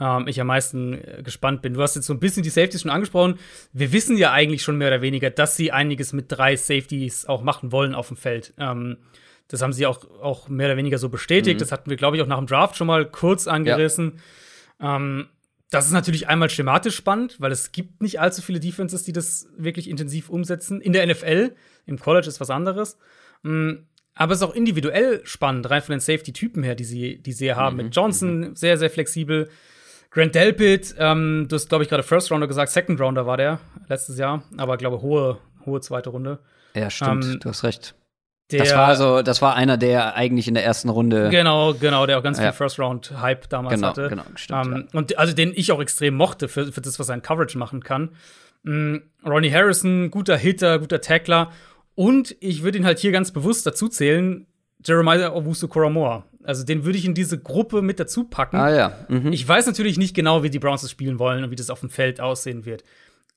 ähm, 0.00 0.26
ich 0.28 0.40
am 0.40 0.46
meisten 0.46 0.94
äh, 0.94 1.22
gespannt 1.22 1.62
bin. 1.62 1.74
Du 1.74 1.82
hast 1.82 1.94
jetzt 1.94 2.06
so 2.06 2.14
ein 2.14 2.20
bisschen 2.20 2.42
die 2.42 2.50
Safeties 2.50 2.82
schon 2.82 2.90
angesprochen. 2.90 3.38
Wir 3.72 3.92
wissen 3.92 4.16
ja 4.16 4.32
eigentlich 4.32 4.62
schon 4.62 4.78
mehr 4.78 4.88
oder 4.88 5.02
weniger, 5.02 5.30
dass 5.30 5.56
sie 5.56 5.72
einiges 5.72 6.12
mit 6.12 6.26
drei 6.28 6.56
Safeties 6.56 7.26
auch 7.26 7.42
machen 7.42 7.70
wollen 7.72 7.94
auf 7.94 8.08
dem 8.08 8.16
Feld. 8.16 8.54
Ähm, 8.58 8.96
das 9.48 9.62
haben 9.62 9.72
sie 9.72 9.86
auch, 9.86 10.04
auch 10.22 10.48
mehr 10.48 10.68
oder 10.68 10.76
weniger 10.76 10.98
so 10.98 11.08
bestätigt. 11.08 11.56
Mhm. 11.56 11.60
Das 11.60 11.72
hatten 11.72 11.90
wir, 11.90 11.96
glaube 11.96 12.16
ich, 12.16 12.22
auch 12.22 12.26
nach 12.26 12.38
dem 12.38 12.46
Draft 12.46 12.76
schon 12.76 12.86
mal 12.86 13.04
kurz 13.04 13.46
angerissen. 13.46 14.20
Ja. 14.80 14.96
Ähm, 14.96 15.28
das 15.70 15.86
ist 15.86 15.92
natürlich 15.92 16.28
einmal 16.28 16.50
schematisch 16.50 16.96
spannend, 16.96 17.36
weil 17.40 17.52
es 17.52 17.70
gibt 17.70 18.02
nicht 18.02 18.20
allzu 18.20 18.42
viele 18.42 18.58
Defenses, 18.58 19.04
die 19.04 19.12
das 19.12 19.48
wirklich 19.56 19.88
intensiv 19.88 20.28
umsetzen. 20.28 20.80
In 20.80 20.92
der 20.92 21.06
NFL, 21.06 21.54
im 21.86 21.98
College 21.98 22.26
ist 22.26 22.40
was 22.40 22.50
anderes. 22.50 22.98
Mm, 23.42 23.74
aber 24.14 24.32
es 24.32 24.40
ist 24.40 24.46
auch 24.46 24.54
individuell 24.54 25.20
spannend, 25.24 25.70
rein 25.70 25.80
von 25.80 25.92
den 25.92 26.00
Safety-Typen 26.00 26.64
her, 26.64 26.74
die 26.74 26.84
sie, 26.84 27.22
die 27.22 27.32
sie 27.32 27.54
haben. 27.54 27.76
Mhm. 27.76 27.84
Mit 27.84 27.96
Johnson 27.96 28.40
mhm. 28.40 28.56
sehr, 28.56 28.76
sehr 28.76 28.90
flexibel. 28.90 29.48
Grant 30.10 30.34
Delpit, 30.34 30.96
ähm, 30.98 31.46
du 31.48 31.54
hast, 31.54 31.68
glaube 31.68 31.84
ich, 31.84 31.90
gerade 31.90 32.02
First 32.02 32.32
Rounder 32.32 32.48
gesagt, 32.48 32.72
Second 32.72 33.00
Rounder 33.00 33.26
war 33.26 33.36
der 33.36 33.60
letztes 33.88 34.18
Jahr, 34.18 34.42
aber 34.56 34.76
glaube 34.76 35.02
hohe, 35.02 35.38
hohe 35.64 35.80
zweite 35.80 36.10
Runde. 36.10 36.40
Ja, 36.74 36.90
stimmt, 36.90 37.24
ähm, 37.24 37.40
du 37.40 37.48
hast 37.48 37.62
recht. 37.62 37.94
Der, 38.52 38.60
das 38.60 38.74
war 38.74 38.96
so, 38.96 39.22
das 39.22 39.42
war 39.42 39.54
einer, 39.54 39.76
der 39.76 40.16
eigentlich 40.16 40.48
in 40.48 40.54
der 40.54 40.64
ersten 40.64 40.88
Runde. 40.88 41.28
Genau, 41.30 41.74
genau, 41.74 42.06
der 42.06 42.18
auch 42.18 42.22
ganz 42.22 42.38
ja. 42.38 42.44
viel 42.44 42.52
First-Round-Hype 42.52 43.48
damals 43.48 43.74
genau, 43.74 43.88
hatte. 43.88 44.08
Genau, 44.08 44.22
stimmt. 44.34 44.66
Ähm, 44.66 44.88
ja. 44.92 44.98
Und 44.98 45.18
also 45.18 45.32
den 45.32 45.52
ich 45.54 45.72
auch 45.72 45.80
extrem 45.80 46.14
mochte 46.14 46.48
für, 46.48 46.72
für 46.72 46.80
das, 46.80 46.98
was 46.98 47.06
sein 47.06 47.22
Coverage 47.22 47.58
machen 47.58 47.82
kann. 47.82 48.10
Mm, 48.62 48.96
Ronnie 49.24 49.52
Harrison, 49.52 50.10
guter 50.10 50.36
Hitter, 50.36 50.78
guter 50.78 51.00
Tackler. 51.00 51.50
Und 51.94 52.36
ich 52.40 52.62
würde 52.62 52.78
ihn 52.78 52.84
halt 52.84 52.98
hier 52.98 53.12
ganz 53.12 53.30
bewusst 53.30 53.66
dazu 53.66 53.88
zählen, 53.88 54.46
Jeremiah 54.84 55.32
Owusu 55.34 55.68
Koramoa. 55.68 56.24
Also 56.42 56.64
den 56.64 56.84
würde 56.84 56.98
ich 56.98 57.04
in 57.04 57.14
diese 57.14 57.38
Gruppe 57.38 57.82
mit 57.82 58.00
dazu 58.00 58.24
packen. 58.24 58.56
Ah 58.56 58.74
ja. 58.74 58.92
Mhm. 59.08 59.32
Ich 59.32 59.46
weiß 59.46 59.66
natürlich 59.66 59.98
nicht 59.98 60.14
genau, 60.14 60.42
wie 60.42 60.50
die 60.50 60.58
Browns 60.58 60.82
das 60.82 60.90
spielen 60.90 61.18
wollen 61.18 61.44
und 61.44 61.50
wie 61.50 61.56
das 61.56 61.70
auf 61.70 61.80
dem 61.80 61.90
Feld 61.90 62.20
aussehen 62.20 62.64
wird. 62.64 62.82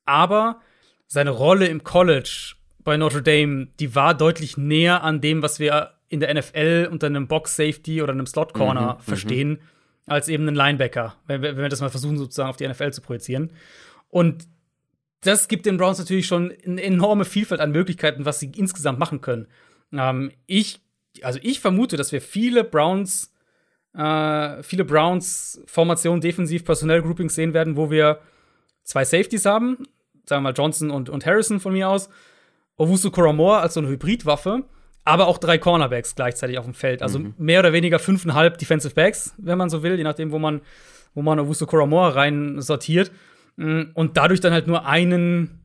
Aber 0.06 0.62
seine 1.08 1.32
Rolle 1.32 1.68
im 1.68 1.84
College 1.84 2.56
bei 2.84 2.98
Notre 2.98 3.22
Dame, 3.22 3.68
die 3.80 3.96
war 3.96 4.16
deutlich 4.16 4.58
näher 4.58 5.04
an 5.04 5.22
dem, 5.22 5.42
was 5.42 5.60
wir 5.60 5.92
in 6.10 6.20
der 6.20 6.34
NFL 6.34 6.90
unter 6.92 7.08
einem 7.08 7.28
Box 7.28 7.56
Safety 7.56 8.02
oder 8.02 8.14
einem 8.14 8.28
Slot 8.28 8.54
Corner 8.54 8.94
mhm, 8.94 8.98
mhm, 9.00 9.02
verstehen, 9.02 9.60
als 10.06 10.28
eben 10.28 10.48
einen 10.48 10.56
Linebacker, 10.56 11.16
wenn 11.28 11.42
wir, 11.42 11.56
wenn 11.56 11.64
wir 11.64 11.70
das 11.70 11.82
mal 11.82 11.90
versuchen, 11.90 12.18
sozusagen 12.18 12.50
auf 12.50 12.58
die 12.58 12.68
NFL 12.68 12.92
zu 12.92 13.02
projizieren. 13.02 13.52
Und 14.10 14.48
das 15.22 15.48
gibt 15.48 15.66
den 15.66 15.78
Browns 15.78 16.00
natürlich 16.00 16.28
schon 16.28 16.54
eine 16.66 16.84
enorme 16.84 17.26
Vielfalt 17.26 17.62
an 17.62 17.72
Möglichkeiten, 17.72 18.26
was 18.26 18.40
sie 18.40 18.52
insgesamt 18.56 19.00
machen 19.00 19.22
können. 19.22 19.48
Ähm, 19.92 20.32
ich, 20.46 20.82
also 21.22 21.40
ich 21.42 21.60
vermute, 21.62 21.98
dass 21.98 22.12
wir 22.12 22.22
viele 22.22 22.64
Browns, 22.64 23.34
äh, 23.96 24.62
viele 24.62 24.84
Browns 24.84 25.62
Formationen, 25.66 26.22
defensiv, 26.22 26.66
personell 26.66 27.02
Groupings 27.02 27.36
sehen 27.36 27.54
werden, 27.54 27.78
wo 27.78 27.90
wir 27.90 28.20
zwei 28.84 29.06
Safeties 29.06 29.46
haben, 29.46 29.88
sagen 30.26 30.44
wir 30.44 30.50
mal 30.50 30.54
Johnson 30.54 30.92
und, 30.92 31.10
und 31.10 31.26
Harrison 31.26 31.60
von 31.60 31.74
mir 31.74 31.90
aus, 31.90 32.10
Owusu 32.78 33.12
Koramor 33.12 33.60
als 33.60 33.76
so 33.76 33.80
eine 33.80 33.90
Hybridwaffe, 33.90 34.64
aber 35.06 35.28
auch 35.28 35.38
drei 35.38 35.58
Cornerbacks 35.58 36.16
gleichzeitig 36.16 36.58
auf 36.58 36.66
dem 36.66 36.74
Feld. 36.74 37.02
Also 37.02 37.20
mhm. 37.20 37.34
mehr 37.38 37.60
oder 37.60 37.74
weniger 37.74 38.00
fünfeinhalb 38.00 38.58
Defensive 38.58 38.96
Backs, 38.96 39.34
wenn 39.38 39.58
man 39.58 39.70
so 39.70 39.84
will, 39.84 39.98
je 39.98 40.04
nachdem, 40.04 40.32
wo 40.32 40.40
man, 40.40 40.62
wo 41.14 41.22
man 41.22 41.40
Owusu 41.40 41.66
Koramor 41.66 42.16
rein 42.16 42.62
sortiert. 42.62 43.12
Mm, 43.58 43.84
und 43.94 44.18
dadurch 44.18 44.40
dann 44.40 44.54
halt 44.54 44.68
nur 44.68 44.86
einen, 44.86 45.60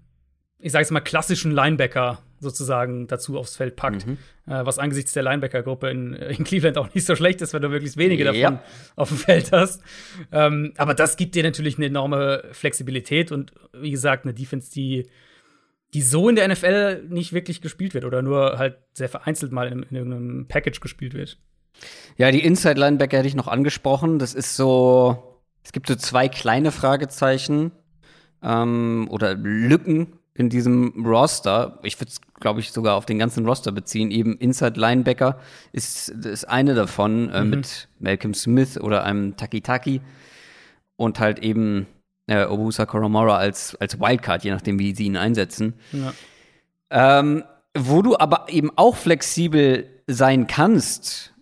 ich 0.59 0.73
sage 0.73 0.83
jetzt 0.83 0.91
mal, 0.91 1.01
klassischen 1.01 1.53
Linebacker 1.53 2.19
sozusagen 2.41 3.07
dazu 3.07 3.39
aufs 3.39 3.57
Feld 3.57 3.77
packt. 3.77 4.07
Mhm. 4.07 4.19
Äh, 4.47 4.65
was 4.65 4.79
angesichts 4.79 5.13
der 5.13 5.23
Linebacker-Gruppe 5.23 5.91
in, 5.91 6.13
in, 6.15 6.45
Cleveland 6.45 6.79
auch 6.79 6.93
nicht 6.95 7.07
so 7.07 7.17
schlecht 7.17 7.41
ist, 7.41 7.53
wenn 7.53 7.63
du 7.63 7.69
möglichst 7.69 7.97
wenige 7.97 8.25
ja. 8.25 8.33
davon 8.33 8.59
auf 8.97 9.09
dem 9.09 9.19
Feld 9.19 9.53
hast. 9.53 9.83
Ähm, 10.31 10.73
aber 10.77 10.95
das 10.95 11.17
gibt 11.17 11.35
dir 11.35 11.43
natürlich 11.43 11.77
eine 11.77 11.87
enorme 11.87 12.45
Flexibilität 12.53 13.33
und 13.33 13.53
wie 13.73 13.91
gesagt, 13.91 14.25
eine 14.25 14.35
Defense, 14.35 14.71
die 14.71 15.09
die 15.95 16.03
so 16.03 16.29
in 16.29 16.37
der 16.37 16.49
NFL 16.49 17.05
nicht 17.09 17.33
wirklich 17.33 17.61
gespielt 17.61 17.95
wird 17.95 18.05
oder 18.05 18.23
nur 18.23 18.59
halt 18.59 18.79
sehr 18.93 19.09
vereinzelt 19.09 19.53
mal 19.53 19.69
in, 19.69 19.83
in 19.85 19.97
irgendeinem 19.97 20.47
Package 20.47 20.81
gespielt 20.81 21.15
wird. 21.15 21.39
Ja, 22.17 22.31
die 22.31 22.45
Inside 22.45 22.79
Linebacker 22.79 23.19
hätte 23.19 23.29
ich 23.29 23.35
noch 23.35 23.49
angesprochen. 23.49 24.19
Das 24.19 24.35
ist 24.35 24.57
so, 24.57 25.41
es 25.65 25.73
gibt 25.73 25.87
so 25.87 25.95
zwei 25.95 26.29
kleine 26.29 26.73
Fragezeichen 26.73 27.73
ähm, 28.43 29.09
oder 29.11 29.35
Lücken 29.35 30.19
in 30.35 30.51
diesem 30.51 31.05
Roster. 31.05 31.79
Ich 31.83 31.99
würde 32.01 32.11
es, 32.11 32.21
glaube 32.39 32.61
ich, 32.61 32.73
sogar 32.73 32.97
auf 32.97 33.07
den 33.07 33.19
ganzen 33.19 33.47
Roster 33.47 33.73
beziehen. 33.73 34.11
Eben 34.11 34.37
Inside 34.37 34.79
Linebacker 34.79 35.41
ist, 35.73 36.09
ist 36.11 36.45
eine 36.45 36.75
davon 36.75 37.31
äh, 37.31 37.43
mhm. 37.43 37.51
mit 37.51 37.89
Malcolm 37.99 38.35
Smith 38.35 38.79
oder 38.79 39.05
einem 39.05 39.37
Taki 39.37 39.61
Taki 39.63 40.01
und 40.97 41.19
halt 41.19 41.41
eben 41.41 41.87
äh, 42.29 42.45
Obusa 42.45 42.87
Koromora 42.87 43.37
als, 43.37 43.75
als 43.77 43.99
Wildcard, 43.99 44.45
je 44.45 44.53
nachdem, 44.53 44.79
wie 44.79 44.95
sie 44.95 45.07
ihn 45.07 45.17
einsetzen. 45.17 45.75
Ja. 45.93 46.13
Ähm, 46.91 47.45
wo 47.77 48.03
du 48.03 48.17
aber 48.17 48.47
eben 48.49 48.71
auch 48.77 48.97
flexibel 48.97 49.89
sein 50.07 50.47
kannst 50.47 51.35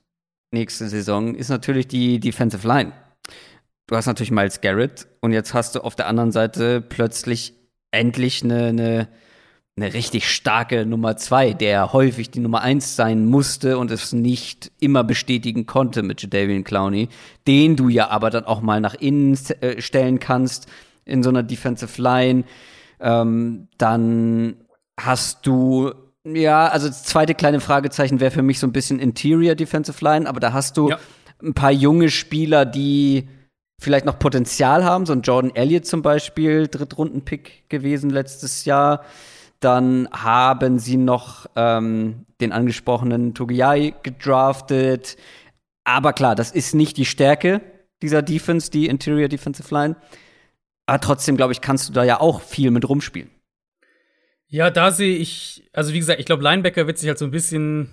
nächste 0.51 0.89
Saison, 0.89 1.35
ist 1.35 1.51
natürlich 1.51 1.89
die 1.89 2.19
Defensive 2.19 2.67
Line. 2.67 2.93
Du 3.87 3.97
hast 3.97 4.07
natürlich 4.07 4.31
Miles 4.31 4.61
Garrett 4.61 5.07
und 5.21 5.33
jetzt 5.33 5.55
hast 5.55 5.75
du 5.75 5.81
auf 5.81 5.95
der 5.95 6.09
anderen 6.09 6.33
Seite 6.33 6.81
plötzlich 6.81 7.55
endlich 7.91 8.43
eine, 8.43 8.67
eine 8.67 9.09
eine 9.79 9.93
richtig 9.93 10.31
starke 10.31 10.87
Nummer 10.87 11.19
zwei, 11.19 11.53
der 11.53 11.93
häufig 11.93 12.31
die 12.31 12.41
Nummer 12.41 12.63
eins 12.63 12.97
sein 12.97 13.27
musste 13.27 13.77
und 13.77 13.91
es 13.91 14.15
nicht 14.15 14.73
immer 14.81 15.05
bestätigen 15.05 15.67
konnte 15.67 16.03
mit 16.03 16.23
Jadavian 16.23 16.65
Clowney, 16.65 17.11
den 17.47 17.77
du 17.77 17.91
ja 17.91 18.09
aber 18.09 18.31
dann 18.31 18.45
auch 18.45 18.63
mal 18.63 18.81
nach 18.81 18.95
innen 18.95 19.39
äh, 19.61 19.83
stellen 19.83 20.19
kannst 20.19 20.67
in 21.05 21.23
so 21.23 21.29
einer 21.29 21.43
Defensive 21.43 22.01
Line. 22.01 22.45
Ähm, 23.01 23.69
dann 23.77 24.57
hast 24.99 25.47
du, 25.47 25.93
ja, 26.25 26.69
also 26.69 26.89
das 26.89 27.05
zweite 27.05 27.35
kleine 27.35 27.61
Fragezeichen 27.61 28.19
wäre 28.19 28.31
für 28.31 28.43
mich 28.43 28.59
so 28.59 28.67
ein 28.67 28.73
bisschen 28.73 28.99
Interior 28.99 29.55
Defensive 29.55 30.03
Line, 30.03 30.27
aber 30.27 30.41
da 30.41 30.55
hast 30.55 30.79
du 30.79 30.89
ja. 30.89 30.99
ein 31.43 31.53
paar 31.53 31.71
junge 31.73 32.09
Spieler, 32.09 32.65
die 32.65 33.29
vielleicht 33.79 34.07
noch 34.07 34.19
Potenzial 34.19 34.85
haben, 34.85 35.05
so 35.05 35.13
ein 35.13 35.21
Jordan 35.21 35.55
Elliott 35.55 35.85
zum 35.85 36.01
Beispiel, 36.01 36.67
Drittrunden-Pick 36.67 37.69
gewesen 37.69 38.09
letztes 38.09 38.65
Jahr. 38.65 39.05
Dann 39.61 40.09
haben 40.13 40.79
sie 40.79 40.97
noch 40.97 41.47
ähm, 41.57 42.27
den 42.41 42.53
angesprochenen 42.53 43.35
Togiai 43.35 43.95
gedraftet. 44.03 45.17
Aber 45.85 46.13
klar, 46.13 46.35
das 46.35 46.51
ist 46.51 46.75
nicht 46.75 46.97
die 46.97 47.05
Stärke 47.05 47.61
dieser 48.03 48.23
Defense, 48.23 48.71
die 48.71 48.87
Interior 48.87 49.29
Defensive 49.29 49.73
Line. 49.73 49.97
Aber 50.87 51.01
trotzdem, 51.01 51.37
glaube 51.37 51.53
ich, 51.53 51.61
kannst 51.61 51.89
du 51.89 51.93
da 51.93 52.05
ja 52.05 52.21
auch 52.21 52.41
viel 52.41 52.71
mit 52.71 52.89
rumspielen. 52.89 53.31
Ja, 54.49 54.71
da 54.71 54.93
sehe 54.93 55.17
ich, 55.17 55.69
also 55.73 55.93
wie 55.93 55.99
gesagt, 55.99 56.21
ich 56.21 56.27
glaube, 56.27 56.43
Linebacker 56.43 56.87
wird 56.87 56.99
sich 56.99 57.09
halt 57.09 57.19
so 57.19 57.25
ein 57.25 57.33
bisschen 57.33 57.91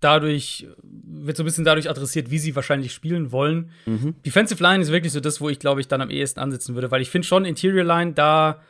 dadurch, 0.00 0.66
wird 0.82 1.36
so 1.36 1.42
ein 1.42 1.46
bisschen 1.46 1.64
dadurch 1.64 1.88
adressiert, 1.88 2.30
wie 2.30 2.38
sie 2.38 2.56
wahrscheinlich 2.56 2.92
spielen 2.92 3.32
wollen. 3.32 3.70
Mhm. 3.86 4.16
Defensive 4.24 4.62
Line 4.62 4.82
ist 4.82 4.90
wirklich 4.90 5.12
so 5.12 5.20
das, 5.20 5.40
wo 5.40 5.48
ich, 5.48 5.58
glaube 5.58 5.80
ich, 5.80 5.88
dann 5.88 6.00
am 6.00 6.10
ehesten 6.10 6.40
ansetzen 6.40 6.74
würde, 6.74 6.90
weil 6.90 7.02
ich 7.02 7.10
finde 7.10 7.26
schon 7.26 7.44
Interior 7.44 7.84
Line 7.84 8.12
da, 8.12 8.60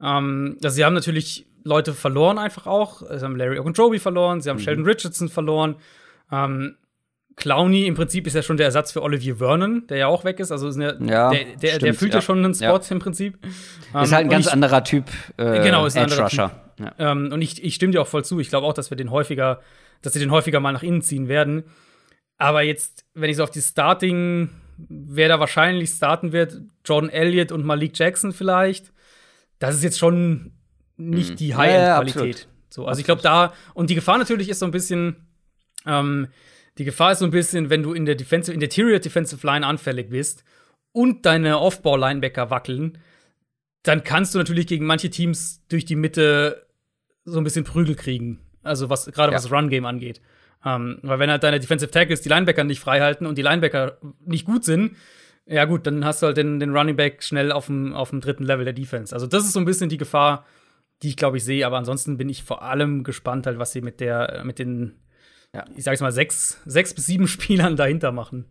ähm, 0.00 0.56
also 0.62 0.74
sie 0.74 0.84
haben 0.84 0.94
natürlich 0.94 1.46
Leute 1.64 1.94
verloren 1.94 2.38
einfach 2.38 2.66
auch. 2.66 3.02
Sie 3.02 3.24
haben 3.24 3.36
Larry 3.36 3.58
Ogunjobi 3.58 3.98
verloren, 3.98 4.40
sie 4.40 4.50
haben 4.50 4.58
mhm. 4.58 4.62
Sheldon 4.62 4.84
Richardson 4.84 5.28
verloren. 5.28 5.76
Ähm, 6.30 6.76
Clowney 7.36 7.86
im 7.86 7.94
Prinzip 7.94 8.26
ist 8.26 8.34
ja 8.34 8.42
schon 8.42 8.56
der 8.56 8.66
Ersatz 8.66 8.92
für 8.92 9.02
Olivier 9.02 9.36
Vernon, 9.36 9.86
der 9.86 9.98
ja 9.98 10.06
auch 10.06 10.24
weg 10.24 10.38
ist. 10.40 10.52
Also 10.52 10.68
ist 10.68 10.76
eine, 10.76 10.98
ja, 11.00 11.30
der, 11.30 11.44
der, 11.44 11.68
stimmt, 11.68 11.82
der 11.82 11.94
fühlt 11.94 12.12
ja. 12.12 12.18
ja. 12.18 12.22
schon 12.22 12.44
einen 12.44 12.54
Spot 12.54 12.64
ja. 12.64 12.80
im 12.90 12.98
Prinzip. 12.98 13.38
Ist 13.44 13.94
halt 13.94 14.12
ein 14.12 14.22
ähm, 14.24 14.28
ganz 14.28 14.46
ich, 14.46 14.52
anderer 14.52 14.84
Typ. 14.84 15.06
Äh, 15.36 15.62
genau, 15.62 15.86
ist 15.86 15.96
ein 15.96 16.04
Edge 16.04 16.22
anderer 16.22 16.28
Typ. 16.28 16.94
Ähm, 16.98 17.30
und 17.32 17.42
ich, 17.42 17.62
ich 17.62 17.74
stimme 17.74 17.92
dir 17.92 18.02
auch 18.02 18.06
voll 18.06 18.24
zu. 18.24 18.40
Ich 18.40 18.48
glaube 18.48 18.66
auch, 18.66 18.74
dass 18.74 18.90
wir 18.90 18.96
den 18.96 19.10
häufiger, 19.10 19.60
dass 20.02 20.12
sie 20.12 20.18
den 20.18 20.30
häufiger 20.30 20.60
mal 20.60 20.72
nach 20.72 20.82
innen 20.82 21.02
ziehen 21.02 21.28
werden. 21.28 21.64
Aber 22.38 22.62
jetzt, 22.62 23.04
wenn 23.14 23.30
ich 23.30 23.36
so 23.36 23.44
auf 23.44 23.50
die 23.50 23.60
Starting, 23.60 24.50
wer 24.76 25.28
da 25.28 25.38
wahrscheinlich 25.38 25.90
starten 25.90 26.32
wird, 26.32 26.60
Jordan 26.84 27.10
Elliott 27.10 27.52
und 27.52 27.64
Malik 27.64 27.96
Jackson 27.98 28.32
vielleicht, 28.32 28.92
das 29.58 29.76
ist 29.76 29.84
jetzt 29.84 29.98
schon 29.98 30.52
nicht 30.96 31.32
mhm. 31.32 31.36
die 31.36 31.54
High-End-Qualität. 31.54 32.48
so, 32.68 32.86
also 32.86 32.98
ich 32.98 33.04
glaube 33.04 33.22
da, 33.22 33.52
und 33.74 33.90
die 33.90 33.94
Gefahr 33.94 34.18
natürlich 34.18 34.48
ist 34.48 34.58
so 34.58 34.66
ein 34.66 34.72
bisschen, 34.72 35.26
ähm, 35.86 36.28
die 36.78 36.84
Gefahr 36.84 37.12
ist 37.12 37.18
so 37.18 37.24
ein 37.24 37.30
bisschen, 37.30 37.70
wenn 37.70 37.82
du 37.82 37.92
in 37.92 38.06
der 38.06 38.14
Defensive, 38.14 38.54
in 38.54 38.60
der 38.60 38.68
Interior 38.68 38.98
Defensive 38.98 39.46
Line 39.46 39.66
anfällig 39.66 40.10
bist 40.10 40.44
und 40.92 41.26
deine 41.26 41.58
Off-Ball-Linebacker 41.58 42.50
wackeln, 42.50 42.98
dann 43.82 44.04
kannst 44.04 44.34
du 44.34 44.38
natürlich 44.38 44.66
gegen 44.66 44.86
manche 44.86 45.10
Teams 45.10 45.64
durch 45.68 45.84
die 45.84 45.96
Mitte 45.96 46.66
so 47.24 47.38
ein 47.38 47.44
bisschen 47.44 47.64
Prügel 47.64 47.94
kriegen. 47.94 48.40
Also 48.62 48.90
was 48.90 49.06
gerade 49.06 49.32
ja. 49.32 49.38
was 49.38 49.50
Run-Game 49.50 49.86
angeht. 49.86 50.20
Ähm, 50.64 50.98
weil 51.02 51.18
wenn 51.18 51.30
halt 51.30 51.42
deine 51.42 51.58
Defensive 51.58 51.90
Tackles 51.90 52.20
die 52.20 52.28
Linebacker 52.28 52.64
nicht 52.64 52.80
frei 52.80 53.00
halten 53.00 53.26
und 53.26 53.36
die 53.36 53.42
Linebacker 53.42 53.98
nicht 54.24 54.46
gut 54.46 54.64
sind, 54.64 54.96
ja 55.46 55.64
gut, 55.64 55.86
dann 55.86 56.04
hast 56.04 56.22
du 56.22 56.26
halt 56.26 56.36
den, 56.36 56.60
den 56.60 56.76
Running 56.76 56.94
Back 56.94 57.22
schnell 57.22 57.50
auf 57.50 57.66
dem, 57.66 57.92
auf 57.92 58.10
dem 58.10 58.20
dritten 58.20 58.44
Level 58.44 58.64
der 58.64 58.72
Defense. 58.72 59.12
Also 59.12 59.26
das 59.26 59.44
ist 59.44 59.52
so 59.52 59.58
ein 59.58 59.64
bisschen 59.64 59.88
die 59.88 59.96
Gefahr, 59.96 60.46
die 61.02 61.08
ich 61.08 61.16
glaube 61.16 61.36
ich 61.36 61.44
sehe. 61.44 61.66
Aber 61.66 61.78
ansonsten 61.78 62.16
bin 62.16 62.28
ich 62.28 62.42
vor 62.42 62.62
allem 62.62 63.04
gespannt 63.04 63.46
halt, 63.46 63.58
was 63.58 63.72
sie 63.72 63.80
mit 63.80 64.00
der, 64.00 64.42
mit 64.44 64.58
den 64.58 65.02
ja. 65.54 65.64
ich 65.76 65.84
sag's 65.84 66.00
mal, 66.00 66.12
sechs, 66.12 66.60
sechs 66.64 66.94
bis 66.94 67.06
sieben 67.06 67.28
Spielern 67.28 67.76
dahinter 67.76 68.12
machen. 68.12 68.46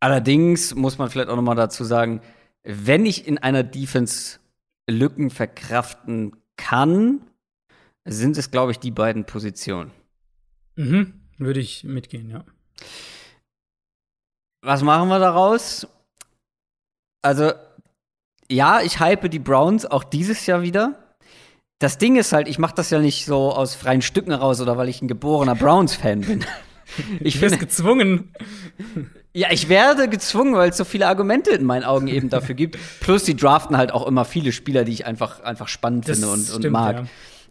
Allerdings 0.00 0.74
muss 0.74 0.98
man 0.98 1.10
vielleicht 1.10 1.28
auch 1.28 1.36
noch 1.36 1.42
mal 1.42 1.54
dazu 1.54 1.84
sagen, 1.84 2.20
wenn 2.62 3.06
ich 3.06 3.26
in 3.26 3.38
einer 3.38 3.62
Defense 3.62 4.38
Lücken 4.88 5.30
verkraften 5.30 6.36
kann, 6.56 7.22
sind 8.04 8.36
es, 8.36 8.50
glaube 8.50 8.72
ich, 8.72 8.78
die 8.78 8.90
beiden 8.90 9.24
Positionen. 9.24 9.90
Mhm, 10.76 11.14
würde 11.38 11.60
ich 11.60 11.84
mitgehen, 11.84 12.30
ja. 12.30 12.44
Was 14.62 14.82
machen 14.82 15.08
wir 15.08 15.18
daraus? 15.18 15.88
Also, 17.22 17.52
ja, 18.48 18.80
ich 18.80 19.00
hype 19.00 19.28
die 19.30 19.38
Browns 19.38 19.86
auch 19.86 20.04
dieses 20.04 20.46
Jahr 20.46 20.62
wieder 20.62 21.05
das 21.78 21.98
Ding 21.98 22.16
ist 22.16 22.32
halt, 22.32 22.48
ich 22.48 22.58
mache 22.58 22.74
das 22.74 22.90
ja 22.90 22.98
nicht 22.98 23.26
so 23.26 23.52
aus 23.52 23.74
freien 23.74 24.02
Stücken 24.02 24.32
raus 24.32 24.60
oder 24.60 24.76
weil 24.76 24.88
ich 24.88 25.02
ein 25.02 25.08
geborener 25.08 25.54
Browns-Fan 25.54 26.20
bin. 26.22 26.44
Ich 27.18 27.40
bin 27.40 27.58
gezwungen. 27.58 28.32
Ja, 29.32 29.48
ich 29.50 29.68
werde 29.68 30.08
gezwungen, 30.08 30.54
weil 30.54 30.70
es 30.70 30.76
so 30.76 30.84
viele 30.84 31.08
Argumente 31.08 31.50
in 31.50 31.64
meinen 31.64 31.82
Augen 31.82 32.06
eben 32.06 32.30
dafür 32.30 32.54
gibt. 32.54 32.78
Plus, 33.00 33.24
die 33.24 33.34
draften 33.34 33.76
halt 33.76 33.90
auch 33.92 34.06
immer 34.06 34.24
viele 34.24 34.52
Spieler, 34.52 34.84
die 34.84 34.92
ich 34.92 35.04
einfach, 35.04 35.40
einfach 35.40 35.66
spannend 35.66 36.08
das 36.08 36.20
finde 36.20 36.32
und, 36.32 36.44
stimmt, 36.44 36.64
und 36.64 36.70
mag. 36.70 37.06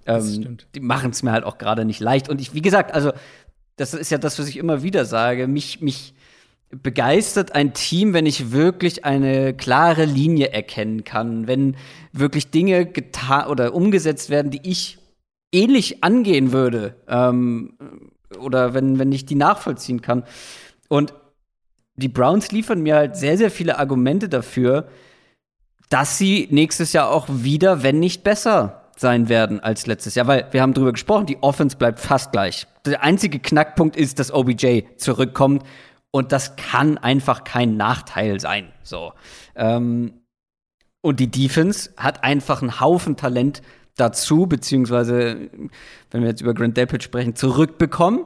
Ja. 0.07 0.17
Ähm, 0.17 0.57
die 0.73 0.80
machen 0.80 1.11
es 1.11 1.21
mir 1.21 1.34
halt 1.34 1.43
auch 1.43 1.57
gerade 1.57 1.84
nicht 1.84 1.99
leicht. 1.99 2.30
Und 2.30 2.39
ich, 2.39 2.53
wie 2.53 2.61
gesagt, 2.61 2.93
also, 2.93 3.11
das 3.76 3.93
ist 3.93 4.09
ja 4.09 4.17
das, 4.17 4.39
was 4.39 4.47
ich 4.47 4.55
immer 4.55 4.84
wieder 4.84 5.03
sage. 5.03 5.47
Mich, 5.47 5.82
mich 5.82 6.13
begeistert 6.70 7.53
ein 7.53 7.74
Team, 7.74 8.13
wenn 8.13 8.26
ich 8.26 8.51
wirklich 8.51 9.05
eine 9.05 9.53
klare 9.53 10.05
Linie 10.05 10.51
erkennen 10.51 11.03
kann, 11.03 11.47
wenn 11.47 11.76
wirklich 12.11 12.51
Dinge 12.51 12.86
getan 12.86 13.47
oder 13.47 13.74
umgesetzt 13.74 14.30
werden, 14.30 14.51
die 14.51 14.61
ich 14.63 14.97
ähnlich 15.51 16.03
angehen 16.03 16.51
würde 16.51 16.95
ähm, 17.07 17.78
oder 18.39 18.74
wenn, 18.74 18.99
wenn 18.99 19.11
ich 19.11 19.26
die 19.26 19.36
nachvollziehen 19.36 20.01
kann. 20.01 20.24
Und 20.89 21.13
die 21.95 22.09
Browns 22.09 22.51
liefern 22.51 22.82
mir 22.82 22.95
halt 22.95 23.16
sehr, 23.16 23.38
sehr 23.38 23.51
viele 23.51 23.80
Argumente 23.80 24.28
dafür, 24.28 24.89
dass 25.89 26.18
sie 26.18 26.47
nächstes 26.51 26.93
Jahr 26.93 27.09
auch 27.09 27.28
wieder, 27.30 27.84
wenn 27.84 27.99
nicht 27.99 28.24
besser, 28.24 28.82
sein 28.97 29.30
werden 29.30 29.59
als 29.59 29.88
letztes 29.88 30.16
Jahr, 30.16 30.28
weil 30.28 30.47
wir 30.51 30.61
haben 30.61 30.74
drüber 30.74 30.93
gesprochen, 30.93 31.26
die 31.26 31.41
Offense 31.41 31.76
bleibt 31.76 31.99
fast 31.99 32.32
gleich. 32.32 32.66
Der 32.86 33.03
einzige 33.03 33.39
Knackpunkt 33.39 33.95
ist, 33.97 34.20
dass 34.20 34.32
OBJ 34.32 34.84
zurückkommt 34.97 35.63
und 36.16 36.32
das 36.32 36.55
kann 36.55 36.97
einfach 36.97 37.43
kein 37.43 37.76
Nachteil 37.76 38.39
sein. 38.39 38.72
So. 38.84 39.11
Ähm, 39.53 40.13
und 41.01 41.20
die 41.20 41.30
Defense 41.30 41.89
hat 41.97 42.24
einfach 42.24 42.61
einen 42.61 42.80
Haufen 42.80 43.18
Talent 43.18 43.61
dazu, 43.97 44.47
beziehungsweise, 44.47 45.49
wenn 46.11 46.22
wir 46.22 46.30
jetzt 46.30 46.39
über 46.39 46.53
Grand 46.53 46.78
Delpit 46.78 47.03
sprechen, 47.03 47.36
zurückbekommen. 47.36 48.22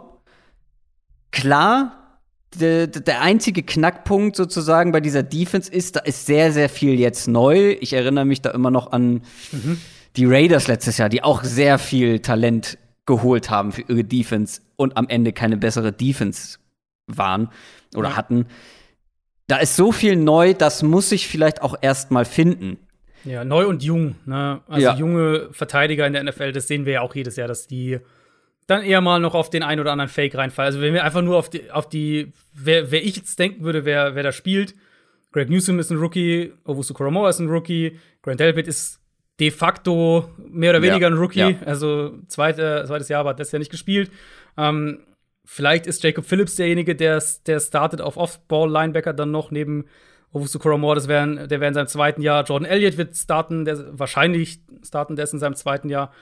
Klar, 1.32 2.20
der, 2.60 2.86
der 2.86 3.22
einzige 3.24 3.64
Knackpunkt 3.64 4.36
sozusagen 4.36 4.92
bei 4.92 5.02
dieser 5.02 5.24
Defense 5.24 5.72
ist, 5.72 5.96
da 5.96 6.02
ist 6.02 6.28
sehr, 6.28 6.52
sehr 6.52 6.70
viel 6.70 7.00
jetzt 7.00 7.28
neu. 7.28 7.76
Ich 7.82 7.94
erinnere 7.94 8.26
mich 8.26 8.44
da 8.44 8.52
immer 8.52 8.70
noch 8.70 8.92
an 8.92 9.24
mhm. 9.52 9.82
die 10.16 10.26
Raiders 10.26 10.68
letztes 10.68 11.00
Jahr, 11.00 11.10
die 11.10 11.24
auch 11.24 11.44
sehr 11.44 11.80
viel 11.80 12.20
Talent 12.20 12.78
geholt 13.08 13.50
haben 13.50 13.72
für 13.72 13.82
ihre 13.82 14.04
Defense 14.04 14.62
und 14.76 14.96
am 14.96 15.10
Ende 15.10 15.34
keine 15.34 15.58
bessere 15.58 15.92
Defense 15.92 16.60
waren 17.08 17.50
oder 17.96 18.10
ja. 18.10 18.16
hatten. 18.16 18.48
Da 19.48 19.58
ist 19.58 19.76
so 19.76 19.92
viel 19.92 20.16
neu, 20.16 20.54
das 20.54 20.84
muss 20.84 21.12
ich 21.12 21.28
vielleicht 21.28 21.62
auch 21.62 21.76
erst 21.82 22.12
mal 22.12 22.26
finden. 22.26 22.78
Ja, 23.26 23.44
neu 23.44 23.68
und 23.68 23.84
jung. 23.84 24.16
Ne? 24.26 24.62
Also 24.68 24.86
ja. 24.86 24.96
junge 24.96 25.50
Verteidiger 25.52 26.06
in 26.08 26.14
der 26.14 26.24
NFL, 26.24 26.52
das 26.52 26.68
sehen 26.68 26.86
wir 26.86 26.94
ja 26.94 27.02
auch 27.02 27.16
jedes 27.16 27.36
Jahr, 27.36 27.48
dass 27.48 27.68
die 27.68 28.00
dann 28.68 28.84
eher 28.84 29.02
mal 29.02 29.20
noch 29.20 29.34
auf 29.34 29.50
den 29.50 29.64
einen 29.64 29.82
oder 29.82 29.92
anderen 29.92 30.10
Fake 30.10 30.36
reinfallen. 30.36 30.68
Also 30.68 30.82
wenn 30.82 30.94
wir 30.94 31.04
einfach 31.04 31.24
nur 31.24 31.38
auf 31.38 31.50
die, 31.50 31.72
auf 31.72 31.90
die 31.90 32.32
wer, 32.54 32.92
wer 32.92 33.04
ich 33.04 33.16
jetzt 33.16 33.40
denken 33.40 33.64
würde, 33.64 33.84
wer, 33.84 34.16
wer 34.16 34.24
da 34.24 34.32
spielt, 34.32 34.76
Greg 35.32 35.50
Newsom 35.50 35.80
ist 35.80 35.92
ein 35.92 35.98
Rookie, 35.98 36.54
Owusu 36.66 36.94
Koromoa 36.94 37.30
ist 37.30 37.40
ein 37.40 37.50
Rookie, 37.50 38.00
Grant 38.22 38.40
Delpit 38.40 38.68
ist 38.68 39.00
de 39.40 39.52
facto 39.52 40.30
mehr 40.38 40.72
oder 40.72 40.82
weniger 40.82 41.08
ja. 41.08 41.14
ein 41.14 41.18
Rookie, 41.18 41.40
ja. 41.40 41.56
also 41.66 42.18
zweite, 42.28 42.84
zweites 42.88 43.10
Jahr, 43.10 43.22
aber 43.22 43.32
hat 43.32 43.40
das 43.40 43.52
ja 43.52 43.60
nicht 43.60 43.72
gespielt. 43.72 44.12
Ähm, 44.58 45.00
Vielleicht 45.52 45.88
ist 45.88 46.04
Jacob 46.04 46.26
Phillips 46.26 46.58
derjenige, 46.58 46.96
der, 46.96 47.24
der 47.48 47.60
startet 47.60 48.02
auf 48.02 48.18
Off-Ball-Linebacker 48.18 49.14
dann 49.14 49.32
noch 49.32 49.50
neben 49.50 49.86
Owusu 50.32 50.60
Koromor, 50.60 50.94
das 50.94 51.08
wär, 51.08 51.26
der 51.26 51.60
wäre 51.60 51.70
in 51.70 51.74
seinem 51.74 51.88
zweiten 51.88 52.22
Jahr. 52.22 52.44
Jordan 52.44 52.70
Elliott 52.70 52.98
wird 52.98 53.18
starten, 53.18 53.66
der 53.66 53.98
wahrscheinlich 53.98 54.62
starten, 54.86 55.16
der 55.16 55.24
ist 55.24 55.34
in 55.34 55.40
seinem 55.40 55.56
zweiten 55.56 55.90
Jahr. 55.90 56.14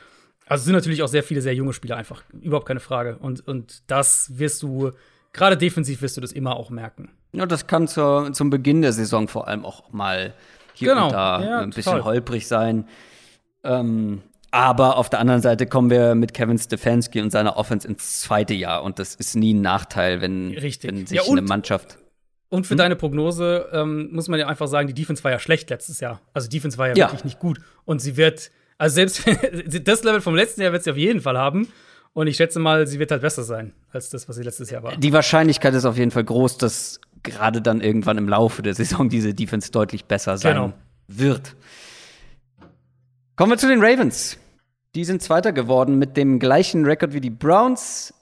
Also 0.46 0.62
es 0.62 0.66
sind 0.66 0.76
natürlich 0.76 1.04
auch 1.04 1.10
sehr 1.10 1.24
viele 1.24 1.42
sehr 1.42 1.54
junge 1.54 1.74
Spieler 1.74 1.98
einfach, 1.98 2.24
überhaupt 2.42 2.68
keine 2.68 2.80
Frage. 2.80 3.18
Und, 3.18 3.46
und 3.46 3.84
das 3.88 4.40
wirst 4.40 4.64
du, 4.64 4.92
gerade 5.34 5.58
defensiv 5.58 6.02
wirst 6.02 6.16
du 6.16 6.22
das 6.22 6.32
immer 6.32 6.56
auch 6.56 6.70
merken. 6.70 7.12
Ja, 7.34 7.46
das 7.46 7.68
kann 7.68 7.90
zur, 7.90 8.32
zum 8.32 8.50
Beginn 8.50 8.82
der 8.82 8.94
Saison 8.94 9.28
vor 9.28 9.50
allem 9.50 9.66
auch 9.66 9.92
mal 9.92 10.34
hier 10.74 10.94
genau. 10.94 11.08
und 11.08 11.12
da 11.12 11.44
ja, 11.44 11.60
ein 11.60 11.72
bisschen 11.72 11.92
total. 11.92 12.06
holprig 12.06 12.48
sein. 12.48 12.88
Ähm, 13.66 14.22
aber 14.58 14.98
auf 14.98 15.08
der 15.08 15.20
anderen 15.20 15.40
Seite 15.40 15.68
kommen 15.68 15.92
wir 15.92 16.16
mit 16.16 16.34
Kevin 16.34 16.58
Stefanski 16.58 17.22
und 17.22 17.30
seiner 17.30 17.58
Offense 17.58 17.88
ins 17.88 18.22
zweite 18.22 18.56
Jahr 18.56 18.82
und 18.82 18.98
das 18.98 19.14
ist 19.14 19.36
nie 19.36 19.54
ein 19.54 19.62
Nachteil, 19.62 20.20
wenn, 20.20 20.52
wenn 20.52 21.06
sich 21.06 21.12
ja, 21.12 21.22
eine 21.30 21.44
Mannschaft. 21.44 22.00
Und 22.50 22.66
für 22.66 22.72
hm? 22.72 22.80
deine 22.80 22.96
Prognose 22.96 23.70
ähm, 23.72 24.10
muss 24.12 24.30
man 24.30 24.40
ja 24.40 24.48
einfach 24.48 24.68
sagen, 24.68 24.88
die 24.88 24.96
Defense 24.96 25.24
war 25.24 25.30
ja 25.30 25.38
schlecht 25.38 25.70
letztes 25.70 26.00
Jahr. 26.00 26.22
Also 26.34 26.50
die 26.50 26.58
Defense 26.58 26.80
war 26.80 26.88
ja, 26.88 26.96
ja. 26.96 27.06
wirklich 27.06 27.24
nicht 27.24 27.38
gut. 27.38 27.60
Und 27.86 28.02
sie 28.02 28.18
wird, 28.18 28.50
also 28.80 28.96
selbst 28.96 29.26
das 29.84 30.04
Level 30.04 30.22
vom 30.22 30.34
letzten 30.34 30.62
Jahr 30.62 30.72
wird 30.72 30.84
sie 30.84 30.90
auf 30.90 30.98
jeden 30.98 31.22
Fall 31.22 31.38
haben. 31.38 31.68
Und 32.14 32.26
ich 32.26 32.38
schätze 32.38 32.58
mal, 32.58 32.88
sie 32.88 32.98
wird 32.98 33.12
halt 33.12 33.22
besser 33.22 33.44
sein 33.44 33.74
als 33.92 34.10
das, 34.10 34.28
was 34.28 34.38
sie 34.38 34.44
letztes 34.44 34.72
Jahr 34.72 34.82
war. 34.82 34.98
Die 34.98 35.14
Wahrscheinlichkeit 35.14 35.76
ist 35.76 35.86
auf 35.86 36.00
jeden 36.00 36.10
Fall 36.10 36.24
groß, 36.24 36.58
dass 36.58 37.00
gerade 37.22 37.62
dann 37.62 37.80
irgendwann 37.80 38.18
im 38.18 38.28
Laufe 38.28 38.64
der 38.64 38.74
Saison 38.74 39.08
diese 39.08 39.36
Defense 39.36 39.72
deutlich 39.72 40.06
besser 40.06 40.40
sein 40.40 40.56
genau. 40.56 40.74
wird. 41.08 41.56
Kommen 43.36 43.52
wir 43.52 43.58
zu 43.60 43.68
den 43.68 43.84
Ravens. 43.84 44.40
Die 44.98 45.06
sind 45.06 45.22
Zweiter 45.22 45.54
geworden 45.54 46.00
mit 46.00 46.18
dem 46.18 46.40
gleichen 46.40 46.84
Rekord 46.84 47.14
wie 47.14 47.22
die 47.22 47.30
Browns. 47.30 48.16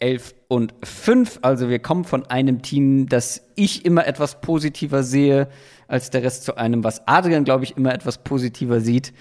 11 0.00 0.34
und 0.48 0.74
5. 0.82 1.38
Also 1.42 1.68
wir 1.68 1.78
kommen 1.78 2.02
von 2.02 2.26
einem 2.26 2.62
Team, 2.62 3.08
das 3.08 3.42
ich 3.54 3.84
immer 3.84 4.08
etwas 4.08 4.40
positiver 4.40 5.04
sehe 5.04 5.46
als 5.86 6.10
der 6.10 6.24
Rest 6.24 6.42
zu 6.42 6.56
einem, 6.56 6.82
was 6.82 7.06
Adrian, 7.06 7.44
glaube 7.44 7.62
ich, 7.62 7.76
immer 7.76 7.94
etwas 7.94 8.18
positiver 8.18 8.80
sieht. 8.80 9.12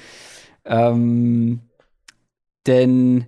Ähm, 0.65 1.59
denn 2.65 3.27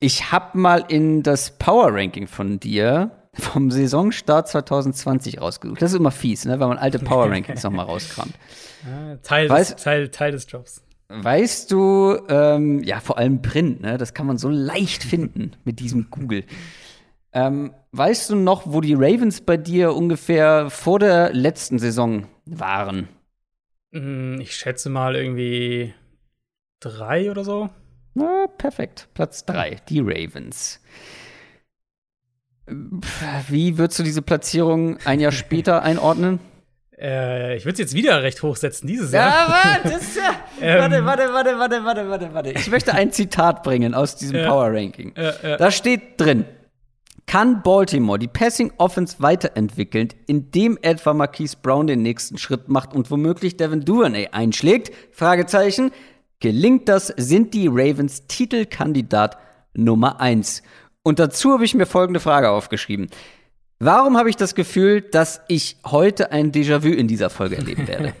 ich 0.00 0.32
habe 0.32 0.58
mal 0.58 0.84
in 0.88 1.22
das 1.22 1.56
Power 1.56 1.94
Ranking 1.94 2.26
von 2.26 2.58
dir 2.58 3.12
vom 3.32 3.70
Saisonstart 3.70 4.48
2020 4.48 5.40
rausgesucht. 5.40 5.80
Das 5.80 5.92
ist 5.92 5.98
immer 5.98 6.10
fies, 6.10 6.46
ne, 6.46 6.58
wenn 6.58 6.66
man 6.66 6.78
alte 6.78 6.98
Power 6.98 7.30
Rankings 7.30 7.62
noch 7.62 7.70
mal 7.70 7.84
rauskramt. 7.84 8.34
Ja, 8.84 9.16
Teil, 9.22 9.46
des, 9.46 9.76
Teil, 9.76 10.08
Teil 10.08 10.32
des 10.32 10.50
Jobs. 10.50 10.82
Weißt 11.16 11.70
du, 11.70 12.18
ähm, 12.28 12.82
ja, 12.82 13.00
vor 13.00 13.18
allem 13.18 13.40
Print, 13.40 13.82
ne? 13.82 13.98
Das 13.98 14.14
kann 14.14 14.26
man 14.26 14.36
so 14.38 14.48
leicht 14.48 15.04
finden 15.04 15.52
mit 15.64 15.80
diesem 15.80 16.10
Google. 16.10 16.44
Ähm, 17.32 17.72
weißt 17.92 18.30
du 18.30 18.36
noch, 18.36 18.62
wo 18.66 18.80
die 18.80 18.94
Ravens 18.94 19.40
bei 19.40 19.56
dir 19.56 19.94
ungefähr 19.94 20.70
vor 20.70 20.98
der 20.98 21.32
letzten 21.32 21.78
Saison 21.78 22.26
waren? 22.46 23.08
Hm, 23.92 24.40
ich 24.40 24.56
schätze 24.56 24.90
mal 24.90 25.14
irgendwie 25.14 25.94
drei 26.80 27.30
oder 27.30 27.44
so. 27.44 27.70
Na, 28.14 28.46
perfekt. 28.46 29.08
Platz 29.14 29.44
drei, 29.44 29.76
die 29.88 30.00
Ravens. 30.00 30.80
Wie 32.66 33.78
würdest 33.78 33.98
du 33.98 34.02
diese 34.02 34.22
Platzierung 34.22 34.98
ein 35.04 35.20
Jahr 35.20 35.32
später 35.32 35.82
einordnen? 35.82 36.40
Äh, 36.98 37.56
ich 37.56 37.64
würde 37.64 37.74
es 37.74 37.78
jetzt 37.80 37.94
wieder 37.94 38.22
recht 38.22 38.42
hochsetzen, 38.42 38.86
dieses 38.86 39.12
Jahr. 39.12 39.28
Ja, 39.28 39.48
warte, 39.48 39.90
das, 39.90 40.14
ja. 40.14 40.78
warte, 40.80 41.04
warte, 41.04 41.32
warte, 41.32 41.58
warte, 41.58 41.84
warte, 41.84 42.08
warte, 42.08 42.34
warte. 42.34 42.50
Ich 42.52 42.70
möchte 42.70 42.94
ein 42.94 43.10
Zitat 43.12 43.62
bringen 43.62 43.94
aus 43.94 44.16
diesem 44.16 44.36
ja, 44.40 44.48
Power 44.48 44.72
Ranking. 44.72 45.12
Ja, 45.16 45.56
da 45.56 45.70
steht 45.70 46.20
drin: 46.20 46.44
Kann 47.26 47.62
Baltimore 47.62 48.18
die 48.18 48.28
Passing 48.28 48.72
Offense 48.78 49.16
weiterentwickeln, 49.18 50.08
indem 50.26 50.78
etwa 50.82 51.14
Marquise 51.14 51.56
Brown 51.60 51.88
den 51.88 52.02
nächsten 52.02 52.38
Schritt 52.38 52.68
macht 52.68 52.94
und 52.94 53.10
womöglich 53.10 53.56
Devin 53.56 53.80
Duvernay 53.80 54.28
einschlägt? 54.30 54.92
Fragezeichen. 55.10 55.90
Gelingt 56.40 56.88
das, 56.88 57.06
sind 57.16 57.54
die 57.54 57.68
Ravens 57.68 58.26
Titelkandidat 58.26 59.38
Nummer 59.72 60.20
1. 60.20 60.62
Und 61.02 61.18
dazu 61.18 61.52
habe 61.52 61.64
ich 61.64 61.74
mir 61.74 61.86
folgende 61.86 62.20
Frage 62.20 62.50
aufgeschrieben. 62.50 63.08
Warum 63.84 64.16
habe 64.16 64.30
ich 64.30 64.36
das 64.36 64.54
Gefühl, 64.54 65.02
dass 65.02 65.42
ich 65.46 65.76
heute 65.84 66.32
ein 66.32 66.52
Déjà-vu 66.52 66.88
in 66.88 67.06
dieser 67.06 67.28
Folge 67.28 67.56
erleben 67.56 67.86
werde? 67.88 68.14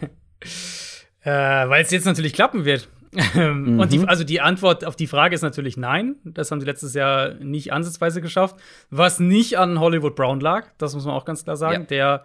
äh, 1.22 1.30
Weil 1.68 1.82
es 1.82 1.90
jetzt 1.90 2.04
natürlich 2.04 2.34
klappen 2.34 2.66
wird. 2.66 2.88
mhm. 3.34 3.80
Und 3.80 3.90
die, 3.90 4.06
also 4.06 4.24
die 4.24 4.42
Antwort 4.42 4.84
auf 4.84 4.94
die 4.94 5.06
Frage 5.06 5.34
ist 5.34 5.40
natürlich 5.40 5.78
nein. 5.78 6.16
Das 6.24 6.50
haben 6.50 6.60
sie 6.60 6.66
letztes 6.66 6.92
Jahr 6.92 7.32
nicht 7.34 7.72
ansatzweise 7.72 8.20
geschafft. 8.20 8.56
Was 8.90 9.20
nicht 9.20 9.56
an 9.56 9.80
Hollywood 9.80 10.16
Brown 10.16 10.38
lag, 10.40 10.66
das 10.76 10.94
muss 10.94 11.06
man 11.06 11.14
auch 11.14 11.24
ganz 11.24 11.44
klar 11.44 11.56
sagen. 11.56 11.82
Ja. 11.82 11.86
Der 11.86 12.24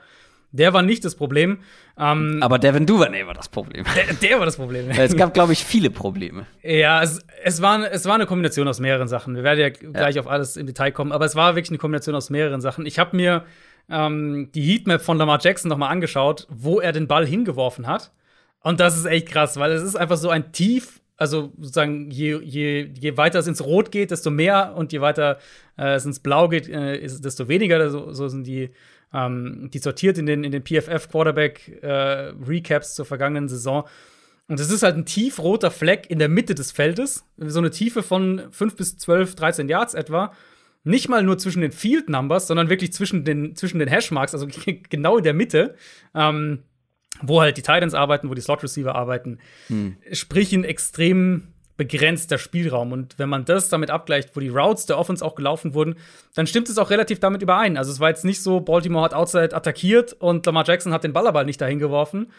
der 0.52 0.74
war 0.74 0.82
nicht 0.82 1.06
das 1.06 1.16
Problem. 1.16 1.60
Ähm, 1.98 2.40
Aber 2.42 2.60
Devin 2.60 2.86
Duvernay 2.86 3.26
war 3.28 3.34
das 3.34 3.50
Problem. 3.50 3.86
Der, 3.96 4.14
der 4.14 4.40
war 4.40 4.46
das 4.46 4.58
Problem. 4.58 4.90
es 4.90 5.16
gab, 5.16 5.34
glaube 5.34 5.54
ich, 5.54 5.64
viele 5.64 5.90
Probleme. 5.90 6.46
Ja, 6.64 7.04
es, 7.04 7.20
es, 7.44 7.62
war, 7.62 7.92
es 7.92 8.06
war 8.06 8.16
eine 8.16 8.26
Kombination 8.26 8.68
aus 8.68 8.80
mehreren 8.80 9.08
Sachen. 9.08 9.36
Wir 9.36 9.44
werden 9.44 9.60
ja, 9.60 9.68
ja, 9.68 9.92
gleich 9.92 10.20
auf 10.20 10.28
alles 10.28 10.58
im 10.58 10.66
Detail 10.66 10.92
kommen. 10.92 11.12
Aber 11.12 11.26
es 11.26 11.36
war 11.36 11.56
wirklich 11.56 11.72
eine 11.72 11.78
Kombination 11.78 12.16
aus 12.16 12.30
mehreren 12.30 12.62
Sachen. 12.62 12.86
Ich 12.86 12.98
habe 13.00 13.16
mir 13.16 13.46
ähm, 13.90 14.50
die 14.54 14.62
Heatmap 14.62 15.02
von 15.02 15.18
Lamar 15.18 15.40
Jackson 15.42 15.70
noch 15.70 15.78
mal 15.78 15.90
angeschaut, 15.90 16.48
wo 16.50 16.80
er 16.80 16.92
den 16.92 17.08
Ball 17.08 17.26
hingeworfen 17.26 17.88
hat. 17.88 18.12
Und 18.62 18.80
das 18.80 18.98
ist 18.98 19.06
echt 19.06 19.28
krass, 19.30 19.58
weil 19.58 19.72
es 19.72 19.84
ist 19.84 19.96
einfach 19.96 20.18
so 20.18 20.30
ein 20.30 20.52
tief 20.52 21.00
also 21.20 21.52
sozusagen, 21.58 22.10
je, 22.10 22.40
je, 22.42 22.90
je 22.98 23.18
weiter 23.18 23.40
es 23.40 23.48
ins 23.48 23.64
Rot 23.64 23.92
geht, 23.92 24.12
desto 24.12 24.32
mehr 24.32 24.74
und 24.78 24.94
je 24.94 25.02
weiter 25.02 25.38
äh, 25.78 25.96
es 25.96 26.06
ins 26.06 26.22
Blau 26.22 26.48
geht, 26.48 26.70
äh, 26.70 26.96
ist, 26.96 27.26
desto 27.26 27.50
weniger. 27.50 27.90
So, 27.90 28.14
so 28.14 28.30
sind 28.30 28.48
die 28.48 28.70
ähm, 29.14 29.70
die 29.74 29.80
sortiert 29.80 30.18
in 30.18 30.26
den, 30.26 30.44
in 30.44 30.52
den 30.52 30.64
PFF 30.64 31.10
Quarterback 31.10 31.80
äh, 31.82 32.34
Recaps 32.48 32.96
zur 32.96 33.06
vergangenen 33.06 33.48
Saison. 33.48 33.88
Und 34.48 34.60
es 34.60 34.72
ist 34.72 34.84
halt 34.84 34.98
ein 34.98 35.06
tiefroter 35.06 35.72
Fleck 35.72 36.10
in 36.10 36.20
der 36.20 36.30
Mitte 36.30 36.56
des 36.56 36.72
Feldes, 36.72 37.24
so 37.38 37.60
eine 37.60 37.70
Tiefe 37.70 38.02
von 38.02 38.44
5 38.52 38.76
bis 38.76 38.98
12, 38.98 39.36
13 39.36 39.70
Yards 39.70 39.94
etwa. 39.94 40.34
Nicht 40.84 41.08
mal 41.08 41.24
nur 41.24 41.38
zwischen 41.38 41.62
den 41.62 41.72
Field 41.72 42.10
Numbers, 42.10 42.48
sondern 42.48 42.70
wirklich 42.70 42.94
zwischen 42.94 43.26
den, 43.26 43.56
zwischen 43.56 43.80
den 43.80 43.90
Hashmarks, 43.90 44.34
also 44.34 44.48
genau 44.90 45.18
in 45.18 45.24
der 45.24 45.34
Mitte, 45.34 45.76
ähm, 46.16 46.64
wo 47.22 47.42
halt 47.42 47.58
die 47.58 47.62
Titans 47.62 47.94
arbeiten, 47.94 48.30
wo 48.30 48.34
die 48.34 48.42
Slot 48.42 48.64
Receiver 48.64 48.96
arbeiten. 48.96 49.40
Hm. 49.68 49.98
Sprich, 50.14 50.54
ein 50.54 50.64
extrem 50.64 51.50
begrenzter 51.80 52.38
Spielraum. 52.38 52.92
Und 52.92 53.18
wenn 53.18 53.30
man 53.30 53.46
das 53.46 53.70
damit 53.70 53.90
abgleicht, 53.90 54.36
wo 54.36 54.42
die 54.42 54.50
Routes 54.50 54.86
der 54.86 55.00
Offense 55.00 55.26
auch 55.26 55.34
gelaufen 55.34 55.74
wurden, 55.74 55.96
dann 56.36 56.46
stimmt 56.46 56.68
es 56.68 56.78
auch 56.78 56.90
relativ 56.90 57.22
damit 57.22 57.42
überein. 57.42 57.78
Also 57.78 57.92
es 57.92 58.02
war 58.02 58.10
jetzt 58.10 58.26
nicht 58.26 58.44
so, 58.44 58.60
Baltimore 58.60 59.06
hat 59.06 59.14
Outside 59.14 59.56
attackiert 59.56 60.14
und 60.14 60.46
Lamar 60.46 60.66
Jackson 60.68 60.94
hat 60.94 61.06
den 61.06 61.14
Ballerball 61.14 61.46
nicht 61.46 61.62
dahin 61.62 61.80
geworfen, 61.80 62.32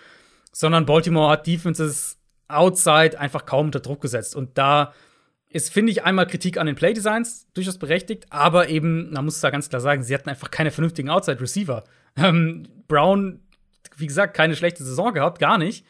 sondern 0.52 0.84
Baltimore 0.84 1.32
hat 1.32 1.46
Defenses 1.46 2.18
Outside 2.48 3.18
einfach 3.18 3.46
kaum 3.46 3.66
unter 3.66 3.80
Druck 3.80 4.02
gesetzt. 4.02 4.36
Und 4.36 4.58
da 4.58 4.92
ist, 5.48 5.72
finde 5.72 5.90
ich, 5.90 6.04
einmal 6.04 6.26
Kritik 6.26 6.58
an 6.58 6.66
den 6.66 6.76
Playdesigns 6.76 7.46
durchaus 7.54 7.78
berechtigt, 7.78 8.26
aber 8.28 8.68
eben, 8.68 9.10
man 9.10 9.24
muss 9.24 9.40
da 9.40 9.48
ganz 9.48 9.70
klar 9.70 9.80
sagen, 9.80 10.02
sie 10.02 10.14
hatten 10.14 10.28
einfach 10.28 10.50
keine 10.50 10.70
vernünftigen 10.70 11.08
Outside-Receiver. 11.08 11.82
Ähm, 12.16 12.68
Brown, 12.88 13.40
wie 13.96 14.06
gesagt, 14.06 14.34
keine 14.34 14.54
schlechte 14.54 14.84
Saison 14.84 15.14
gehabt, 15.14 15.38
gar 15.38 15.56
nicht. 15.56 15.86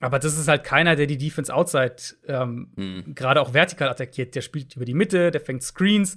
Aber 0.00 0.18
das 0.18 0.36
ist 0.36 0.48
halt 0.48 0.64
keiner, 0.64 0.96
der 0.96 1.06
die 1.06 1.18
Defense 1.18 1.54
Outside 1.54 1.96
ähm, 2.26 2.72
mhm. 2.76 3.14
gerade 3.14 3.40
auch 3.40 3.54
vertikal 3.54 3.88
attackiert. 3.88 4.34
Der 4.34 4.42
spielt 4.42 4.76
über 4.76 4.84
die 4.84 4.94
Mitte, 4.94 5.30
der 5.30 5.40
fängt 5.40 5.62
Screens. 5.62 6.16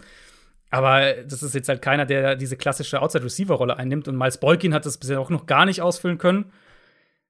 Aber 0.70 1.14
das 1.24 1.44
ist 1.44 1.56
jetzt 1.56 1.70
halt 1.70 1.82
keiner, 1.82 2.06
der 2.06 2.36
diese 2.36 2.58
klassische 2.58 3.02
Outside-Receiver-Rolle 3.02 3.78
einnimmt. 3.78 4.08
Und 4.08 4.18
Miles 4.18 4.40
Boykin 4.40 4.74
hat 4.74 4.86
das 4.86 4.98
bisher 4.98 5.20
auch 5.20 5.30
noch 5.30 5.46
gar 5.46 5.66
nicht 5.66 5.82
ausfüllen 5.82 6.18
können. 6.18 6.52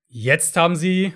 Jetzt 0.08 0.58
haben 0.58 0.76
sie 0.76 1.14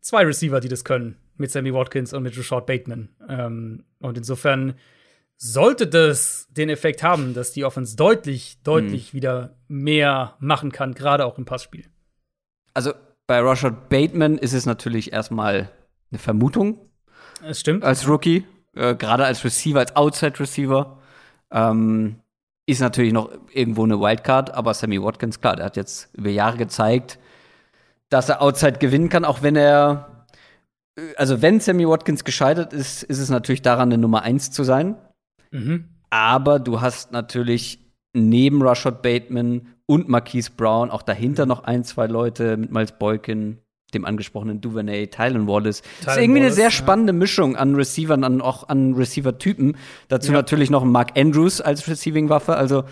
zwei 0.00 0.24
Receiver, 0.24 0.60
die 0.60 0.68
das 0.68 0.84
können. 0.84 1.16
Mit 1.36 1.50
Sammy 1.50 1.72
Watkins 1.72 2.12
und 2.12 2.24
mit 2.24 2.36
Rashad 2.36 2.66
Bateman. 2.66 3.08
Ähm, 3.28 3.84
und 4.00 4.18
insofern 4.18 4.74
sollte 5.36 5.86
das 5.86 6.48
den 6.50 6.68
Effekt 6.68 7.02
haben, 7.02 7.34
dass 7.34 7.52
die 7.52 7.64
Offense 7.64 7.96
deutlich, 7.96 8.58
deutlich 8.62 9.12
mhm. 9.12 9.16
wieder 9.16 9.56
mehr 9.66 10.36
machen 10.40 10.72
kann, 10.72 10.94
gerade 10.94 11.24
auch 11.24 11.38
im 11.38 11.46
Passspiel. 11.46 11.86
Also 12.74 12.92
bei 13.32 13.40
Rashad 13.40 13.88
Bateman 13.88 14.36
ist 14.36 14.52
es 14.52 14.66
natürlich 14.66 15.14
erstmal 15.14 15.70
eine 16.10 16.18
Vermutung. 16.18 16.90
Es 17.42 17.60
stimmt. 17.60 17.82
Als 17.82 18.06
Rookie, 18.06 18.44
äh, 18.76 18.94
gerade 18.94 19.24
als 19.24 19.42
Receiver, 19.42 19.78
als 19.78 19.96
Outside 19.96 20.38
Receiver. 20.38 20.98
Ähm, 21.50 22.16
ist 22.66 22.82
natürlich 22.82 23.14
noch 23.14 23.30
irgendwo 23.50 23.84
eine 23.84 23.98
Wildcard, 23.98 24.52
aber 24.52 24.74
Sammy 24.74 25.02
Watkins, 25.02 25.40
klar, 25.40 25.56
der 25.56 25.64
hat 25.64 25.78
jetzt 25.78 26.14
über 26.14 26.28
Jahre 26.28 26.58
gezeigt, 26.58 27.18
dass 28.10 28.28
er 28.28 28.42
Outside 28.42 28.74
gewinnen 28.78 29.08
kann, 29.08 29.24
auch 29.24 29.40
wenn 29.40 29.56
er, 29.56 30.26
äh, 30.98 31.14
also 31.16 31.40
wenn 31.40 31.58
Sammy 31.58 31.88
Watkins 31.88 32.24
gescheitert 32.24 32.74
ist, 32.74 33.02
ist 33.02 33.18
es 33.18 33.30
natürlich 33.30 33.62
daran, 33.62 33.88
eine 33.88 33.96
Nummer 33.96 34.24
1 34.24 34.50
zu 34.50 34.62
sein. 34.62 34.96
Mhm. 35.52 35.88
Aber 36.10 36.58
du 36.58 36.82
hast 36.82 37.12
natürlich 37.12 37.78
neben 38.12 38.60
Rashad 38.60 39.00
Bateman 39.00 39.68
und 39.92 40.08
Marquise 40.08 40.50
Brown, 40.56 40.90
auch 40.90 41.02
dahinter 41.02 41.44
noch 41.44 41.64
ein, 41.64 41.84
zwei 41.84 42.06
Leute 42.06 42.56
mit 42.56 42.72
Miles 42.72 42.92
Boykin, 42.92 43.58
dem 43.92 44.06
angesprochenen 44.06 44.62
Duvernay, 44.62 45.08
Tylen 45.08 45.46
Wallace. 45.46 45.82
Tylen 45.82 45.94
das 46.06 46.16
ist 46.16 46.22
irgendwie 46.22 46.40
Wallace, 46.40 46.52
eine 46.52 46.62
sehr 46.62 46.70
spannende 46.70 47.12
ja. 47.12 47.18
Mischung 47.18 47.56
an 47.56 47.74
Receivern, 47.74 48.24
an, 48.24 48.40
auch 48.40 48.70
an 48.70 48.94
Receiver-Typen. 48.94 49.76
Dazu 50.08 50.28
ja. 50.28 50.38
natürlich 50.38 50.70
noch 50.70 50.82
Mark 50.82 51.10
Andrews 51.14 51.60
als 51.60 51.86
Receiving-Waffe. 51.86 52.56
Also 52.56 52.84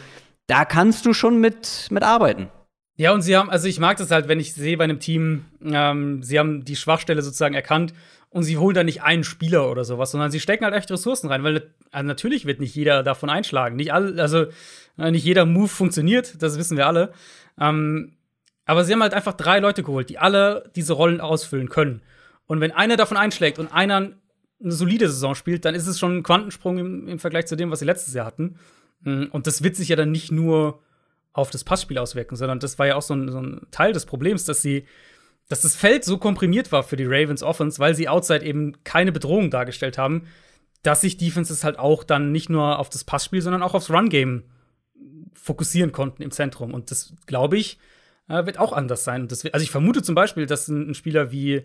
da 0.47 0.67
kannst 0.67 1.07
du 1.07 1.15
schon 1.15 1.41
mit, 1.41 1.89
mit 1.91 2.03
arbeiten. 2.03 2.49
Ja, 2.99 3.13
und 3.15 3.23
sie 3.23 3.35
haben, 3.35 3.49
also 3.49 3.67
ich 3.67 3.81
mag 3.81 3.97
das 3.97 4.11
halt, 4.11 4.29
wenn 4.29 4.39
ich 4.39 4.53
sehe 4.53 4.77
bei 4.77 4.85
einem 4.85 5.01
Team, 5.01 5.47
ähm, 5.65 6.23
sie 6.23 6.39
haben 6.39 6.67
die 6.67 6.77
Schwachstelle 6.77 7.23
sozusagen 7.23 7.55
erkannt 7.55 7.95
und 8.31 8.45
sie 8.45 8.59
holen 8.59 8.75
da 8.75 8.85
nicht 8.85 9.03
einen 9.03 9.25
Spieler 9.25 9.71
oder 9.71 9.85
sowas, 9.85 10.13
sondern 10.13 10.31
sie 10.31 10.41
stecken 10.41 10.65
halt 10.65 10.75
echt 10.75 10.91
Ressourcen 10.91 11.29
rein, 11.29 11.43
weil 11.43 11.73
also 11.91 12.07
natürlich 12.07 12.47
wird 12.47 12.61
nicht 12.61 12.75
jeder 12.75 13.03
davon 13.03 13.29
einschlagen. 13.29 13.77
Nicht 13.77 13.93
alle, 13.93 14.21
also 14.23 14.47
äh, 14.99 15.11
nicht 15.11 15.25
jeder 15.25 15.47
Move 15.47 15.69
funktioniert, 15.69 16.41
das 16.43 16.57
wissen 16.57 16.77
wir 16.77 16.87
alle. 16.87 17.13
Ähm, 17.59 18.17
aber 18.65 18.85
sie 18.85 18.93
haben 18.93 19.03
halt 19.03 19.15
einfach 19.15 19.35
drei 19.35 19.59
Leute 19.59 19.83
geholt, 19.83 20.11
die 20.11 20.19
alle 20.19 20.71
diese 20.77 20.93
Rollen 20.93 21.21
ausfüllen 21.21 21.69
können. 21.69 22.03
Und 22.47 22.61
wenn 22.61 22.73
einer 22.73 22.97
davon 22.97 23.17
einschlägt 23.17 23.59
und 23.59 23.73
einer 23.73 24.13
eine 24.63 24.73
solide 24.73 25.09
Saison 25.09 25.35
spielt, 25.35 25.65
dann 25.65 25.75
ist 25.75 25.87
es 25.87 25.99
schon 25.99 26.19
ein 26.19 26.23
Quantensprung 26.23 26.79
im, 26.79 27.09
im 27.09 27.19
Vergleich 27.19 27.47
zu 27.47 27.57
dem, 27.57 27.71
was 27.71 27.79
sie 27.79 27.85
letztes 27.85 28.15
Jahr 28.15 28.27
hatten. 28.27 28.57
Mm, 29.01 29.25
und 29.31 29.47
das 29.47 29.63
wird 29.63 29.77
sich 29.77 29.89
ja 29.89 29.97
dann 29.97 30.11
nicht 30.11 30.31
nur 30.31 30.83
auf 31.33 31.51
das 31.51 31.65
Passspiel 31.65 31.99
auswirken, 31.99 32.37
sondern 32.37 32.59
das 32.59 32.79
war 32.79 32.87
ja 32.87 32.97
auch 32.97 33.03
so 33.03 33.15
ein, 33.15 33.31
so 33.31 33.41
ein 33.41 33.67
Teil 33.71 33.93
des 33.93 34.05
Problems, 34.05 34.45
dass 34.45 34.63
sie, 34.63 34.87
dass 35.51 35.63
das 35.63 35.75
Feld 35.75 36.05
so 36.05 36.17
komprimiert 36.17 36.71
war 36.71 36.85
für 36.85 36.97
die 36.97 37.05
Ravens 37.05 37.43
Offense, 37.43 37.81
weil 37.81 37.97
sie 37.97 38.09
outside 38.09 38.45
eben 38.45 38.85
keine 38.85 39.11
Bedrohung 39.11 39.51
dargestellt 39.51 39.99
haben, 39.99 40.29
dass 40.83 41.01
sich 41.01 41.17
Defenses 41.17 41.65
halt 41.65 41.77
auch 41.77 42.05
dann 42.05 42.31
nicht 42.31 42.49
nur 42.49 42.79
auf 42.79 42.89
das 42.89 43.03
Passspiel, 43.03 43.43
sondern 43.43 43.63
auch 43.63 43.75
aufs 43.75 43.91
Run-Game 43.91 44.45
fokussieren 45.35 45.91
konnten 45.91 46.23
im 46.23 46.31
Zentrum. 46.31 46.73
Und 46.73 46.93
das, 46.93 47.15
glaube 47.27 47.59
ich, 47.59 47.79
äh, 48.29 48.47
wird 48.47 48.61
auch 48.61 48.73
anders 48.73 49.03
sein. 49.03 49.27
Das, 49.27 49.45
also 49.45 49.65
ich 49.65 49.73
vermute 49.73 50.03
zum 50.03 50.15
Beispiel, 50.15 50.47
dass 50.47 50.69
ein, 50.69 50.91
ein 50.91 50.95
Spieler 50.95 51.33
wie 51.33 51.65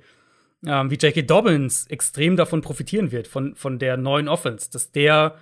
ähm, 0.66 0.90
wie 0.90 0.96
J.K. 0.96 1.22
Dobbins 1.22 1.86
extrem 1.88 2.36
davon 2.36 2.62
profitieren 2.62 3.12
wird, 3.12 3.28
von, 3.28 3.56
von 3.56 3.78
der 3.78 3.98
neuen 3.98 4.28
Offense, 4.28 4.72
dass 4.72 4.92
der 4.92 5.38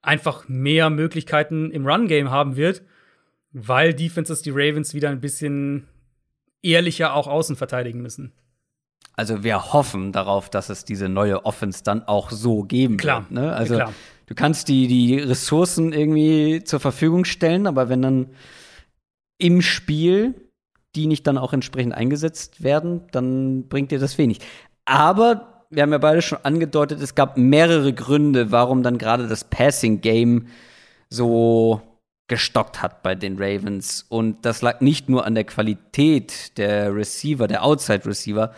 einfach 0.00 0.48
mehr 0.48 0.90
Möglichkeiten 0.90 1.72
im 1.72 1.86
Run-Game 1.86 2.30
haben 2.30 2.56
wird, 2.56 2.82
weil 3.52 3.94
Defenses 3.94 4.42
die 4.42 4.50
Ravens 4.50 4.94
wieder 4.94 5.10
ein 5.10 5.20
bisschen 5.20 5.88
ehrlicher 6.62 7.14
auch 7.14 7.26
außen 7.26 7.56
verteidigen 7.56 8.00
müssen. 8.02 8.32
Also 9.14 9.42
wir 9.42 9.72
hoffen 9.72 10.12
darauf, 10.12 10.48
dass 10.48 10.70
es 10.70 10.84
diese 10.84 11.08
neue 11.08 11.44
Offense 11.44 11.82
dann 11.84 12.06
auch 12.06 12.30
so 12.30 12.62
geben 12.62 12.96
klar, 12.96 13.22
wird. 13.22 13.32
Ne? 13.32 13.52
Also 13.52 13.74
klar. 13.74 13.92
du 14.26 14.34
kannst 14.34 14.68
die, 14.68 14.86
die 14.86 15.18
Ressourcen 15.18 15.92
irgendwie 15.92 16.62
zur 16.64 16.80
Verfügung 16.80 17.24
stellen, 17.24 17.66
aber 17.66 17.88
wenn 17.88 18.02
dann 18.02 18.30
im 19.38 19.62
Spiel 19.62 20.34
die 20.96 21.06
nicht 21.06 21.26
dann 21.26 21.38
auch 21.38 21.52
entsprechend 21.52 21.94
eingesetzt 21.94 22.62
werden, 22.62 23.02
dann 23.12 23.68
bringt 23.68 23.92
dir 23.92 23.98
das 23.98 24.18
wenig. 24.18 24.40
Aber 24.84 25.64
wir 25.70 25.82
haben 25.82 25.92
ja 25.92 25.98
beide 25.98 26.20
schon 26.20 26.38
angedeutet, 26.42 27.00
es 27.00 27.14
gab 27.14 27.36
mehrere 27.36 27.92
Gründe, 27.92 28.50
warum 28.50 28.82
dann 28.82 28.98
gerade 28.98 29.28
das 29.28 29.44
Passing 29.44 30.00
Game 30.00 30.48
so 31.08 31.80
gestockt 32.30 32.80
hat 32.80 33.02
bei 33.02 33.14
den 33.14 33.36
Ravens. 33.38 34.06
Und 34.08 34.46
das 34.46 34.62
lag 34.62 34.80
nicht 34.80 35.08
nur 35.08 35.26
an 35.26 35.34
der 35.34 35.44
Qualität 35.44 36.56
der 36.56 36.94
Receiver, 36.94 37.48
der 37.48 37.64
Outside 37.64 38.06
Receiver. 38.06 38.54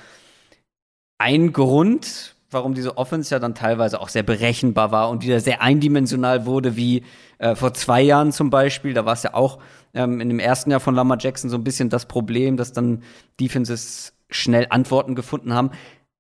Ein 1.18 1.54
Grund, 1.54 2.36
warum 2.50 2.74
diese 2.74 2.98
Offense 2.98 3.34
ja 3.34 3.38
dann 3.38 3.54
teilweise 3.54 3.98
auch 4.00 4.10
sehr 4.10 4.22
berechenbar 4.22 4.92
war 4.92 5.08
und 5.08 5.24
wieder 5.24 5.40
sehr 5.40 5.62
eindimensional 5.62 6.44
wurde, 6.44 6.76
wie 6.76 7.02
äh, 7.38 7.54
vor 7.54 7.72
zwei 7.72 8.02
Jahren 8.02 8.30
zum 8.30 8.50
Beispiel. 8.50 8.92
Da 8.92 9.06
war 9.06 9.14
es 9.14 9.22
ja 9.22 9.32
auch 9.32 9.58
ähm, 9.94 10.20
in 10.20 10.28
dem 10.28 10.38
ersten 10.38 10.70
Jahr 10.70 10.80
von 10.80 10.94
Lamar 10.94 11.16
Jackson 11.18 11.48
so 11.48 11.56
ein 11.56 11.64
bisschen 11.64 11.88
das 11.88 12.04
Problem, 12.04 12.58
dass 12.58 12.72
dann 12.72 13.02
Defenses 13.40 14.12
schnell 14.28 14.66
Antworten 14.68 15.14
gefunden 15.14 15.54
haben. 15.54 15.70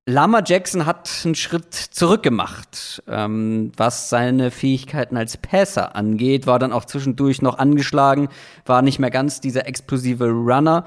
Lama 0.06 0.42
Jackson 0.44 0.84
hat 0.84 1.08
einen 1.24 1.36
Schritt 1.36 1.74
zurück 1.74 2.24
gemacht, 2.24 3.02
ähm, 3.06 3.70
was 3.76 4.08
seine 4.08 4.50
Fähigkeiten 4.50 5.16
als 5.16 5.36
Passer 5.36 5.94
angeht, 5.94 6.46
war 6.48 6.58
dann 6.58 6.72
auch 6.72 6.84
zwischendurch 6.86 7.40
noch 7.40 7.58
angeschlagen, 7.58 8.28
war 8.66 8.82
nicht 8.82 8.98
mehr 8.98 9.12
ganz 9.12 9.40
dieser 9.40 9.68
explosive 9.68 10.28
Runner. 10.28 10.84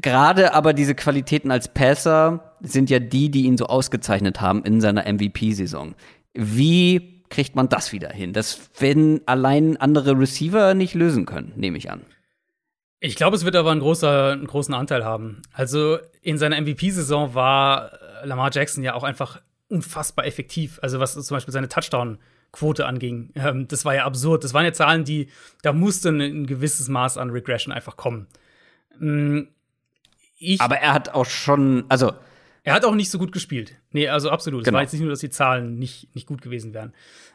Gerade 0.00 0.54
aber 0.54 0.72
diese 0.72 0.94
Qualitäten 0.94 1.50
als 1.50 1.68
Passer 1.68 2.54
sind 2.62 2.88
ja 2.88 3.00
die, 3.00 3.30
die 3.30 3.44
ihn 3.44 3.58
so 3.58 3.66
ausgezeichnet 3.66 4.40
haben 4.40 4.64
in 4.64 4.80
seiner 4.80 5.02
MVP-Saison. 5.02 5.94
Wie 6.32 7.22
kriegt 7.28 7.54
man 7.54 7.68
das 7.68 7.92
wieder 7.92 8.08
hin? 8.08 8.32
Das 8.32 8.70
werden 8.78 9.20
allein 9.26 9.76
andere 9.76 10.18
Receiver 10.18 10.72
nicht 10.72 10.94
lösen 10.94 11.26
können, 11.26 11.52
nehme 11.56 11.76
ich 11.76 11.90
an. 11.90 12.00
Ich 13.00 13.14
glaube, 13.14 13.36
es 13.36 13.44
wird 13.44 13.54
aber 13.54 13.70
einen, 13.70 13.80
großer, 13.80 14.32
einen 14.32 14.46
großen 14.46 14.74
Anteil 14.74 15.04
haben. 15.04 15.42
Also 15.52 15.98
in 16.22 16.36
seiner 16.36 16.60
MVP-Saison 16.60 17.34
war 17.34 17.92
äh, 17.92 18.26
Lamar 18.26 18.50
Jackson 18.52 18.82
ja 18.82 18.94
auch 18.94 19.04
einfach 19.04 19.40
unfassbar 19.68 20.26
effektiv. 20.26 20.78
Also 20.82 20.98
was 20.98 21.14
zum 21.14 21.36
Beispiel 21.36 21.52
seine 21.52 21.68
Touchdown-Quote 21.68 22.86
anging. 22.86 23.30
Ähm, 23.36 23.68
das 23.68 23.84
war 23.84 23.94
ja 23.94 24.04
absurd. 24.04 24.42
Das 24.42 24.52
waren 24.52 24.64
ja 24.64 24.72
Zahlen, 24.72 25.04
die, 25.04 25.28
da 25.62 25.72
musste 25.72 26.08
ein, 26.08 26.20
ein 26.20 26.46
gewisses 26.46 26.88
Maß 26.88 27.18
an 27.18 27.30
Regression 27.30 27.72
einfach 27.72 27.96
kommen. 27.96 28.26
Ähm, 29.00 29.48
aber 30.58 30.78
er 30.78 30.92
hat 30.92 31.10
auch 31.10 31.26
schon, 31.26 31.84
also 31.88 32.12
er 32.62 32.74
hat 32.74 32.84
auch 32.84 32.94
nicht 32.94 33.10
so 33.10 33.18
gut 33.18 33.32
gespielt. 33.32 33.74
Nee, 33.92 34.08
also 34.08 34.30
absolut. 34.30 34.64
Genau. 34.64 34.70
Es 34.70 34.74
war 34.74 34.82
jetzt 34.82 34.92
nicht 34.92 35.02
nur, 35.02 35.10
dass 35.10 35.20
die 35.20 35.30
Zahlen 35.30 35.78
nicht, 35.78 36.14
nicht 36.14 36.26
gut 36.26 36.42
gewesen 36.42 36.74
wären. 36.74 36.92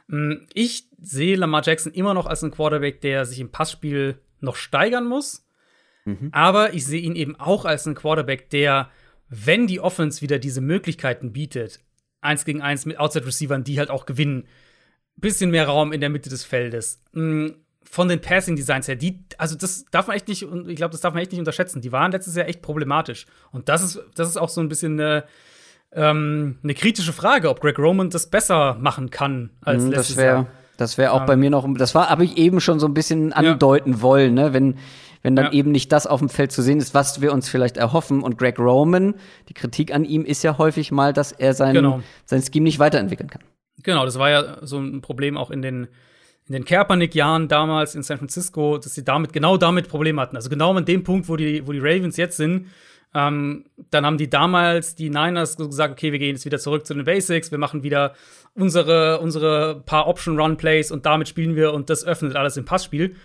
Mm, 0.08 0.46
ich 0.54 0.88
sehe 1.02 1.36
Lamar 1.36 1.64
Jackson 1.64 1.94
immer 1.94 2.14
noch 2.14 2.26
als 2.26 2.44
einen 2.44 2.52
Quarterback, 2.52 3.02
der 3.02 3.26
sich 3.26 3.40
im 3.40 3.50
Passspiel 3.50 4.20
noch 4.42 4.56
steigern 4.56 5.08
muss. 5.08 5.46
Mhm. 6.06 6.30
Aber 6.32 6.74
ich 6.74 6.86
sehe 6.86 7.02
ihn 7.02 7.16
eben 7.16 7.36
auch 7.40 7.66
als 7.66 7.86
einen 7.86 7.96
Quarterback, 7.96 8.50
der, 8.50 8.90
wenn 9.30 9.68
die 9.68 9.80
Offense 9.80 10.22
wieder 10.22 10.40
diese 10.40 10.62
Möglichkeiten 10.62 11.34
bietet, 11.34 11.80
eins 12.22 12.46
gegen 12.46 12.62
eins 12.62 12.86
mit 12.86 13.00
Outside-Receivern, 13.00 13.64
die 13.64 13.80
halt 13.80 13.90
auch 13.90 14.06
gewinnen, 14.06 14.48
bisschen 15.16 15.52
mehr 15.52 15.68
Raum 15.68 15.92
in 15.94 16.02
der 16.02 16.10
Mitte 16.10 16.30
des 16.30 16.44
Feldes. 16.44 17.02
Mm, 17.12 17.50
von 17.84 18.08
den 18.08 18.22
Passing 18.22 18.56
Designs 18.56 18.88
her, 18.88 18.96
die, 18.96 19.24
also 19.38 19.56
das 19.56 19.86
darf 19.92 20.08
man 20.08 20.16
echt 20.16 20.28
nicht, 20.28 20.44
und 20.46 20.68
ich 20.68 20.78
glaube, 20.78 20.92
das 20.94 21.02
darf 21.02 21.14
man 21.14 21.22
echt 21.22 21.32
nicht 21.32 21.40
unterschätzen. 21.40 21.82
Die 21.82 21.92
waren 21.92 22.12
letztes 22.12 22.36
Jahr 22.36 22.48
echt 22.48 22.62
problematisch. 22.62 23.26
Und 23.52 23.70
das 23.70 23.84
ist, 23.84 24.02
das 24.16 24.30
ist 24.30 24.38
auch 24.38 24.50
so 24.50 24.62
ein 24.62 24.70
bisschen 24.70 25.00
eine, 25.00 25.26
ähm, 25.92 26.58
eine 26.64 26.74
kritische 26.74 27.14
Frage, 27.14 27.50
ob 27.50 27.62
Greg 27.62 27.78
Roman 27.78 28.10
das 28.10 28.30
besser 28.30 28.78
machen 28.80 29.12
kann 29.12 29.52
als 29.62 29.84
mhm, 29.84 29.92
letztes 29.92 30.16
das 30.16 30.18
wär, 30.18 30.26
Jahr. 30.26 30.48
Das 30.78 30.98
wäre 30.98 31.12
auch 31.12 31.22
ähm, 31.22 31.26
bei 31.28 31.36
mir 31.36 31.50
noch, 31.52 31.68
das 31.78 31.94
war, 31.94 32.10
habe 32.10 32.24
ich 32.26 32.38
eben 32.38 32.60
schon 32.62 32.80
so 32.80 32.88
ein 32.88 32.96
bisschen 32.96 33.32
andeuten 33.32 33.94
ja. 33.94 34.02
wollen, 34.02 34.34
ne? 34.34 34.54
Wenn, 34.54 34.80
wenn 35.24 35.36
dann 35.36 35.46
ja. 35.46 35.52
eben 35.54 35.72
nicht 35.72 35.92
das 35.92 36.06
auf 36.06 36.20
dem 36.20 36.30
Feld 36.30 36.52
zu 36.52 36.62
sehen 36.62 36.80
ist, 36.80 36.94
was 36.94 37.22
wir 37.22 37.34
uns 37.34 37.50
vielleicht 37.50 37.78
erhoffen. 37.78 38.22
Und 38.22 38.38
Greg 38.38 38.60
Roman, 38.60 39.16
die 39.50 39.54
Kritik 39.54 39.94
an 39.94 40.06
ihm 40.06 40.26
ist 40.26 40.44
ja 40.44 40.58
häufig 40.58 40.92
mal, 40.92 41.14
dass 41.14 41.32
er 41.32 41.54
sein, 41.54 41.74
genau. 41.74 42.02
sein 42.26 42.44
Scheme 42.44 42.66
nicht 42.66 42.78
weiterentwickeln 42.78 43.30
kann. 43.30 43.42
Genau, 43.82 44.06
das 44.06 44.20
war 44.20 44.30
ja 44.30 44.58
so 44.62 44.78
ein 44.78 45.02
Problem 45.02 45.38
auch 45.38 45.50
in 45.50 45.62
den, 45.62 45.88
in 46.48 46.54
den 46.54 46.66
Kaepernick-Jahren 46.66 47.48
damals 47.48 47.96
in 47.96 48.04
San 48.04 48.18
Francisco, 48.18 48.78
dass 48.78 48.94
sie 48.94 49.04
damit, 49.04 49.34
genau 49.34 49.58
damit 49.58 49.88
Probleme 49.88 50.22
hatten. 50.22 50.36
Also 50.36 50.50
genau 50.50 50.76
an 50.76 50.86
dem 50.86 51.04
Punkt, 51.04 51.30
wo 51.30 51.38
die, 51.38 51.66
wo 51.66 51.72
die 51.72 51.80
Ravens 51.80 52.18
jetzt 52.18 52.38
sind, 52.38 52.68
ähm, 53.16 53.66
dann 53.92 54.06
haben 54.06 54.18
die 54.18 54.30
damals, 54.30 54.96
die 54.96 55.10
Niners, 55.10 55.56
gesagt, 55.56 55.94
okay, 55.94 56.12
wir 56.12 56.20
gehen 56.20 56.36
jetzt 56.36 56.46
wieder 56.46 56.60
zurück 56.60 56.86
zu 56.86 56.94
den 56.96 57.06
Basics, 57.06 57.52
wir 57.52 57.60
machen 57.60 57.84
wieder 57.84 58.14
unsere, 58.56 59.20
unsere 59.20 59.82
paar 59.86 60.08
Option-Run-Plays 60.08 60.92
und 60.92 61.06
damit 61.06 61.30
spielen 61.30 61.56
wir 61.56 61.74
und 61.74 61.90
das 61.90 62.04
öffnet 62.04 62.36
alles 62.36 62.58
im 62.58 62.66
Passspiel. 62.66 63.16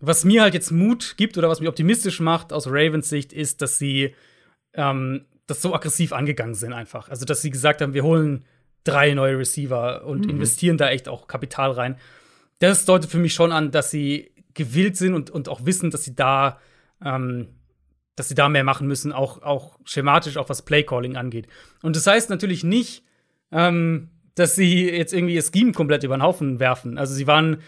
Was 0.00 0.24
mir 0.24 0.42
halt 0.42 0.54
jetzt 0.54 0.70
Mut 0.70 1.14
gibt 1.16 1.38
oder 1.38 1.48
was 1.48 1.60
mich 1.60 1.68
optimistisch 1.68 2.20
macht 2.20 2.52
aus 2.52 2.66
Ravens 2.66 3.08
Sicht, 3.08 3.32
ist, 3.32 3.62
dass 3.62 3.78
sie 3.78 4.14
ähm, 4.74 5.24
das 5.46 5.62
so 5.62 5.74
aggressiv 5.74 6.12
angegangen 6.12 6.54
sind 6.54 6.72
einfach. 6.72 7.08
Also, 7.08 7.24
dass 7.24 7.42
sie 7.42 7.50
gesagt 7.50 7.80
haben, 7.80 7.94
wir 7.94 8.02
holen 8.02 8.44
drei 8.84 9.14
neue 9.14 9.38
Receiver 9.38 10.04
und 10.04 10.24
mhm. 10.24 10.30
investieren 10.30 10.76
da 10.76 10.90
echt 10.90 11.08
auch 11.08 11.26
Kapital 11.26 11.70
rein. 11.72 11.96
Das 12.58 12.84
deutet 12.84 13.10
für 13.10 13.18
mich 13.18 13.34
schon 13.34 13.52
an, 13.52 13.70
dass 13.70 13.90
sie 13.90 14.32
gewillt 14.54 14.96
sind 14.96 15.14
und, 15.14 15.30
und 15.30 15.48
auch 15.48 15.66
wissen, 15.66 15.90
dass 15.90 16.04
sie 16.04 16.14
da 16.14 16.60
ähm, 17.04 17.48
dass 18.16 18.28
sie 18.28 18.34
da 18.34 18.48
mehr 18.48 18.64
machen 18.64 18.88
müssen, 18.88 19.12
auch, 19.12 19.42
auch 19.42 19.78
schematisch, 19.84 20.38
auch 20.38 20.48
was 20.48 20.62
Playcalling 20.62 21.16
angeht. 21.16 21.46
Und 21.82 21.94
das 21.96 22.06
heißt 22.06 22.30
natürlich 22.30 22.64
nicht, 22.64 23.04
ähm, 23.52 24.08
dass 24.34 24.56
sie 24.56 24.90
jetzt 24.90 25.12
irgendwie 25.12 25.34
ihr 25.34 25.42
Scheme 25.42 25.72
komplett 25.72 26.02
über 26.02 26.16
den 26.16 26.22
Haufen 26.22 26.58
werfen. 26.58 26.98
Also 26.98 27.14
sie 27.14 27.26
waren 27.26 27.58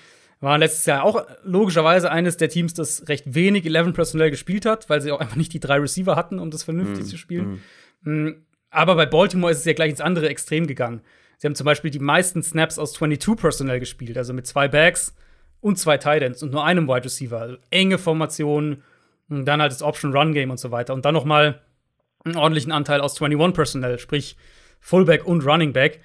waren 0.40 0.60
letztes 0.60 0.86
Jahr 0.86 1.02
auch 1.02 1.26
logischerweise 1.42 2.10
eines 2.10 2.36
der 2.36 2.48
Teams, 2.48 2.74
das 2.74 3.08
recht 3.08 3.34
wenig 3.34 3.66
11 3.66 3.92
personell 3.92 4.30
gespielt 4.30 4.66
hat, 4.66 4.88
weil 4.88 5.00
sie 5.00 5.10
auch 5.10 5.20
einfach 5.20 5.36
nicht 5.36 5.52
die 5.52 5.60
drei 5.60 5.78
Receiver 5.78 6.16
hatten, 6.16 6.38
um 6.38 6.50
das 6.50 6.62
vernünftig 6.62 7.04
mm, 7.04 7.08
zu 7.08 7.18
spielen. 7.18 7.62
Mm. 8.02 8.28
Aber 8.70 8.94
bei 8.94 9.06
Baltimore 9.06 9.50
ist 9.50 9.58
es 9.58 9.64
ja 9.64 9.72
gleich 9.72 9.90
ins 9.90 10.00
andere 10.00 10.28
Extrem 10.28 10.66
gegangen. 10.66 11.00
Sie 11.38 11.46
haben 11.46 11.54
zum 11.54 11.64
Beispiel 11.64 11.90
die 11.90 11.98
meisten 11.98 12.42
Snaps 12.42 12.78
aus 12.78 12.92
22 12.94 13.40
personell 13.40 13.80
gespielt, 13.80 14.16
also 14.16 14.32
mit 14.32 14.46
zwei 14.46 14.68
Backs 14.68 15.14
und 15.60 15.78
zwei 15.78 15.96
Titans 15.96 16.42
und 16.42 16.52
nur 16.52 16.64
einem 16.64 16.86
Wide 16.88 17.04
Receiver. 17.04 17.40
Also 17.40 17.56
enge 17.70 17.98
Formationen, 17.98 18.82
dann 19.28 19.60
halt 19.60 19.72
das 19.72 19.82
Option 19.82 20.14
Run 20.14 20.32
Game 20.32 20.50
und 20.50 20.58
so 20.58 20.70
weiter. 20.70 20.94
Und 20.94 21.04
dann 21.04 21.14
noch 21.14 21.24
mal 21.24 21.60
einen 22.24 22.36
ordentlichen 22.36 22.72
Anteil 22.72 23.00
aus 23.00 23.20
21 23.20 23.54
personell, 23.54 23.98
sprich 23.98 24.36
Fullback 24.80 25.26
und 25.26 25.44
Running 25.44 25.72
Back 25.72 26.00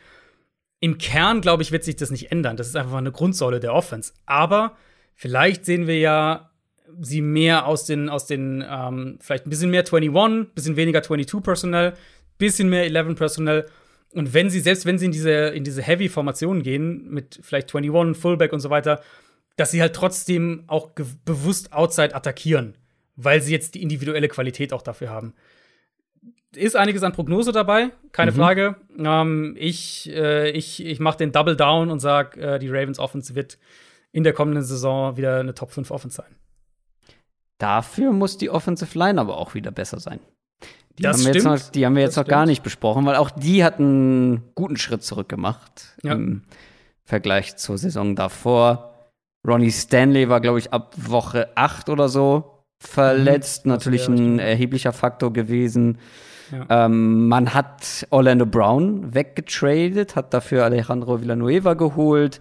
im 0.84 0.97
Kern, 0.97 1.39
glaube 1.39 1.64
ich, 1.64 1.72
wird 1.72 1.85
sich 1.85 1.95
das 1.95 2.11
nicht 2.11 2.30
ändern. 2.30 2.57
Das 2.57 2.68
ist 2.68 2.76
einfach 2.76 2.97
eine 2.97 3.14
Grundsäule 3.14 3.61
der 3.61 3.73
Offense. 3.73 4.11
Aber 4.26 4.76
vielleicht 5.15 5.64
sehen 5.64 5.88
wir 5.88 5.97
ja 5.97 6.51
sie 6.99 7.22
mehr 7.22 7.68
aus 7.68 7.85
den, 7.85 8.10
aus 8.10 8.27
den 8.27 8.61
ähm, 8.69 9.18
vielleicht 9.22 9.47
ein 9.47 9.49
bisschen 9.49 9.72
mehr 9.72 9.85
21, 9.85 10.53
bisschen 10.53 10.76
weniger 10.76 11.01
22 11.01 11.41
Personnel, 11.41 11.93
bisschen 12.38 12.68
mehr 12.69 12.84
11 12.84 13.15
Personnel. 13.15 13.65
Und 14.11 14.34
wenn 14.34 14.49
sie, 14.49 14.60
selbst 14.60 14.85
wenn 14.85 14.99
sie 14.99 15.05
in 15.05 15.14
diese, 15.14 15.31
in 15.31 15.64
diese 15.64 15.81
Heavy-Formationen 15.81 16.64
gehen, 16.64 17.10
mit 17.10 17.39
vielleicht 17.41 17.73
21, 17.73 18.22
Fullback 18.22 18.51
und 18.51 18.60
so 18.60 18.69
weiter, 18.69 18.99
dass 19.55 19.72
sie 19.72 19.80
halt 19.80 19.95
trotzdem 19.95 20.65
auch 20.68 20.89
bewusst 21.23 21.72
Outside 21.72 22.14
attackieren, 22.14 22.76
weil 23.15 23.41
sie 23.41 23.53
jetzt 23.53 23.76
die 23.76 23.84
individuelle 23.84 24.27
Qualität 24.27 24.73
auch 24.73 24.81
dafür 24.81 25.11
haben 25.11 25.34
ist 26.55 26.75
einiges 26.75 27.03
an 27.03 27.13
Prognose 27.13 27.51
dabei, 27.51 27.91
keine 28.11 28.31
mhm. 28.31 28.35
Frage. 28.35 28.75
Ähm, 28.97 29.55
ich 29.57 30.09
äh, 30.13 30.51
ich, 30.51 30.85
ich 30.85 30.99
mache 30.99 31.17
den 31.17 31.31
Double 31.31 31.55
Down 31.55 31.89
und 31.89 31.99
sage, 31.99 32.39
äh, 32.39 32.59
die 32.59 32.69
Ravens 32.69 32.99
Offense 32.99 33.35
wird 33.35 33.57
in 34.11 34.23
der 34.23 34.34
kommenden 34.34 34.63
Saison 34.63 35.17
wieder 35.17 35.39
eine 35.39 35.53
Top 35.53 35.71
5 35.71 35.91
Offense 35.91 36.17
sein. 36.17 36.35
Dafür 37.57 38.11
muss 38.11 38.38
die 38.38 38.49
Offensive 38.49 38.97
Line 38.97 39.19
aber 39.19 39.38
auch 39.38 39.53
wieder 39.53 39.71
besser 39.71 39.99
sein. 39.99 40.19
Die, 40.97 41.03
das 41.03 41.25
haben, 41.25 41.34
stimmt. 41.34 41.45
Noch, 41.45 41.59
die 41.71 41.85
haben 41.85 41.95
wir 41.95 42.03
jetzt 42.03 42.11
das 42.11 42.17
noch 42.17 42.23
stimmt. 42.25 42.31
gar 42.31 42.45
nicht 42.45 42.63
besprochen, 42.63 43.05
weil 43.05 43.15
auch 43.15 43.31
die 43.31 43.63
hatten 43.63 43.84
einen 43.84 44.43
guten 44.53 44.77
Schritt 44.77 45.03
zurück 45.03 45.30
gemacht 45.30 45.95
ja. 46.03 46.13
im 46.13 46.43
Vergleich 47.03 47.55
zur 47.55 47.77
Saison 47.77 48.15
davor. 48.15 48.93
Ronnie 49.45 49.71
Stanley 49.71 50.30
war, 50.30 50.39
glaube 50.39 50.59
ich, 50.59 50.71
ab 50.71 50.93
Woche 50.97 51.49
8 51.55 51.89
oder 51.89 52.09
so 52.09 52.65
verletzt. 52.80 53.65
Mhm. 53.65 53.71
Natürlich 53.71 54.07
ein 54.07 54.39
erheblicher 54.39 54.93
Faktor 54.93 55.34
gewesen. 55.34 55.97
Ähm, 56.69 57.27
man 57.27 57.53
hat 57.53 58.07
Orlando 58.09 58.45
Brown 58.45 59.13
weggetradet, 59.13 60.15
hat 60.15 60.34
dafür 60.34 60.63
Alejandro 60.65 61.21
Villanueva 61.21 61.73
geholt, 61.73 62.39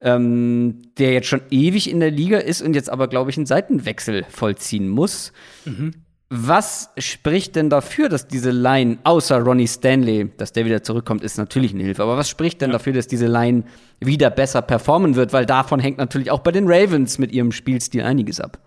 ähm, 0.00 0.82
der 0.98 1.12
jetzt 1.12 1.28
schon 1.28 1.42
ewig 1.50 1.90
in 1.90 2.00
der 2.00 2.10
Liga 2.10 2.38
ist 2.38 2.62
und 2.62 2.74
jetzt 2.74 2.90
aber, 2.90 3.08
glaube 3.08 3.30
ich, 3.30 3.36
einen 3.36 3.46
Seitenwechsel 3.46 4.24
vollziehen 4.28 4.88
muss. 4.88 5.32
Mhm. 5.64 5.92
Was 6.28 6.90
spricht 6.98 7.54
denn 7.54 7.70
dafür, 7.70 8.08
dass 8.08 8.26
diese 8.26 8.50
Line, 8.50 8.98
außer 9.04 9.38
Ronnie 9.40 9.68
Stanley, 9.68 10.32
dass 10.36 10.52
der 10.52 10.64
wieder 10.64 10.82
zurückkommt, 10.82 11.22
ist 11.22 11.38
natürlich 11.38 11.72
eine 11.72 11.84
Hilfe. 11.84 12.02
Aber 12.02 12.16
was 12.16 12.28
spricht 12.28 12.60
denn 12.60 12.70
ja. 12.70 12.78
dafür, 12.78 12.94
dass 12.94 13.06
diese 13.06 13.28
Line 13.28 13.62
wieder 14.00 14.30
besser 14.30 14.60
performen 14.60 15.14
wird? 15.14 15.32
Weil 15.32 15.46
davon 15.46 15.78
hängt 15.78 15.98
natürlich 15.98 16.32
auch 16.32 16.40
bei 16.40 16.50
den 16.50 16.64
Ravens 16.66 17.18
mit 17.18 17.30
ihrem 17.30 17.52
Spielstil 17.52 18.02
einiges 18.02 18.40
ab. 18.40 18.58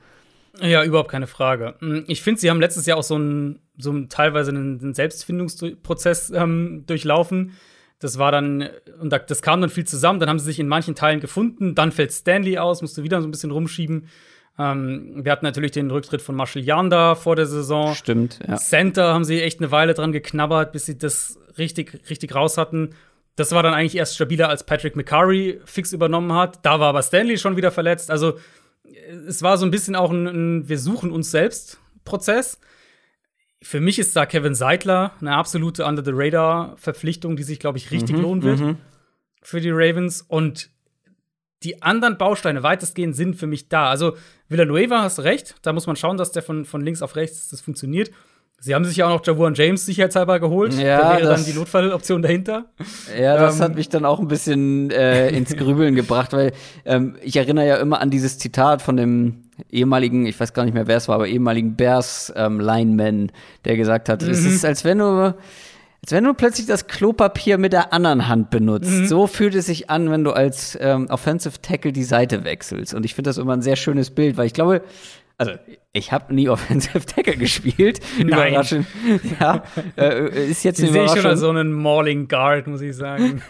Ja, 0.62 0.84
überhaupt 0.84 1.10
keine 1.10 1.28
Frage. 1.28 1.76
Hm, 1.80 2.06
ich 2.08 2.22
finde, 2.22 2.40
sie 2.42 2.50
haben 2.50 2.60
letztes 2.60 2.86
Jahr 2.86 2.98
auch 2.98 3.04
so 3.04 3.16
einen, 3.16 3.60
so 3.78 3.90
einen 3.90 4.10
teilweise 4.10 4.52
einen 4.52 4.94
Selbstfindungsprozess 4.94 6.32
ähm, 6.32 6.84
durchlaufen. 6.86 7.54
Das 8.00 8.18
war 8.18 8.32
dann, 8.32 8.70
und 9.02 9.12
das 9.12 9.42
kam 9.42 9.60
dann 9.60 9.70
viel 9.70 9.86
zusammen. 9.86 10.20
Dann 10.20 10.30
haben 10.30 10.40
sie 10.40 10.46
sich 10.46 10.60
in 10.60 10.68
manchen 10.68 10.96
Teilen 10.96 11.20
gefunden. 11.20 11.76
Dann 11.76 11.92
fällt 11.92 12.14
Stanley 12.14 12.58
aus, 12.58 12.82
musste 12.82 13.04
wieder 13.04 13.22
so 13.22 13.28
ein 13.28 13.32
bisschen 13.32 13.52
rumschieben. 13.52 14.08
Ähm, 14.58 15.24
wir 15.24 15.32
hatten 15.32 15.46
natürlich 15.46 15.72
den 15.72 15.92
Rücktritt 15.92 16.22
von 16.22 16.36
Marshall 16.36 16.64
Yanda 16.64 17.16
vor 17.16 17.36
der 17.36 17.46
Saison. 17.46 17.94
Stimmt, 17.96 18.40
ja. 18.48 18.56
Center 18.56 19.14
haben 19.14 19.26
sie 19.26 19.42
echt 19.42 19.60
eine 19.60 19.72
Weile 19.72 19.94
dran 19.94 20.12
geknabbert, 20.12 20.72
bis 20.72 20.86
sie 20.86 20.98
das 20.98 21.40
richtig, 21.58 22.10
richtig 22.10 22.36
raus 22.36 22.58
hatten. 22.58 22.92
Das 23.36 23.54
war 23.54 23.64
dann 23.64 23.74
eigentlich 23.74 23.96
erst 23.96 24.16
stabiler, 24.16 24.50
als 24.50 24.66
Patrick 24.66 24.98
McCurry 24.98 25.62
fix 25.64 25.94
übernommen 25.94 26.34
hat. 26.34 26.66
Da 26.66 26.80
war 26.82 26.90
aber 26.90 27.02
Stanley 27.02 27.38
schon 27.38 27.56
wieder 27.56 27.72
verletzt. 27.72 28.12
Also 28.12 28.38
es 29.28 29.42
war 29.42 29.58
so 29.58 29.66
ein 29.66 29.72
bisschen 29.72 29.96
auch 29.96 30.12
ein, 30.12 30.28
ein 30.28 30.70
Wir 30.70 30.80
suchen 30.80 31.12
uns 31.12 31.32
selbst 31.32 31.80
Prozess. 32.06 32.60
Für 33.62 33.82
mich 33.82 34.00
ist 34.00 34.16
da 34.16 34.26
Kevin 34.26 34.56
Seidler 34.56 35.14
eine 35.20 35.36
absolute 35.36 35.86
Under-the-Radar-Verpflichtung, 35.86 37.36
die 37.36 37.44
sich, 37.44 37.60
glaube 37.60 37.78
ich, 37.78 37.92
richtig 37.92 38.16
mhm, 38.16 38.22
lohnen 38.22 38.44
wird 38.44 38.60
mhm. 38.60 38.78
für 39.42 39.60
die 39.60 39.72
Ravens. 39.72 40.22
Und 40.22 40.70
die 41.64 41.82
anderen 41.82 42.18
Bausteine 42.18 42.64
weitestgehend 42.64 43.16
sind 43.16 43.36
für 43.36 43.48
mich 43.48 43.68
da. 43.68 43.90
Also 43.90 44.16
Villanueva 44.48 45.02
hast 45.02 45.20
recht, 45.20 45.56
da 45.62 45.74
muss 45.74 45.88
man 45.88 45.98
schauen, 45.98 46.18
dass 46.18 46.32
der 46.32 46.42
von, 46.42 46.64
von 46.64 46.82
links 46.82 47.02
auf 47.02 47.16
rechts 47.16 47.50
das 47.50 47.60
funktioniert. 47.60 48.12
Sie 48.62 48.76
haben 48.76 48.84
sich 48.84 48.98
ja 48.98 49.06
auch 49.08 49.12
noch 49.12 49.26
Javuan 49.26 49.54
James 49.54 49.86
sicherheitshalber 49.86 50.40
geholt. 50.40 50.74
Ja, 50.74 51.02
da 51.02 51.18
wäre 51.18 51.30
dann 51.30 51.46
die 51.46 51.54
Notfalloption 51.54 52.22
dahinter. 52.22 52.66
Ja, 53.18 53.38
das 53.38 53.58
ähm, 53.58 53.62
hat 53.64 53.76
mich 53.76 53.88
dann 53.88 54.04
auch 54.06 54.20
ein 54.20 54.28
bisschen 54.28 54.92
äh, 54.92 55.30
ins 55.30 55.56
Grübeln 55.56 55.96
gebracht, 55.96 56.34
weil 56.34 56.52
ähm, 56.86 57.16
ich 57.22 57.38
erinnere 57.38 57.68
ja 57.68 57.78
immer 57.78 58.02
an 58.02 58.10
dieses 58.10 58.38
Zitat 58.38 58.82
von 58.82 58.98
dem 58.98 59.44
ehemaligen, 59.70 60.26
ich 60.26 60.40
weiß 60.40 60.54
gar 60.54 60.66
nicht 60.66 60.74
mehr, 60.74 60.88
wer 60.88 60.98
es 60.98 61.08
war, 61.08 61.16
aber 61.16 61.28
ehemaligen 61.28 61.76
Bears 61.76 62.34
ähm, 62.36 62.60
Lineman, 62.60 63.32
der 63.66 63.78
gesagt 63.78 64.10
hat, 64.10 64.22
mhm. 64.22 64.30
es 64.30 64.46
ist, 64.46 64.66
als 64.66 64.84
wenn 64.84 64.98
du 64.98 65.34
als 66.02 66.14
wenn 66.14 66.24
du 66.24 66.34
plötzlich 66.34 66.66
das 66.66 66.88
Klopapier 66.88 67.58
mit 67.58 67.74
der 67.74 67.92
anderen 67.92 68.30
Hand 68.30 68.50
benutzt. 68.52 68.90
Mhm. 68.90 69.08
So 69.08 69.28
fühlt 69.28 69.54
es 69.54 69.66
sich 69.66 69.90
an, 69.90 70.10
wenn 70.10 70.24
du 70.24 70.32
als 70.32 70.78
ähm, 70.80 71.08
Offensive 71.10 71.62
Tackle 71.62 71.92
die 71.92 72.04
Seite 72.04 72.46
wechselst. 72.46 72.94
Und 72.94 73.06
ich 73.06 73.16
finde 73.16 73.30
das 73.30 73.38
immer 73.38 73.54
ein 73.54 73.62
sehr 73.62 73.76
schönes 73.76 74.10
Bild, 74.10 74.38
weil 74.38 74.46
ich 74.46 74.54
glaube, 74.54 74.82
also 75.38 75.52
ich 75.94 76.12
habe 76.12 76.34
nie 76.34 76.50
Offensive 76.50 77.06
Tackle 77.06 77.38
gespielt. 77.38 78.00
Nein. 78.18 78.28
Überraschend. 78.28 78.88
Ja, 79.40 79.64
äh, 79.98 80.50
ist 80.50 80.64
jetzt 80.64 80.80
ich 80.80 80.92
sehe 80.92 81.08
schon 81.10 81.38
so 81.38 81.50
einen 81.50 81.74
Mauling 81.74 82.28
Guard, 82.28 82.68
muss 82.68 82.82
ich 82.82 82.96
sagen. 82.96 83.42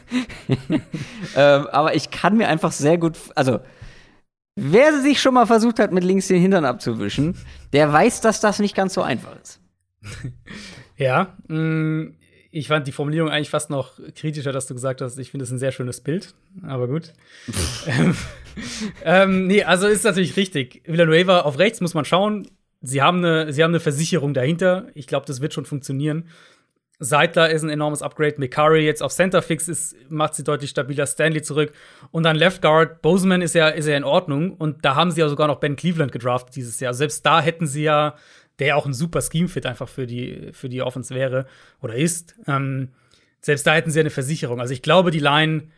ähm, 1.36 1.68
aber 1.68 1.95
ich 1.95 2.11
kann 2.11 2.38
mir 2.38 2.48
einfach 2.48 2.72
sehr 2.72 2.98
gut, 2.98 3.18
also 3.36 3.60
wer 4.56 5.02
sich 5.02 5.22
schon 5.22 5.34
mal 5.34 5.48
versucht 5.48 5.80
hat, 5.80 5.91
mit 5.91 6.03
links 6.03 6.28
den 6.28 6.41
Hintern 6.41 6.66
abzuwischen, 6.66 7.38
der 7.74 7.91
weiß, 7.91 8.22
dass 8.22 8.40
das 8.40 8.60
nicht 8.60 8.76
ganz 8.76 8.94
so 8.94 9.02
einfach 9.02 9.36
ist. 9.41 9.60
Ja, 10.95 11.38
mh, 11.48 11.57
mm, 11.57 12.16
ich 12.52 12.68
fand 12.68 12.86
die 12.88 12.91
Formulierung 12.91 13.30
eigentlich 13.30 13.49
fast 13.49 13.70
noch 13.70 13.94
kritischer, 14.16 14.52
dass 14.52 14.68
du 14.68 14.74
gesagt 14.74 14.99
hast, 14.99 15.18
ich 15.18 15.32
finde 15.32 15.45
es 15.45 15.52
ein 15.52 15.60
sehr 15.60 15.72
schönes 15.72 16.02
Bild, 16.02 16.34
aber 16.64 16.90
gut. 16.90 17.14
ähm, 17.88 18.16
ähm, 19.03 19.48
nee, 19.48 19.64
also 19.64 19.88
ist 19.88 20.03
natürlich 20.03 20.38
richtig. 20.38 20.81
Villanueva 20.86 21.41
auf 21.41 21.60
rechts 21.60 21.81
muss 21.81 21.94
man 21.94 22.06
schauen. 22.06 22.49
Sie 22.81 23.02
haben 23.02 23.18
eine, 23.18 23.52
sie 23.52 23.64
haben 23.64 23.72
eine 23.72 23.80
Versicherung 23.80 24.34
dahinter. 24.34 24.88
Ich 24.94 25.07
glaube, 25.07 25.26
das 25.26 25.41
wird 25.41 25.53
schon 25.53 25.65
funktionieren. 25.65 26.30
Seidler 27.02 27.49
ist 27.49 27.64
ein 27.64 27.69
enormes 27.69 28.02
Upgrade. 28.02 28.36
Mikari 28.38 28.86
jetzt 28.86 29.02
auf 29.02 29.14
Centerfix 29.14 29.69
ist, 29.69 29.95
macht 30.10 30.36
sie 30.36 30.44
deutlich 30.44 30.69
stabiler. 30.69 31.07
Stanley 31.07 31.41
zurück. 31.41 31.72
Und 32.11 32.23
dann 32.23 32.36
Left 32.36 32.61
Guard. 32.61 33.02
Boseman 33.02 33.41
ist 33.41 33.56
ja, 33.56 33.69
ist 33.69 33.88
ja 33.88 33.95
in 33.95 34.03
Ordnung. 34.03 34.53
Und 34.53 34.84
da 34.84 34.95
haben 34.95 35.11
sie 35.11 35.22
ja 35.22 35.30
sogar 35.30 35.48
noch 35.48 35.60
Ben 35.60 35.77
Cleveland 35.77 36.11
gedraftet 36.11 36.56
dieses 36.56 36.80
Jahr. 36.80 36.94
Selbst 36.94 37.26
da 37.26 37.41
hätten 37.41 37.68
sie 37.68 37.84
ja 37.84 38.15
der 38.60 38.76
auch 38.76 38.86
ein 38.86 38.94
super 38.94 39.22
Scheme-Fit 39.22 39.65
einfach 39.65 39.88
für 39.88 40.06
die, 40.06 40.49
für 40.52 40.69
die 40.69 40.81
Offense 40.81 41.15
wäre 41.15 41.45
oder 41.81 41.95
ist. 41.95 42.36
Ähm, 42.45 42.90
selbst 43.41 43.65
da 43.65 43.73
hätten 43.73 43.91
sie 43.91 44.02
eine 44.02 44.10
Versicherung. 44.10 44.60
Also 44.60 44.73
ich 44.73 44.81
glaube, 44.81 45.11
die 45.11 45.19
Line, 45.19 45.69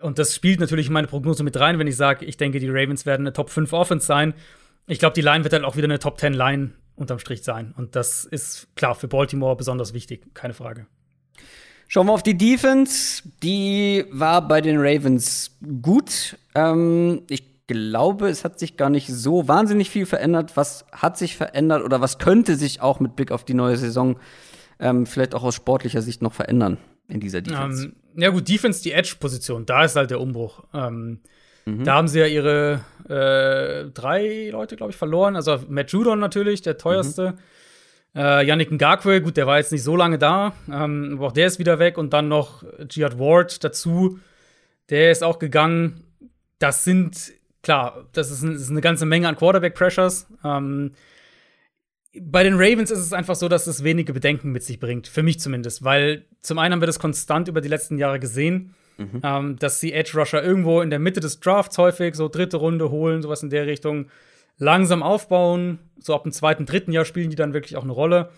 und 0.00 0.18
das 0.18 0.34
spielt 0.34 0.60
natürlich 0.60 0.86
in 0.86 0.92
meine 0.92 1.08
Prognose 1.08 1.42
mit 1.42 1.58
rein, 1.58 1.78
wenn 1.78 1.86
ich 1.86 1.96
sage, 1.96 2.24
ich 2.24 2.36
denke, 2.36 2.60
die 2.60 2.68
Ravens 2.68 3.04
werden 3.06 3.26
eine 3.26 3.32
Top 3.32 3.50
5 3.50 3.72
Offense 3.72 4.06
sein. 4.06 4.34
Ich 4.86 4.98
glaube, 4.98 5.14
die 5.14 5.20
Line 5.20 5.44
wird 5.44 5.52
dann 5.52 5.64
auch 5.64 5.76
wieder 5.76 5.86
eine 5.86 5.98
Top 5.98 6.18
10 6.18 6.34
Line 6.34 6.72
unterm 6.96 7.18
Strich 7.18 7.42
sein. 7.42 7.74
Und 7.76 7.96
das 7.96 8.24
ist 8.24 8.68
klar 8.76 8.94
für 8.94 9.08
Baltimore 9.08 9.56
besonders 9.56 9.92
wichtig, 9.94 10.34
keine 10.34 10.54
Frage. 10.54 10.86
Schauen 11.88 12.06
wir 12.06 12.12
auf 12.12 12.22
die 12.22 12.36
Defense. 12.36 13.22
Die 13.42 14.04
war 14.10 14.46
bei 14.46 14.60
den 14.60 14.76
Ravens 14.78 15.56
gut. 15.82 16.38
Ähm, 16.54 17.22
ich 17.28 17.66
glaube, 17.66 18.28
es 18.28 18.44
hat 18.44 18.58
sich 18.58 18.76
gar 18.76 18.90
nicht 18.90 19.08
so 19.08 19.48
wahnsinnig 19.48 19.90
viel 19.90 20.06
verändert. 20.06 20.56
Was 20.56 20.84
hat 20.92 21.16
sich 21.16 21.36
verändert 21.36 21.82
oder 21.82 22.00
was 22.00 22.18
könnte 22.18 22.56
sich 22.56 22.82
auch 22.82 23.00
mit 23.00 23.16
Blick 23.16 23.32
auf 23.32 23.44
die 23.44 23.54
neue 23.54 23.76
Saison 23.76 24.18
ähm, 24.78 25.06
vielleicht 25.06 25.34
auch 25.34 25.42
aus 25.42 25.54
sportlicher 25.54 26.02
Sicht 26.02 26.22
noch 26.22 26.34
verändern 26.34 26.78
in 27.08 27.20
dieser 27.20 27.40
Defense? 27.40 27.86
Ähm, 27.86 27.96
ja 28.18 28.30
gut, 28.30 28.48
Defense, 28.48 28.82
die 28.82 28.92
Edge-Position, 28.92 29.64
da 29.64 29.84
ist 29.84 29.96
halt 29.96 30.10
der 30.10 30.20
Umbruch. 30.20 30.64
Ähm, 30.74 31.20
mhm. 31.64 31.84
Da 31.84 31.94
haben 31.94 32.08
sie 32.08 32.18
ja 32.18 32.26
ihre 32.26 32.84
äh, 33.08 33.90
drei 33.92 34.50
Leute, 34.50 34.76
glaube 34.76 34.90
ich, 34.90 34.96
verloren. 34.96 35.36
Also 35.36 35.60
Matt 35.68 35.92
Judon 35.92 36.18
natürlich, 36.18 36.62
der 36.62 36.78
teuerste. 36.78 37.32
Mhm. 37.32 38.20
Äh, 38.20 38.44
Yannick 38.44 38.72
Ngakwe, 38.72 39.22
gut, 39.22 39.36
der 39.36 39.46
war 39.46 39.58
jetzt 39.58 39.70
nicht 39.70 39.84
so 39.84 39.94
lange 39.94 40.18
da, 40.18 40.54
ähm, 40.68 41.14
aber 41.16 41.28
auch 41.28 41.32
der 41.32 41.46
ist 41.46 41.60
wieder 41.60 41.78
weg. 41.78 41.96
Und 41.96 42.12
dann 42.12 42.26
noch 42.28 42.64
Giat 42.88 43.18
Ward 43.18 43.62
dazu, 43.62 44.18
der 44.90 45.12
ist 45.12 45.22
auch 45.22 45.38
gegangen. 45.38 46.02
Das 46.58 46.82
sind 46.82 47.32
klar, 47.62 48.08
das 48.12 48.30
ist, 48.30 48.42
ein, 48.42 48.54
das 48.54 48.62
ist 48.62 48.70
eine 48.70 48.80
ganze 48.80 49.06
Menge 49.06 49.28
an 49.28 49.36
Quarterback-Pressures. 49.36 50.26
Ähm, 50.42 50.92
bei 52.20 52.42
den 52.42 52.54
Ravens 52.54 52.90
ist 52.90 52.98
es 52.98 53.12
einfach 53.12 53.36
so, 53.36 53.48
dass 53.48 53.66
es 53.66 53.84
wenige 53.84 54.12
Bedenken 54.12 54.50
mit 54.50 54.64
sich 54.64 54.80
bringt, 54.80 55.06
für 55.06 55.22
mich 55.22 55.38
zumindest, 55.38 55.84
weil 55.84 56.24
zum 56.42 56.58
einen 56.58 56.72
haben 56.72 56.82
wir 56.82 56.86
das 56.86 56.98
konstant 56.98 57.48
über 57.48 57.60
die 57.60 57.68
letzten 57.68 57.98
Jahre 57.98 58.20
gesehen, 58.20 58.74
mhm. 58.96 59.20
ähm, 59.22 59.56
dass 59.58 59.80
die 59.80 59.92
Edge 59.92 60.12
Rusher 60.18 60.42
irgendwo 60.42 60.80
in 60.80 60.90
der 60.90 60.98
Mitte 60.98 61.20
des 61.20 61.40
Drafts 61.40 61.78
häufig 61.78 62.14
so 62.14 62.28
dritte 62.28 62.58
Runde 62.58 62.90
holen, 62.90 63.22
sowas 63.22 63.42
in 63.42 63.50
der 63.50 63.66
Richtung, 63.66 64.06
langsam 64.58 65.02
aufbauen, 65.02 65.78
so 65.98 66.14
ab 66.14 66.24
dem 66.24 66.32
zweiten, 66.32 66.66
dritten 66.66 66.92
Jahr 66.92 67.04
spielen 67.04 67.30
die 67.30 67.36
dann 67.36 67.54
wirklich 67.54 67.76
auch 67.76 67.84
eine 67.84 67.92
Rolle. 67.92 68.30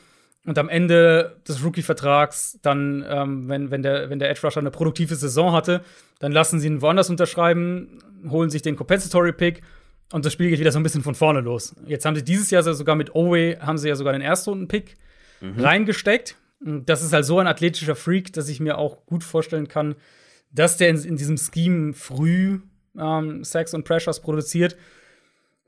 Und 0.46 0.58
am 0.58 0.70
Ende 0.70 1.36
des 1.46 1.62
Rookie-Vertrags, 1.62 2.58
dann, 2.62 3.04
ähm, 3.06 3.48
wenn, 3.48 3.70
wenn, 3.70 3.82
der, 3.82 4.08
wenn 4.08 4.18
der 4.18 4.30
Edge 4.30 4.40
Rusher 4.42 4.60
eine 4.60 4.70
produktive 4.70 5.14
Saison 5.14 5.52
hatte, 5.52 5.82
dann 6.18 6.32
lassen 6.32 6.60
sie 6.60 6.66
ihn 6.66 6.80
woanders 6.80 7.10
unterschreiben, 7.10 7.98
holen 8.28 8.48
sich 8.48 8.62
den 8.62 8.76
Compensatory 8.76 9.32
Pick 9.32 9.62
und 10.12 10.24
das 10.24 10.32
Spiel 10.32 10.48
geht 10.50 10.58
wieder 10.58 10.72
so 10.72 10.78
ein 10.78 10.82
bisschen 10.82 11.02
von 11.02 11.14
vorne 11.14 11.40
los. 11.40 11.74
Jetzt 11.86 12.04
haben 12.04 12.16
sie 12.16 12.24
dieses 12.24 12.50
Jahr 12.50 12.62
sogar 12.62 12.96
mit 12.96 13.14
Owe, 13.14 13.58
haben 13.60 13.78
sie 13.78 13.88
ja 13.88 13.94
sogar 13.94 14.12
den 14.12 14.22
Erstrunden-Pick 14.22 14.96
mhm. 15.40 15.60
reingesteckt. 15.60 16.36
Und 16.60 16.88
das 16.88 17.02
ist 17.02 17.12
halt 17.12 17.24
so 17.24 17.38
ein 17.38 17.46
athletischer 17.46 17.96
Freak, 17.96 18.32
dass 18.32 18.48
ich 18.48 18.60
mir 18.60 18.78
auch 18.78 19.06
gut 19.06 19.24
vorstellen 19.24 19.68
kann, 19.68 19.96
dass 20.52 20.76
der 20.76 20.90
in, 20.90 21.02
in 21.02 21.16
diesem 21.16 21.38
Scheme 21.38 21.94
früh 21.94 22.60
ähm, 22.98 23.44
Sex 23.44 23.74
und 23.74 23.84
Pressures 23.84 24.20
produziert. 24.20 24.76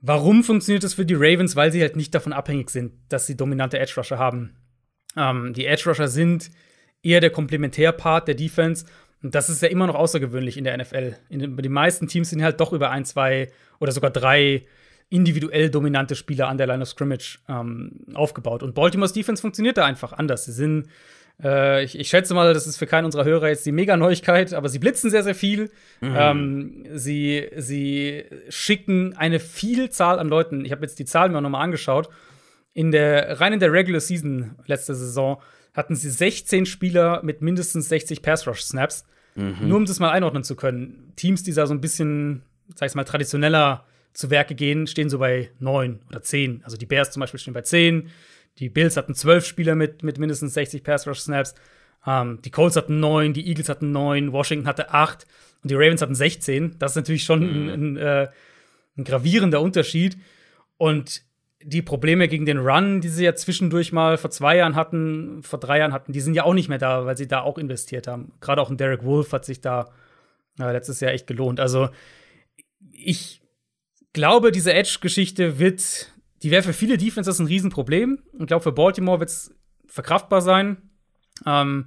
Warum 0.00 0.42
funktioniert 0.42 0.84
das 0.84 0.94
für 0.94 1.06
die 1.06 1.14
Ravens? 1.14 1.56
Weil 1.56 1.72
sie 1.72 1.80
halt 1.80 1.96
nicht 1.96 2.14
davon 2.14 2.32
abhängig 2.32 2.70
sind, 2.70 2.92
dass 3.08 3.26
sie 3.26 3.36
dominante 3.36 3.78
Edge 3.78 3.94
Rusher 3.96 4.18
haben. 4.18 4.56
Ähm, 5.16 5.54
die 5.54 5.66
Edge 5.66 5.84
Rusher 5.88 6.08
sind 6.08 6.50
eher 7.02 7.20
der 7.20 7.30
Komplementärpart 7.30 8.28
der 8.28 8.34
Defense. 8.34 8.84
Und 9.22 9.34
das 9.34 9.48
ist 9.48 9.62
ja 9.62 9.68
immer 9.68 9.86
noch 9.86 9.94
außergewöhnlich 9.94 10.56
in 10.56 10.64
der 10.64 10.76
NFL. 10.76 11.16
In 11.28 11.56
die 11.56 11.68
meisten 11.68 12.08
Teams 12.08 12.30
sind 12.30 12.42
halt 12.42 12.60
doch 12.60 12.72
über 12.72 12.90
ein, 12.90 13.04
zwei 13.04 13.50
oder 13.78 13.92
sogar 13.92 14.10
drei 14.10 14.64
individuell 15.12 15.70
dominante 15.70 16.14
Spieler 16.14 16.48
an 16.48 16.58
der 16.58 16.66
Line 16.66 16.82
of 16.82 16.88
Scrimmage 16.88 17.38
ähm, 17.48 18.06
aufgebaut. 18.14 18.62
Und 18.62 18.74
Baltimore's 18.74 19.12
Defense 19.12 19.40
funktioniert 19.40 19.76
da 19.76 19.84
einfach 19.84 20.12
anders. 20.12 20.44
Sie 20.44 20.52
sind, 20.52 20.88
äh, 21.42 21.84
ich, 21.84 21.98
ich, 21.98 22.08
schätze 22.08 22.34
mal, 22.34 22.54
das 22.54 22.66
ist 22.66 22.76
für 22.78 22.86
keinen 22.86 23.04
unserer 23.04 23.24
Hörer 23.24 23.48
jetzt 23.48 23.66
die 23.66 23.72
Mega-Neuigkeit, 23.72 24.54
aber 24.54 24.68
sie 24.68 24.78
blitzen 24.78 25.10
sehr, 25.10 25.22
sehr 25.22 25.34
viel. 25.34 25.70
Mhm. 26.00 26.14
Ähm, 26.16 26.84
sie, 26.94 27.48
sie 27.56 28.24
schicken 28.48 29.14
eine 29.16 29.40
Vielzahl 29.40 30.18
an 30.18 30.28
Leuten. 30.28 30.64
Ich 30.64 30.72
habe 30.72 30.82
jetzt 30.82 30.98
die 30.98 31.04
Zahlen 31.04 31.32
mir 31.32 31.38
auch 31.38 31.42
nochmal 31.42 31.62
angeschaut 31.62 32.08
in 32.74 32.90
der, 32.90 33.40
rein 33.40 33.52
in 33.52 33.60
der 33.60 33.72
Regular 33.72 34.00
Season 34.00 34.56
letzte 34.66 34.94
Saison 34.94 35.40
hatten 35.74 35.96
sie 35.96 36.10
16 36.10 36.66
Spieler 36.66 37.22
mit 37.22 37.40
mindestens 37.42 37.88
60 37.88 38.22
Pass-Rush-Snaps. 38.22 39.06
Mhm. 39.34 39.56
Nur 39.68 39.78
um 39.78 39.86
das 39.86 40.00
mal 40.00 40.10
einordnen 40.10 40.44
zu 40.44 40.54
können. 40.54 41.12
Teams, 41.16 41.42
die 41.42 41.52
da 41.52 41.66
so 41.66 41.72
ein 41.72 41.80
bisschen, 41.80 42.42
sag 42.74 42.88
ich 42.88 42.94
mal, 42.94 43.04
traditioneller 43.04 43.86
zu 44.12 44.30
Werke 44.30 44.54
gehen, 44.54 44.86
stehen 44.86 45.10
so 45.10 45.18
bei 45.18 45.50
9 45.58 46.00
oder 46.08 46.22
10. 46.22 46.62
Also 46.64 46.76
die 46.76 46.86
Bears 46.86 47.10
zum 47.10 47.20
Beispiel 47.20 47.40
stehen 47.40 47.54
bei 47.54 47.62
10. 47.62 48.10
Die 48.58 48.68
Bills 48.68 48.96
hatten 48.96 49.14
12 49.14 49.46
Spieler 49.46 49.74
mit, 49.74 50.02
mit 50.02 50.18
mindestens 50.18 50.54
60 50.54 50.84
Pass-Rush-Snaps. 50.84 51.54
Ähm, 52.06 52.40
die 52.44 52.50
Colts 52.50 52.76
hatten 52.76 53.00
9, 53.00 53.32
die 53.32 53.46
Eagles 53.46 53.68
hatten 53.68 53.92
9, 53.92 54.32
Washington 54.32 54.66
hatte 54.66 54.92
8 54.92 55.26
und 55.62 55.70
die 55.70 55.74
Ravens 55.74 56.02
hatten 56.02 56.14
16. 56.14 56.78
Das 56.78 56.92
ist 56.92 56.96
natürlich 56.96 57.24
schon 57.24 57.40
mhm. 57.40 57.68
ein, 57.68 57.70
ein, 57.70 57.96
äh, 57.96 58.28
ein 58.98 59.04
gravierender 59.04 59.60
Unterschied. 59.60 60.18
Und 60.76 61.22
die 61.64 61.82
Probleme 61.82 62.28
gegen 62.28 62.44
den 62.44 62.58
Run, 62.58 63.00
die 63.00 63.08
sie 63.08 63.24
ja 63.24 63.34
zwischendurch 63.34 63.92
mal 63.92 64.18
vor 64.18 64.30
zwei 64.30 64.56
Jahren 64.56 64.74
hatten, 64.74 65.42
vor 65.42 65.60
drei 65.60 65.78
Jahren 65.78 65.92
hatten, 65.92 66.12
die 66.12 66.20
sind 66.20 66.34
ja 66.34 66.44
auch 66.44 66.54
nicht 66.54 66.68
mehr 66.68 66.78
da, 66.78 67.06
weil 67.06 67.16
sie 67.16 67.28
da 67.28 67.40
auch 67.40 67.56
investiert 67.56 68.08
haben. 68.08 68.32
Gerade 68.40 68.60
auch 68.60 68.70
ein 68.70 68.76
Derek 68.76 69.04
Wolf 69.04 69.32
hat 69.32 69.44
sich 69.44 69.60
da 69.60 69.90
äh, 70.58 70.72
letztes 70.72 71.00
Jahr 71.00 71.12
echt 71.12 71.26
gelohnt. 71.26 71.60
Also 71.60 71.88
ich 72.90 73.41
glaube, 74.12 74.52
diese 74.52 74.72
Edge-Geschichte 74.72 75.58
wird, 75.58 76.12
die 76.42 76.50
wäre 76.50 76.62
für 76.62 76.72
viele 76.72 76.98
Defenses 76.98 77.38
ein 77.38 77.46
Riesenproblem. 77.46 78.18
Ich 78.38 78.46
glaube, 78.46 78.62
für 78.62 78.72
Baltimore 78.72 79.20
wird 79.20 79.30
es 79.30 79.54
verkraftbar 79.86 80.42
sein. 80.42 80.90
Ähm, 81.46 81.86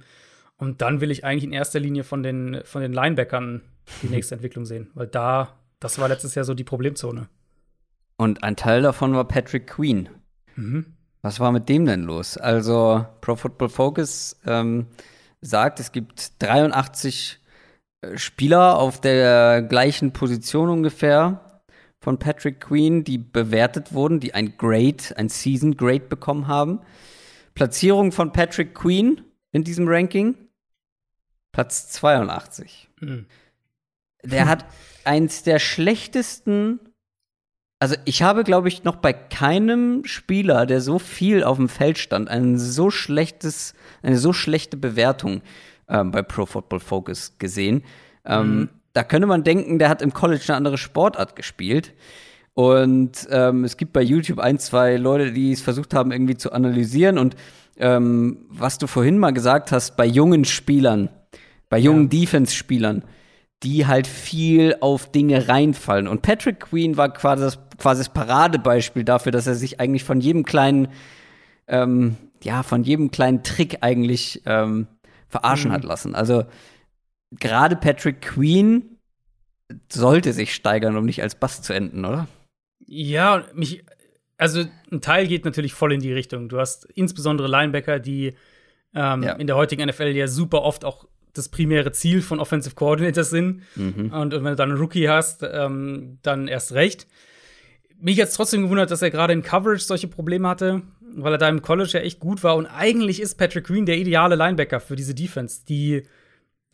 und 0.58 0.80
dann 0.80 1.00
will 1.00 1.10
ich 1.10 1.24
eigentlich 1.24 1.44
in 1.44 1.52
erster 1.52 1.80
Linie 1.80 2.04
von 2.04 2.22
den, 2.22 2.62
von 2.64 2.82
den 2.82 2.92
Linebackern 2.92 3.62
die 4.02 4.06
nächste 4.10 4.34
Entwicklung 4.34 4.64
sehen, 4.64 4.90
weil 4.94 5.06
da, 5.06 5.56
das 5.80 5.98
war 5.98 6.08
letztes 6.08 6.34
Jahr 6.34 6.44
so 6.44 6.54
die 6.54 6.64
Problemzone. 6.64 7.28
Und 8.16 8.42
ein 8.42 8.56
Teil 8.56 8.82
davon 8.82 9.14
war 9.14 9.28
Patrick 9.28 9.66
Queen. 9.66 10.08
Mhm. 10.54 10.96
Was 11.20 11.40
war 11.40 11.52
mit 11.52 11.68
dem 11.68 11.84
denn 11.84 12.04
los? 12.04 12.38
Also, 12.38 13.04
Pro 13.20 13.36
Football 13.36 13.68
Focus 13.68 14.40
ähm, 14.46 14.86
sagt, 15.40 15.80
es 15.80 15.92
gibt 15.92 16.40
83 16.42 17.40
äh, 18.00 18.16
Spieler 18.16 18.78
auf 18.78 19.00
der 19.00 19.62
gleichen 19.62 20.12
Position 20.12 20.70
ungefähr 20.70 21.45
von 22.06 22.20
Patrick 22.20 22.60
Queen, 22.60 23.02
die 23.02 23.18
bewertet 23.18 23.92
wurden, 23.92 24.20
die 24.20 24.32
ein 24.32 24.56
Grade, 24.56 25.02
ein 25.16 25.28
Season 25.28 25.76
Grade 25.76 26.04
bekommen 26.08 26.46
haben. 26.46 26.78
Platzierung 27.56 28.12
von 28.12 28.32
Patrick 28.32 28.76
Queen 28.76 29.22
in 29.50 29.64
diesem 29.64 29.88
Ranking? 29.88 30.36
Platz 31.50 31.88
82. 31.88 32.88
Mhm. 33.00 33.26
Der 34.22 34.46
hat 34.46 34.66
eins 35.02 35.42
der 35.42 35.58
schlechtesten 35.58 36.78
also 37.80 37.96
ich 38.04 38.22
habe, 38.22 38.44
glaube 38.44 38.68
ich, 38.68 38.84
noch 38.84 38.96
bei 38.96 39.12
keinem 39.12 40.04
Spieler, 40.04 40.64
der 40.64 40.80
so 40.80 41.00
viel 41.00 41.42
auf 41.42 41.56
dem 41.56 41.68
Feld 41.68 41.98
stand, 41.98 42.28
ein 42.28 42.56
so 42.56 42.90
schlechtes, 42.90 43.74
eine 44.02 44.16
so 44.16 44.32
schlechte 44.32 44.76
Bewertung 44.76 45.42
ähm, 45.88 46.12
bei 46.12 46.22
Pro 46.22 46.46
Football 46.46 46.80
Focus 46.80 47.36
gesehen. 47.38 47.82
Ähm, 48.24 48.58
mhm. 48.58 48.68
Da 48.96 49.04
könnte 49.04 49.26
man 49.26 49.44
denken, 49.44 49.78
der 49.78 49.90
hat 49.90 50.00
im 50.00 50.14
College 50.14 50.44
eine 50.48 50.56
andere 50.56 50.78
Sportart 50.78 51.36
gespielt. 51.36 51.92
Und 52.54 53.28
ähm, 53.30 53.62
es 53.64 53.76
gibt 53.76 53.92
bei 53.92 54.00
YouTube 54.00 54.38
ein, 54.38 54.58
zwei 54.58 54.96
Leute, 54.96 55.32
die 55.32 55.52
es 55.52 55.60
versucht 55.60 55.92
haben, 55.92 56.12
irgendwie 56.12 56.38
zu 56.38 56.50
analysieren. 56.50 57.18
Und 57.18 57.36
ähm, 57.76 58.46
was 58.48 58.78
du 58.78 58.86
vorhin 58.86 59.18
mal 59.18 59.32
gesagt 59.32 59.70
hast, 59.70 59.98
bei 59.98 60.06
jungen 60.06 60.46
Spielern, 60.46 61.10
bei 61.68 61.76
jungen 61.76 62.04
ja. 62.04 62.20
Defense-Spielern, 62.20 63.04
die 63.62 63.86
halt 63.86 64.06
viel 64.06 64.76
auf 64.80 65.12
Dinge 65.12 65.46
reinfallen. 65.46 66.08
Und 66.08 66.22
Patrick 66.22 66.60
Queen 66.60 66.96
war 66.96 67.12
quasi 67.12 67.42
das, 67.42 67.58
quasi 67.76 68.00
das 68.00 68.08
Paradebeispiel 68.08 69.04
dafür, 69.04 69.30
dass 69.30 69.46
er 69.46 69.56
sich 69.56 69.78
eigentlich 69.78 70.04
von 70.04 70.22
jedem 70.22 70.46
kleinen, 70.46 70.88
ähm, 71.68 72.16
ja, 72.42 72.62
von 72.62 72.82
jedem 72.82 73.10
kleinen 73.10 73.42
Trick 73.42 73.76
eigentlich 73.82 74.40
ähm, 74.46 74.86
verarschen 75.28 75.70
mhm. 75.70 75.74
hat 75.74 75.84
lassen. 75.84 76.14
Also 76.14 76.44
gerade 77.32 77.76
Patrick 77.76 78.22
Queen 78.22 78.98
sollte 79.90 80.32
sich 80.32 80.54
steigern, 80.54 80.96
um 80.96 81.04
nicht 81.04 81.22
als 81.22 81.34
Bass 81.34 81.62
zu 81.62 81.72
enden, 81.72 82.04
oder? 82.04 82.28
Ja, 82.86 83.44
mich, 83.54 83.84
also 84.38 84.64
ein 84.92 85.00
Teil 85.00 85.26
geht 85.26 85.44
natürlich 85.44 85.74
voll 85.74 85.92
in 85.92 86.00
die 86.00 86.12
Richtung. 86.12 86.48
Du 86.48 86.58
hast 86.58 86.84
insbesondere 86.84 87.48
Linebacker, 87.48 87.98
die 87.98 88.34
ähm, 88.94 89.22
ja. 89.22 89.32
in 89.32 89.46
der 89.46 89.56
heutigen 89.56 89.86
NFL 89.88 90.08
ja 90.08 90.28
super 90.28 90.62
oft 90.62 90.84
auch 90.84 91.06
das 91.32 91.48
primäre 91.48 91.92
Ziel 91.92 92.22
von 92.22 92.40
Offensive 92.40 92.74
Coordinators 92.74 93.30
sind. 93.30 93.62
Mhm. 93.74 94.12
Und, 94.12 94.32
wenn 94.32 94.44
du 94.44 94.56
dann 94.56 94.70
einen 94.70 94.80
Rookie 94.80 95.08
hast, 95.08 95.42
ähm, 95.42 96.18
dann 96.22 96.48
erst 96.48 96.72
recht. 96.72 97.06
Mich 97.98 98.16
jetzt 98.16 98.34
trotzdem 98.34 98.62
gewundert, 98.62 98.90
dass 98.90 99.02
er 99.02 99.10
gerade 99.10 99.32
in 99.32 99.42
Coverage 99.42 99.84
solche 99.84 100.08
Probleme 100.08 100.48
hatte, 100.48 100.82
weil 101.14 101.32
er 101.32 101.38
da 101.38 101.48
im 101.48 101.62
College 101.62 101.90
ja 101.94 102.00
echt 102.00 102.20
gut 102.20 102.42
war. 102.42 102.56
Und 102.56 102.66
eigentlich 102.66 103.20
ist 103.20 103.36
Patrick 103.36 103.66
Green 103.66 103.86
der 103.86 103.98
ideale 103.98 104.36
Linebacker 104.36 104.80
für 104.80 104.96
diese 104.96 105.14
Defense, 105.14 105.62
die 105.66 106.04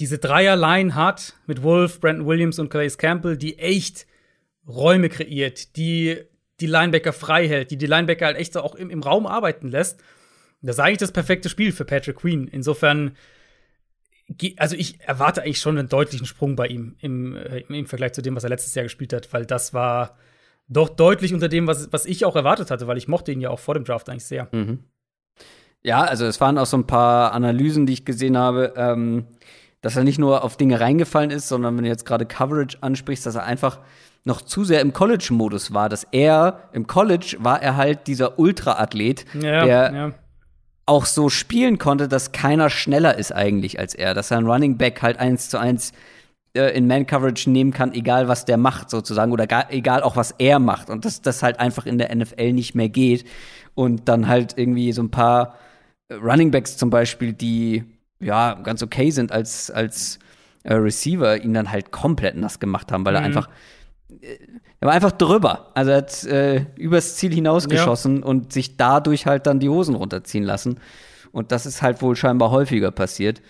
diese 0.02 0.18
Dreier-Line 0.18 0.96
hat 0.96 1.34
mit 1.46 1.62
Wolf, 1.62 2.00
Brandon 2.00 2.26
Williams 2.26 2.58
und 2.58 2.70
Calais 2.70 2.96
Campbell, 2.98 3.36
die 3.36 3.60
echt 3.60 4.08
Räume 4.66 5.08
kreiert, 5.08 5.76
die 5.76 6.18
die 6.58 6.66
Linebacker 6.66 7.12
frei 7.12 7.46
hält, 7.46 7.70
die 7.70 7.76
die 7.76 7.86
Linebacker 7.86 8.26
halt 8.26 8.36
echt 8.36 8.56
auch 8.56 8.74
im, 8.74 8.90
im 8.90 9.00
Raum 9.00 9.28
arbeiten 9.28 9.68
lässt. 9.68 10.02
Das 10.60 10.74
ist 10.74 10.80
eigentlich 10.80 10.98
das 10.98 11.12
perfekte 11.12 11.48
Spiel 11.48 11.70
für 11.70 11.84
Patrick 11.84 12.16
Queen. 12.16 12.48
Insofern 12.48 13.16
also 14.56 14.74
ich 14.74 15.00
erwarte 15.02 15.42
eigentlich 15.42 15.60
schon 15.60 15.78
einen 15.78 15.88
deutlichen 15.88 16.26
Sprung 16.26 16.56
bei 16.56 16.66
ihm 16.66 16.96
im, 16.98 17.36
äh, 17.36 17.60
im 17.68 17.86
Vergleich 17.86 18.12
zu 18.12 18.22
dem, 18.22 18.34
was 18.34 18.42
er 18.42 18.50
letztes 18.50 18.74
Jahr 18.74 18.82
gespielt 18.82 19.12
hat, 19.12 19.32
weil 19.32 19.46
das 19.46 19.72
war 19.72 20.16
doch 20.66 20.88
deutlich 20.88 21.32
unter 21.32 21.48
dem, 21.48 21.68
was, 21.68 21.92
was 21.92 22.06
ich 22.06 22.24
auch 22.24 22.34
erwartet 22.34 22.72
hatte, 22.72 22.88
weil 22.88 22.98
ich 22.98 23.06
mochte 23.06 23.30
ihn 23.30 23.40
ja 23.40 23.50
auch 23.50 23.60
vor 23.60 23.74
dem 23.74 23.84
Draft 23.84 24.08
eigentlich 24.08 24.24
sehr. 24.24 24.48
Mhm. 24.50 24.80
Ja, 25.84 26.02
also 26.02 26.26
es 26.26 26.40
waren 26.40 26.58
auch 26.58 26.66
so 26.66 26.76
ein 26.76 26.88
paar 26.88 27.32
Analysen, 27.32 27.86
die 27.86 27.92
ich 27.92 28.04
gesehen 28.04 28.36
habe, 28.36 28.72
ähm, 28.76 29.26
dass 29.82 29.96
er 29.96 30.04
nicht 30.04 30.18
nur 30.18 30.42
auf 30.42 30.56
Dinge 30.56 30.80
reingefallen 30.80 31.30
ist, 31.30 31.48
sondern 31.48 31.76
wenn 31.76 31.84
du 31.84 31.90
jetzt 31.90 32.06
gerade 32.06 32.24
Coverage 32.24 32.78
ansprichst, 32.80 33.26
dass 33.26 33.34
er 33.34 33.44
einfach 33.44 33.80
noch 34.24 34.40
zu 34.40 34.64
sehr 34.64 34.80
im 34.80 34.92
College-Modus 34.92 35.74
war, 35.74 35.88
dass 35.88 36.06
er 36.12 36.68
im 36.72 36.86
College 36.86 37.36
war 37.40 37.60
er 37.60 37.76
halt 37.76 38.06
dieser 38.06 38.38
Ultra-Athlet, 38.38 39.26
ja, 39.34 39.64
der 39.64 39.92
ja. 39.92 40.12
auch 40.86 41.06
so 41.06 41.28
spielen 41.28 41.78
konnte, 41.78 42.06
dass 42.06 42.30
keiner 42.30 42.70
schneller 42.70 43.18
ist 43.18 43.32
eigentlich 43.32 43.80
als 43.80 43.94
er, 43.94 44.14
dass 44.14 44.30
er 44.30 44.38
ein 44.38 44.46
Running 44.46 44.78
Back 44.78 45.02
halt 45.02 45.18
eins 45.18 45.50
zu 45.50 45.58
eins 45.58 45.92
äh, 46.54 46.76
in 46.76 46.86
Man 46.86 47.06
Coverage 47.06 47.50
nehmen 47.50 47.72
kann, 47.72 47.92
egal 47.92 48.28
was 48.28 48.44
der 48.44 48.58
macht 48.58 48.90
sozusagen 48.90 49.32
oder 49.32 49.48
gar, 49.48 49.72
egal 49.72 50.04
auch 50.04 50.14
was 50.14 50.32
er 50.38 50.60
macht 50.60 50.88
und 50.88 51.04
dass 51.04 51.20
das 51.20 51.42
halt 51.42 51.58
einfach 51.58 51.86
in 51.86 51.98
der 51.98 52.14
NFL 52.14 52.52
nicht 52.52 52.76
mehr 52.76 52.88
geht 52.88 53.24
und 53.74 54.08
dann 54.08 54.28
halt 54.28 54.56
irgendwie 54.56 54.92
so 54.92 55.02
ein 55.02 55.10
paar 55.10 55.56
äh, 56.08 56.14
Running 56.14 56.52
Backs 56.52 56.76
zum 56.76 56.90
Beispiel, 56.90 57.32
die 57.32 57.84
ja 58.22 58.54
ganz 58.54 58.82
okay 58.82 59.10
sind 59.10 59.32
als 59.32 59.70
als 59.70 60.18
äh, 60.62 60.74
Receiver, 60.74 61.42
ihn 61.42 61.54
dann 61.54 61.70
halt 61.70 61.90
komplett 61.90 62.36
nass 62.36 62.60
gemacht 62.60 62.92
haben, 62.92 63.04
weil 63.04 63.12
mhm. 63.12 63.18
er 63.18 63.24
einfach 63.24 63.48
äh, 64.20 64.38
er 64.80 64.86
war 64.86 64.94
einfach 64.94 65.12
drüber. 65.12 65.70
Also 65.74 65.92
er 65.92 65.98
hat 65.98 66.24
äh, 66.24 66.66
übers 66.74 67.14
Ziel 67.14 67.32
hinausgeschossen 67.32 68.18
ja. 68.18 68.24
und 68.24 68.52
sich 68.52 68.76
dadurch 68.76 69.26
halt 69.26 69.46
dann 69.46 69.60
die 69.60 69.68
Hosen 69.68 69.94
runterziehen 69.94 70.42
lassen. 70.42 70.80
Und 71.30 71.52
das 71.52 71.66
ist 71.66 71.82
halt 71.82 72.02
wohl 72.02 72.16
scheinbar 72.16 72.50
häufiger 72.50 72.90
passiert. 72.90 73.42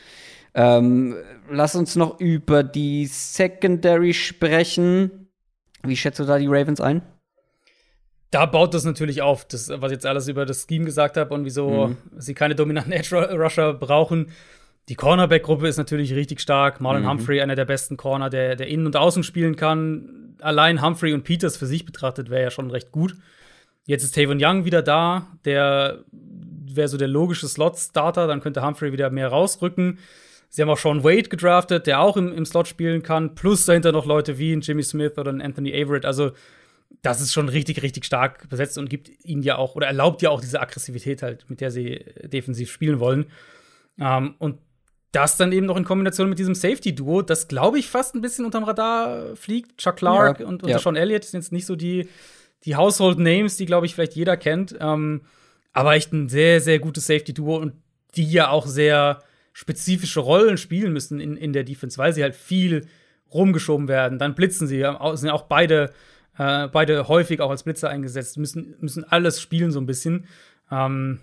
Ähm, 0.54 1.16
lass 1.50 1.74
uns 1.74 1.96
noch 1.96 2.20
über 2.20 2.62
die 2.62 3.06
Secondary 3.06 4.12
sprechen. 4.12 5.28
Wie 5.82 5.96
schätzt 5.96 6.20
du 6.20 6.24
da 6.24 6.38
die 6.38 6.48
Ravens 6.48 6.82
ein? 6.82 7.00
Da 8.30 8.44
baut 8.44 8.74
das 8.74 8.84
natürlich 8.84 9.22
auf, 9.22 9.46
das, 9.46 9.70
was 9.70 9.90
ich 9.90 9.96
jetzt 9.96 10.06
alles 10.06 10.28
über 10.28 10.44
das 10.44 10.66
Scheme 10.68 10.84
gesagt 10.84 11.16
habe 11.16 11.32
und 11.34 11.46
wieso 11.46 11.88
mhm. 11.88 11.96
sie 12.18 12.34
keine 12.34 12.54
dominanten 12.54 12.92
Edge-Rusher 12.92 13.72
brauchen. 13.74 14.32
Die 14.88 14.94
Cornerback-Gruppe 14.94 15.68
ist 15.68 15.76
natürlich 15.76 16.14
richtig 16.14 16.40
stark. 16.40 16.80
Marlon 16.80 17.02
mhm. 17.02 17.10
Humphrey, 17.10 17.40
einer 17.40 17.54
der 17.54 17.64
besten 17.64 17.96
Corner, 17.96 18.30
der, 18.30 18.56
der 18.56 18.66
innen 18.66 18.86
und 18.86 18.96
außen 18.96 19.22
spielen 19.22 19.56
kann. 19.56 20.36
Allein 20.40 20.82
Humphrey 20.82 21.14
und 21.14 21.22
Peters 21.22 21.56
für 21.56 21.66
sich 21.66 21.84
betrachtet 21.84 22.30
wäre 22.30 22.42
ja 22.42 22.50
schon 22.50 22.70
recht 22.70 22.90
gut. 22.90 23.14
Jetzt 23.84 24.02
ist 24.02 24.14
Tavon 24.14 24.38
Young 24.40 24.64
wieder 24.64 24.82
da. 24.82 25.28
Der 25.44 26.04
wäre 26.10 26.88
so 26.88 26.96
der 26.96 27.08
logische 27.08 27.46
Slot-Starter. 27.46 28.26
Dann 28.26 28.40
könnte 28.40 28.64
Humphrey 28.64 28.92
wieder 28.92 29.10
mehr 29.10 29.28
rausrücken. 29.28 29.98
Sie 30.48 30.60
haben 30.60 30.68
auch 30.68 30.78
Sean 30.78 31.04
Wade 31.04 31.28
gedraftet, 31.28 31.86
der 31.86 32.00
auch 32.00 32.16
im, 32.16 32.32
im 32.32 32.44
Slot 32.44 32.68
spielen 32.68 33.02
kann. 33.02 33.34
Plus 33.34 33.64
dahinter 33.64 33.92
noch 33.92 34.04
Leute 34.04 34.36
wie 34.38 34.52
ein 34.52 34.60
Jimmy 34.60 34.82
Smith 34.82 35.16
oder 35.16 35.32
ein 35.32 35.40
Anthony 35.40 35.72
Averett. 35.72 36.04
Also, 36.04 36.32
das 37.00 37.20
ist 37.20 37.32
schon 37.32 37.48
richtig, 37.48 37.82
richtig 37.82 38.04
stark 38.04 38.48
besetzt 38.50 38.76
und 38.76 38.90
gibt 38.90 39.10
ihnen 39.24 39.42
ja 39.42 39.56
auch 39.56 39.76
oder 39.76 39.86
erlaubt 39.86 40.20
ja 40.20 40.28
auch 40.28 40.42
diese 40.42 40.60
Aggressivität 40.60 41.22
halt, 41.22 41.48
mit 41.48 41.62
der 41.62 41.70
sie 41.70 42.04
defensiv 42.24 42.70
spielen 42.70 43.00
wollen. 43.00 43.26
Ähm, 43.98 44.34
und 44.38 44.58
das 45.12 45.36
dann 45.36 45.52
eben 45.52 45.66
noch 45.66 45.76
in 45.76 45.84
Kombination 45.84 46.28
mit 46.28 46.38
diesem 46.38 46.54
Safety-Duo, 46.54 47.22
das 47.22 47.46
glaube 47.46 47.78
ich 47.78 47.88
fast 47.88 48.14
ein 48.14 48.22
bisschen 48.22 48.44
unterm 48.44 48.64
Radar 48.64 49.36
fliegt. 49.36 49.78
Chuck 49.78 49.96
Clark 49.96 50.40
ja, 50.40 50.46
und, 50.46 50.62
und 50.62 50.70
ja. 50.70 50.78
Sean 50.78 50.96
Elliott 50.96 51.24
sind 51.24 51.40
jetzt 51.40 51.52
nicht 51.52 51.66
so 51.66 51.76
die, 51.76 52.08
die 52.64 52.76
Household 52.76 53.18
Names, 53.18 53.56
die 53.56 53.66
glaube 53.66 53.86
ich 53.86 53.94
vielleicht 53.94 54.14
jeder 54.14 54.36
kennt. 54.36 54.74
Ähm, 54.80 55.22
aber 55.72 55.94
echt 55.94 56.12
ein 56.12 56.28
sehr, 56.28 56.60
sehr 56.60 56.78
gutes 56.78 57.06
Safety-Duo 57.06 57.56
und 57.56 57.74
die 58.16 58.30
ja 58.30 58.48
auch 58.48 58.66
sehr 58.66 59.22
spezifische 59.52 60.20
Rollen 60.20 60.56
spielen 60.56 60.92
müssen 60.92 61.20
in, 61.20 61.36
in 61.36 61.52
der 61.52 61.64
Defense, 61.64 61.98
weil 61.98 62.12
sie 62.12 62.22
halt 62.22 62.34
viel 62.34 62.86
rumgeschoben 63.32 63.88
werden. 63.88 64.18
Dann 64.18 64.34
blitzen 64.34 64.66
sie, 64.66 64.78
sind 65.14 65.28
ja 65.28 65.32
auch 65.32 65.42
beide, 65.42 65.92
äh, 66.38 66.68
beide 66.68 67.08
häufig 67.08 67.40
auch 67.40 67.50
als 67.50 67.62
Blitzer 67.64 67.90
eingesetzt, 67.90 68.38
müssen, 68.38 68.76
müssen 68.80 69.04
alles 69.04 69.40
spielen 69.40 69.70
so 69.72 69.80
ein 69.80 69.86
bisschen. 69.86 70.26
Ähm, 70.70 71.20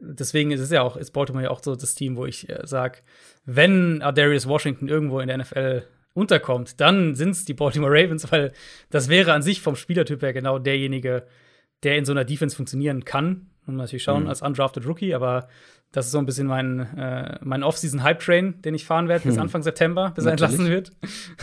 deswegen 0.00 0.50
ist 0.50 0.60
es 0.60 0.70
ja 0.70 0.82
auch, 0.82 0.96
ist 0.96 1.12
Baltimore 1.12 1.44
ja 1.44 1.50
auch 1.50 1.62
so 1.62 1.74
das 1.76 1.94
Team, 1.94 2.16
wo 2.16 2.26
ich 2.26 2.48
äh, 2.48 2.60
sage, 2.64 2.98
wenn 3.44 4.00
Darius 4.00 4.46
Washington 4.46 4.88
irgendwo 4.88 5.20
in 5.20 5.28
der 5.28 5.38
NFL 5.38 5.82
unterkommt, 6.14 6.80
dann 6.80 7.14
sind 7.14 7.30
es 7.30 7.44
die 7.44 7.54
Baltimore 7.54 7.92
Ravens, 7.92 8.30
weil 8.32 8.52
das 8.90 9.08
wäre 9.08 9.32
an 9.32 9.42
sich 9.42 9.60
vom 9.60 9.76
Spielertyp 9.76 10.22
her 10.22 10.32
genau 10.32 10.58
derjenige, 10.58 11.26
der 11.82 11.96
in 11.96 12.04
so 12.04 12.12
einer 12.12 12.24
Defense 12.24 12.56
funktionieren 12.56 13.04
kann. 13.04 13.50
Und 13.66 13.76
natürlich 13.76 14.02
schauen, 14.02 14.22
mhm. 14.22 14.28
als 14.30 14.40
undrafted 14.40 14.86
Rookie, 14.86 15.14
aber 15.14 15.46
das 15.92 16.06
ist 16.06 16.12
so 16.12 16.18
ein 16.18 16.26
bisschen 16.26 16.46
mein, 16.46 16.80
äh, 16.96 17.38
mein 17.42 17.62
Off-Season-Hype-Train, 17.62 18.62
den 18.62 18.74
ich 18.74 18.84
fahren 18.84 19.08
werde 19.08 19.24
bis 19.24 19.36
hm. 19.36 19.42
Anfang 19.42 19.62
September, 19.62 20.12
bis 20.14 20.26
er 20.26 20.32
entlassen 20.32 20.68
wird. 20.68 20.92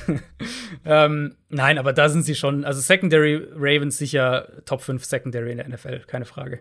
ähm, 0.86 1.36
nein, 1.50 1.80
aber 1.80 1.94
da 1.94 2.10
sind 2.10 2.24
sie 2.24 2.36
schon, 2.36 2.64
also 2.64 2.80
Secondary 2.80 3.48
Ravens 3.56 3.98
sicher 3.98 4.48
Top 4.66 4.82
5 4.82 5.04
Secondary 5.04 5.52
in 5.52 5.58
der 5.58 5.68
NFL, 5.68 6.02
keine 6.02 6.26
Frage. 6.26 6.60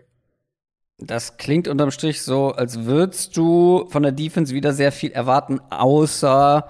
Das 0.97 1.37
klingt 1.37 1.67
unterm 1.67 1.91
Strich 1.91 2.21
so, 2.21 2.51
als 2.51 2.85
würdest 2.85 3.35
du 3.35 3.87
von 3.89 4.03
der 4.03 4.13
Defense 4.13 4.53
wieder 4.53 4.71
sehr 4.71 4.91
viel 4.91 5.11
erwarten, 5.11 5.59
außer 5.69 6.69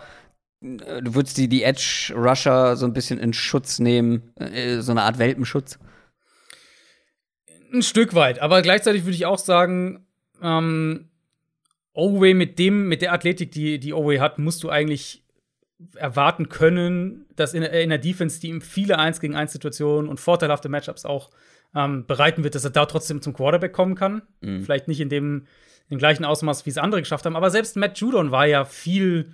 äh, 0.61 1.01
du 1.01 1.13
würdest 1.13 1.37
die, 1.37 1.47
die 1.47 1.63
Edge-Rusher 1.63 2.75
so 2.75 2.85
ein 2.85 2.93
bisschen 2.93 3.19
in 3.19 3.33
Schutz 3.33 3.79
nehmen, 3.79 4.33
äh, 4.37 4.81
so 4.81 4.91
eine 4.91 5.03
Art 5.03 5.19
Welpenschutz. 5.19 5.77
Ein 7.71 7.83
Stück 7.83 8.15
weit, 8.15 8.39
aber 8.39 8.61
gleichzeitig 8.61 9.03
würde 9.03 9.15
ich 9.15 9.25
auch 9.25 9.37
sagen, 9.37 10.07
ähm, 10.41 11.09
Oway 11.93 12.33
mit 12.33 12.57
dem, 12.57 12.87
mit 12.87 13.01
der 13.01 13.13
Athletik, 13.13 13.51
die, 13.51 13.79
die 13.79 13.93
Oway 13.93 14.17
hat, 14.17 14.39
musst 14.39 14.63
du 14.63 14.69
eigentlich 14.69 15.23
erwarten 15.95 16.49
können, 16.49 17.25
dass 17.35 17.53
in, 17.53 17.63
in 17.63 17.89
der 17.89 17.99
Defense, 17.99 18.39
die 18.39 18.49
ihm 18.49 18.61
viele 18.61 18.97
1 18.97 19.19
gegen 19.19 19.35
1 19.35 19.51
Situationen 19.51 20.09
und 20.09 20.19
vorteilhafte 20.19 20.69
Matchups 20.69 21.05
auch 21.05 21.29
ähm, 21.75 22.05
bereiten 22.07 22.43
wird, 22.43 22.55
dass 22.55 22.63
er 22.63 22.71
da 22.71 22.85
trotzdem 22.85 23.21
zum 23.21 23.33
Quarterback 23.33 23.73
kommen 23.73 23.95
kann. 23.95 24.21
Mhm. 24.41 24.63
Vielleicht 24.63 24.87
nicht 24.87 25.01
in 25.01 25.09
dem, 25.09 25.45
in 25.89 25.97
dem 25.97 25.99
gleichen 25.99 26.25
Ausmaß, 26.25 26.65
wie 26.65 26.69
es 26.69 26.77
andere 26.77 27.01
geschafft 27.01 27.25
haben, 27.25 27.35
aber 27.35 27.51
selbst 27.51 27.75
Matt 27.75 27.99
Judon 27.99 28.31
war 28.31 28.47
ja 28.47 28.65
viel 28.65 29.33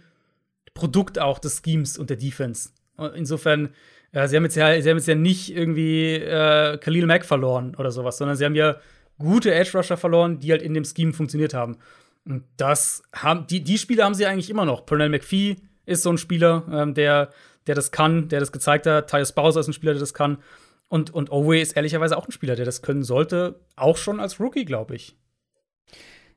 Produkt 0.74 1.20
auch 1.20 1.40
des 1.40 1.62
Schemes 1.64 1.98
und 1.98 2.10
der 2.10 2.18
Defense. 2.18 2.70
Insofern, 3.16 3.70
äh, 4.12 4.28
sie, 4.28 4.36
haben 4.36 4.44
jetzt 4.44 4.56
ja, 4.56 4.82
sie 4.82 4.90
haben 4.90 4.98
jetzt 4.98 5.08
ja 5.08 5.16
nicht 5.16 5.56
irgendwie 5.56 6.16
äh, 6.16 6.78
Khalil 6.78 7.06
Mack 7.06 7.26
verloren 7.26 7.76
oder 7.76 7.92
sowas, 7.92 8.18
sondern 8.18 8.38
sie 8.38 8.46
haben 8.46 8.56
ja 8.56 8.78
gute 9.18 9.54
Edge 9.54 9.78
Rusher 9.78 9.98
verloren, 9.98 10.40
die 10.40 10.52
halt 10.52 10.62
in 10.62 10.74
dem 10.74 10.84
Scheme 10.84 11.14
funktioniert 11.14 11.54
haben. 11.54 11.78
Und 12.26 12.44
das 12.58 13.04
haben 13.14 13.48
die, 13.48 13.64
die 13.64 13.78
Spieler 13.78 14.06
haben 14.06 14.14
sie 14.14 14.26
eigentlich 14.26 14.50
immer 14.50 14.66
noch. 14.66 14.86
Pernell 14.86 15.10
McPhee 15.10 15.58
ist 15.86 16.04
so 16.04 16.12
ein 16.12 16.18
Spieler, 16.18 16.64
ähm, 16.72 16.94
der, 16.94 17.30
der 17.68 17.76
das 17.76 17.92
kann, 17.92 18.28
der 18.30 18.40
das 18.40 18.52
gezeigt 18.52 18.86
hat. 18.86 19.10
Tyus 19.10 19.34
Bowser 19.34 19.60
ist 19.60 19.68
ein 19.68 19.74
Spieler, 19.74 19.94
der 19.94 20.00
das 20.00 20.14
kann. 20.14 20.38
Und, 20.92 21.10
und 21.14 21.32
Oway 21.32 21.62
ist 21.62 21.78
ehrlicherweise 21.78 22.18
auch 22.18 22.28
ein 22.28 22.34
Spieler, 22.34 22.58
der 22.58 22.66
das 22.66 22.82
können 22.82 23.04
sollte, 23.04 23.62
auch 23.78 23.96
schon 23.96 24.20
als 24.20 24.42
Rookie, 24.42 24.66
glaube 24.66 24.96
ich. 24.96 25.16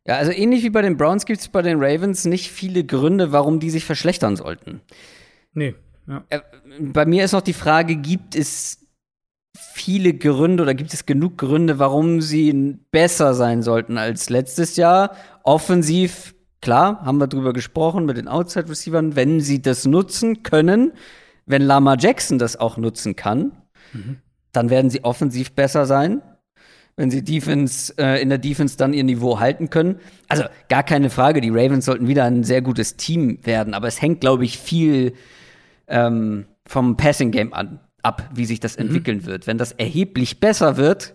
Ja, 0.06 0.14
also 0.14 0.30
ähnlich 0.30 0.62
wie 0.62 0.70
bei 0.70 0.80
den 0.80 0.96
Browns 0.96 1.26
gibt 1.26 1.40
es 1.40 1.48
bei 1.48 1.60
den 1.60 1.82
Ravens 1.82 2.24
nicht 2.24 2.52
viele 2.52 2.84
Gründe, 2.84 3.32
warum 3.32 3.58
die 3.58 3.70
sich 3.70 3.84
verschlechtern 3.84 4.36
sollten. 4.36 4.80
Nee. 5.54 5.74
Ja. 6.06 6.24
Äh, 6.28 6.38
bei 6.78 7.04
mir 7.04 7.24
ist 7.24 7.32
noch 7.32 7.40
die 7.40 7.52
Frage, 7.52 7.96
gibt 7.96 8.36
es 8.36 8.86
viele 9.56 10.14
Gründe 10.14 10.62
oder 10.62 10.74
gibt 10.74 10.94
es 10.94 11.04
genug 11.04 11.36
Gründe, 11.36 11.80
warum 11.80 12.20
sie 12.20 12.78
besser 12.92 13.34
sein 13.34 13.60
sollten 13.60 13.98
als 13.98 14.30
letztes 14.30 14.76
Jahr? 14.76 15.16
Offensiv, 15.42 16.36
klar, 16.60 17.04
haben 17.04 17.18
wir 17.18 17.26
drüber 17.26 17.52
gesprochen 17.52 18.06
mit 18.06 18.18
den 18.18 18.28
Outside-Receivern, 18.28 19.16
wenn 19.16 19.40
sie 19.40 19.60
das 19.60 19.84
nutzen 19.84 20.44
können, 20.44 20.92
wenn 21.44 21.62
Lama 21.62 21.96
Jackson 21.98 22.38
das 22.38 22.54
auch 22.54 22.76
nutzen 22.76 23.16
kann, 23.16 23.50
mhm. 23.92 24.18
Dann 24.56 24.70
werden 24.70 24.90
sie 24.90 25.04
offensiv 25.04 25.52
besser 25.52 25.86
sein. 25.86 26.22
Wenn 26.96 27.10
sie 27.10 27.24
Defense, 27.24 27.92
äh, 27.98 28.22
in 28.22 28.28
der 28.28 28.38
Defense 28.38 28.76
dann 28.76 28.94
ihr 28.94 29.02
Niveau 29.02 29.40
halten 29.40 29.68
können. 29.68 29.96
Also 30.28 30.44
gar 30.68 30.84
keine 30.84 31.10
Frage, 31.10 31.40
die 31.40 31.50
Ravens 31.50 31.86
sollten 31.86 32.06
wieder 32.06 32.24
ein 32.24 32.44
sehr 32.44 32.62
gutes 32.62 32.96
Team 32.96 33.38
werden, 33.42 33.74
aber 33.74 33.88
es 33.88 34.00
hängt, 34.00 34.20
glaube 34.20 34.44
ich, 34.44 34.58
viel 34.58 35.14
ähm, 35.88 36.46
vom 36.66 36.96
Passing 36.96 37.32
Game 37.32 37.52
an 37.52 37.80
ab, 38.04 38.30
wie 38.32 38.44
sich 38.44 38.60
das 38.60 38.76
mhm. 38.76 38.86
entwickeln 38.86 39.26
wird. 39.26 39.46
Wenn 39.46 39.58
das 39.58 39.72
erheblich 39.72 40.38
besser 40.38 40.76
wird, 40.76 41.14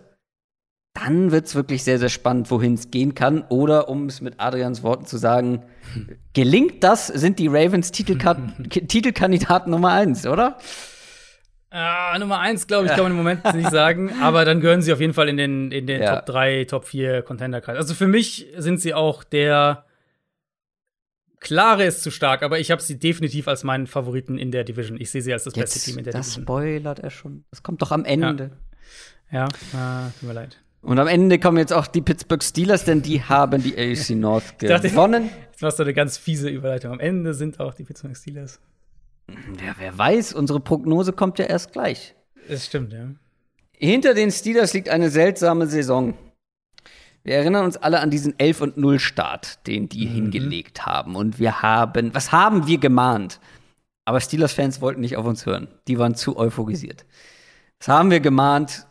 dann 0.92 1.30
wird 1.30 1.46
es 1.46 1.54
wirklich 1.54 1.84
sehr, 1.84 1.98
sehr 1.98 2.08
spannend, 2.08 2.50
wohin 2.50 2.74
es 2.74 2.90
gehen 2.90 3.14
kann. 3.14 3.44
Oder 3.48 3.88
um 3.88 4.06
es 4.06 4.20
mit 4.20 4.34
Adrians 4.38 4.82
Worten 4.82 5.06
zu 5.06 5.16
sagen, 5.16 5.62
gelingt 6.34 6.82
das, 6.82 7.06
sind 7.06 7.38
die 7.38 7.46
Ravens 7.46 7.92
Titelkandidaten 7.92 9.70
Nummer 9.70 9.92
eins, 9.92 10.26
oder? 10.26 10.58
Ah, 11.70 12.18
Nummer 12.18 12.40
eins, 12.40 12.66
glaube 12.66 12.86
ich, 12.86 12.92
kann 12.92 13.04
man 13.04 13.12
im 13.12 13.18
Moment 13.18 13.54
nicht 13.54 13.70
sagen. 13.70 14.10
Aber 14.20 14.44
dann 14.44 14.60
gehören 14.60 14.82
sie 14.82 14.92
auf 14.92 15.00
jeden 15.00 15.14
Fall 15.14 15.28
in 15.28 15.36
den, 15.36 15.70
in 15.70 15.86
den 15.86 16.02
ja. 16.02 16.16
Top 16.16 16.26
3, 16.26 16.64
Top 16.64 16.84
4 16.84 17.22
Contender-Kreis. 17.22 17.76
Also 17.76 17.94
für 17.94 18.08
mich 18.08 18.48
sind 18.56 18.80
sie 18.80 18.92
auch 18.92 19.22
der 19.22 19.84
Klare 21.40 21.84
ist 21.84 22.02
zu 22.02 22.10
stark, 22.10 22.42
aber 22.42 22.60
ich 22.60 22.70
habe 22.70 22.82
sie 22.82 22.98
definitiv 22.98 23.48
als 23.48 23.64
meinen 23.64 23.86
Favoriten 23.86 24.36
in 24.36 24.50
der 24.50 24.62
Division. 24.62 25.00
Ich 25.00 25.10
sehe 25.10 25.22
sie 25.22 25.32
als 25.32 25.44
das 25.44 25.56
Jetzt, 25.56 25.72
beste 25.72 25.90
Team 25.90 25.98
in 25.98 26.04
der 26.04 26.12
das 26.12 26.26
Division. 26.26 26.44
Das 26.44 26.52
spoilert 26.52 26.98
er 26.98 27.10
schon. 27.10 27.44
Das 27.50 27.62
kommt 27.62 27.80
doch 27.80 27.92
am 27.92 28.04
Ende. 28.04 28.50
Ja, 29.30 29.48
ja 29.72 30.06
äh, 30.06 30.10
tut 30.20 30.28
mir 30.28 30.34
leid. 30.34 30.60
Und 30.82 30.98
am 30.98 31.06
Ende 31.06 31.38
kommen 31.38 31.56
jetzt 31.56 31.72
auch 31.72 31.86
die 31.86 32.02
Pittsburgh 32.02 32.42
Steelers, 32.42 32.84
denn 32.84 33.00
die 33.00 33.22
haben 33.22 33.62
die 33.62 33.74
AFC 33.74 34.10
North 34.10 34.58
gewonnen. 34.58 35.30
Jetzt 35.50 35.62
machst 35.62 35.78
du 35.78 35.82
eine 35.82 35.94
ganz 35.94 36.18
fiese 36.18 36.48
Überleitung. 36.50 36.92
Am 36.92 37.00
Ende 37.00 37.32
sind 37.32 37.58
auch 37.58 37.74
die 37.74 37.84
Pittsburgh 37.84 38.16
Steelers. 38.16 38.60
Ja, 39.64 39.74
wer 39.78 39.96
weiß, 39.96 40.32
unsere 40.32 40.60
Prognose 40.60 41.12
kommt 41.12 41.38
ja 41.38 41.46
erst 41.46 41.72
gleich. 41.72 42.14
Das 42.48 42.66
stimmt, 42.66 42.92
ja. 42.92 43.08
Hinter 43.72 44.14
den 44.14 44.30
Steelers 44.30 44.74
liegt 44.74 44.88
eine 44.88 45.10
seltsame 45.10 45.66
Saison. 45.66 46.14
Wir 47.22 47.36
erinnern 47.36 47.64
uns 47.64 47.76
alle 47.76 48.00
an 48.00 48.10
diesen 48.10 48.38
11 48.38 48.60
und 48.60 48.76
0 48.76 48.98
Start, 48.98 49.66
den 49.66 49.88
die 49.88 50.06
mhm. 50.06 50.12
hingelegt 50.12 50.86
haben. 50.86 51.16
Und 51.16 51.38
wir 51.38 51.62
haben, 51.62 52.14
was 52.14 52.32
haben 52.32 52.66
wir 52.66 52.78
gemahnt? 52.78 53.40
Aber 54.04 54.20
Steelers-Fans 54.20 54.80
wollten 54.80 55.00
nicht 55.00 55.16
auf 55.16 55.26
uns 55.26 55.46
hören. 55.46 55.68
Die 55.86 55.98
waren 55.98 56.14
zu 56.14 56.36
euphorisiert. 56.36 57.04
Was 57.78 57.88
haben 57.88 58.10
wir 58.10 58.20
gemahnt? 58.20 58.86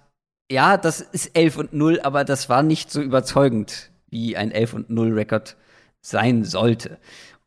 Ja, 0.52 0.78
das 0.78 1.02
ist 1.02 1.36
11 1.36 1.58
und 1.58 1.74
0, 1.74 2.00
aber 2.02 2.24
das 2.24 2.50
war 2.50 2.64
nicht 2.64 2.92
so 2.92 3.02
überzeugend, 3.02 3.92
wie 4.10 4.38
ein 4.38 4.52
11 4.52 4.74
und 4.74 4.90
0 4.90 5.14
Rekord 5.14 5.58
sein 6.02 6.44
sollte. 6.44 6.98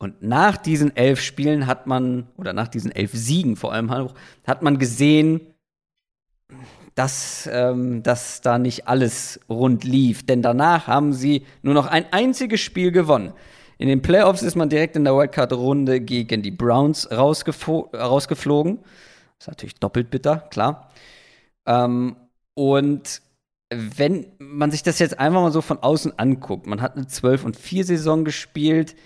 Und 0.03 0.21
nach 0.21 0.57
diesen 0.57 0.97
elf 0.97 1.21
Spielen 1.21 1.69
hat 1.69 1.87
man, 1.87 2.27
oder 2.37 2.53
nach 2.53 2.67
diesen 2.67 2.91
elf 2.91 3.13
Siegen 3.13 3.55
vor 3.55 3.73
allem, 3.73 3.89
hat 4.45 4.61
man 4.61 4.81
gesehen, 4.81 5.41
dass, 6.97 7.49
ähm, 7.53 8.03
dass 8.03 8.41
da 8.41 8.59
nicht 8.59 8.89
alles 8.89 9.39
rund 9.49 9.85
lief. 9.85 10.27
Denn 10.27 10.43
danach 10.43 10.89
haben 10.89 11.13
sie 11.13 11.47
nur 11.63 11.75
noch 11.75 11.87
ein 11.87 12.05
einziges 12.13 12.61
Spiel 12.61 12.91
gewonnen. 12.91 13.33
In 13.79 13.87
den 13.87 14.03
Playoffs 14.03 14.43
ist 14.43 14.57
man 14.57 14.69
direkt 14.69 14.97
in 14.97 15.05
der 15.05 15.17
Wildcard-Runde 15.17 16.01
gegen 16.01 16.43
die 16.43 16.51
Browns 16.51 17.09
rausgeflogen. 17.13 18.79
Das 18.83 19.47
ist 19.47 19.49
natürlich 19.49 19.77
doppelt 19.77 20.11
bitter, 20.11 20.49
klar. 20.51 20.91
Ähm, 21.65 22.17
und 22.55 23.23
wenn 23.73 24.27
man 24.41 24.73
sich 24.73 24.83
das 24.83 24.99
jetzt 24.99 25.21
einfach 25.21 25.43
mal 25.43 25.53
so 25.53 25.61
von 25.61 25.79
außen 25.79 26.19
anguckt, 26.19 26.67
man 26.67 26.83
hat 26.83 26.97
eine 26.97 27.07
12 27.07 27.45
und 27.45 27.57
4 27.57 27.85
Saison 27.85 28.25
gespielt 28.25 28.97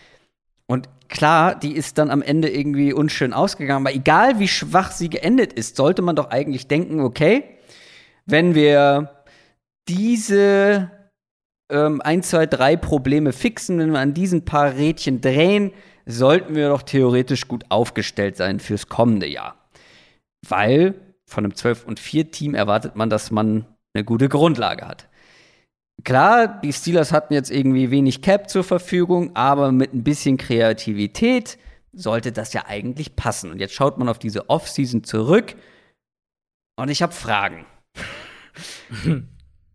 und 0.66 0.88
klar, 1.08 1.54
die 1.54 1.72
ist 1.72 1.98
dann 1.98 2.10
am 2.10 2.22
Ende 2.22 2.48
irgendwie 2.48 2.92
unschön 2.92 3.32
ausgegangen, 3.32 3.86
aber 3.86 3.94
egal 3.94 4.38
wie 4.38 4.48
schwach 4.48 4.90
sie 4.90 5.08
geendet 5.08 5.52
ist, 5.52 5.76
sollte 5.76 6.02
man 6.02 6.16
doch 6.16 6.30
eigentlich 6.30 6.66
denken, 6.66 7.00
okay, 7.00 7.44
wenn 8.26 8.54
wir 8.54 9.24
diese 9.88 10.90
ähm, 11.70 12.00
1, 12.00 12.30
2, 12.30 12.46
3 12.46 12.76
Probleme 12.76 13.32
fixen, 13.32 13.78
wenn 13.78 13.92
wir 13.92 14.00
an 14.00 14.14
diesen 14.14 14.44
paar 14.44 14.74
Rädchen 14.74 15.20
drehen, 15.20 15.72
sollten 16.06 16.54
wir 16.54 16.68
doch 16.68 16.82
theoretisch 16.82 17.48
gut 17.48 17.64
aufgestellt 17.68 18.36
sein 18.36 18.60
fürs 18.60 18.88
kommende 18.88 19.26
Jahr. 19.26 19.56
Weil 20.48 20.94
von 21.26 21.44
einem 21.44 21.54
12 21.54 21.84
und 21.86 21.98
4 22.00 22.30
Team 22.30 22.54
erwartet 22.54 22.96
man, 22.96 23.10
dass 23.10 23.30
man 23.30 23.66
eine 23.94 24.04
gute 24.04 24.28
Grundlage 24.28 24.86
hat. 24.86 25.08
Klar, 26.04 26.60
die 26.60 26.72
Steelers 26.72 27.12
hatten 27.12 27.34
jetzt 27.34 27.50
irgendwie 27.50 27.90
wenig 27.90 28.22
Cap 28.22 28.48
zur 28.48 28.64
Verfügung, 28.64 29.34
aber 29.34 29.72
mit 29.72 29.92
ein 29.94 30.04
bisschen 30.04 30.36
Kreativität 30.36 31.58
sollte 31.92 32.32
das 32.32 32.52
ja 32.52 32.66
eigentlich 32.66 33.16
passen. 33.16 33.50
Und 33.50 33.58
jetzt 33.58 33.74
schaut 33.74 33.98
man 33.98 34.08
auf 34.08 34.18
diese 34.18 34.50
Offseason 34.50 35.02
zurück 35.02 35.56
und 36.76 36.90
ich 36.90 37.02
habe 37.02 37.12
Fragen. 37.12 37.64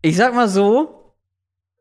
ich 0.02 0.16
sag 0.16 0.36
mal 0.36 0.48
so, 0.48 1.16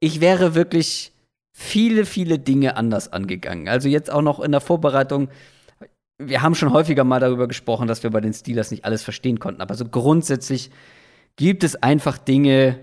ich 0.00 0.20
wäre 0.20 0.54
wirklich 0.54 1.12
viele, 1.52 2.06
viele 2.06 2.38
Dinge 2.38 2.76
anders 2.76 3.12
angegangen. 3.12 3.68
Also 3.68 3.88
jetzt 3.88 4.10
auch 4.10 4.22
noch 4.22 4.40
in 4.40 4.52
der 4.52 4.62
Vorbereitung. 4.62 5.28
Wir 6.18 6.42
haben 6.42 6.54
schon 6.54 6.72
häufiger 6.72 7.04
mal 7.04 7.20
darüber 7.20 7.46
gesprochen, 7.48 7.86
dass 7.86 8.02
wir 8.02 8.10
bei 8.10 8.20
den 8.20 8.32
Steelers 8.32 8.70
nicht 8.70 8.86
alles 8.86 9.02
verstehen 9.02 9.38
konnten. 9.38 9.60
Aber 9.60 9.74
so 9.74 9.84
grundsätzlich 9.84 10.70
gibt 11.36 11.64
es 11.64 11.76
einfach 11.76 12.16
Dinge, 12.16 12.80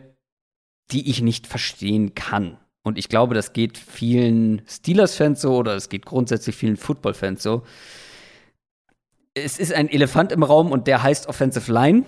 die 0.91 1.09
ich 1.09 1.21
nicht 1.21 1.47
verstehen 1.47 2.15
kann. 2.15 2.57
Und 2.83 2.97
ich 2.97 3.09
glaube, 3.09 3.35
das 3.35 3.51
geht 3.51 3.77
vielen 3.77 4.61
Steelers-Fans 4.65 5.41
so 5.41 5.55
oder 5.57 5.75
es 5.75 5.89
geht 5.89 6.05
grundsätzlich 6.05 6.55
vielen 6.55 6.77
Football-Fans 6.77 7.43
so. 7.43 7.63
Es 9.33 9.59
ist 9.59 9.73
ein 9.73 9.89
Elefant 9.89 10.31
im 10.31 10.41
Raum 10.41 10.71
und 10.71 10.87
der 10.87 11.03
heißt 11.03 11.27
Offensive 11.27 11.71
Line. 11.71 12.05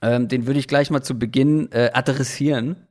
Ähm, 0.00 0.28
den 0.28 0.46
würde 0.46 0.58
ich 0.58 0.66
gleich 0.66 0.90
mal 0.90 1.02
zu 1.02 1.18
Beginn 1.18 1.70
äh, 1.72 1.90
adressieren. 1.92 2.86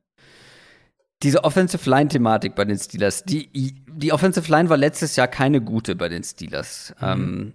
Diese 1.24 1.44
Offensive 1.44 1.90
Line-Thematik 1.90 2.54
bei 2.54 2.66
den 2.66 2.78
Steelers, 2.78 3.24
die, 3.24 3.50
die 3.88 4.14
Offensive 4.14 4.50
Line 4.52 4.70
war 4.70 4.78
letztes 4.78 5.16
Jahr 5.16 5.28
keine 5.28 5.62
gute 5.62 5.96
bei 5.96 6.10
den 6.10 6.24
Steelers. 6.24 6.94
Mhm. 7.00 7.54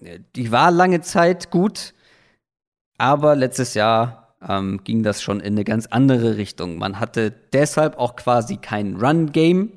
Ähm, 0.00 0.22
die 0.34 0.50
war 0.50 0.70
lange 0.70 1.00
Zeit 1.00 1.50
gut, 1.50 1.94
aber 2.98 3.36
letztes 3.36 3.74
Jahr 3.74 4.21
ähm, 4.48 4.80
ging 4.84 5.02
das 5.02 5.22
schon 5.22 5.40
in 5.40 5.54
eine 5.54 5.64
ganz 5.64 5.86
andere 5.86 6.36
Richtung. 6.36 6.78
Man 6.78 7.00
hatte 7.00 7.32
deshalb 7.52 7.98
auch 7.98 8.16
quasi 8.16 8.56
kein 8.56 8.96
Run-Game, 8.96 9.72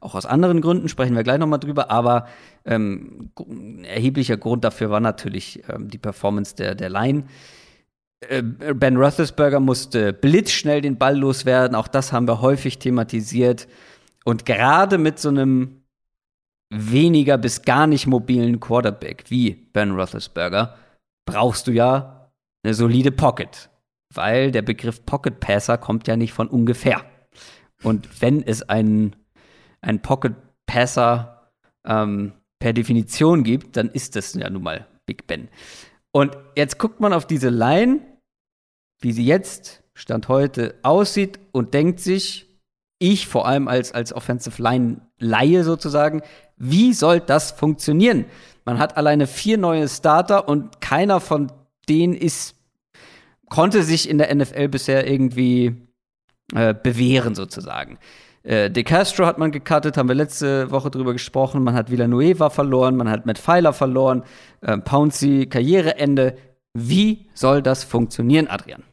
auch 0.00 0.14
aus 0.14 0.26
anderen 0.26 0.60
Gründen, 0.60 0.88
sprechen 0.88 1.16
wir 1.16 1.24
gleich 1.24 1.38
nochmal 1.38 1.58
drüber, 1.58 1.90
aber 1.90 2.28
ähm, 2.64 3.30
ein 3.38 3.84
erheblicher 3.84 4.36
Grund 4.36 4.64
dafür 4.64 4.90
war 4.90 5.00
natürlich 5.00 5.62
ähm, 5.68 5.88
die 5.88 5.98
Performance 5.98 6.54
der, 6.54 6.74
der 6.74 6.88
Line. 6.88 7.24
Äh, 8.20 8.42
ben 8.42 8.96
Roethlisberger 8.96 9.60
musste 9.60 10.12
blitzschnell 10.12 10.80
den 10.80 10.98
Ball 10.98 11.16
loswerden, 11.16 11.74
auch 11.74 11.88
das 11.88 12.12
haben 12.12 12.28
wir 12.28 12.40
häufig 12.40 12.78
thematisiert. 12.78 13.68
Und 14.24 14.44
gerade 14.46 14.98
mit 14.98 15.18
so 15.18 15.30
einem 15.30 15.82
weniger 16.70 17.38
bis 17.38 17.62
gar 17.62 17.86
nicht 17.86 18.06
mobilen 18.06 18.60
Quarterback 18.60 19.24
wie 19.28 19.52
Ben 19.72 19.92
Roethlisberger 19.92 20.76
brauchst 21.26 21.66
du 21.66 21.72
ja 21.72 22.30
eine 22.62 22.74
solide 22.74 23.10
Pocket, 23.10 23.70
weil 24.12 24.50
der 24.50 24.62
Begriff 24.62 25.04
Pocket 25.04 25.40
Passer 25.40 25.78
kommt 25.78 26.08
ja 26.08 26.16
nicht 26.16 26.32
von 26.32 26.48
ungefähr. 26.48 27.04
Und 27.82 28.22
wenn 28.22 28.42
es 28.42 28.62
einen, 28.68 29.16
einen 29.80 30.00
Pocket 30.00 30.34
Passer 30.66 31.52
ähm, 31.84 32.32
per 32.58 32.72
Definition 32.72 33.44
gibt, 33.44 33.76
dann 33.76 33.88
ist 33.88 34.16
das 34.16 34.34
ja 34.34 34.50
nun 34.50 34.62
mal 34.62 34.86
Big 35.06 35.26
Ben. 35.26 35.48
Und 36.12 36.36
jetzt 36.56 36.78
guckt 36.78 37.00
man 37.00 37.12
auf 37.12 37.26
diese 37.26 37.50
Line, 37.50 38.00
wie 39.00 39.12
sie 39.12 39.24
jetzt, 39.24 39.82
Stand 39.94 40.28
heute, 40.28 40.74
aussieht 40.82 41.38
und 41.52 41.74
denkt 41.74 42.00
sich, 42.00 42.46
ich 42.98 43.28
vor 43.28 43.46
allem 43.46 43.68
als, 43.68 43.92
als 43.92 44.12
Offensive 44.12 44.60
Line 44.60 45.02
Laie 45.18 45.64
sozusagen, 45.64 46.22
wie 46.56 46.92
soll 46.92 47.20
das 47.20 47.52
funktionieren? 47.52 48.26
Man 48.64 48.78
hat 48.78 48.96
alleine 48.96 49.26
vier 49.26 49.58
neue 49.58 49.88
Starter 49.88 50.48
und 50.48 50.80
keiner 50.80 51.20
von 51.20 51.52
denen 51.88 52.14
ist, 52.14 52.56
konnte 53.48 53.82
sich 53.82 54.08
in 54.08 54.18
der 54.18 54.34
NFL 54.34 54.68
bisher 54.68 55.08
irgendwie 55.10 55.76
äh, 56.54 56.74
bewähren 56.74 57.34
sozusagen. 57.34 57.98
Äh, 58.42 58.70
De 58.70 58.82
Castro 58.82 59.26
hat 59.26 59.38
man 59.38 59.52
gecuttet, 59.52 59.96
haben 59.96 60.08
wir 60.08 60.14
letzte 60.14 60.70
Woche 60.70 60.90
drüber 60.90 61.12
gesprochen. 61.12 61.62
Man 61.62 61.74
hat 61.74 61.90
Villanueva 61.90 62.50
verloren, 62.50 62.96
man 62.96 63.10
hat 63.10 63.26
Matt 63.26 63.38
Pfeiler 63.38 63.72
verloren, 63.72 64.24
äh, 64.62 64.78
Pouncy, 64.78 65.46
Karriereende. 65.46 66.36
Wie 66.74 67.28
soll 67.34 67.62
das 67.62 67.84
funktionieren, 67.84 68.48
Adrian? 68.48 68.84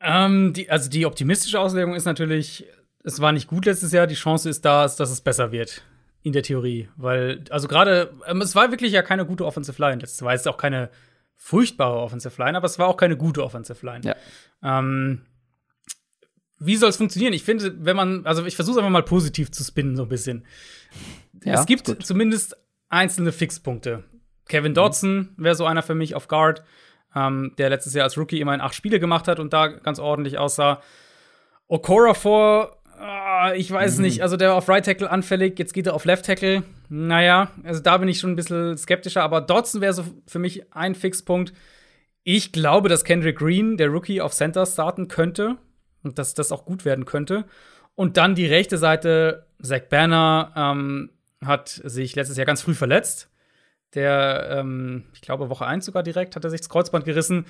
Ähm, 0.00 0.52
die, 0.52 0.70
also 0.70 0.88
die 0.90 1.06
optimistische 1.06 1.58
Auslegung 1.58 1.94
ist 1.94 2.04
natürlich, 2.04 2.66
es 3.02 3.20
war 3.20 3.32
nicht 3.32 3.48
gut 3.48 3.64
letztes 3.64 3.92
Jahr, 3.92 4.06
die 4.06 4.14
Chance 4.14 4.48
ist 4.48 4.64
da, 4.64 4.82
dass 4.82 5.10
es 5.10 5.20
besser 5.20 5.50
wird. 5.52 5.82
In 6.22 6.32
der 6.32 6.42
Theorie. 6.42 6.88
Weil, 6.96 7.44
also 7.50 7.68
gerade, 7.68 8.12
ähm, 8.26 8.40
es 8.40 8.56
war 8.56 8.72
wirklich 8.72 8.92
ja 8.92 9.02
keine 9.02 9.26
gute 9.26 9.44
Offensive 9.44 9.80
Line. 9.80 9.98
Das 9.98 10.20
war 10.22 10.32
jetzt 10.32 10.48
auch 10.48 10.56
keine 10.56 10.90
furchtbare 11.36 11.98
Offensive 11.98 12.42
Line, 12.42 12.56
aber 12.56 12.66
es 12.66 12.78
war 12.78 12.88
auch 12.88 12.96
keine 12.96 13.16
gute 13.16 13.44
Offensive 13.44 13.84
Line. 13.84 14.00
Ja. 14.04 14.16
Ähm, 14.62 15.26
wie 16.58 16.76
soll 16.76 16.88
es 16.88 16.96
funktionieren? 16.96 17.32
Ich 17.32 17.44
finde, 17.44 17.84
wenn 17.84 17.96
man, 17.96 18.26
also 18.26 18.44
ich 18.44 18.56
versuche 18.56 18.74
es 18.74 18.78
einfach 18.78 18.90
mal 18.90 19.02
positiv 19.02 19.50
zu 19.50 19.62
spinnen, 19.62 19.96
so 19.96 20.04
ein 20.04 20.08
bisschen. 20.08 20.46
Ja, 21.44 21.54
es 21.54 21.66
gibt 21.66 21.86
zumindest 22.04 22.56
einzelne 22.88 23.32
Fixpunkte. 23.32 24.04
Kevin 24.48 24.74
Dodson 24.74 25.34
wäre 25.36 25.54
so 25.54 25.66
einer 25.66 25.82
für 25.82 25.94
mich 25.94 26.14
auf 26.14 26.28
Guard 26.28 26.62
ähm, 27.14 27.52
der 27.58 27.70
letztes 27.70 27.94
Jahr 27.94 28.04
als 28.04 28.16
Rookie 28.16 28.40
immerhin 28.40 28.60
acht 28.60 28.74
Spiele 28.74 29.00
gemacht 29.00 29.28
hat 29.28 29.40
und 29.40 29.52
da 29.52 29.66
ganz 29.68 29.98
ordentlich 29.98 30.38
aussah. 30.38 30.80
Okora 31.66 32.14
vor, 32.14 32.75
äh, 33.44 33.56
ich 33.56 33.70
weiß 33.70 33.96
mhm. 33.96 34.04
nicht, 34.04 34.22
also 34.22 34.36
der 34.36 34.50
war 34.50 34.56
auf 34.56 34.68
Right 34.68 34.84
Tackle 34.84 35.10
anfällig, 35.10 35.58
jetzt 35.58 35.74
geht 35.74 35.86
er 35.86 35.94
auf 35.94 36.04
Left 36.04 36.24
Tackle. 36.26 36.62
Naja, 36.88 37.50
also 37.64 37.80
da 37.80 37.96
bin 37.98 38.08
ich 38.08 38.18
schon 38.18 38.30
ein 38.32 38.36
bisschen 38.36 38.76
skeptischer, 38.76 39.22
aber 39.22 39.40
Dodson 39.40 39.80
wäre 39.80 39.92
so 39.92 40.04
für 40.26 40.38
mich 40.38 40.72
ein 40.72 40.94
Fixpunkt. 40.94 41.52
Ich 42.22 42.52
glaube, 42.52 42.88
dass 42.88 43.04
Kendrick 43.04 43.38
Green, 43.38 43.76
der 43.76 43.88
Rookie, 43.88 44.20
auf 44.20 44.32
Center 44.32 44.66
starten 44.66 45.08
könnte 45.08 45.56
und 46.02 46.18
dass 46.18 46.34
das 46.34 46.52
auch 46.52 46.64
gut 46.64 46.84
werden 46.84 47.04
könnte. 47.04 47.44
Und 47.94 48.16
dann 48.16 48.34
die 48.34 48.46
rechte 48.46 48.78
Seite, 48.78 49.46
Zach 49.62 49.82
Banner 49.88 50.52
ähm, 50.56 51.10
hat 51.44 51.68
sich 51.68 52.14
letztes 52.14 52.36
Jahr 52.36 52.46
ganz 52.46 52.62
früh 52.62 52.74
verletzt. 52.74 53.30
Der, 53.94 54.48
ähm, 54.50 55.04
ich 55.14 55.22
glaube, 55.22 55.48
Woche 55.48 55.66
1 55.66 55.84
sogar 55.84 56.02
direkt 56.02 56.36
hat 56.36 56.44
er 56.44 56.50
sich 56.50 56.60
das 56.60 56.68
Kreuzband 56.68 57.04
gerissen. 57.04 57.46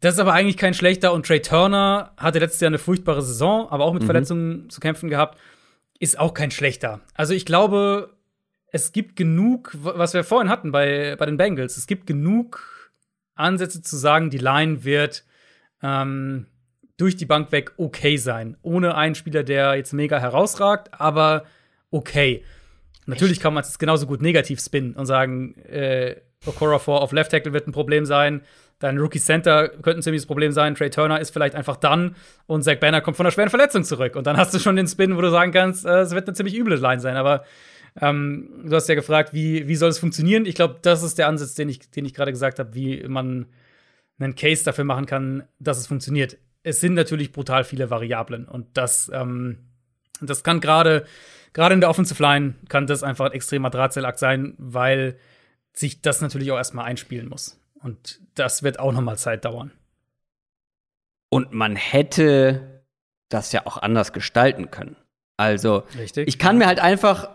Das 0.00 0.14
ist 0.14 0.20
aber 0.20 0.34
eigentlich 0.34 0.56
kein 0.56 0.74
schlechter. 0.74 1.12
Und 1.12 1.26
Trey 1.26 1.40
Turner 1.40 2.12
hatte 2.16 2.38
letztes 2.38 2.60
Jahr 2.60 2.68
eine 2.68 2.78
furchtbare 2.78 3.22
Saison, 3.22 3.68
aber 3.70 3.84
auch 3.84 3.92
mit 3.92 4.02
mhm. 4.02 4.06
Verletzungen 4.06 4.70
zu 4.70 4.80
kämpfen 4.80 5.08
gehabt. 5.08 5.38
Ist 5.98 6.18
auch 6.18 6.34
kein 6.34 6.50
schlechter. 6.50 7.00
Also 7.14 7.32
ich 7.32 7.46
glaube, 7.46 8.14
es 8.70 8.92
gibt 8.92 9.16
genug, 9.16 9.72
was 9.74 10.12
wir 10.12 10.24
vorhin 10.24 10.50
hatten 10.50 10.70
bei, 10.70 11.16
bei 11.18 11.24
den 11.26 11.38
Bengals. 11.38 11.76
Es 11.76 11.86
gibt 11.86 12.06
genug 12.06 12.92
Ansätze 13.34 13.82
zu 13.82 13.96
sagen, 13.96 14.30
die 14.30 14.38
Line 14.38 14.84
wird 14.84 15.24
ähm, 15.82 16.46
durch 16.96 17.16
die 17.16 17.26
Bank 17.26 17.52
weg 17.52 17.72
okay 17.78 18.16
sein. 18.16 18.56
Ohne 18.62 18.94
einen 18.94 19.14
Spieler, 19.14 19.44
der 19.44 19.76
jetzt 19.76 19.92
mega 19.92 20.18
herausragt, 20.18 20.90
aber 20.92 21.44
okay. 21.90 22.44
Natürlich 23.06 23.40
kann 23.40 23.54
man 23.54 23.62
es 23.62 23.78
genauso 23.78 24.06
gut 24.06 24.20
negativ 24.20 24.60
spinnen 24.60 24.94
und 24.94 25.06
sagen, 25.06 25.56
äh, 25.58 26.16
Okorafor 26.44 27.02
auf 27.02 27.12
Left 27.12 27.30
Tackle 27.30 27.52
wird 27.52 27.66
ein 27.68 27.72
Problem 27.72 28.04
sein. 28.04 28.42
Dein 28.78 28.98
Rookie 28.98 29.20
Center 29.20 29.68
könnte 29.68 30.00
ein 30.00 30.02
ziemliches 30.02 30.26
Problem 30.26 30.52
sein. 30.52 30.74
Trey 30.74 30.90
Turner 30.90 31.20
ist 31.20 31.30
vielleicht 31.30 31.54
einfach 31.54 31.76
dann 31.76 32.14
und 32.46 32.62
Zach 32.62 32.76
Banner 32.76 33.00
kommt 33.00 33.16
von 33.16 33.24
einer 33.24 33.32
schweren 33.32 33.48
Verletzung 33.48 33.84
zurück. 33.84 34.16
Und 34.16 34.26
dann 34.26 34.36
hast 34.36 34.52
du 34.52 34.58
schon 34.58 34.76
den 34.76 34.86
Spin, 34.86 35.16
wo 35.16 35.20
du 35.20 35.30
sagen 35.30 35.52
kannst, 35.52 35.86
äh, 35.86 36.00
es 36.00 36.10
wird 36.12 36.28
eine 36.28 36.34
ziemlich 36.34 36.56
üble 36.56 36.76
Line 36.76 37.00
sein. 37.00 37.16
Aber 37.16 37.44
ähm, 38.00 38.64
du 38.66 38.76
hast 38.76 38.88
ja 38.88 38.94
gefragt, 38.94 39.32
wie, 39.32 39.66
wie 39.66 39.76
soll 39.76 39.88
es 39.88 39.98
funktionieren? 39.98 40.44
Ich 40.44 40.54
glaube, 40.54 40.78
das 40.82 41.02
ist 41.02 41.18
der 41.18 41.28
Ansatz, 41.28 41.54
den 41.54 41.68
ich, 41.68 41.90
den 41.90 42.04
ich 42.04 42.12
gerade 42.12 42.32
gesagt 42.32 42.58
habe, 42.58 42.74
wie 42.74 43.02
man 43.08 43.46
einen 44.18 44.34
Case 44.34 44.64
dafür 44.64 44.84
machen 44.84 45.06
kann, 45.06 45.44
dass 45.58 45.78
es 45.78 45.86
funktioniert. 45.86 46.36
Es 46.62 46.80
sind 46.80 46.94
natürlich 46.94 47.32
brutal 47.32 47.64
viele 47.64 47.90
Variablen 47.90 48.46
und 48.46 48.66
das, 48.76 49.10
ähm, 49.14 49.58
das 50.20 50.42
kann 50.42 50.60
gerade 50.60 51.04
gerade 51.56 51.74
in 51.74 51.80
der 51.80 51.88
Offensive 51.88 52.22
Line 52.22 52.54
kann 52.68 52.86
das 52.86 53.02
einfach 53.02 53.26
ein 53.26 53.32
extremer 53.32 53.70
Drahtseilakt 53.70 54.18
sein, 54.18 54.54
weil 54.58 55.16
sich 55.72 56.02
das 56.02 56.20
natürlich 56.20 56.52
auch 56.52 56.58
erstmal 56.58 56.84
einspielen 56.84 57.28
muss. 57.28 57.58
Und 57.82 58.20
das 58.34 58.62
wird 58.62 58.78
auch 58.78 58.92
noch 58.92 59.00
mal 59.00 59.16
Zeit 59.16 59.44
dauern. 59.44 59.72
Und 61.30 61.52
man 61.52 61.76
hätte 61.76 62.82
das 63.28 63.52
ja 63.52 63.66
auch 63.66 63.76
anders 63.76 64.12
gestalten 64.12 64.70
können. 64.70 64.96
Also, 65.36 65.82
Richtig. 65.98 66.28
ich 66.28 66.38
kann 66.38 66.58
mir 66.58 66.66
halt 66.66 66.78
einfach, 66.78 67.28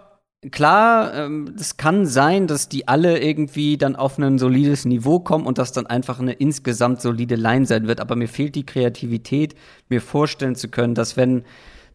klar, 0.50 1.14
ähm, 1.14 1.54
es 1.60 1.78
kann 1.78 2.06
sein, 2.06 2.48
dass 2.48 2.70
die 2.70 2.88
alle 2.88 3.20
irgendwie 3.20 3.78
dann 3.78 3.96
auf 3.96 4.18
ein 4.18 4.40
solides 4.40 4.86
Niveau 4.86 5.20
kommen 5.20 5.46
und 5.46 5.58
das 5.58 5.72
dann 5.72 5.86
einfach 5.86 6.20
eine 6.20 6.34
insgesamt 6.34 7.02
solide 7.02 7.36
Line 7.36 7.66
sein 7.66 7.88
wird. 7.88 8.00
Aber 8.00 8.16
mir 8.16 8.28
fehlt 8.28 8.56
die 8.56 8.66
Kreativität, 8.66 9.56
mir 9.90 10.02
vorstellen 10.02 10.56
zu 10.56 10.70
können, 10.70 10.96
dass 10.96 11.18
wenn 11.18 11.44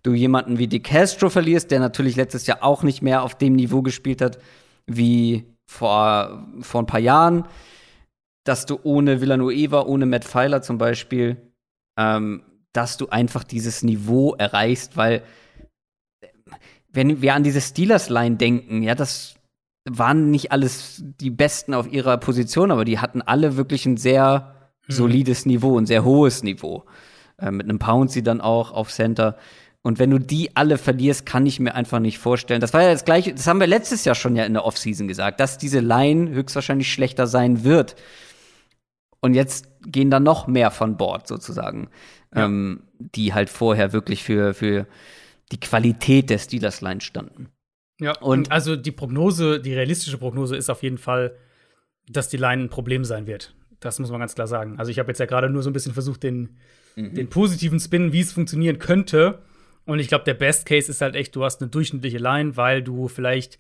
du 0.02 0.14
jemanden 0.14 0.59
wie 0.59 0.68
De 0.68 0.81
Castro 0.81 1.28
verlierst, 1.28 1.70
der 1.70 1.81
natürlich 1.81 2.14
letztes 2.14 2.47
Jahr 2.47 2.62
auch 2.62 2.85
nicht 2.85 3.02
mehr 3.02 3.23
auf 3.23 3.36
dem 3.36 3.55
Niveau 3.55 3.82
gespielt 3.82 4.20
hat 4.20 4.39
wie 4.86 5.44
vor, 5.66 6.47
vor 6.60 6.82
ein 6.82 6.86
paar 6.86 7.01
Jahren, 7.01 7.44
dass 8.48 8.66
du 8.66 8.78
ohne 8.82 9.20
Villanueva, 9.20 9.82
ohne 9.82 10.06
Matt 10.06 10.24
Pfeiler 10.24 10.62
zum 10.62 10.78
Beispiel, 10.78 11.36
ähm, 11.98 12.43
dass 12.73 12.97
du 12.97 13.09
einfach 13.09 13.44
dieses 13.44 13.82
Niveau 13.82 14.35
erreichst, 14.35 14.97
weil 14.97 15.23
wenn 16.90 17.20
wir 17.23 17.35
an 17.35 17.43
diese 17.43 17.60
Steelers-Line 17.60 18.36
denken, 18.36 18.82
ja, 18.82 18.94
das 18.94 19.35
waren 19.89 20.31
nicht 20.31 20.52
alles 20.52 21.02
die 21.20 21.31
Besten 21.31 21.74
auf 21.74 21.90
ihrer 21.93 22.16
Position, 22.18 22.70
aber 22.70 22.85
die 22.85 22.98
hatten 22.98 23.23
alle 23.23 23.56
wirklich 23.56 23.86
ein 23.86 23.97
sehr 23.97 24.55
mhm. 24.86 24.93
solides 24.93 25.47
Niveau, 25.47 25.78
ein 25.78 25.86
sehr 25.86 26.05
hohes 26.05 26.43
Niveau. 26.43 26.85
Äh, 27.39 27.51
mit 27.51 27.68
einem 27.68 27.78
Pouncy 27.78 28.23
dann 28.23 28.40
auch 28.40 28.73
auf 28.73 28.90
Center. 28.90 29.36
Und 29.82 29.98
wenn 29.98 30.10
du 30.10 30.18
die 30.18 30.56
alle 30.56 30.78
verlierst, 30.78 31.27
kann 31.27 31.47
ich 31.47 31.60
mir 31.60 31.74
einfach 31.74 32.01
nicht 32.01 32.18
vorstellen. 32.18 32.60
Das 32.60 32.73
war 32.73 32.82
ja 32.82 32.93
das 32.93 33.05
gleiche, 33.05 33.35
das 33.35 33.47
haben 33.47 33.60
wir 33.60 33.68
letztes 33.68 34.05
Jahr 34.05 34.14
schon 34.14 34.35
ja 34.35 34.44
in 34.44 34.55
der 34.55 34.64
Offseason 34.64 35.06
gesagt, 35.06 35.39
dass 35.39 35.59
diese 35.59 35.81
Line 35.81 36.31
höchstwahrscheinlich 36.31 36.93
schlechter 36.93 37.27
sein 37.27 37.62
wird. 37.62 37.94
Und 39.27 39.35
jetzt 39.35 39.69
gehen 39.82 40.11
da 40.11 40.20
noch 40.20 40.47
mehr 40.47 40.70
von 40.70 40.97
Bord 40.97 41.27
sozusagen, 41.27 41.89
ja. 42.35 42.47
ähm, 42.47 42.82
die 42.98 43.35
halt 43.35 43.51
vorher 43.51 43.93
wirklich 43.93 44.24
für, 44.24 44.55
für 44.55 44.86
die 45.53 45.61
Qualität 45.61 46.31
der 46.31 46.39
Steelers 46.39 46.81
Line 46.81 47.01
standen. 47.01 47.48
Ja, 48.01 48.19
und 48.19 48.51
also 48.51 48.77
die 48.77 48.93
Prognose, 48.93 49.61
die 49.61 49.74
realistische 49.74 50.19
Prognose 50.19 50.57
ist 50.57 50.70
auf 50.70 50.82
jeden 50.82 50.98
Fall, 50.98 51.36
dass 52.09 52.28
die 52.28 52.36
Line 52.36 52.65
ein 52.65 52.70
Problem 52.70 53.05
sein 53.05 53.27
wird. 53.27 53.55
Das 53.81 53.98
muss 53.98 54.11
man 54.11 54.20
ganz 54.20 54.35
klar 54.35 54.47
sagen. 54.47 54.78
Also 54.78 54.90
ich 54.90 54.98
habe 54.98 55.09
jetzt 55.11 55.19
ja 55.19 55.27
gerade 55.27 55.51
nur 55.51 55.62
so 55.62 55.70
ein 55.70 55.73
bisschen 55.73 55.93
versucht, 55.93 56.23
den, 56.23 56.57
mhm. 56.94 57.15
den 57.15 57.28
positiven 57.28 57.81
Spin, 57.81 58.12
wie 58.12 58.20
es 58.20 58.32
funktionieren 58.32 58.78
könnte, 58.78 59.43
und 59.86 60.01
ich 60.01 60.09
glaube, 60.09 60.24
der 60.24 60.35
Best 60.35 60.66
Case 60.66 60.90
ist 60.90 61.01
halt 61.01 61.15
echt, 61.15 61.35
du 61.36 61.44
hast 61.44 61.62
eine 61.62 61.70
durchschnittliche 61.70 62.19
Line, 62.19 62.57
weil 62.57 62.82
du 62.82 63.09
vielleicht 63.09 63.59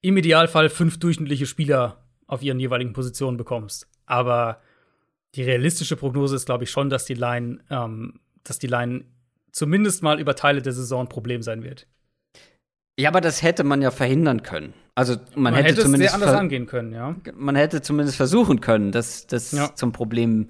im 0.00 0.16
Idealfall 0.16 0.70
fünf 0.70 0.98
durchschnittliche 0.98 1.46
Spieler 1.46 2.04
auf 2.26 2.42
ihren 2.42 2.58
jeweiligen 2.58 2.94
Positionen 2.94 3.36
bekommst. 3.36 3.86
Aber 4.06 4.60
die 5.38 5.44
realistische 5.44 5.96
Prognose 5.96 6.34
ist, 6.34 6.46
glaube 6.46 6.64
ich, 6.64 6.70
schon, 6.70 6.90
dass 6.90 7.04
die 7.04 7.14
Line, 7.14 7.60
ähm, 7.70 8.20
dass 8.42 8.58
die 8.58 8.66
Line 8.66 9.04
zumindest 9.52 10.02
mal 10.02 10.20
über 10.20 10.34
Teile 10.34 10.62
der 10.62 10.72
Saison 10.72 11.02
ein 11.06 11.08
Problem 11.08 11.42
sein 11.42 11.62
wird. 11.62 11.86
Ja, 12.98 13.08
aber 13.10 13.20
das 13.20 13.42
hätte 13.42 13.62
man 13.62 13.80
ja 13.80 13.92
verhindern 13.92 14.42
können. 14.42 14.74
Also 14.96 15.14
man, 15.34 15.54
man 15.54 15.54
hätte, 15.54 15.68
hätte 15.68 15.82
zumindest 15.82 16.12
es 16.12 16.18
sehr 16.18 16.28
anders 16.28 16.40
angehen 16.40 16.66
können, 16.66 16.92
ja. 16.92 17.14
Man 17.34 17.54
hätte 17.54 17.80
zumindest 17.80 18.16
versuchen 18.16 18.60
können, 18.60 18.90
das, 18.90 19.28
das 19.28 19.52
ja. 19.52 19.72
zum 19.76 19.92
Problem 19.92 20.48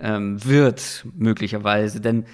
ähm, 0.00 0.44
wird, 0.44 1.06
möglicherweise. 1.14 2.00
Denn 2.00 2.26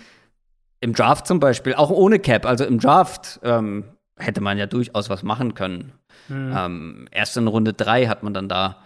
im 0.81 0.95
Draft 0.95 1.27
zum 1.27 1.41
Beispiel, 1.41 1.75
auch 1.75 1.91
ohne 1.91 2.19
Cap, 2.19 2.47
also 2.47 2.65
im 2.65 2.81
Draft 2.81 3.39
ähm, 3.43 3.85
hätte 4.17 4.41
man 4.41 4.57
ja 4.57 4.67
durchaus 4.67 5.11
was 5.11 5.23
machen 5.23 5.53
können. 5.53 5.93
Mhm. 6.29 6.55
Ähm, 6.57 7.09
erst 7.11 7.37
in 7.37 7.47
Runde 7.47 7.75
drei 7.75 8.07
hat 8.07 8.23
man 8.23 8.33
dann 8.33 8.49
da 8.49 8.83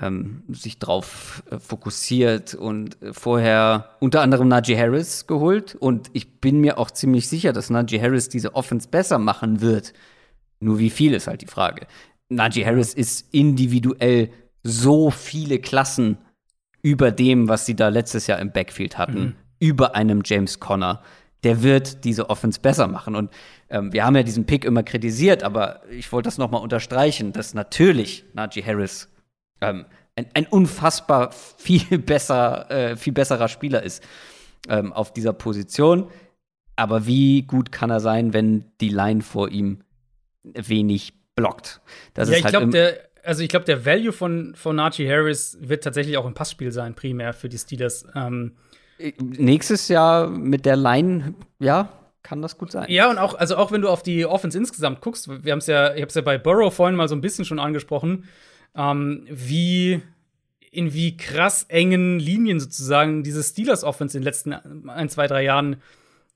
ähm, 0.00 0.42
sich 0.48 0.78
drauf 0.78 1.42
äh, 1.50 1.58
fokussiert 1.58 2.54
und 2.54 3.00
äh, 3.02 3.12
vorher 3.12 3.90
unter 4.00 4.20
anderem 4.22 4.48
Najee 4.48 4.78
Harris 4.78 5.26
geholt. 5.26 5.74
Und 5.74 6.10
ich 6.12 6.40
bin 6.40 6.60
mir 6.60 6.78
auch 6.78 6.90
ziemlich 6.90 7.28
sicher, 7.28 7.52
dass 7.52 7.70
Najee 7.70 8.00
Harris 8.00 8.28
diese 8.28 8.54
Offense 8.54 8.88
besser 8.88 9.18
machen 9.18 9.60
wird. 9.60 9.92
Nur 10.60 10.78
wie 10.78 10.90
viel 10.90 11.14
ist 11.14 11.26
halt 11.26 11.42
die 11.42 11.46
Frage. 11.46 11.86
Najee 12.28 12.64
Harris 12.64 12.94
ist 12.94 13.32
individuell 13.32 14.30
so 14.62 15.10
viele 15.10 15.58
Klassen 15.58 16.18
über 16.82 17.10
dem, 17.10 17.48
was 17.48 17.66
sie 17.66 17.76
da 17.76 17.88
letztes 17.88 18.26
Jahr 18.26 18.38
im 18.38 18.52
Backfield 18.52 18.98
hatten, 18.98 19.20
mhm. 19.20 19.34
über 19.58 19.94
einem 19.94 20.22
James 20.24 20.60
Conner. 20.60 21.02
Der 21.44 21.62
wird 21.62 22.04
diese 22.04 22.30
Offense 22.30 22.60
besser 22.60 22.86
machen. 22.88 23.14
Und 23.14 23.30
ähm, 23.70 23.92
wir 23.92 24.04
haben 24.04 24.16
ja 24.16 24.22
diesen 24.22 24.46
Pick 24.46 24.64
immer 24.64 24.82
kritisiert, 24.82 25.42
aber 25.42 25.82
ich 25.90 26.10
wollte 26.12 26.26
das 26.26 26.38
noch 26.38 26.50
mal 26.50 26.58
unterstreichen, 26.58 27.32
dass 27.32 27.54
natürlich 27.54 28.24
Najee 28.34 28.62
Harris 28.64 29.08
ähm, 29.60 29.86
ein, 30.16 30.26
ein, 30.34 30.46
unfassbar 30.46 31.32
viel 31.32 31.98
besser, 31.98 32.70
äh, 32.70 32.96
viel 32.96 33.12
besserer 33.12 33.48
Spieler 33.48 33.82
ist 33.82 34.02
ähm, 34.68 34.92
auf 34.92 35.12
dieser 35.12 35.32
Position. 35.32 36.08
Aber 36.76 37.06
wie 37.06 37.42
gut 37.42 37.72
kann 37.72 37.90
er 37.90 38.00
sein, 38.00 38.32
wenn 38.34 38.64
die 38.80 38.90
Line 38.90 39.22
vor 39.22 39.48
ihm 39.48 39.82
wenig 40.42 41.14
blockt? 41.34 41.80
Das 42.14 42.28
ja, 42.28 42.36
ich 42.36 42.44
halt 42.44 42.52
glaube, 42.52 42.70
der, 42.70 42.98
also 43.24 43.42
ich 43.42 43.48
glaube, 43.48 43.64
der 43.64 43.84
Value 43.86 44.12
von, 44.12 44.54
von 44.54 44.76
Najee 44.76 45.10
Harris 45.10 45.56
wird 45.60 45.84
tatsächlich 45.84 46.16
auch 46.18 46.26
im 46.26 46.34
Passspiel 46.34 46.72
sein, 46.72 46.94
primär 46.94 47.32
für 47.32 47.48
die 47.48 47.58
Steelers. 47.58 48.06
Ähm, 48.14 48.56
Nächstes 49.18 49.88
Jahr 49.88 50.28
mit 50.28 50.64
der 50.64 50.76
Line, 50.76 51.34
ja, 51.58 51.90
kann 52.22 52.40
das 52.40 52.56
gut 52.56 52.72
sein. 52.72 52.86
Ja, 52.88 53.10
und 53.10 53.18
auch, 53.18 53.34
also 53.34 53.56
auch 53.56 53.70
wenn 53.72 53.82
du 53.82 53.88
auf 53.88 54.02
die 54.02 54.24
Offense 54.24 54.56
insgesamt 54.56 55.00
guckst, 55.00 55.28
wir 55.44 55.52
haben 55.52 55.58
es 55.58 55.66
ja, 55.66 55.94
ich 55.94 56.00
habe 56.00 56.08
es 56.08 56.14
ja 56.14 56.22
bei 56.22 56.38
Burrow 56.38 56.74
vorhin 56.74 56.96
mal 56.96 57.08
so 57.08 57.14
ein 57.14 57.20
bisschen 57.20 57.44
schon 57.44 57.58
angesprochen, 57.58 58.24
ähm, 58.76 59.26
wie 59.30 60.02
in 60.70 60.92
wie 60.92 61.16
krass 61.16 61.64
engen 61.68 62.18
Linien 62.18 62.60
sozusagen 62.60 63.22
diese 63.22 63.42
Steelers 63.42 63.82
Offense 63.82 64.16
in 64.16 64.20
den 64.20 64.26
letzten 64.26 64.52
ein, 64.88 65.08
zwei, 65.08 65.26
drei 65.26 65.42
Jahren 65.42 65.76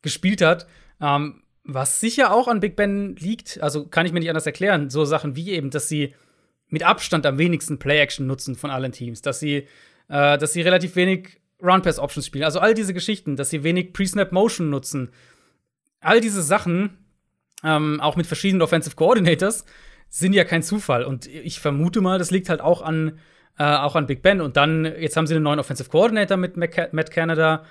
gespielt 0.02 0.40
hat. 0.40 0.66
Ähm, 1.00 1.42
was 1.64 2.00
sicher 2.00 2.32
auch 2.32 2.48
an 2.48 2.60
Big 2.60 2.74
Ben 2.74 3.16
liegt, 3.16 3.62
also 3.62 3.86
kann 3.86 4.06
ich 4.06 4.12
mir 4.12 4.20
nicht 4.20 4.30
anders 4.30 4.46
erklären, 4.46 4.88
so 4.88 5.04
Sachen 5.04 5.36
wie 5.36 5.50
eben, 5.50 5.70
dass 5.70 5.88
sie 5.88 6.14
mit 6.68 6.82
Abstand 6.82 7.26
am 7.26 7.36
wenigsten 7.36 7.78
Play-Action 7.78 8.26
nutzen 8.26 8.56
von 8.56 8.70
allen 8.70 8.92
Teams, 8.92 9.20
dass 9.20 9.40
sie, 9.40 9.66
äh, 10.08 10.38
dass 10.38 10.52
sie 10.52 10.62
relativ 10.62 10.96
wenig 10.96 11.40
Run-Pass-Options 11.62 12.26
spielen, 12.26 12.44
also 12.44 12.60
all 12.60 12.72
diese 12.72 12.94
Geschichten, 12.94 13.36
dass 13.36 13.50
sie 13.50 13.62
wenig 13.62 13.92
Pre-Snap-Motion 13.92 14.70
nutzen. 14.70 15.10
All 16.00 16.22
diese 16.22 16.42
Sachen, 16.42 16.96
ähm, 17.62 18.00
auch 18.00 18.16
mit 18.16 18.26
verschiedenen 18.26 18.62
Offensive 18.62 18.96
Coordinators, 18.96 19.66
sind 20.10 20.32
ja 20.32 20.44
kein 20.44 20.62
Zufall. 20.62 21.04
Und 21.04 21.26
ich 21.26 21.60
vermute 21.60 22.00
mal, 22.00 22.18
das 22.18 22.30
liegt 22.30 22.48
halt 22.50 22.60
auch 22.60 22.82
an, 22.82 23.18
äh, 23.58 23.64
auch 23.64 23.96
an 23.96 24.06
Big 24.06 24.22
Ben. 24.22 24.40
Und 24.40 24.56
dann, 24.56 24.84
jetzt 24.84 25.16
haben 25.16 25.26
sie 25.26 25.34
einen 25.34 25.44
neuen 25.44 25.60
Offensive 25.60 25.88
Coordinator 25.88 26.36
mit 26.36 26.56
Matt 26.56 27.10
Canada, 27.10 27.64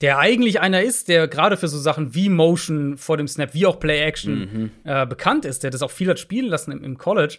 der 0.00 0.18
eigentlich 0.18 0.60
einer 0.60 0.82
ist, 0.82 1.08
der 1.08 1.28
gerade 1.28 1.56
für 1.56 1.68
so 1.68 1.78
Sachen 1.78 2.14
wie 2.14 2.28
Motion 2.28 2.98
vor 2.98 3.16
dem 3.16 3.28
Snap, 3.28 3.54
wie 3.54 3.64
auch 3.64 3.78
Play 3.78 4.00
Action 4.00 4.38
mhm. 4.38 4.70
äh, 4.82 5.06
bekannt 5.06 5.44
ist, 5.44 5.62
der 5.62 5.70
das 5.70 5.82
auch 5.82 5.90
viel 5.90 6.10
hat 6.10 6.18
spielen 6.18 6.48
lassen 6.48 6.72
im, 6.72 6.82
im, 6.82 6.98
College. 6.98 7.38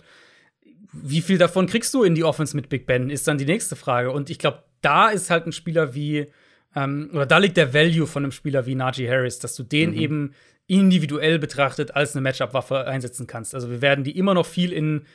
Wie 0.94 1.22
viel 1.22 1.38
davon 1.38 1.68
kriegst 1.68 1.94
du 1.94 2.04
in 2.04 2.16
die 2.16 2.24
Offense 2.24 2.56
mit 2.56 2.70
Big 2.70 2.88
Ben, 2.88 3.10
ist 3.10 3.28
dann 3.28 3.38
die 3.38 3.46
nächste 3.46 3.76
Frage. 3.76 4.12
Und 4.12 4.30
ich 4.30 4.40
glaube, 4.40 4.64
da 4.82 5.10
ist 5.10 5.30
halt 5.30 5.46
ein 5.46 5.52
Spieler 5.52 5.94
wie, 5.96 6.28
ähm, 6.76 7.10
oder 7.12 7.26
da 7.26 7.40
liegt 7.40 7.58
der 7.58 7.74
Value 7.74 8.08
von 8.08 8.24
einem 8.24 8.32
Spieler 8.32 8.66
wie 8.66 8.76
Najee 8.76 9.10
Harris, 9.10 9.40
dass 9.40 9.56
du 9.56 9.64
den 9.64 9.92
mhm. 9.92 9.98
eben 9.98 10.34
individuell 10.68 11.40
betrachtet 11.40 11.96
als 11.96 12.16
eine 12.16 12.22
Matchup-Waffe 12.22 12.88
einsetzen 12.88 13.28
kannst. 13.28 13.54
Also 13.54 13.70
wir 13.70 13.82
werden 13.82 14.04
die 14.04 14.18
immer 14.18 14.34
noch 14.34 14.46
viel 14.46 14.72
in, 14.74 15.06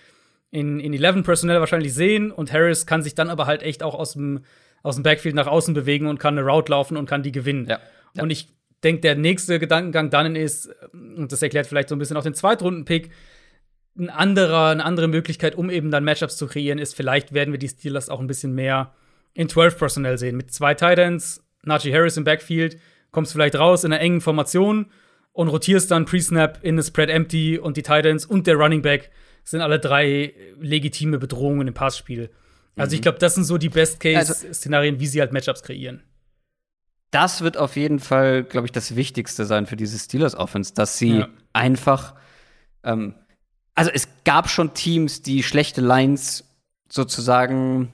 in, 0.51 0.81
in 0.81 0.93
11 0.93 1.25
Personell 1.25 1.61
wahrscheinlich 1.61 1.93
sehen 1.93 2.31
und 2.31 2.53
Harris 2.53 2.87
kann 2.87 3.03
sich 3.03 3.15
dann 3.15 3.31
aber 3.31 3.47
halt 3.47 3.63
echt 3.63 3.83
auch 3.83 3.95
aus 3.95 4.13
dem, 4.13 4.45
aus 4.83 4.95
dem 4.95 5.03
Backfield 5.03 5.35
nach 5.35 5.47
außen 5.47 5.75
bewegen 5.75 6.07
und 6.07 6.19
kann 6.19 6.39
eine 6.39 6.47
Route 6.47 6.71
laufen 6.71 6.97
und 6.97 7.07
kann 7.07 7.23
die 7.23 7.33
gewinnen. 7.33 7.67
Ja. 7.69 7.81
Ja. 8.15 8.23
Und 8.23 8.31
ich 8.31 8.49
denke, 8.83 9.01
der 9.03 9.17
nächste 9.17 9.59
Gedankengang 9.59 10.11
dann 10.11 10.37
ist, 10.37 10.71
und 10.93 11.33
das 11.33 11.43
erklärt 11.43 11.67
vielleicht 11.67 11.89
so 11.89 11.97
ein 11.97 11.99
bisschen 11.99 12.17
auch 12.17 12.23
den 12.23 12.35
Zweitrunden-Pick, 12.35 13.11
ein 13.99 14.09
anderer, 14.09 14.69
eine 14.69 14.85
andere 14.85 15.09
Möglichkeit, 15.09 15.57
um 15.57 15.69
eben 15.69 15.91
dann 15.91 16.05
Matchups 16.05 16.37
zu 16.37 16.47
kreieren, 16.47 16.79
ist, 16.79 16.95
vielleicht 16.95 17.35
werden 17.35 17.53
wir 17.53 17.59
die 17.59 17.69
Steelers 17.69 18.09
auch 18.09 18.21
ein 18.21 18.27
bisschen 18.29 18.55
mehr 18.55 18.95
in 19.35 19.49
12 19.49 19.79
Personell 19.79 20.17
sehen. 20.17 20.37
Mit 20.37 20.53
zwei 20.53 20.75
Titans, 20.75 21.45
Najee 21.63 21.93
Harris 21.93 22.17
im 22.17 22.25
Backfield, 22.25 22.79
kommst 23.11 23.33
vielleicht 23.33 23.57
raus 23.57 23.85
in 23.85 23.93
einer 23.93 24.01
engen 24.01 24.21
Formation 24.21 24.87
und 25.33 25.49
rotierst 25.49 25.91
dann 25.91 26.05
Pre-Snap 26.05 26.59
in 26.63 26.75
eine 26.75 26.83
Spread 26.83 27.11
Empty 27.11 27.59
und 27.59 27.77
die 27.77 27.83
Titans 27.83 28.27
und 28.27 28.47
der 28.47 28.57
Running 28.57 28.83
Back 28.83 29.11
sind 29.45 29.61
alle 29.61 29.79
drei 29.79 30.35
legitime 30.59 31.19
Bedrohungen 31.19 31.69
im 31.69 31.75
Passspiel. 31.75 32.31
Also 32.77 32.93
mhm. 32.93 32.95
ich 32.97 33.03
glaube, 33.03 33.19
das 33.19 33.35
sind 33.35 33.45
so 33.45 33.59
die 33.59 33.69
Best-Case-Szenarien, 33.69 35.01
wie 35.01 35.07
sie 35.07 35.21
halt 35.21 35.33
Matchups 35.33 35.63
kreieren. 35.63 36.03
Das 37.11 37.43
wird 37.43 37.57
auf 37.57 37.75
jeden 37.77 37.99
Fall, 37.99 38.45
glaube 38.45 38.67
ich, 38.67 38.73
das 38.73 38.95
Wichtigste 38.95 39.45
sein 39.45 39.67
für 39.67 39.77
diese 39.77 39.99
Steelers-Offense, 39.99 40.75
dass 40.75 40.99
sie 40.99 41.19
ja. 41.19 41.29
einfach 41.53 42.15
ähm, 42.85 43.15
also 43.75 43.91
es 43.93 44.09
gab 44.25 44.49
schon 44.49 44.75
Teams, 44.75 45.23
die 45.23 45.43
schlechte 45.43 45.81
Lines 45.81 46.45
sozusagen 46.89 47.93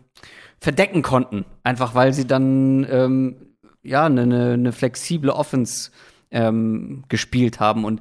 verdecken 0.58 1.02
konnten, 1.02 1.44
einfach 1.62 1.94
weil 1.94 2.12
sie 2.12 2.26
dann 2.26 2.86
ähm, 2.90 3.54
ja 3.82 4.06
eine, 4.06 4.22
eine 4.54 4.72
flexible 4.72 5.30
Offense 5.30 5.90
ähm, 6.30 7.04
gespielt 7.08 7.60
haben 7.60 7.84
und 7.84 8.00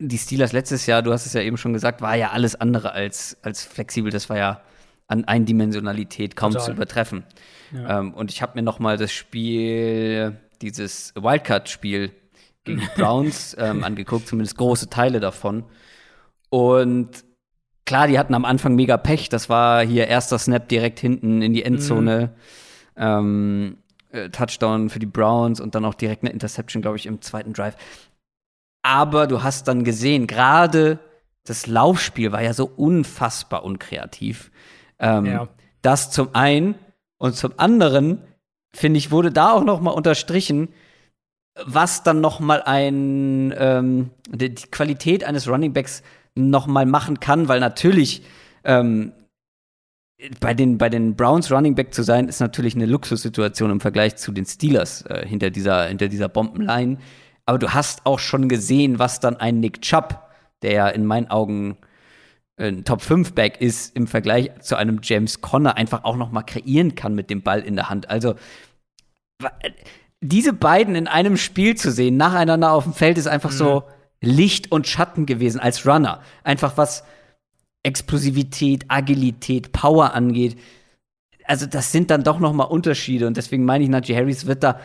die 0.00 0.18
Steelers 0.18 0.52
letztes 0.52 0.86
Jahr, 0.86 1.02
du 1.02 1.12
hast 1.12 1.26
es 1.26 1.34
ja 1.34 1.42
eben 1.42 1.58
schon 1.58 1.74
gesagt, 1.74 2.00
war 2.00 2.16
ja 2.16 2.30
alles 2.30 2.54
andere 2.54 2.92
als, 2.92 3.36
als 3.42 3.64
flexibel. 3.64 4.10
Das 4.10 4.30
war 4.30 4.38
ja 4.38 4.62
an 5.06 5.24
Eindimensionalität 5.24 6.36
kaum 6.36 6.52
Total. 6.52 6.66
zu 6.66 6.72
übertreffen. 6.72 7.24
Ja. 7.72 8.00
Ähm, 8.00 8.14
und 8.14 8.30
ich 8.30 8.42
habe 8.42 8.52
mir 8.54 8.62
noch 8.62 8.78
mal 8.78 8.96
das 8.96 9.12
Spiel, 9.12 10.38
dieses 10.62 11.12
Wildcard-Spiel 11.16 12.12
gegen 12.64 12.80
die 12.80 12.88
Browns 12.96 13.54
ähm, 13.58 13.84
angeguckt, 13.84 14.26
zumindest 14.26 14.56
große 14.56 14.88
Teile 14.88 15.20
davon. 15.20 15.64
Und 16.48 17.24
klar, 17.84 18.06
die 18.06 18.18
hatten 18.18 18.34
am 18.34 18.44
Anfang 18.44 18.74
mega 18.74 18.96
Pech. 18.96 19.28
Das 19.28 19.48
war 19.48 19.84
hier 19.84 20.08
erster 20.08 20.38
Snap 20.38 20.68
direkt 20.68 20.98
hinten 20.98 21.42
in 21.42 21.52
die 21.52 21.64
Endzone. 21.64 22.30
Mhm. 22.96 23.02
Ähm, 23.02 23.76
äh, 24.12 24.30
Touchdown 24.30 24.90
für 24.90 24.98
die 24.98 25.06
Browns 25.06 25.60
und 25.60 25.74
dann 25.74 25.84
auch 25.84 25.94
direkt 25.94 26.22
eine 26.22 26.32
Interception, 26.32 26.82
glaube 26.82 26.96
ich, 26.96 27.06
im 27.06 27.20
zweiten 27.22 27.52
Drive. 27.52 27.76
Aber 28.82 29.26
du 29.26 29.42
hast 29.42 29.68
dann 29.68 29.84
gesehen, 29.84 30.26
gerade 30.26 30.98
das 31.44 31.66
Laufspiel 31.66 32.32
war 32.32 32.42
ja 32.42 32.52
so 32.52 32.66
unfassbar 32.66 33.64
unkreativ. 33.64 34.50
Ähm, 34.98 35.26
ja. 35.26 35.48
Das 35.82 36.10
zum 36.10 36.34
einen 36.34 36.74
und 37.18 37.34
zum 37.34 37.54
anderen 37.56 38.22
finde 38.74 38.98
ich 38.98 39.10
wurde 39.10 39.32
da 39.32 39.52
auch 39.52 39.64
noch 39.64 39.80
mal 39.80 39.90
unterstrichen, 39.90 40.68
was 41.64 42.02
dann 42.02 42.20
noch 42.20 42.40
mal 42.40 42.62
ein 42.62 43.52
ähm, 43.56 44.10
die, 44.28 44.54
die 44.54 44.66
Qualität 44.70 45.24
eines 45.24 45.48
Runningbacks 45.48 46.02
noch 46.34 46.66
mal 46.66 46.86
machen 46.86 47.20
kann, 47.20 47.48
weil 47.48 47.60
natürlich 47.60 48.22
ähm, 48.64 49.12
bei 50.40 50.54
den, 50.54 50.78
bei 50.78 50.88
den 50.88 51.16
Browns 51.16 51.50
Running 51.50 51.74
Back 51.74 51.94
zu 51.94 52.02
sein, 52.02 52.28
ist 52.28 52.40
natürlich 52.40 52.74
eine 52.74 52.86
Luxussituation 52.86 53.70
im 53.70 53.80
Vergleich 53.80 54.16
zu 54.16 54.32
den 54.32 54.44
Steelers 54.44 55.02
äh, 55.02 55.26
hinter 55.26 55.50
dieser, 55.50 55.86
hinter 55.86 56.08
dieser 56.08 56.28
Bombenline. 56.28 56.98
Aber 57.46 57.58
du 57.58 57.72
hast 57.72 58.06
auch 58.06 58.18
schon 58.18 58.48
gesehen, 58.48 58.98
was 58.98 59.20
dann 59.20 59.36
ein 59.36 59.60
Nick 59.60 59.82
Chubb, 59.82 60.20
der 60.62 60.72
ja 60.72 60.88
in 60.88 61.06
meinen 61.06 61.30
Augen 61.30 61.78
ein 62.58 62.84
Top 62.84 63.00
5 63.00 63.32
Back 63.32 63.60
ist, 63.60 63.96
im 63.96 64.06
Vergleich 64.06 64.50
zu 64.60 64.76
einem 64.76 65.00
James 65.02 65.40
Conner 65.40 65.76
einfach 65.76 66.04
auch 66.04 66.16
noch 66.16 66.30
mal 66.30 66.42
kreieren 66.42 66.94
kann 66.94 67.14
mit 67.14 67.30
dem 67.30 67.42
Ball 67.42 67.60
in 67.60 67.74
der 67.74 67.88
Hand. 67.88 68.10
Also 68.10 68.34
diese 70.20 70.52
beiden 70.52 70.94
in 70.94 71.08
einem 71.08 71.38
Spiel 71.38 71.76
zu 71.76 71.90
sehen, 71.90 72.18
nacheinander 72.18 72.72
auf 72.72 72.84
dem 72.84 72.92
Feld, 72.92 73.16
ist 73.16 73.26
einfach 73.26 73.52
mhm. 73.52 73.56
so 73.56 73.82
Licht 74.20 74.70
und 74.70 74.86
Schatten 74.86 75.24
gewesen 75.24 75.60
als 75.60 75.86
Runner. 75.86 76.20
Einfach 76.44 76.76
was 76.76 77.04
Explosivität, 77.82 78.84
Agilität, 78.88 79.72
Power 79.72 80.14
angeht. 80.14 80.58
Also 81.44 81.66
das 81.66 81.92
sind 81.92 82.10
dann 82.10 82.22
doch 82.22 82.38
noch 82.38 82.52
mal 82.52 82.64
Unterschiede 82.64 83.26
und 83.26 83.36
deswegen 83.36 83.64
meine 83.64 83.84
ich, 83.84 83.90
Najee 83.90 84.16
Harris 84.16 84.46
wird 84.46 84.62
da 84.62 84.80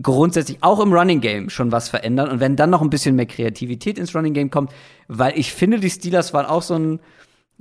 grundsätzlich 0.00 0.62
auch 0.62 0.80
im 0.80 0.92
Running 0.92 1.20
Game 1.20 1.50
schon 1.50 1.72
was 1.72 1.88
verändern 1.88 2.30
und 2.30 2.40
wenn 2.40 2.56
dann 2.56 2.70
noch 2.70 2.82
ein 2.82 2.90
bisschen 2.90 3.16
mehr 3.16 3.26
Kreativität 3.26 3.98
ins 3.98 4.14
Running 4.14 4.34
Game 4.34 4.50
kommt, 4.50 4.72
weil 5.08 5.38
ich 5.38 5.52
finde, 5.52 5.80
die 5.80 5.90
Steelers 5.90 6.32
waren 6.32 6.46
auch 6.46 6.62
so 6.62 6.74
ein 6.74 7.00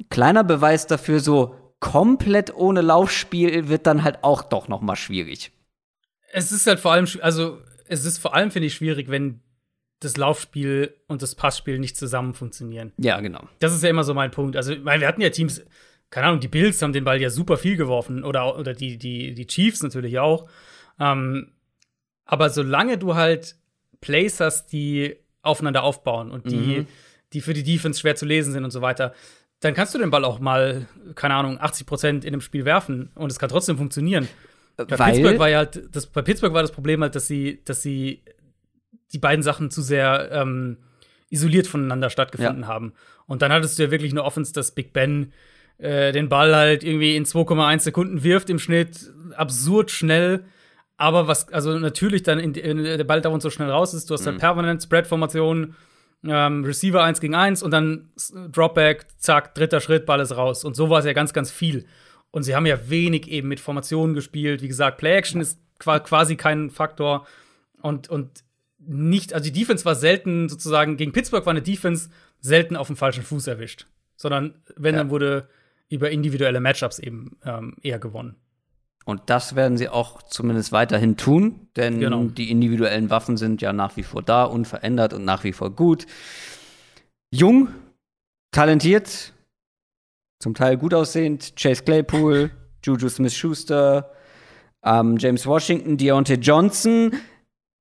kleiner 0.10 0.44
Beweis 0.44 0.88
dafür, 0.88 1.20
so 1.20 1.56
komplett 1.80 2.54
ohne 2.56 2.82
Laufspiel 2.82 3.70
wird 3.70 3.88
dann 3.88 4.04
halt 4.04 4.24
auch 4.24 4.44
doch 4.44 4.68
noch 4.68 4.82
mal 4.82 4.96
schwierig. 4.96 5.52
Es 6.32 6.52
ist 6.52 6.68
halt 6.68 6.80
vor 6.80 6.92
allem, 6.92 7.08
also 7.22 7.60
es 7.88 8.06
ist 8.06 8.20
vor 8.20 8.36
allem 8.36 8.52
finde 8.52 8.68
ich 8.68 8.76
schwierig, 8.76 9.10
wenn 9.10 9.42
das 10.00 10.18
Laufspiel 10.18 10.96
und 11.08 11.22
das 11.22 11.36
Passspiel 11.36 11.80
nicht 11.80 11.98
zusammen 11.98 12.34
funktionieren. 12.34 12.94
Ja, 12.98 13.20
genau. 13.20 13.48
Das 13.60 13.74
ist 13.74 13.84
ja 13.84 13.90
immer 13.90 14.04
so 14.04 14.14
mein 14.14 14.32
Punkt. 14.32 14.56
Also, 14.56 14.74
weil 14.86 15.02
wir 15.02 15.08
hatten 15.08 15.22
ja 15.22 15.30
Teams, 15.30 15.62
keine 16.10 16.28
Ahnung, 16.28 16.40
die 16.40 16.48
Bills 16.48 16.82
haben 16.82 16.94
den 16.94 17.04
Ball 17.04 17.22
ja 17.22 17.30
super 17.30 17.58
viel 17.58 17.76
geworfen 17.76 18.24
oder, 18.24 18.58
oder 18.58 18.74
die, 18.74 18.98
die, 18.98 19.34
die 19.34 19.48
Chiefs 19.48 19.84
natürlich 19.84 20.20
auch. 20.20 20.50
Ähm, 21.00 21.52
aber 22.26 22.50
solange 22.50 22.98
du 22.98 23.16
halt 23.16 23.56
Plays 24.02 24.40
hast, 24.40 24.72
die 24.72 25.18
aufeinander 25.42 25.84
aufbauen 25.84 26.32
und 26.32 26.50
die, 26.50 26.80
mhm. 26.80 26.88
die 27.34 27.42
für 27.42 27.54
die 27.54 27.64
Defense 27.64 28.00
schwer 28.00 28.16
zu 28.16 28.26
lesen 28.26 28.54
sind 28.54 28.64
und 28.64 28.72
so 28.72 28.82
weiter, 28.82 29.14
dann 29.60 29.74
kannst 29.74 29.94
du 29.94 29.98
den 29.98 30.10
Ball 30.10 30.24
auch 30.24 30.40
mal, 30.40 30.88
keine 31.16 31.34
Ahnung, 31.34 31.60
80 31.60 31.86
Prozent 31.86 32.26
in 32.26 32.32
dem 32.32 32.42
Spiel 32.42 32.64
werfen 32.64 33.12
und 33.16 33.32
es 33.32 33.40
kann 33.40 33.50
trotzdem 33.50 33.78
funktionieren. 33.78 34.28
Bei 34.78 34.98
Weil 34.98 35.12
Pittsburgh 35.12 35.40
war 35.40 35.50
ja 35.50 35.58
halt, 35.58 35.94
das, 35.94 36.06
bei 36.08 36.22
Pittsburgh 36.22 36.54
war 36.54 36.62
das 36.62 36.72
Problem 36.72 37.02
halt, 37.02 37.16
dass 37.16 37.28
sie, 37.28 37.62
dass 37.66 37.82
sie 37.82 38.22
die 39.14 39.20
beiden 39.20 39.44
Sachen 39.44 39.72
zu 39.72 39.82
sehr 39.82 40.30
ähm, 40.32 40.78
isoliert 41.30 41.68
voneinander 41.68 42.10
stattgefunden 42.10 42.64
ja. 42.64 42.68
haben. 42.68 42.94
Und 43.28 43.42
dann 43.42 43.52
hattest 43.52 43.78
du 43.78 43.84
ja 43.84 43.92
wirklich 43.92 44.12
eine 44.12 44.24
Offense, 44.24 44.54
dass 44.54 44.72
Big 44.72 44.94
Ben 44.94 45.34
äh, 45.78 46.12
den 46.12 46.30
Ball 46.30 46.56
halt 46.56 46.84
irgendwie 46.84 47.16
in 47.16 47.26
2,1 47.26 47.80
Sekunden 47.80 48.24
wirft 48.24 48.50
im 48.50 48.60
Schnitt, 48.60 49.12
absurd 49.36 49.92
schnell. 49.92 50.46
Aber 50.98 51.28
was, 51.28 51.52
also 51.54 51.78
natürlich 51.80 52.24
dann, 52.24 52.40
in, 52.40 52.54
in, 52.56 52.84
der 52.84 53.04
Ball 53.06 53.22
dauernd 53.22 53.42
so 53.42 53.50
schnell 53.50 53.70
raus 53.70 53.94
ist, 53.94 54.10
du 54.10 54.14
hast 54.14 54.26
halt 54.26 54.38
mhm. 54.38 54.42
halt 54.42 54.56
permanent 54.56 54.84
Spread-Formationen, 54.84 55.76
ähm, 56.26 56.66
Receiver 56.66 57.02
1 57.02 57.22
gegen 57.22 57.36
1 57.36 57.64
und 57.64 57.72
dann 57.72 58.10
Dropback, 58.52 59.06
zack, 59.18 59.56
dritter 59.56 59.80
Schritt, 59.80 60.06
Ball 60.06 60.20
ist 60.20 60.36
raus. 60.36 60.66
Und 60.66 60.76
so 60.76 60.90
war 60.90 61.00
es 61.00 61.06
ja 61.06 61.14
ganz, 61.14 61.32
ganz 61.32 61.52
viel. 61.52 61.86
Und 62.32 62.44
sie 62.44 62.56
haben 62.56 62.66
ja 62.66 62.90
wenig 62.90 63.30
eben 63.30 63.48
mit 63.48 63.62
Formationen 63.62 64.14
gespielt. 64.14 64.62
Wie 64.62 64.68
gesagt, 64.68 64.98
Play-Action 64.98 65.40
ist 65.40 65.60
quasi 65.80 66.36
kein 66.36 66.70
Faktor. 66.70 67.26
Und, 67.82 68.10
und 68.10 68.44
nicht, 68.80 69.34
also 69.34 69.44
die 69.44 69.52
Defense 69.52 69.86
war 69.86 69.96
selten 69.96 70.50
sozusagen, 70.50 70.98
gegen 70.98 71.12
Pittsburgh 71.12 71.46
war 71.46 71.52
eine 71.52 71.62
Defense 71.62 72.10
selten 72.40 72.76
auf 72.76 72.88
dem 72.88 72.96
falschen 72.96 73.24
Fuß 73.24 73.48
erwischt. 73.48 73.88
Sondern 74.16 74.56
wenn, 74.76 74.96
ja. 74.96 75.02
dann 75.02 75.10
wurde 75.10 75.48
über 75.90 76.12
individuelle 76.12 76.60
Matchups 76.60 77.00
eben 77.00 77.38
ähm, 77.44 77.76
eher 77.82 78.00
gewonnen. 78.00 78.36
Und 79.06 79.24
das 79.28 79.56
werden 79.56 79.78
sie 79.78 79.90
auch 79.90 80.22
zumindest 80.22 80.72
weiterhin 80.72 81.18
tun, 81.18 81.68
denn 81.76 82.00
genau. 82.00 82.26
die 82.26 82.52
individuellen 82.52 83.10
Waffen 83.10 83.38
sind 83.38 83.62
ja 83.62 83.74
nach 83.74 83.98
wie 83.98 84.04
vor 84.04 84.22
da, 84.22 84.44
unverändert 84.44 85.14
und 85.14 85.26
nach 85.26 85.44
wie 85.44 85.54
vor 85.54 85.72
gut. 85.72 86.06
Jung, 87.32 87.70
talentiert, 88.52 89.34
zum 90.40 90.54
Teil 90.54 90.78
gut 90.78 90.94
aussehend, 90.94 91.56
Chase 91.56 91.84
Claypool, 91.84 92.52
Juju 92.86 93.10
Smith-Schuster, 93.10 94.12
ähm, 94.84 95.18
James 95.18 95.46
Washington, 95.46 95.98
Deontay 95.98 96.36
Johnson. 96.36 97.12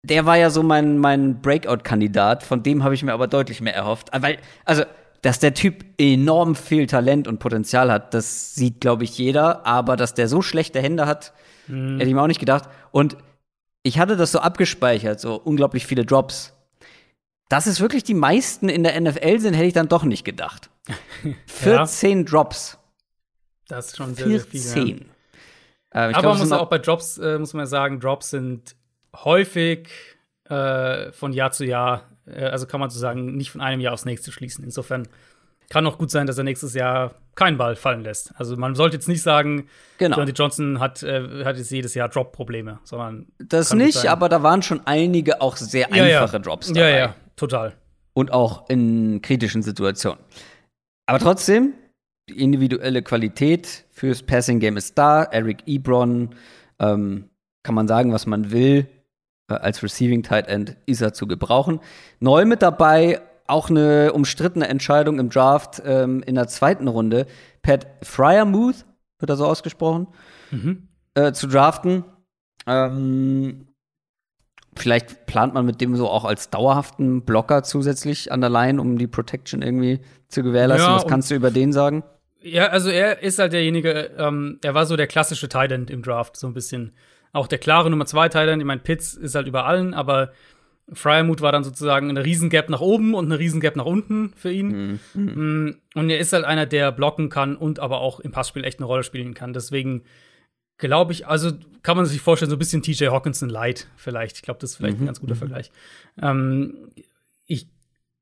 Der 0.02 0.26
war 0.26 0.36
ja 0.36 0.50
so 0.50 0.62
mein, 0.62 0.98
mein 0.98 1.40
Breakout-Kandidat, 1.40 2.42
von 2.42 2.62
dem 2.62 2.84
habe 2.84 2.94
ich 2.94 3.02
mir 3.02 3.12
aber 3.12 3.26
deutlich 3.26 3.60
mehr 3.60 3.74
erhofft. 3.74 4.10
Weil, 4.12 4.38
also, 4.64 4.84
dass 5.22 5.40
der 5.40 5.54
Typ 5.54 5.84
enorm 5.98 6.54
viel 6.54 6.86
Talent 6.86 7.26
und 7.26 7.40
Potenzial 7.40 7.90
hat, 7.90 8.14
das 8.14 8.54
sieht, 8.54 8.80
glaube 8.80 9.04
ich, 9.04 9.18
jeder. 9.18 9.66
Aber 9.66 9.96
dass 9.96 10.14
der 10.14 10.28
so 10.28 10.42
schlechte 10.42 10.80
Hände 10.80 11.06
hat, 11.06 11.32
mhm. 11.66 11.98
hätte 11.98 12.08
ich 12.08 12.14
mir 12.14 12.22
auch 12.22 12.28
nicht 12.28 12.40
gedacht. 12.40 12.68
Und 12.92 13.16
ich 13.82 13.98
hatte 13.98 14.16
das 14.16 14.32
so 14.32 14.38
abgespeichert, 14.38 15.20
so 15.20 15.34
unglaublich 15.34 15.86
viele 15.86 16.04
Drops. 16.04 16.54
Dass 17.48 17.66
es 17.66 17.80
wirklich 17.80 18.04
die 18.04 18.14
meisten 18.14 18.68
in 18.68 18.84
der 18.84 19.00
NFL 19.00 19.40
sind, 19.40 19.54
hätte 19.54 19.66
ich 19.66 19.72
dann 19.72 19.88
doch 19.88 20.04
nicht 20.04 20.24
gedacht. 20.24 20.70
14 21.46 22.18
ja. 22.24 22.24
Drops. 22.24 22.78
Das 23.66 23.88
ist 23.88 23.96
schon 23.96 24.14
sehr, 24.14 24.26
14. 24.26 24.60
sehr 24.60 24.82
viel. 24.82 25.06
Ja. 25.94 26.10
Äh, 26.10 26.14
Aber 26.14 26.28
man 26.30 26.38
muss 26.38 26.52
auch 26.52 26.68
bei 26.68 26.78
Drops, 26.78 27.18
äh, 27.18 27.38
muss 27.38 27.54
man 27.54 27.66
sagen, 27.66 28.00
Drops 28.00 28.30
sind 28.30 28.76
häufig 29.24 29.88
äh, 30.48 31.12
von 31.12 31.32
Jahr 31.32 31.52
zu 31.52 31.64
Jahr 31.64 32.08
äh, 32.30 32.44
also 32.44 32.66
kann 32.66 32.80
man 32.80 32.90
sozusagen 32.90 33.36
nicht 33.36 33.50
von 33.50 33.60
einem 33.60 33.80
Jahr 33.80 33.94
aufs 33.94 34.04
nächste 34.04 34.32
schließen. 34.32 34.64
Insofern 34.64 35.08
kann 35.70 35.86
auch 35.86 35.98
gut 35.98 36.10
sein, 36.10 36.26
dass 36.26 36.38
er 36.38 36.44
nächstes 36.44 36.74
Jahr 36.74 37.14
keinen 37.34 37.58
Ball 37.58 37.76
fallen 37.76 38.02
lässt. 38.02 38.32
Also 38.36 38.56
man 38.56 38.74
sollte 38.74 38.96
jetzt 38.96 39.08
nicht 39.08 39.22
sagen, 39.22 39.68
genau. 39.98 40.16
Johnny 40.16 40.32
Johnson 40.32 40.80
hat, 40.80 41.02
äh, 41.02 41.44
hat 41.44 41.56
jetzt 41.56 41.70
jedes 41.70 41.94
Jahr 41.94 42.08
Drop-Probleme, 42.08 42.78
sondern 42.84 43.26
das 43.38 43.74
nicht, 43.74 44.06
aber 44.06 44.28
da 44.28 44.42
waren 44.42 44.62
schon 44.62 44.80
einige 44.86 45.40
auch 45.40 45.56
sehr 45.56 45.88
ja, 45.90 46.04
einfache 46.04 46.36
ja. 46.36 46.38
Drops 46.38 46.68
dabei. 46.68 46.90
Ja, 46.90 46.98
ja, 46.98 47.14
total. 47.36 47.74
Und 48.14 48.32
auch 48.32 48.68
in 48.68 49.20
kritischen 49.22 49.62
Situationen. 49.62 50.18
Aber 51.06 51.18
trotzdem, 51.18 51.74
die 52.28 52.42
individuelle 52.42 53.02
Qualität 53.02 53.84
fürs 53.90 54.22
Passing 54.22 54.60
Game 54.60 54.76
ist 54.76 54.98
da. 54.98 55.22
Eric 55.24 55.62
Ebron 55.66 56.34
ähm, 56.78 57.30
kann 57.62 57.74
man 57.74 57.86
sagen, 57.86 58.12
was 58.12 58.26
man 58.26 58.50
will. 58.50 58.86
Äh, 59.48 59.54
als 59.54 59.82
Receiving 59.82 60.22
Tight 60.22 60.46
End 60.48 60.76
ist 60.86 61.00
er 61.00 61.12
zu 61.12 61.26
gebrauchen. 61.26 61.80
Neu 62.20 62.44
mit 62.44 62.62
dabei, 62.62 63.20
auch 63.46 63.70
eine 63.70 64.12
umstrittene 64.12 64.68
Entscheidung 64.68 65.18
im 65.18 65.30
Draft 65.30 65.82
ähm, 65.84 66.22
in 66.24 66.34
der 66.34 66.48
zweiten 66.48 66.88
Runde. 66.88 67.26
Pat 67.62 67.86
Fryermuth, 68.02 68.84
wird 69.18 69.30
er 69.30 69.36
so 69.36 69.46
ausgesprochen, 69.46 70.08
mhm. 70.50 70.88
äh, 71.14 71.32
zu 71.32 71.46
draften. 71.46 72.04
Ähm, 72.66 73.68
vielleicht 74.76 75.26
plant 75.26 75.54
man 75.54 75.66
mit 75.66 75.80
dem 75.80 75.96
so 75.96 76.08
auch 76.08 76.24
als 76.24 76.50
dauerhaften 76.50 77.24
Blocker 77.24 77.62
zusätzlich 77.62 78.30
an 78.30 78.40
der 78.40 78.50
Line, 78.50 78.80
um 78.80 78.98
die 78.98 79.06
Protection 79.06 79.62
irgendwie 79.62 80.00
zu 80.28 80.42
gewährleisten. 80.42 80.90
Ja, 80.90 80.96
Was 80.96 81.06
kannst 81.06 81.30
du 81.30 81.34
über 81.34 81.50
den 81.50 81.72
sagen? 81.72 82.04
Ja, 82.40 82.68
also 82.68 82.90
er 82.90 83.22
ist 83.22 83.38
halt 83.38 83.52
derjenige, 83.52 84.10
ähm, 84.16 84.58
er 84.62 84.74
war 84.74 84.86
so 84.86 84.96
der 84.96 85.08
klassische 85.08 85.48
Tight 85.48 85.72
End 85.72 85.90
im 85.90 86.02
Draft, 86.02 86.36
so 86.36 86.46
ein 86.46 86.54
bisschen 86.54 86.92
auch 87.32 87.46
der 87.46 87.58
klare 87.58 87.90
Nummer 87.90 88.06
zwei 88.06 88.28
Teiler. 88.28 88.56
Ich 88.56 88.64
meine, 88.64 88.80
Pitts 88.80 89.14
ist 89.14 89.34
halt 89.34 89.46
über 89.46 89.66
allen, 89.66 89.94
aber 89.94 90.32
Fryermuth 90.92 91.40
war 91.40 91.52
dann 91.52 91.64
sozusagen 91.64 92.08
eine 92.08 92.24
Riesengap 92.24 92.70
nach 92.70 92.80
oben 92.80 93.14
und 93.14 93.26
eine 93.26 93.38
Riesengap 93.38 93.76
nach 93.76 93.84
unten 93.84 94.32
für 94.36 94.50
ihn. 94.50 95.00
Mhm. 95.14 95.22
Mm, 95.22 95.76
und 95.94 96.10
er 96.10 96.18
ist 96.18 96.32
halt 96.32 96.44
einer, 96.44 96.66
der 96.66 96.92
blocken 96.92 97.28
kann 97.28 97.56
und 97.56 97.78
aber 97.78 98.00
auch 98.00 98.20
im 98.20 98.32
Passspiel 98.32 98.64
echt 98.64 98.78
eine 98.78 98.86
Rolle 98.86 99.02
spielen 99.02 99.34
kann. 99.34 99.52
Deswegen 99.52 100.04
glaube 100.78 101.12
ich, 101.12 101.26
also 101.26 101.52
kann 101.82 101.96
man 101.96 102.06
sich 102.06 102.20
vorstellen, 102.20 102.50
so 102.50 102.56
ein 102.56 102.60
bisschen 102.60 102.82
TJ 102.82 103.06
Hawkinson 103.08 103.50
light 103.50 103.88
vielleicht. 103.96 104.36
Ich 104.36 104.42
glaube, 104.42 104.60
das 104.60 104.70
ist 104.70 104.76
vielleicht 104.76 104.98
mhm. 104.98 105.04
ein 105.04 105.06
ganz 105.06 105.20
guter 105.20 105.34
mhm. 105.34 105.38
Vergleich. 105.38 105.70
Ähm, 106.20 106.90
ich 107.46 107.68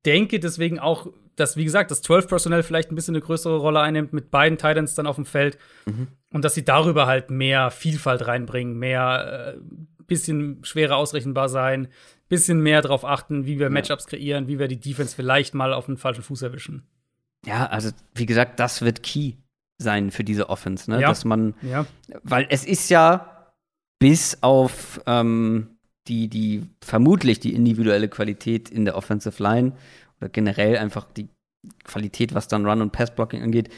denke 0.05 0.41
deswegen 0.41 0.79
auch, 0.79 1.09
dass, 1.37 1.57
wie 1.57 1.65
gesagt, 1.65 1.91
das 1.91 2.03
12 2.03 2.29
Personell 2.29 2.63
vielleicht 2.63 2.91
ein 2.91 2.95
bisschen 2.95 3.15
eine 3.15 3.23
größere 3.23 3.59
Rolle 3.59 3.81
einnimmt, 3.81 4.13
mit 4.13 4.31
beiden 4.31 4.59
Titans 4.59 4.95
dann 4.95 5.07
auf 5.07 5.17
dem 5.17 5.27
Feld. 5.27 5.59
Mhm. 5.85 6.09
Und 6.33 6.45
dass 6.45 6.55
sie 6.55 6.65
darüber 6.65 7.07
halt 7.07 7.31
mehr 7.31 7.71
Vielfalt 7.71 8.27
reinbringen, 8.27 8.79
mehr 8.79 9.55
äh, 9.57 9.61
bisschen 10.07 10.65
schwerer 10.65 10.97
ausrechenbar 10.97 11.49
sein, 11.49 11.89
bisschen 12.29 12.61
mehr 12.61 12.83
darauf 12.83 13.05
achten, 13.05 13.47
wie 13.47 13.59
wir 13.59 13.67
ja. 13.67 13.71
Matchups 13.71 14.07
kreieren, 14.07 14.49
wie 14.49 14.59
wir 14.59 14.69
die 14.69 14.81
Defense 14.81 15.15
vielleicht 15.15 15.55
mal 15.55 15.73
auf 15.73 15.87
den 15.87 15.97
falschen 15.97 16.23
Fuß 16.23 16.43
erwischen. 16.43 16.83
Ja, 17.45 17.67
also 17.67 17.91
wie 18.15 18.27
gesagt, 18.27 18.59
das 18.59 18.83
wird 18.83 19.03
key 19.03 19.35
sein 19.79 20.11
für 20.11 20.25
diese 20.25 20.49
Offense, 20.49 20.91
ne? 20.91 21.01
Ja. 21.01 21.09
Dass 21.09 21.25
man, 21.25 21.55
ja. 21.63 21.87
weil 22.23 22.47
es 22.51 22.65
ist 22.65 22.89
ja 22.89 23.53
bis 23.99 24.43
auf 24.43 25.01
ähm, 25.07 25.77
die, 26.09 26.29
die 26.29 26.63
vermutlich 26.81 27.41
die 27.41 27.55
individuelle 27.55 28.09
Qualität 28.09 28.69
in 28.71 28.85
der 28.85 28.97
Offensive 28.97 29.43
Line 29.43 29.73
oder 30.21 30.29
generell 30.29 30.79
einfach 30.79 31.07
die 31.17 31.29
Qualität, 31.85 32.35
was 32.35 32.49
dann 32.49 32.67
Run- 32.67 32.83
und 32.83 32.93
Pass-Blocking 32.93 33.43
angeht, 33.43 33.69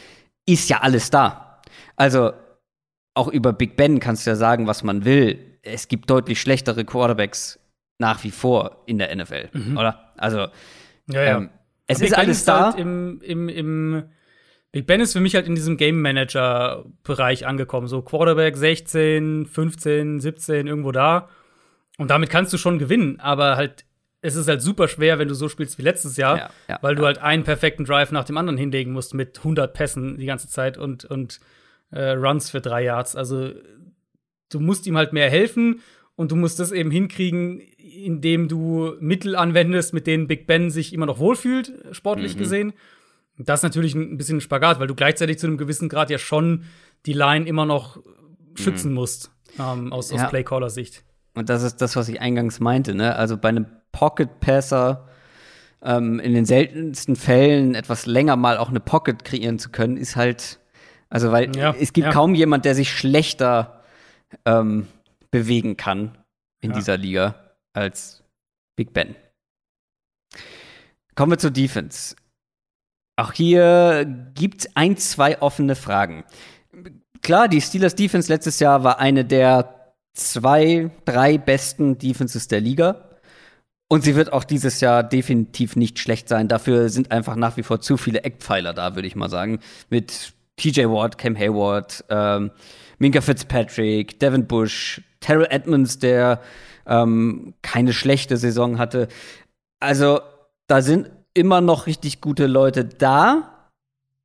ist 0.47 0.69
ja 0.69 0.81
alles 0.81 1.11
da. 1.11 1.61
Also 1.97 2.33
auch 3.15 3.29
über 3.29 3.53
Big 3.53 3.77
Ben 3.77 4.01
kannst 4.01 4.27
du 4.27 4.31
ja 4.31 4.37
sagen, 4.37 4.67
was 4.67 4.83
man 4.83 5.05
will. 5.05 5.59
Es 5.63 5.89
gibt 5.89 6.09
deutlich 6.09 6.41
schlechtere 6.41 6.85
Quarterbacks 6.85 7.59
nach 7.99 8.23
wie 8.25 8.31
vor 8.31 8.83
in 8.87 8.99
der 8.99 9.15
NFL, 9.15 9.49
mhm. 9.53 9.77
oder? 9.77 10.13
Also 10.17 10.47
ja, 11.11 11.23
ja. 11.23 11.37
Ähm, 11.39 11.51
es 11.87 12.01
ist 12.01 12.17
alles 12.17 12.39
ist 12.39 12.49
da. 12.49 12.67
Halt 12.67 12.79
im, 12.79 13.21
im, 13.23 13.49
im 13.49 14.05
Big 14.71 14.87
Ben 14.87 15.01
ist 15.01 15.15
für 15.15 15.21
mich 15.21 15.35
halt 15.35 15.47
in 15.47 15.55
diesem 15.55 15.77
Game 15.77 16.01
Manager 16.01 16.85
Bereich 17.03 17.47
angekommen, 17.47 17.89
so 17.89 18.03
Quarterback 18.03 18.57
16, 18.57 19.47
15, 19.47 20.21
17 20.21 20.67
irgendwo 20.67 20.93
da. 20.93 21.29
Und 21.97 22.11
damit 22.11 22.31
kannst 22.31 22.53
du 22.53 22.59
schon 22.59 22.79
gewinnen, 22.79 23.19
aber 23.19 23.57
halt 23.57 23.85
es 24.21 24.35
ist 24.35 24.49
halt 24.49 24.63
super 24.63 24.89
schwer, 24.89 25.19
wenn 25.19 25.29
du 25.29 25.35
so 25.35 25.49
spielst 25.49 25.79
wie 25.79 25.83
letztes 25.83 26.17
Jahr, 26.17 26.39
ja, 26.39 26.51
ja, 26.69 26.79
weil 26.83 26.95
du 26.95 27.05
halt 27.05 27.19
einen 27.19 27.45
perfekten 27.45 27.85
Drive 27.85 28.11
nach 28.11 28.25
dem 28.25 28.37
anderen 28.37 28.59
hinlegen 28.59 28.93
musst 28.93 29.15
mit 29.15 29.39
100 29.39 29.73
Pässen 29.73 30.19
die 30.19 30.27
ganze 30.27 30.49
Zeit 30.49 30.77
und, 30.77 31.05
und 31.05 31.41
äh, 31.91 32.11
Runs 32.11 32.51
für 32.51 32.61
drei 32.61 32.85
Yards. 32.85 33.15
Also 33.15 33.53
du 34.51 34.61
musst 34.61 34.87
ihm 34.87 34.97
halt 34.97 35.13
mehr 35.13 35.31
helfen 35.31 35.81
und 36.17 36.33
du 36.33 36.37
musst 36.37 36.59
das 36.59 36.73
eben 36.73 36.91
hinkriegen, 36.91 37.61
indem 37.61 38.49
du 38.49 38.95
Mittel 38.99 39.37
anwendest, 39.37 39.95
mit 39.95 40.07
denen 40.07 40.27
Big 40.27 40.47
Ben 40.47 40.71
sich 40.71 40.93
immer 40.93 41.07
noch 41.07 41.21
wohlfühlt, 41.21 41.73
sportlich 41.93 42.35
mhm. 42.35 42.39
gesehen. 42.39 42.73
Das 43.37 43.61
ist 43.61 43.65
natürlich 43.65 43.95
ein 43.95 44.17
bisschen 44.17 44.39
ein 44.39 44.41
Spagat, 44.41 44.81
weil 44.81 44.89
du 44.89 44.97
gleichzeitig 44.97 45.39
zu 45.39 45.47
einem 45.47 45.59
gewissen 45.59 45.89
Grad 45.89 46.11
ja 46.11 46.19
schon 46.19 46.65
die 47.07 47.13
Line 47.13 47.47
immer 47.47 47.67
noch 47.67 48.03
schützen 48.57 48.89
mhm. 48.89 48.95
musst, 48.97 49.31
ähm, 49.61 49.93
aus, 49.93 50.13
aus 50.13 50.29
Playcaller-Sicht. 50.29 51.05
Und 51.35 51.49
das 51.49 51.63
ist 51.63 51.77
das, 51.77 51.95
was 51.95 52.09
ich 52.09 52.21
eingangs 52.21 52.59
meinte, 52.59 52.97
ne? 52.97 53.15
Also 53.15 53.37
bei 53.37 53.51
einem 53.51 53.67
Pocket 53.93 54.41
Passer 54.41 55.09
ähm, 55.83 56.19
in 56.21 56.35
den 56.35 56.45
seltensten 56.45 57.17
Fällen 57.17 57.75
etwas 57.75 58.07
länger 58.07 58.37
mal 58.37 58.59
auch 58.59 58.69
eine 58.69 58.81
Pocket 58.81 59.25
kreieren 59.25 59.59
zu 59.59 59.71
können, 59.71 59.97
ist 59.97 60.17
halt, 60.17 60.61
also 61.09 61.33
weil 61.33 61.55
ja, 61.57 61.75
es 61.79 61.93
gibt 61.93 62.07
ja. 62.07 62.13
kaum 62.13 62.35
jemand, 62.35 62.65
der 62.65 62.75
sich 62.75 62.91
schlechter 62.91 63.83
ähm, 64.45 64.87
bewegen 65.31 65.77
kann 65.77 66.19
in 66.61 66.71
ja. 66.71 66.77
dieser 66.77 66.97
Liga 66.97 67.35
als 67.73 68.25
Big 68.77 68.93
Ben. 68.93 69.15
Kommen 71.15 71.33
wir 71.33 71.39
zur 71.39 71.51
Defense. 71.51 72.15
Auch 73.17 73.33
hier 73.33 74.05
gibt 74.35 74.61
es 74.61 74.77
ein, 74.77 74.97
zwei 74.97 75.43
offene 75.43 75.75
Fragen. 75.75 76.25
Klar, 77.23 77.49
die 77.49 77.61
Steelers 77.61 77.97
Defense 77.97 78.33
letztes 78.33 78.61
Jahr 78.61 78.85
war 78.85 79.01
eine 79.01 79.25
der 79.25 79.95
zwei, 80.15 80.91
drei 81.05 81.39
besten 81.39 81.99
Defenses 81.99 82.47
der 82.47 82.61
Liga. 82.61 83.08
Und 83.89 84.05
sie 84.05 84.15
wird 84.15 84.33
auch 84.33 84.45
dieses 84.45 84.81
Jahr 84.81 85.03
definitiv 85.03 85.75
nicht 85.75 85.99
schlecht 85.99 86.29
sein. 86.29 86.47
Dafür 86.47 86.91
sind 86.91 87.11
einfach 87.11 87.37
nach 87.37 87.57
wie 87.57 87.63
vor 87.63 87.81
zu 87.81 87.97
viele 87.97 88.23
Eckpfeiler 88.23 88.75
da, 88.75 88.95
würde 88.95 89.09
ich 89.09 89.17
mal 89.17 89.31
sagen. 89.31 89.61
Mit 89.89 90.35
TJ 90.57 90.83
Ward, 90.87 91.17
Cam 91.17 91.37
Hayward, 91.37 92.05
ähm, 92.11 92.51
Minka 92.99 93.23
Fitzpatrick, 93.23 94.21
Devin 94.21 94.47
Bush, 94.47 95.01
Terrell 95.21 95.47
Edmonds, 95.51 95.99
der 95.99 96.43
ähm, 96.87 97.55
keine 97.63 97.95
schlechte 97.95 98.37
Saison 98.37 98.79
hatte. 98.79 99.09
Also 99.81 100.21
da 100.67 100.83
sind 100.83 101.11
immer 101.33 101.61
noch 101.61 101.87
richtig 101.87 102.21
gute 102.21 102.47
Leute 102.47 102.85
da. 102.85 103.71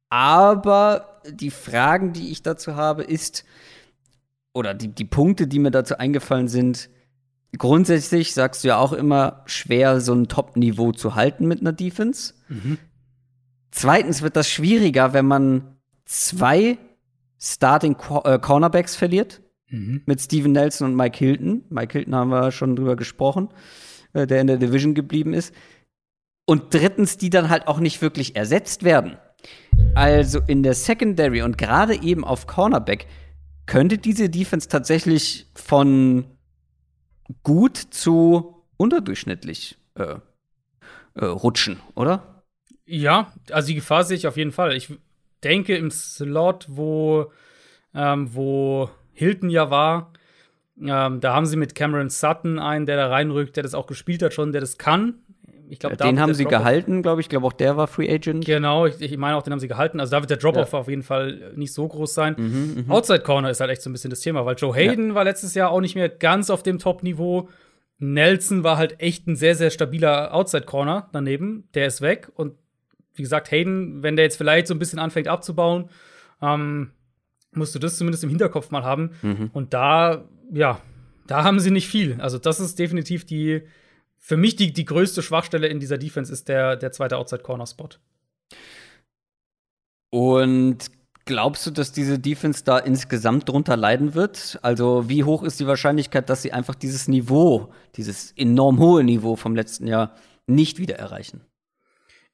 Aber 0.09 1.21
die 1.29 1.51
Fragen, 1.51 2.13
die 2.13 2.31
ich 2.31 2.43
dazu 2.43 2.75
habe, 2.75 3.03
ist, 3.03 3.45
oder 4.53 4.73
die, 4.73 4.89
die 4.89 5.05
Punkte, 5.05 5.47
die 5.47 5.59
mir 5.59 5.71
dazu 5.71 5.97
eingefallen 5.97 6.47
sind, 6.47 6.89
grundsätzlich 7.57 8.33
sagst 8.33 8.63
du 8.63 8.69
ja 8.69 8.77
auch 8.77 8.93
immer, 8.93 9.43
schwer 9.45 10.01
so 10.01 10.13
ein 10.13 10.27
Top-Niveau 10.27 10.91
zu 10.91 11.15
halten 11.15 11.47
mit 11.47 11.61
einer 11.61 11.73
Defense. 11.73 12.33
Mhm. 12.49 12.77
Zweitens 13.71 14.21
wird 14.21 14.35
das 14.35 14.49
schwieriger, 14.49 15.13
wenn 15.13 15.25
man 15.25 15.77
zwei 16.05 16.77
Starting 17.39 17.95
äh, 18.23 18.39
Cornerbacks 18.39 18.95
verliert. 18.95 19.41
Mhm. 19.69 20.01
Mit 20.05 20.21
Steven 20.21 20.51
Nelson 20.51 20.91
und 20.91 20.95
Mike 20.95 21.17
Hilton. 21.17 21.63
Mike 21.69 21.93
Hilton 21.93 22.15
haben 22.15 22.29
wir 22.29 22.51
schon 22.51 22.75
drüber 22.75 22.95
gesprochen, 22.95 23.49
äh, 24.13 24.27
der 24.27 24.41
in 24.41 24.47
der 24.47 24.57
Division 24.57 24.93
geblieben 24.93 25.33
ist. 25.33 25.53
Und 26.45 26.73
drittens, 26.73 27.17
die 27.17 27.29
dann 27.29 27.49
halt 27.49 27.67
auch 27.67 27.79
nicht 27.79 28.01
wirklich 28.01 28.35
ersetzt 28.35 28.83
werden. 28.83 29.17
Also 29.95 30.39
in 30.45 30.63
der 30.63 30.73
Secondary 30.73 31.41
und 31.41 31.57
gerade 31.57 32.01
eben 32.01 32.23
auf 32.23 32.47
Cornerback 32.47 33.07
könnte 33.65 33.97
diese 33.97 34.29
Defense 34.29 34.67
tatsächlich 34.67 35.49
von 35.55 36.25
gut 37.43 37.77
zu 37.77 38.63
unterdurchschnittlich 38.77 39.77
äh, 39.95 40.17
äh, 41.15 41.25
rutschen, 41.25 41.79
oder? 41.95 42.43
Ja, 42.85 43.33
also 43.51 43.67
die 43.67 43.75
Gefahr 43.75 44.03
sehe 44.03 44.17
ich 44.17 44.27
auf 44.27 44.37
jeden 44.37 44.51
Fall. 44.51 44.75
Ich 44.75 44.93
denke 45.43 45.75
im 45.75 45.91
Slot, 45.91 46.67
wo, 46.69 47.31
ähm, 47.93 48.33
wo 48.33 48.89
Hilton 49.13 49.49
ja 49.49 49.69
war, 49.69 50.13
ähm, 50.79 51.19
da 51.19 51.33
haben 51.33 51.45
sie 51.45 51.57
mit 51.57 51.75
Cameron 51.75 52.09
Sutton 52.09 52.59
einen, 52.59 52.85
der 52.85 52.97
da 52.97 53.07
reinrückt, 53.07 53.55
der 53.55 53.63
das 53.63 53.75
auch 53.75 53.87
gespielt 53.87 54.23
hat 54.23 54.33
schon, 54.33 54.51
der 54.51 54.61
das 54.61 54.77
kann. 54.77 55.22
Ich 55.73 55.79
glaube, 55.79 55.95
ja, 55.99 56.05
den 56.05 56.19
haben 56.19 56.35
sie 56.35 56.45
gehalten, 56.45 57.01
glaube 57.01 57.19
ich. 57.19 57.25
Ich 57.25 57.29
glaube, 57.29 57.47
auch 57.47 57.53
der 57.53 57.75
war 57.75 57.87
Free 57.87 58.07
Agent. 58.07 58.45
Genau, 58.45 58.85
ich, 58.85 59.01
ich, 59.01 59.17
meine 59.17 59.35
auch, 59.35 59.41
den 59.41 59.53
haben 59.53 59.59
sie 59.59 59.67
gehalten. 59.67 59.99
Also 59.99 60.11
da 60.11 60.21
wird 60.21 60.29
der 60.29 60.37
Drop-Off 60.37 60.71
ja. 60.71 60.79
auf 60.79 60.87
jeden 60.87 61.01
Fall 61.01 61.51
nicht 61.55 61.73
so 61.73 61.87
groß 61.87 62.13
sein. 62.13 62.35
Mhm, 62.37 62.83
mhm, 62.85 62.91
Outside 62.91 63.21
Corner 63.21 63.49
ist 63.49 63.59
halt 63.59 63.71
echt 63.71 63.81
so 63.81 63.89
ein 63.89 63.93
bisschen 63.93 64.11
das 64.11 64.19
Thema, 64.19 64.45
weil 64.45 64.55
Joe 64.55 64.75
Hayden 64.75 65.09
ja. 65.09 65.15
war 65.15 65.23
letztes 65.23 65.55
Jahr 65.55 65.71
auch 65.71 65.81
nicht 65.81 65.95
mehr 65.95 66.09
ganz 66.09 66.51
auf 66.51 66.61
dem 66.61 66.77
Top-Niveau. 66.77 67.49
Nelson 67.97 68.63
war 68.63 68.77
halt 68.77 69.01
echt 69.01 69.25
ein 69.27 69.35
sehr, 69.35 69.55
sehr 69.55 69.71
stabiler 69.71 70.31
Outside 70.31 70.65
Corner 70.65 71.09
daneben. 71.11 71.67
Der 71.73 71.87
ist 71.87 72.01
weg. 72.01 72.31
Und 72.35 72.53
wie 73.15 73.23
gesagt, 73.23 73.49
Hayden, 73.49 74.03
wenn 74.03 74.15
der 74.15 74.25
jetzt 74.25 74.37
vielleicht 74.37 74.67
so 74.67 74.75
ein 74.75 74.79
bisschen 74.79 74.99
anfängt 74.99 75.27
abzubauen, 75.27 75.89
ähm, 76.39 76.91
musst 77.51 77.73
du 77.73 77.79
das 77.79 77.97
zumindest 77.97 78.23
im 78.23 78.29
Hinterkopf 78.29 78.69
mal 78.69 78.83
haben. 78.83 79.09
Mhm. 79.23 79.49
Und 79.53 79.73
da, 79.73 80.25
ja, 80.53 80.79
da 81.25 81.43
haben 81.43 81.59
sie 81.59 81.71
nicht 81.71 81.87
viel. 81.87 82.21
Also, 82.21 82.37
das 82.37 82.59
ist 82.59 82.77
definitiv 82.77 83.25
die 83.25 83.63
für 84.25 84.37
mich 84.37 84.55
die, 84.55 84.71
die 84.71 84.85
größte 84.85 85.21
Schwachstelle 85.21 85.67
in 85.67 85.81
dieser 85.81 85.97
Defense 85.97 86.31
ist 86.31 86.47
der, 86.47 86.77
der 86.77 86.93
zweite 86.93 87.17
Outside-Corner-Spot. 87.17 87.89
Und 90.11 90.77
glaubst 91.25 91.65
du, 91.67 91.71
dass 91.71 91.91
diese 91.91 92.19
Defense 92.19 92.63
da 92.63 92.77
insgesamt 92.79 93.49
drunter 93.49 93.75
leiden 93.75 94.13
wird? 94.13 94.59
Also, 94.61 95.09
wie 95.09 95.25
hoch 95.25 95.43
ist 95.43 95.59
die 95.59 95.67
Wahrscheinlichkeit, 95.67 96.29
dass 96.29 96.41
sie 96.41 96.53
einfach 96.53 96.75
dieses 96.75 97.09
Niveau, 97.09 97.73
dieses 97.97 98.31
enorm 98.37 98.79
hohe 98.79 99.03
Niveau 99.03 99.35
vom 99.35 99.57
letzten 99.57 99.87
Jahr 99.87 100.15
nicht 100.47 100.79
wieder 100.79 100.95
erreichen? 100.95 101.41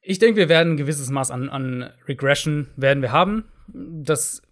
Ich 0.00 0.20
denke, 0.20 0.36
wir 0.36 0.48
werden 0.48 0.74
ein 0.74 0.76
gewisses 0.76 1.10
Maß 1.10 1.32
an, 1.32 1.48
an 1.48 1.90
Regression 2.06 2.68
werden 2.76 3.02
wir 3.02 3.10
haben. 3.10 3.46
Das 3.66 4.42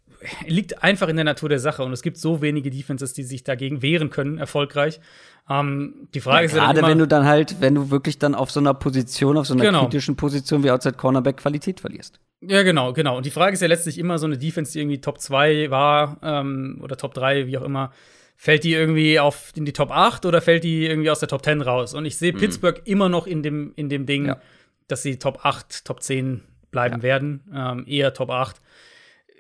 liegt 0.47 0.83
einfach 0.83 1.09
in 1.09 1.17
der 1.17 1.25
Natur 1.25 1.49
der 1.49 1.59
Sache 1.59 1.83
und 1.83 1.93
es 1.93 2.03
gibt 2.03 2.17
so 2.17 2.43
wenige 2.43 2.71
Defenses, 2.71 3.13
die 3.13 3.23
sich 3.23 3.45
dagegen 3.45 3.83
wehren 3.83 4.11
können, 4.11 4.39
erfolgreich. 4.39 5.01
Ähm, 5.49 6.09
die 6.15 6.21
Frage 6.21 6.41
ja, 6.41 6.45
ist 6.47 6.57
ja 6.57 6.65
gerade, 6.65 6.83
wenn 6.83 6.99
du 6.99 7.07
dann 7.07 7.25
halt, 7.25 7.61
wenn 7.61 7.75
du 7.75 7.91
wirklich 7.91 8.19
dann 8.19 8.35
auf 8.35 8.51
so 8.51 8.61
einer 8.61 8.75
Position, 8.75 9.37
auf 9.37 9.47
so 9.47 9.55
einer 9.55 9.65
genau. 9.65 9.83
kritischen 9.83 10.17
Position 10.17 10.63
wie 10.63 10.71
Outside 10.71 10.97
Cornerback 10.97 11.39
Qualität 11.39 11.81
verlierst. 11.81 12.21
Ja, 12.41 12.63
genau, 12.63 12.93
genau. 12.93 13.17
Und 13.17 13.27
die 13.27 13.31
Frage 13.31 13.55
ist 13.55 13.63
ja 13.63 13.69
letztlich 13.69 13.99
immer 13.99 14.19
so 14.19 14.27
eine 14.27 14.39
Defense, 14.39 14.73
die 14.73 14.81
irgendwie 14.81 15.01
Top 15.01 15.21
2 15.21 15.71
war 15.71 16.19
ähm, 16.23 16.79
oder 16.83 16.97
Top 16.97 17.15
3, 17.15 17.47
wie 17.47 17.59
auch 17.59 17.65
immer. 17.65 17.93
Fällt 18.37 18.63
die 18.63 18.73
irgendwie 18.73 19.19
auf 19.19 19.53
in 19.57 19.65
die 19.65 19.73
Top 19.73 19.91
8 19.91 20.25
oder 20.25 20.41
fällt 20.41 20.63
die 20.63 20.87
irgendwie 20.87 21.11
aus 21.11 21.19
der 21.19 21.29
Top 21.29 21.45
10 21.45 21.63
raus? 21.63 21.95
Und 21.95 22.05
ich 22.05 22.17
sehe 22.17 22.33
mhm. 22.33 22.39
Pittsburgh 22.39 22.81
immer 22.85 23.09
noch 23.09 23.27
in 23.27 23.43
dem, 23.43 23.73
in 23.75 23.89
dem 23.89 24.07
Ding, 24.07 24.27
ja. 24.27 24.41
dass 24.87 25.03
sie 25.03 25.19
Top 25.19 25.45
8, 25.45 25.85
Top 25.85 26.03
10 26.03 26.43
bleiben 26.71 26.99
ja. 26.99 27.03
werden. 27.03 27.41
Ähm, 27.53 27.85
eher 27.89 28.15
Top 28.15 28.31
8 28.31 28.61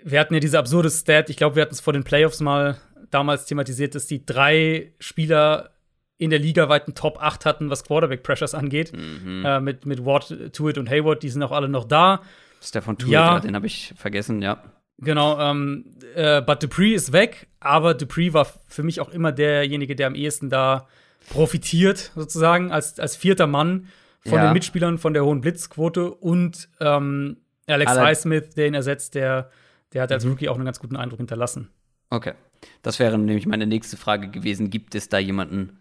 wir 0.04 0.20
hatten 0.20 0.34
ja 0.34 0.40
diese 0.40 0.58
absurde 0.58 0.90
Stat, 0.90 1.30
ich 1.30 1.36
glaube, 1.36 1.56
wir 1.56 1.62
hatten 1.62 1.74
es 1.74 1.80
vor 1.80 1.92
den 1.92 2.04
Playoffs 2.04 2.40
mal 2.40 2.78
damals 3.10 3.46
thematisiert, 3.46 3.94
dass 3.94 4.06
die 4.06 4.24
drei 4.24 4.92
Spieler 4.98 5.70
in 6.18 6.30
der 6.30 6.38
Liga 6.38 6.68
weiten 6.68 6.94
Top 6.94 7.22
8 7.22 7.46
hatten, 7.46 7.70
was 7.70 7.84
Quarterback-Pressures 7.84 8.54
angeht. 8.54 8.92
Mhm. 8.92 9.44
Äh, 9.44 9.60
mit, 9.60 9.86
mit 9.86 10.04
Watt, 10.04 10.34
Tuitt 10.52 10.76
und 10.76 10.90
Hayward, 10.90 11.22
die 11.22 11.28
sind 11.28 11.42
auch 11.42 11.52
alle 11.52 11.68
noch 11.68 11.84
da. 11.84 12.22
Stefan 12.60 12.98
Tuitt, 12.98 13.12
ja, 13.12 13.38
den 13.38 13.54
habe 13.54 13.66
ich 13.66 13.94
vergessen, 13.96 14.42
ja. 14.42 14.62
Genau, 14.98 15.38
ähm, 15.38 15.84
äh, 16.16 16.42
but 16.42 16.60
Dupree 16.60 16.92
ist 16.92 17.12
weg, 17.12 17.46
aber 17.60 17.94
Dupree 17.94 18.32
war 18.32 18.48
für 18.66 18.82
mich 18.82 19.00
auch 19.00 19.10
immer 19.10 19.30
derjenige, 19.30 19.94
der 19.94 20.08
am 20.08 20.16
ehesten 20.16 20.50
da 20.50 20.88
profitiert, 21.30 22.10
sozusagen, 22.16 22.72
als, 22.72 22.98
als 22.98 23.14
vierter 23.14 23.46
Mann 23.46 23.86
von 24.22 24.38
ja. 24.38 24.48
den 24.48 24.54
Mitspielern, 24.54 24.98
von 24.98 25.14
der 25.14 25.24
hohen 25.24 25.40
Blitzquote 25.40 26.10
und 26.10 26.68
ähm, 26.80 27.36
Alex 27.68 27.92
Highsmith, 27.92 28.54
der 28.56 28.66
ihn 28.66 28.74
ersetzt, 28.74 29.14
der 29.14 29.50
der 29.92 30.02
hat 30.02 30.12
als 30.12 30.24
mhm. 30.24 30.32
Rookie 30.32 30.48
auch 30.48 30.56
einen 30.56 30.64
ganz 30.64 30.78
guten 30.78 30.96
Eindruck 30.96 31.18
hinterlassen. 31.18 31.70
Okay. 32.10 32.34
Das 32.82 32.98
wäre 32.98 33.18
nämlich 33.18 33.46
meine 33.46 33.66
nächste 33.66 33.96
Frage 33.96 34.28
gewesen. 34.28 34.70
Gibt 34.70 34.94
es 34.94 35.08
da 35.08 35.18
jemanden, 35.18 35.78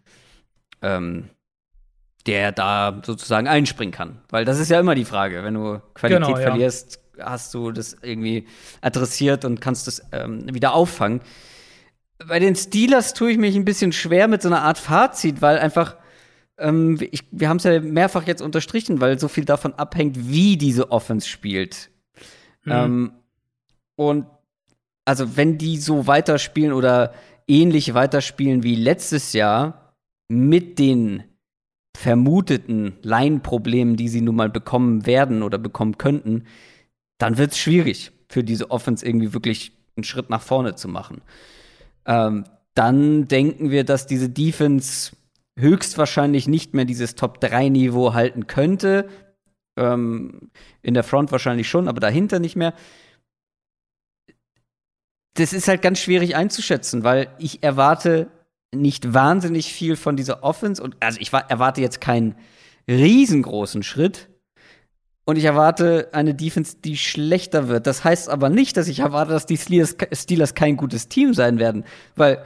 ähm, 0.81 1.29
der 2.25 2.51
da 2.51 3.01
sozusagen 3.03 3.47
einspringen 3.47 3.93
kann? 3.93 4.21
Weil 4.29 4.45
das 4.45 4.59
ist 4.59 4.69
ja 4.69 4.79
immer 4.79 4.95
die 4.95 5.05
Frage. 5.05 5.43
Wenn 5.43 5.55
du 5.55 5.81
Qualität 5.93 6.25
genau, 6.25 6.35
verlierst, 6.37 6.99
ja. 7.17 7.31
hast 7.31 7.53
du 7.53 7.71
das 7.71 7.97
irgendwie 8.01 8.47
adressiert 8.81 9.45
und 9.45 9.61
kannst 9.61 9.87
das 9.87 10.03
ähm, 10.11 10.53
wieder 10.53 10.73
auffangen. 10.73 11.21
Bei 12.25 12.39
den 12.39 12.55
Steelers 12.55 13.13
tue 13.13 13.31
ich 13.31 13.37
mich 13.37 13.55
ein 13.55 13.65
bisschen 13.65 13.91
schwer 13.91 14.27
mit 14.27 14.41
so 14.41 14.49
einer 14.49 14.63
Art 14.63 14.77
Fazit, 14.77 15.41
weil 15.41 15.59
einfach 15.59 15.97
ähm, 16.57 16.97
ich, 17.11 17.23
wir 17.31 17.49
haben 17.49 17.57
es 17.57 17.63
ja 17.63 17.79
mehrfach 17.79 18.25
jetzt 18.25 18.41
unterstrichen, 18.41 18.99
weil 18.99 19.19
so 19.19 19.27
viel 19.27 19.45
davon 19.45 19.73
abhängt, 19.75 20.27
wie 20.29 20.57
diese 20.57 20.91
Offense 20.91 21.27
spielt. 21.27 21.89
Mhm. 22.65 23.11
Und 23.97 24.27
also, 25.03 25.35
wenn 25.35 25.57
die 25.57 25.77
so 25.77 26.07
weiterspielen 26.07 26.71
oder 26.71 27.13
ähnlich 27.47 27.93
weiterspielen 27.93 28.63
wie 28.63 28.75
letztes 28.75 29.33
Jahr 29.33 29.95
mit 30.29 30.79
den 30.79 31.23
vermuteten 31.97 32.97
Line-Problemen, 33.01 33.95
die 33.95 34.07
sie 34.07 34.21
nun 34.21 34.35
mal 34.35 34.49
bekommen 34.49 35.05
werden 35.05 35.43
oder 35.43 35.57
bekommen 35.57 35.97
könnten, 35.97 36.43
dann 37.17 37.37
wird 37.37 37.53
es 37.53 37.57
schwierig 37.57 38.11
für 38.29 38.43
diese 38.43 38.69
Offense 38.69 39.05
irgendwie 39.05 39.33
wirklich 39.33 39.71
einen 39.95 40.03
Schritt 40.03 40.29
nach 40.29 40.41
vorne 40.41 40.75
zu 40.75 40.87
machen. 40.87 41.21
Ähm, 42.05 42.43
dann 42.75 43.27
denken 43.27 43.71
wir, 43.71 43.83
dass 43.83 44.05
diese 44.05 44.29
Defense 44.29 45.15
höchstwahrscheinlich 45.57 46.47
nicht 46.47 46.75
mehr 46.75 46.85
dieses 46.85 47.15
Top-3-Niveau 47.15 48.13
halten 48.13 48.45
könnte. 48.45 49.07
Ähm, 49.75 50.51
in 50.83 50.93
der 50.93 51.03
Front 51.03 51.31
wahrscheinlich 51.31 51.67
schon, 51.67 51.87
aber 51.87 51.99
dahinter 51.99 52.37
nicht 52.37 52.55
mehr 52.55 52.73
das 55.37 55.53
ist 55.53 55.67
halt 55.67 55.81
ganz 55.81 55.99
schwierig 55.99 56.35
einzuschätzen, 56.35 57.03
weil 57.03 57.27
ich 57.37 57.63
erwarte 57.63 58.27
nicht 58.73 59.13
wahnsinnig 59.13 59.71
viel 59.71 59.95
von 59.95 60.17
dieser 60.17 60.43
Offense 60.43 60.81
und 60.81 60.97
also 60.99 61.19
ich 61.21 61.31
erwarte 61.31 61.81
jetzt 61.81 62.01
keinen 62.01 62.35
riesengroßen 62.89 63.83
Schritt 63.83 64.29
und 65.25 65.37
ich 65.37 65.45
erwarte 65.45 66.09
eine 66.13 66.33
Defense, 66.33 66.77
die 66.83 66.97
schlechter 66.97 67.67
wird. 67.67 67.85
Das 67.85 68.03
heißt 68.03 68.29
aber 68.29 68.49
nicht, 68.49 68.77
dass 68.77 68.87
ich 68.87 68.99
erwarte, 68.99 69.31
dass 69.31 69.45
die 69.45 69.57
Steelers, 69.57 70.55
kein 70.55 70.75
gutes 70.75 71.07
Team 71.07 71.33
sein 71.33 71.59
werden, 71.59 71.85
weil 72.15 72.43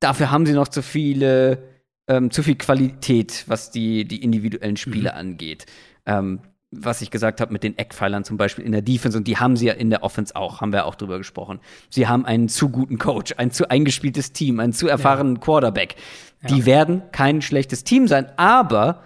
dafür 0.00 0.30
haben 0.30 0.46
sie 0.46 0.54
noch 0.54 0.68
zu 0.68 0.82
viele, 0.82 1.62
ähm, 2.08 2.30
zu 2.30 2.42
viel 2.42 2.56
Qualität, 2.56 3.44
was 3.46 3.70
die, 3.70 4.04
die 4.04 4.22
individuellen 4.22 4.76
Spiele 4.76 5.12
mhm. 5.12 5.18
angeht. 5.18 5.66
Ähm, 6.06 6.40
was 6.78 7.02
ich 7.02 7.10
gesagt 7.10 7.40
habe 7.40 7.52
mit 7.52 7.62
den 7.62 7.76
Eckpfeilern 7.78 8.24
zum 8.24 8.36
Beispiel 8.36 8.64
in 8.64 8.72
der 8.72 8.82
Defense 8.82 9.16
und 9.16 9.26
die 9.26 9.36
haben 9.36 9.56
sie 9.56 9.66
ja 9.66 9.74
in 9.74 9.90
der 9.90 10.02
Offense 10.02 10.34
auch, 10.34 10.60
haben 10.60 10.72
wir 10.72 10.86
auch 10.86 10.94
drüber 10.94 11.18
gesprochen. 11.18 11.60
Sie 11.90 12.06
haben 12.06 12.24
einen 12.24 12.48
zu 12.48 12.68
guten 12.68 12.98
Coach, 12.98 13.34
ein 13.36 13.50
zu 13.50 13.70
eingespieltes 13.70 14.32
Team, 14.32 14.60
einen 14.60 14.72
zu 14.72 14.88
erfahrenen 14.88 15.36
ja. 15.36 15.40
Quarterback. 15.40 15.96
Die 16.48 16.60
ja. 16.60 16.66
werden 16.66 17.02
kein 17.12 17.42
schlechtes 17.42 17.84
Team 17.84 18.08
sein, 18.08 18.30
aber 18.36 19.02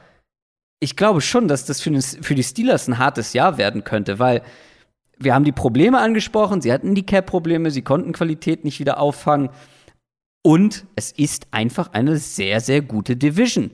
ich 0.81 0.97
glaube 0.97 1.21
schon, 1.21 1.49
dass 1.49 1.65
das 1.65 1.81
für, 1.81 2.01
für 2.01 2.35
die 2.35 2.45
Steelers 2.45 2.89
ein 2.89 2.99
hartes 2.99 3.33
Jahr 3.33 3.59
werden 3.59 3.85
könnte, 3.85 4.19
weil 4.19 4.43
wir 5.19 5.35
haben 5.35 5.45
die 5.45 5.53
Probleme 5.53 5.99
angesprochen, 5.99 6.61
sie 6.61 6.73
hatten 6.73 6.95
die 6.95 7.05
Cap-Probleme, 7.05 7.71
sie 7.71 7.83
konnten 7.83 8.13
Qualität 8.13 8.65
nicht 8.65 8.79
wieder 8.79 9.01
auffangen. 9.01 9.51
Und 10.43 10.87
es 10.95 11.11
ist 11.11 11.49
einfach 11.51 11.93
eine 11.93 12.17
sehr, 12.19 12.61
sehr 12.61 12.81
gute 12.81 13.17
Division. 13.17 13.73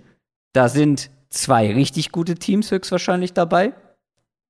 Da 0.54 0.68
sind 0.68 1.10
zwei 1.28 1.72
richtig 1.74 2.12
gute 2.12 2.36
Teams 2.36 2.70
höchstwahrscheinlich 2.70 3.34
dabei 3.34 3.74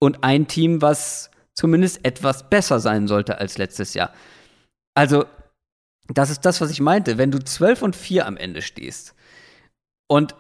und 0.05 0.23
ein 0.23 0.47
Team, 0.47 0.83
was 0.83 1.31
zumindest 1.55 2.05
etwas 2.05 2.49
besser 2.51 2.81
sein 2.81 3.07
sollte 3.07 3.39
als 3.39 3.59
letztes 3.59 3.95
Jahr. 3.95 4.13
Also, 4.95 5.25
das 6.09 6.31
ist 6.31 6.45
das, 6.45 6.61
was 6.61 6.71
ich 6.71 6.81
meinte. 6.81 7.17
Wenn 7.19 7.31
du 7.31 7.39
12 7.39 7.83
und 7.83 7.97
4 7.97 8.27
am 8.27 8.37
Ende 8.37 8.63
stehst 8.63 9.15
und 10.09 10.35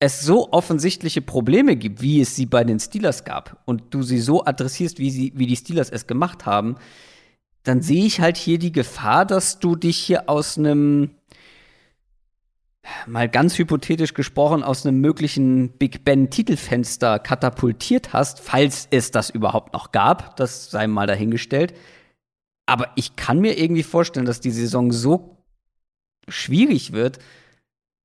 es 0.00 0.22
so 0.22 0.50
offensichtliche 0.52 1.20
Probleme 1.20 1.76
gibt, 1.76 2.00
wie 2.00 2.20
es 2.20 2.34
sie 2.34 2.46
bei 2.46 2.64
den 2.64 2.80
Steelers 2.80 3.24
gab, 3.24 3.62
und 3.66 3.94
du 3.94 4.02
sie 4.02 4.18
so 4.18 4.44
adressierst, 4.44 4.98
wie, 4.98 5.10
sie, 5.10 5.32
wie 5.36 5.46
die 5.46 5.56
Steelers 5.56 5.90
es 5.90 6.06
gemacht 6.06 6.46
haben, 6.46 6.76
dann 7.62 7.82
sehe 7.82 8.06
ich 8.06 8.20
halt 8.20 8.38
hier 8.38 8.58
die 8.58 8.72
Gefahr, 8.72 9.26
dass 9.26 9.58
du 9.58 9.76
dich 9.76 9.98
hier 9.98 10.30
aus 10.30 10.56
einem, 10.56 11.10
mal 13.06 13.28
ganz 13.28 13.58
hypothetisch 13.58 14.14
gesprochen, 14.14 14.62
aus 14.62 14.84
einem 14.84 15.00
möglichen 15.00 15.70
Big 15.70 16.04
Ben-Titelfenster 16.04 17.18
katapultiert 17.18 18.12
hast, 18.12 18.40
falls 18.40 18.88
es 18.90 19.10
das 19.10 19.30
überhaupt 19.30 19.72
noch 19.72 19.92
gab. 19.92 20.36
Das 20.36 20.70
sei 20.70 20.86
mal 20.86 21.06
dahingestellt. 21.06 21.74
Aber 22.66 22.90
ich 22.94 23.16
kann 23.16 23.40
mir 23.40 23.58
irgendwie 23.58 23.82
vorstellen, 23.82 24.26
dass 24.26 24.40
die 24.40 24.50
Saison 24.50 24.92
so 24.92 25.36
schwierig 26.28 26.92
wird, 26.92 27.18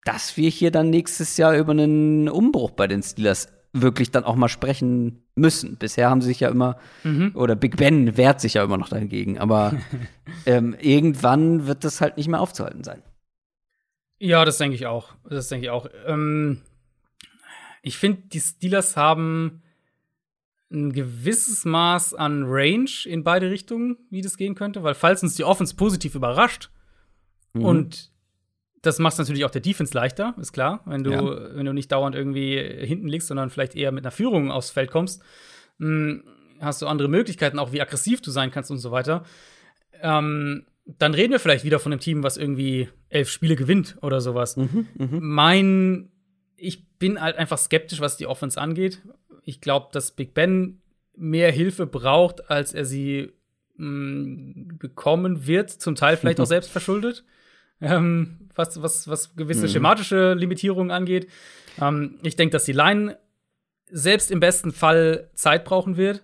dass 0.03 0.37
wir 0.37 0.49
hier 0.49 0.71
dann 0.71 0.89
nächstes 0.89 1.37
Jahr 1.37 1.55
über 1.55 1.71
einen 1.71 2.29
Umbruch 2.29 2.71
bei 2.71 2.87
den 2.87 3.03
Steelers 3.03 3.49
wirklich 3.73 4.11
dann 4.11 4.23
auch 4.23 4.35
mal 4.35 4.47
sprechen 4.47 5.23
müssen. 5.35 5.75
Bisher 5.75 6.09
haben 6.09 6.21
sie 6.21 6.29
sich 6.29 6.39
ja 6.39 6.49
immer, 6.49 6.77
mhm. 7.03 7.31
oder 7.35 7.55
Big 7.55 7.75
Ben 7.77 8.15
wehrt 8.15 8.39
sich 8.39 8.53
ja 8.53 8.63
immer 8.63 8.77
noch 8.77 8.89
dagegen, 8.89 9.37
aber 9.37 9.73
ähm, 10.45 10.75
irgendwann 10.79 11.67
wird 11.67 11.83
das 11.83 11.99
halt 12.01 12.17
nicht 12.17 12.29
mehr 12.29 12.39
aufzuhalten 12.39 12.83
sein. 12.83 13.01
Ja, 14.19 14.45
das 14.45 14.57
denke 14.57 14.75
ich 14.75 14.85
auch. 14.85 15.13
Das 15.29 15.49
denke 15.49 15.65
ich 15.65 15.69
auch. 15.69 15.87
Ähm, 16.05 16.61
ich 17.81 17.97
finde, 17.97 18.23
die 18.27 18.39
Steelers 18.39 18.97
haben 18.97 19.61
ein 20.71 20.93
gewisses 20.93 21.65
Maß 21.65 22.13
an 22.13 22.43
Range 22.45 22.89
in 23.05 23.23
beide 23.23 23.49
Richtungen, 23.49 23.97
wie 24.09 24.21
das 24.21 24.37
gehen 24.37 24.55
könnte, 24.55 24.83
weil 24.83 24.95
falls 24.95 25.21
uns 25.21 25.35
die 25.35 25.43
Offense 25.43 25.75
positiv 25.75 26.15
überrascht 26.15 26.69
mhm. 27.53 27.65
und 27.65 28.11
das 28.81 28.99
macht 28.99 29.13
es 29.13 29.19
natürlich 29.19 29.45
auch 29.45 29.51
der 29.51 29.61
Defense 29.61 29.93
leichter, 29.93 30.35
ist 30.39 30.53
klar. 30.53 30.81
Wenn 30.85 31.03
du, 31.03 31.11
ja. 31.11 31.55
wenn 31.55 31.65
du 31.65 31.73
nicht 31.73 31.91
dauernd 31.91 32.15
irgendwie 32.15 32.57
hinten 32.57 33.07
liegst, 33.07 33.27
sondern 33.27 33.49
vielleicht 33.49 33.75
eher 33.75 33.91
mit 33.91 34.03
einer 34.03 34.11
Führung 34.11 34.51
aufs 34.51 34.69
Feld 34.69 34.91
kommst, 34.91 35.23
mh, 35.77 35.87
hm, 35.87 36.23
hast 36.59 36.81
du 36.81 36.87
andere 36.87 37.07
Möglichkeiten, 37.07 37.59
auch 37.59 37.71
wie 37.71 37.81
aggressiv 37.81 38.21
du 38.21 38.31
sein 38.31 38.51
kannst 38.51 38.71
und 38.71 38.77
so 38.77 38.91
weiter. 38.91 39.23
Ähm, 40.01 40.65
dann 40.85 41.13
reden 41.13 41.31
wir 41.31 41.39
vielleicht 41.39 41.65
wieder 41.65 41.79
von 41.79 41.91
einem 41.91 41.99
Team, 41.99 42.23
was 42.23 42.37
irgendwie 42.37 42.89
elf 43.15 43.29
Spiele 43.29 43.55
gewinnt 43.55 43.97
oder 44.01 44.21
sowas. 44.21 44.57
Mhm, 44.57 44.87
mh. 44.97 45.07
Mein, 45.21 46.11
ich 46.57 46.87
bin 46.97 47.21
halt 47.21 47.37
einfach 47.37 47.57
skeptisch, 47.57 47.99
was 47.99 48.17
die 48.17 48.27
Offense 48.27 48.59
angeht. 48.59 49.01
Ich 49.43 49.61
glaube, 49.61 49.89
dass 49.91 50.11
Big 50.11 50.33
Ben 50.33 50.81
mehr 51.15 51.51
Hilfe 51.51 51.85
braucht, 51.87 52.49
als 52.49 52.73
er 52.73 52.85
sie 52.85 53.31
mh, 53.77 53.85
hm, 53.85 54.77
bekommen 54.77 55.47
wird, 55.47 55.69
zum 55.69 55.95
Teil 55.95 56.17
vielleicht 56.17 56.39
auch 56.39 56.45
selbst 56.47 56.71
verschuldet 56.71 57.23
ähm, 57.81 58.49
was, 58.55 58.81
was, 58.81 59.07
was 59.07 59.35
gewisse 59.35 59.67
mhm. 59.67 59.71
schematische 59.71 60.33
Limitierungen 60.33 60.91
angeht. 60.91 61.29
Ähm, 61.81 62.19
ich 62.23 62.35
denke, 62.35 62.53
dass 62.53 62.65
die 62.65 62.71
Line 62.71 63.17
selbst 63.89 64.31
im 64.31 64.39
besten 64.39 64.71
Fall 64.71 65.29
Zeit 65.35 65.65
brauchen 65.65 65.97
wird. 65.97 66.23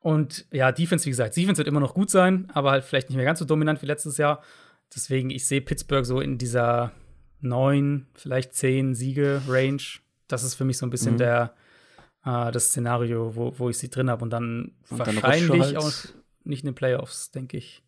Und 0.00 0.46
ja, 0.52 0.70
Defense, 0.70 1.04
wie 1.06 1.10
gesagt, 1.10 1.36
Defense 1.36 1.58
wird 1.58 1.66
immer 1.66 1.80
noch 1.80 1.94
gut 1.94 2.10
sein, 2.10 2.48
aber 2.52 2.70
halt 2.70 2.84
vielleicht 2.84 3.08
nicht 3.08 3.16
mehr 3.16 3.24
ganz 3.24 3.40
so 3.40 3.44
dominant 3.44 3.82
wie 3.82 3.86
letztes 3.86 4.18
Jahr. 4.18 4.42
Deswegen, 4.94 5.30
ich 5.30 5.46
sehe 5.46 5.60
Pittsburgh 5.60 6.04
so 6.04 6.20
in 6.20 6.38
dieser 6.38 6.92
neun, 7.40 8.06
vielleicht 8.14 8.54
zehn 8.54 8.94
Siege-Range. 8.94 9.82
Das 10.28 10.42
ist 10.42 10.54
für 10.54 10.64
mich 10.64 10.78
so 10.78 10.86
ein 10.86 10.90
bisschen 10.90 11.14
mhm. 11.14 11.18
der, 11.18 11.54
äh, 12.24 12.50
das 12.50 12.68
Szenario, 12.68 13.36
wo, 13.36 13.58
wo 13.58 13.68
ich 13.68 13.78
sie 13.78 13.90
drin 13.90 14.10
habe. 14.10 14.22
Und 14.22 14.30
dann 14.30 14.72
und 14.90 14.98
wahrscheinlich 14.98 15.62
halt 15.62 15.76
auch 15.76 15.92
nicht 16.44 16.62
in 16.62 16.70
den 16.70 16.74
Playoffs, 16.74 17.30
denke 17.30 17.56
ich. 17.56 17.82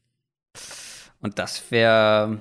Und 1.20 1.38
das 1.38 1.70
wäre 1.70 2.40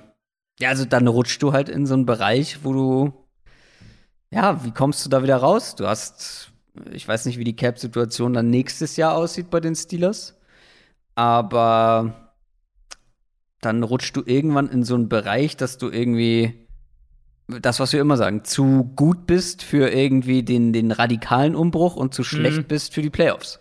ja, 0.60 0.70
also 0.70 0.86
dann 0.86 1.08
rutschst 1.08 1.42
du 1.42 1.54
halt 1.54 1.70
in 1.70 1.86
so 1.86 1.94
einen 1.94 2.06
Bereich, 2.06 2.64
wo 2.64 2.74
du, 2.74 3.14
ja, 4.32 4.64
wie 4.64 4.72
kommst 4.72 5.06
du 5.06 5.10
da 5.10 5.22
wieder 5.22 5.38
raus? 5.38 5.76
Du 5.76 5.88
hast, 5.88 6.52
ich 6.92 7.08
weiß 7.08 7.26
nicht, 7.26 7.38
wie 7.38 7.44
die 7.44 7.56
Cap-Situation 7.56 8.34
dann 8.34 8.50
nächstes 8.50 8.98
Jahr 8.98 9.16
aussieht 9.16 9.50
bei 9.50 9.60
den 9.60 9.76
Steelers, 9.76 10.36
aber 11.16 12.27
dann 13.62 13.84
rutschst 13.84 14.16
du 14.16 14.24
irgendwann 14.26 14.70
in 14.70 14.84
so 14.84 14.96
einen 14.96 15.10
Bereich, 15.10 15.58
dass 15.58 15.78
du 15.78 15.90
irgendwie 15.90 16.68
das, 17.48 17.80
was 17.80 17.94
wir 17.94 18.02
immer 18.02 18.18
sagen, 18.18 18.44
zu 18.44 18.92
gut 18.96 19.26
bist 19.26 19.64
für 19.64 19.90
irgendwie 19.90 20.44
den, 20.44 20.74
den 20.74 20.92
radikalen 20.92 21.56
Umbruch 21.56 21.96
und 21.96 22.14
zu 22.14 22.24
schlecht 22.24 22.58
mhm. 22.58 22.66
bist 22.66 22.94
für 22.94 23.02
die 23.02 23.10
Playoffs. 23.10 23.60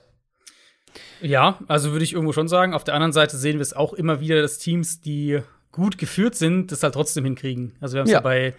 Ja, 1.20 1.60
also 1.68 1.92
würde 1.92 2.04
ich 2.04 2.12
irgendwo 2.12 2.32
schon 2.32 2.48
sagen. 2.48 2.74
Auf 2.74 2.84
der 2.84 2.94
anderen 2.94 3.12
Seite 3.12 3.36
sehen 3.36 3.54
wir 3.54 3.62
es 3.62 3.72
auch 3.72 3.92
immer 3.92 4.20
wieder, 4.20 4.42
dass 4.42 4.58
Teams, 4.58 5.00
die 5.00 5.40
gut 5.72 5.98
geführt 5.98 6.34
sind, 6.34 6.72
das 6.72 6.82
halt 6.82 6.94
trotzdem 6.94 7.24
hinkriegen. 7.24 7.74
Also 7.80 7.94
wir 7.94 8.00
haben 8.00 8.06
es 8.06 8.12
ja. 8.12 8.18
ja. 8.18 8.22
bei, 8.22 8.54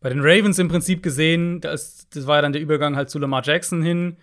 bei 0.00 0.08
den 0.08 0.20
Ravens 0.20 0.58
im 0.58 0.68
Prinzip 0.68 1.02
gesehen, 1.02 1.60
das, 1.60 2.08
das 2.10 2.26
war 2.26 2.36
ja 2.36 2.42
dann 2.42 2.52
der 2.52 2.62
Übergang 2.62 2.96
halt 2.96 3.10
zu 3.10 3.18
Lamar 3.18 3.42
Jackson 3.44 3.82
hin. 3.82 4.16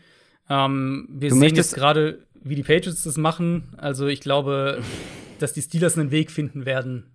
Ähm, 0.50 1.08
wir 1.10 1.30
du 1.30 1.36
sehen 1.36 1.56
jetzt 1.56 1.76
gerade, 1.76 2.26
wie 2.44 2.56
die 2.56 2.64
Patriots 2.64 3.04
das 3.04 3.18
machen. 3.18 3.74
Also 3.78 4.08
ich 4.08 4.22
glaube, 4.22 4.82
dass 5.40 5.54
die 5.54 5.62
Steelers 5.62 5.98
einen 5.98 6.12
Weg 6.12 6.32
finden 6.32 6.66
werden. 6.66 7.12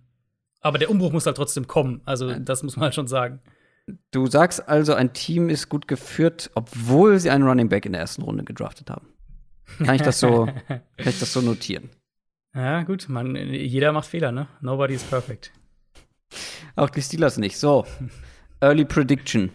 Aber 0.61 0.77
der 0.77 0.89
Umbruch 0.89 1.11
muss 1.11 1.25
halt 1.25 1.37
trotzdem 1.37 1.67
kommen. 1.67 2.01
Also 2.05 2.33
das 2.39 2.63
muss 2.63 2.75
man 2.75 2.85
halt 2.85 2.95
schon 2.95 3.07
sagen. 3.07 3.39
Du 4.11 4.27
sagst 4.27 4.67
also, 4.67 4.93
ein 4.93 5.13
Team 5.13 5.49
ist 5.49 5.69
gut 5.69 5.87
geführt, 5.87 6.51
obwohl 6.55 7.19
sie 7.19 7.29
einen 7.29 7.47
Running 7.47 7.69
Back 7.69 7.85
in 7.85 7.93
der 7.93 8.01
ersten 8.01 8.21
Runde 8.21 8.43
gedraftet 8.43 8.89
haben. 8.89 9.07
Kann 9.77 9.95
ich 9.95 10.01
das 10.01 10.19
so, 10.19 10.45
kann 10.67 10.81
ich 10.97 11.19
das 11.19 11.31
so 11.31 11.41
notieren? 11.41 11.89
Ja, 12.53 12.83
gut, 12.83 13.07
man, 13.07 13.35
jeder 13.35 13.91
macht 13.91 14.07
Fehler, 14.07 14.31
ne? 14.31 14.47
Nobody 14.61 14.95
is 14.95 15.03
perfect. 15.03 15.51
Auch 16.75 16.89
die 16.89 17.01
Steelers 17.01 17.37
nicht. 17.37 17.57
So, 17.57 17.85
Early 18.59 18.85
Prediction. 18.85 19.51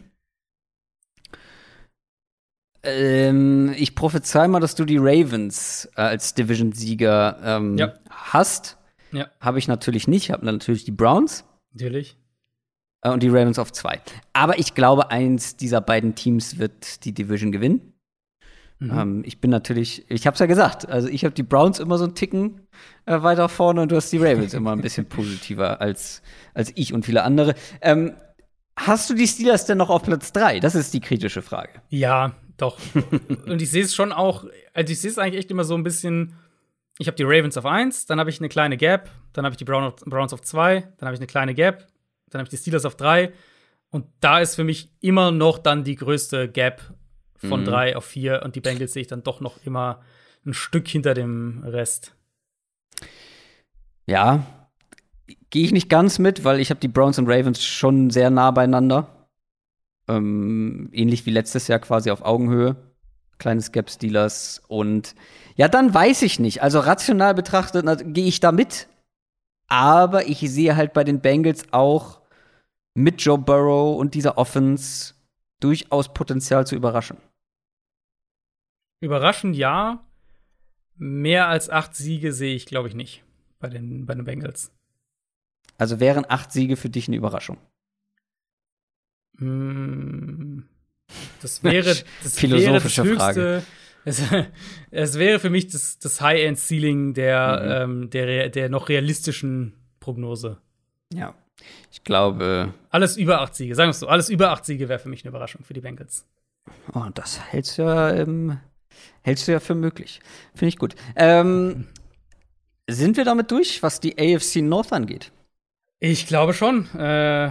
Ähm, 2.85 3.73
ich 3.77 3.95
prophezei 3.95 4.49
mal, 4.49 4.61
dass 4.61 4.75
du 4.75 4.85
die 4.85 4.99
Ravens 4.99 5.89
äh, 5.97 6.03
als 6.03 6.35
Division-Sieger 6.35 7.39
ähm, 7.43 7.79
ja. 7.79 7.95
hast. 8.11 8.79
Ja. 9.13 9.29
Habe 9.41 9.59
ich 9.59 9.69
natürlich 9.69 10.09
nicht. 10.09 10.25
Ich 10.25 10.31
habe 10.31 10.45
natürlich 10.45 10.85
die 10.85 10.93
Browns. 10.93 11.45
Natürlich. 11.73 12.17
Äh, 13.03 13.11
und 13.11 13.23
die 13.23 13.29
Ravens 13.29 13.59
auf 13.59 13.73
zwei. 13.73 14.01
Aber 14.33 14.59
ich 14.59 14.75
glaube, 14.75 15.11
eins 15.11 15.57
dieser 15.57 15.81
beiden 15.81 16.15
Teams 16.15 16.59
wird 16.59 17.05
die 17.05 17.13
Division 17.13 17.53
gewinnen. 17.53 17.93
Mhm. 18.83 18.99
Ähm, 18.99 19.23
ich 19.25 19.41
bin 19.41 19.51
natürlich, 19.51 20.05
ich 20.11 20.27
habe 20.27 20.35
es 20.35 20.41
ja 20.41 20.47
gesagt, 20.47 20.89
also 20.89 21.09
ich 21.09 21.25
habe 21.25 21.35
die 21.35 21.45
Browns 21.45 21.79
immer 21.79 21.99
so 21.99 22.05
einen 22.05 22.17
Ticken 22.17 22.63
äh, 23.07 23.23
weiter 23.23 23.49
vorne 23.49 23.83
und 23.83 23.93
du 23.93 23.97
hast 23.97 24.11
die 24.11 24.19
Ravens 24.19 24.55
immer 24.55 24.73
ein 24.73 24.81
bisschen 24.81 25.07
positiver 25.07 25.81
als, 25.81 26.23
als 26.53 26.73
ich 26.75 26.93
und 26.93 27.05
viele 27.05 27.23
andere. 27.23 27.55
Ähm, 27.81 28.15
hast 28.77 29.09
du 29.09 29.15
die 29.15 29.29
Steelers 29.29 29.67
denn 29.67 29.79
noch 29.79 29.91
auf 29.91 30.03
Platz 30.03 30.33
3? 30.33 30.59
Das 30.59 30.75
ist 30.75 30.93
die 30.95 31.01
kritische 31.01 31.43
Frage. 31.43 31.81
Ja, 31.91 32.35
doch. 32.57 32.79
und 33.47 33.61
ich 33.63 33.71
sehe 33.71 33.83
es 33.83 33.95
schon 33.95 34.13
auch, 34.13 34.45
also 34.75 34.93
ich 34.93 35.01
sehe 35.01 35.11
es 35.11 35.19
eigentlich 35.19 35.39
echt 35.39 35.51
immer 35.51 35.65
so 35.65 35.75
ein 35.75 35.83
bisschen. 35.83 36.35
Ich 36.99 37.07
habe 37.07 37.17
die 37.17 37.25
Ravens 37.25 37.57
auf 37.57 37.65
1, 37.65 38.07
dann 38.07 38.21
habe 38.21 38.31
ich 38.31 38.39
eine 38.39 38.51
kleine 38.51 38.77
Gap, 38.77 39.11
dann 39.33 39.45
habe 39.45 39.55
ich 39.55 39.57
die 39.57 39.65
Browns 39.65 40.33
auf 40.33 40.43
2, 40.43 40.81
dann 40.99 41.07
habe 41.07 41.15
ich 41.15 41.21
eine 41.21 41.27
kleine 41.27 41.55
Gap, 41.55 41.87
dann 42.29 42.41
habe 42.41 42.47
ich 42.47 42.51
die 42.51 42.59
Steelers 42.59 42.85
auf 42.85 42.97
3. 42.97 43.33
Und 43.91 44.07
da 44.21 44.41
ist 44.41 44.55
für 44.55 44.65
mich 44.65 44.91
immer 45.01 45.31
noch 45.31 45.59
dann 45.59 45.85
die 45.85 45.97
größte 45.97 46.49
Gap 46.49 46.83
von 47.37 47.61
mhm. 47.61 47.65
drei 47.65 47.97
auf 47.97 48.05
vier 48.05 48.43
und 48.45 48.57
die 48.57 48.61
Bengals 48.61 48.93
sehe 48.93 49.03
ich 49.03 49.09
dann 49.09 49.23
doch 49.23 49.41
noch 49.41 49.59
immer 49.65 50.01
ein 50.47 50.55
Stück 50.55 50.89
hinter 50.89 51.15
dem 51.15 51.63
Rest. 51.65 52.15
Ja, 54.07 54.47
gehe 55.51 55.65
ich 55.65 55.73
nicht 55.73 55.89
ganz 55.89 56.19
mit, 56.19 56.45
weil 56.45 56.61
ich 56.61 56.71
habe 56.71 56.81
die 56.81 56.89
Browns 56.89 57.19
und 57.19 57.29
Ravens 57.29 57.63
schon 57.63 58.11
sehr 58.11 58.31
nah 58.31 58.51
beieinander. 58.51 59.22
Ähm, 60.09 60.89
ähnlich 60.93 61.27
wie 61.27 61.31
letztes 61.31 61.69
Jahr 61.69 61.79
quasi 61.79 62.11
auf 62.11 62.23
Augenhöhe. 62.23 62.77
Kleines 63.39 63.73
Gap 63.73 63.91
Steelers 63.91 64.63
und 64.69 65.15
ja, 65.57 65.69
dann 65.69 65.93
weiß 65.93 66.23
ich 66.23 66.39
nicht. 66.39 66.63
Also 66.63 66.81
rational 66.81 67.35
betrachtet 67.35 67.85
gehe 68.15 68.27
ich 68.27 68.41
da 68.41 68.53
mit. 68.53 68.89
Aber 69.69 70.29
ich 70.29 70.39
sehe 70.41 70.77
halt 70.77 70.93
bei 70.93 71.03
den 71.03 71.21
Bengals 71.21 71.73
auch 71.73 72.21
mit 72.95 73.23
Joe 73.23 73.39
Burrow 73.39 73.99
und 73.99 74.15
dieser 74.15 74.39
Offense 74.39 75.15
durchaus 75.61 76.13
Potenzial 76.13 76.67
zu 76.67 76.77
überraschen. 76.77 77.17
Überraschend 79.01 79.57
ja. 79.57 80.05
Mehr 80.97 81.49
als 81.49 81.71
acht 81.71 81.97
Siege 81.97 82.33
sehe 82.33 82.55
ich, 82.55 82.67
glaube 82.67 82.89
ich, 82.89 82.95
nicht 82.95 83.25
bei 83.59 83.69
den, 83.69 84.07
bei 84.07 84.15
den 84.15 84.25
Bengals. 84.25 84.71
Also 85.79 86.01
wären 86.01 86.27
acht 86.29 86.53
Siege 86.53 86.77
für 86.77 86.91
dich 86.91 87.09
eine 87.09 87.17
Überraschung? 87.17 87.57
Mm, 89.39 90.61
das 91.43 91.63
wäre 91.65 91.95
das 92.23 92.39
philosophische 92.39 93.05
wäre 93.05 93.17
das 93.17 93.27
höchste, 93.27 93.43
Frage. 93.43 93.63
Es, 94.05 94.23
es, 94.91 95.19
wäre 95.19 95.39
für 95.39 95.51
mich 95.51 95.69
das, 95.69 95.99
das 95.99 96.21
High-End-Ceiling 96.21 97.15
der, 97.15 97.87
mhm. 97.87 98.03
ähm, 98.03 98.11
der, 98.11 98.49
der 98.49 98.69
noch 98.69 98.89
realistischen 98.89 99.75
Prognose. 100.01 100.59
Ja. 101.13 101.35
Ich 101.93 102.03
glaube. 102.03 102.75
Alles 102.91 103.17
über 103.17 103.41
acht 103.41 103.55
Siege, 103.55 103.75
sagen 103.75 103.89
wir 103.89 103.93
es 103.93 104.01
so. 104.01 104.09
Alles 104.09 104.29
über 104.29 104.51
acht 104.51 104.65
Siege 104.65 104.89
wäre 104.89 104.99
für 104.99 105.09
mich 105.09 105.25
eine 105.25 105.31
Überraschung 105.31 105.63
für 105.65 105.75
die 105.75 105.81
Bengals. 105.81 106.27
Oh, 106.95 107.07
das 107.15 107.41
hältst 107.41 107.79
du 107.79 107.83
ja, 107.83 108.13
ähm, 108.15 108.59
hältst 109.23 109.47
du 109.47 109.53
ja 109.53 109.61
für 109.61 109.75
möglich. 109.75 110.21
Finde 110.55 110.69
ich 110.69 110.79
gut. 110.79 110.95
Ähm, 111.17 111.89
sind 112.89 113.17
wir 113.17 113.25
damit 113.25 113.51
durch, 113.51 113.83
was 113.83 114.01
die 114.01 114.19
AFC 114.19 114.57
North 114.57 114.93
angeht? 114.93 115.33
Ich 116.01 116.27
glaube 116.27 116.55
schon. 116.55 116.87
Äh, 116.99 117.51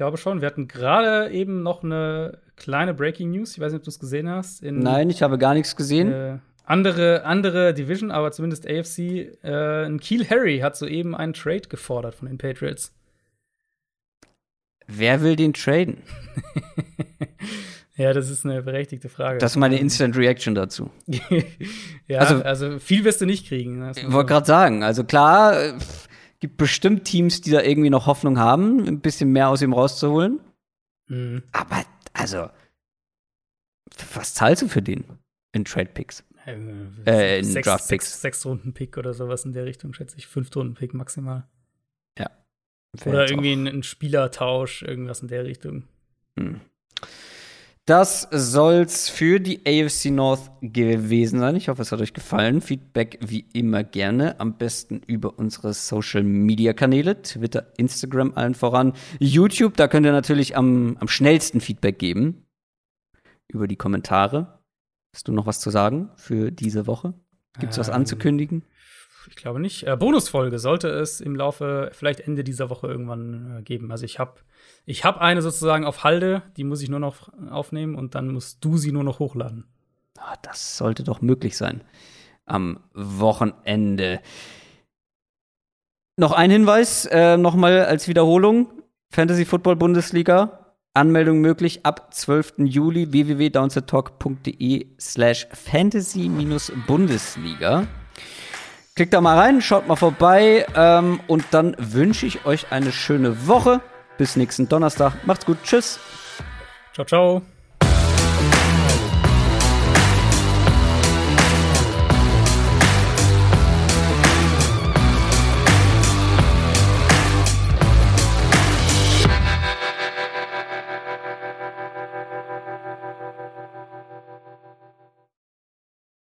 glaube 0.00 0.16
schon. 0.16 0.40
Wir 0.40 0.46
hatten 0.46 0.66
gerade 0.66 1.30
eben 1.30 1.62
noch 1.62 1.84
eine 1.84 2.38
kleine 2.56 2.94
Breaking 2.94 3.32
News. 3.32 3.52
Ich 3.52 3.60
weiß 3.60 3.70
nicht, 3.70 3.80
ob 3.80 3.84
du 3.84 3.90
es 3.90 3.98
gesehen 3.98 4.30
hast. 4.30 4.62
In, 4.62 4.78
Nein, 4.78 5.10
ich 5.10 5.22
habe 5.22 5.36
gar 5.36 5.52
nichts 5.52 5.76
gesehen. 5.76 6.10
Äh, 6.10 6.38
andere, 6.64 7.26
andere 7.26 7.74
Division, 7.74 8.10
aber 8.10 8.32
zumindest 8.32 8.66
AFC. 8.66 8.98
Äh, 9.42 9.98
Keel 9.98 10.26
Harry 10.30 10.60
hat 10.60 10.74
soeben 10.74 11.14
einen 11.14 11.34
Trade 11.34 11.68
gefordert 11.68 12.14
von 12.14 12.28
den 12.28 12.38
Patriots. 12.38 12.94
Wer 14.86 15.20
will 15.20 15.36
den 15.36 15.52
traden? 15.52 15.98
ja, 17.96 18.14
das 18.14 18.30
ist 18.30 18.46
eine 18.46 18.62
berechtigte 18.62 19.10
Frage. 19.10 19.36
Das 19.38 19.52
ist 19.52 19.56
meine 19.58 19.78
Instant 19.78 20.16
Reaction 20.16 20.54
dazu. 20.54 20.90
ja, 22.08 22.20
also, 22.20 22.42
also, 22.42 22.78
viel 22.78 23.04
wirst 23.04 23.20
du 23.20 23.26
nicht 23.26 23.46
kriegen. 23.46 23.86
Ich 23.94 24.10
wollte 24.10 24.30
gerade 24.30 24.46
sagen, 24.46 24.82
also 24.82 25.04
klar, 25.04 25.62
äh, 25.62 25.72
gibt 26.40 26.56
bestimmt 26.56 27.04
Teams, 27.04 27.40
die 27.40 27.50
da 27.50 27.62
irgendwie 27.62 27.90
noch 27.90 28.06
Hoffnung 28.06 28.38
haben, 28.38 28.86
ein 28.86 29.00
bisschen 29.00 29.30
mehr 29.30 29.48
aus 29.48 29.62
ihm 29.62 29.72
rauszuholen. 29.72 30.40
Mhm. 31.06 31.42
Aber, 31.52 31.84
also, 32.12 32.48
was 34.14 34.34
zahlst 34.34 34.62
du 34.62 34.68
für 34.68 34.82
den 34.82 35.04
in 35.52 35.64
Trade 35.64 35.90
Picks? 35.92 36.24
Äh, 36.46 36.56
äh, 37.06 37.38
in 37.38 37.44
sechs, 37.44 37.66
Draft 37.66 37.88
Picks. 37.88 38.06
Sechs, 38.06 38.20
sechs 38.20 38.46
Runden 38.46 38.72
Pick 38.72 38.96
oder 38.96 39.14
sowas 39.14 39.44
in 39.44 39.52
der 39.52 39.66
Richtung, 39.66 39.92
schätze 39.92 40.16
ich. 40.16 40.26
Fünf 40.26 40.54
Runden 40.56 40.74
Pick 40.74 40.94
maximal. 40.94 41.46
Ja. 42.18 42.30
Oder 43.04 43.28
irgendwie 43.28 43.52
ein, 43.52 43.66
ein, 43.66 43.82
Spielertausch, 43.82 44.82
irgendwas 44.82 45.20
in 45.20 45.28
der 45.28 45.44
Richtung. 45.44 45.84
Hm. 46.38 46.60
Das 47.86 48.28
soll's 48.30 49.08
für 49.08 49.40
die 49.40 49.62
AFC 49.66 50.10
North 50.10 50.50
gewesen 50.60 51.40
sein. 51.40 51.56
Ich 51.56 51.68
hoffe, 51.68 51.82
es 51.82 51.90
hat 51.90 52.00
euch 52.00 52.12
gefallen. 52.12 52.60
Feedback 52.60 53.18
wie 53.20 53.46
immer 53.52 53.82
gerne. 53.82 54.38
Am 54.38 54.56
besten 54.58 55.00
über 55.06 55.38
unsere 55.38 55.72
Social 55.72 56.22
Media 56.22 56.72
Kanäle, 56.72 57.22
Twitter, 57.22 57.72
Instagram 57.78 58.32
allen 58.36 58.54
voran. 58.54 58.92
YouTube, 59.18 59.76
da 59.76 59.88
könnt 59.88 60.06
ihr 60.06 60.12
natürlich 60.12 60.56
am, 60.56 60.96
am 61.00 61.08
schnellsten 61.08 61.60
Feedback 61.60 61.98
geben. 61.98 62.46
Über 63.48 63.66
die 63.66 63.76
Kommentare. 63.76 64.60
Hast 65.12 65.26
du 65.26 65.32
noch 65.32 65.46
was 65.46 65.58
zu 65.58 65.70
sagen 65.70 66.10
für 66.16 66.52
diese 66.52 66.86
Woche? 66.86 67.14
Gibt's 67.58 67.76
ähm, 67.76 67.80
was 67.80 67.90
anzukündigen? 67.90 68.62
Ich 69.28 69.36
glaube 69.36 69.60
nicht. 69.60 69.86
Äh, 69.86 69.96
Bonusfolge 69.96 70.58
sollte 70.58 70.88
es 70.88 71.20
im 71.20 71.34
Laufe, 71.34 71.90
vielleicht 71.92 72.20
Ende 72.20 72.44
dieser 72.44 72.70
Woche 72.70 72.86
irgendwann 72.86 73.58
äh, 73.58 73.62
geben. 73.62 73.90
Also 73.90 74.04
ich 74.04 74.18
habe 74.18 74.40
ich 74.90 75.04
hab 75.04 75.18
eine 75.18 75.40
sozusagen 75.40 75.84
auf 75.84 76.02
Halde, 76.02 76.42
die 76.56 76.64
muss 76.64 76.82
ich 76.82 76.88
nur 76.88 76.98
noch 76.98 77.30
aufnehmen 77.50 77.94
und 77.94 78.14
dann 78.14 78.32
musst 78.32 78.64
du 78.64 78.76
sie 78.76 78.90
nur 78.90 79.04
noch 79.04 79.20
hochladen. 79.20 79.66
Oh, 80.18 80.34
das 80.42 80.76
sollte 80.76 81.04
doch 81.04 81.22
möglich 81.22 81.56
sein. 81.56 81.84
Am 82.44 82.80
Wochenende. 82.92 84.20
Noch 86.16 86.32
ein 86.32 86.50
Hinweis, 86.50 87.06
äh, 87.06 87.36
nochmal 87.36 87.84
als 87.84 88.08
Wiederholung. 88.08 88.82
Fantasy 89.10 89.44
Football 89.44 89.76
Bundesliga 89.76 90.74
Anmeldung 90.92 91.40
möglich 91.40 91.86
ab 91.86 92.12
12. 92.12 92.54
Juli 92.64 93.12
www.downsettalk.de 93.12 94.88
slash 94.98 95.46
fantasy-bundesliga. 95.52 97.86
Klickt 98.96 99.14
da 99.14 99.20
mal 99.20 99.38
rein, 99.38 99.62
schaut 99.62 99.86
mal 99.86 99.94
vorbei 99.94 100.66
ähm, 100.74 101.20
und 101.28 101.44
dann 101.52 101.76
wünsche 101.78 102.26
ich 102.26 102.44
euch 102.44 102.72
eine 102.72 102.90
schöne 102.90 103.46
Woche. 103.46 103.80
Bis 104.20 104.36
nächsten 104.36 104.68
Donnerstag. 104.68 105.14
Macht's 105.24 105.46
gut. 105.46 105.56
Tschüss. 105.62 105.98
Ciao, 106.92 107.06
ciao. 107.06 107.42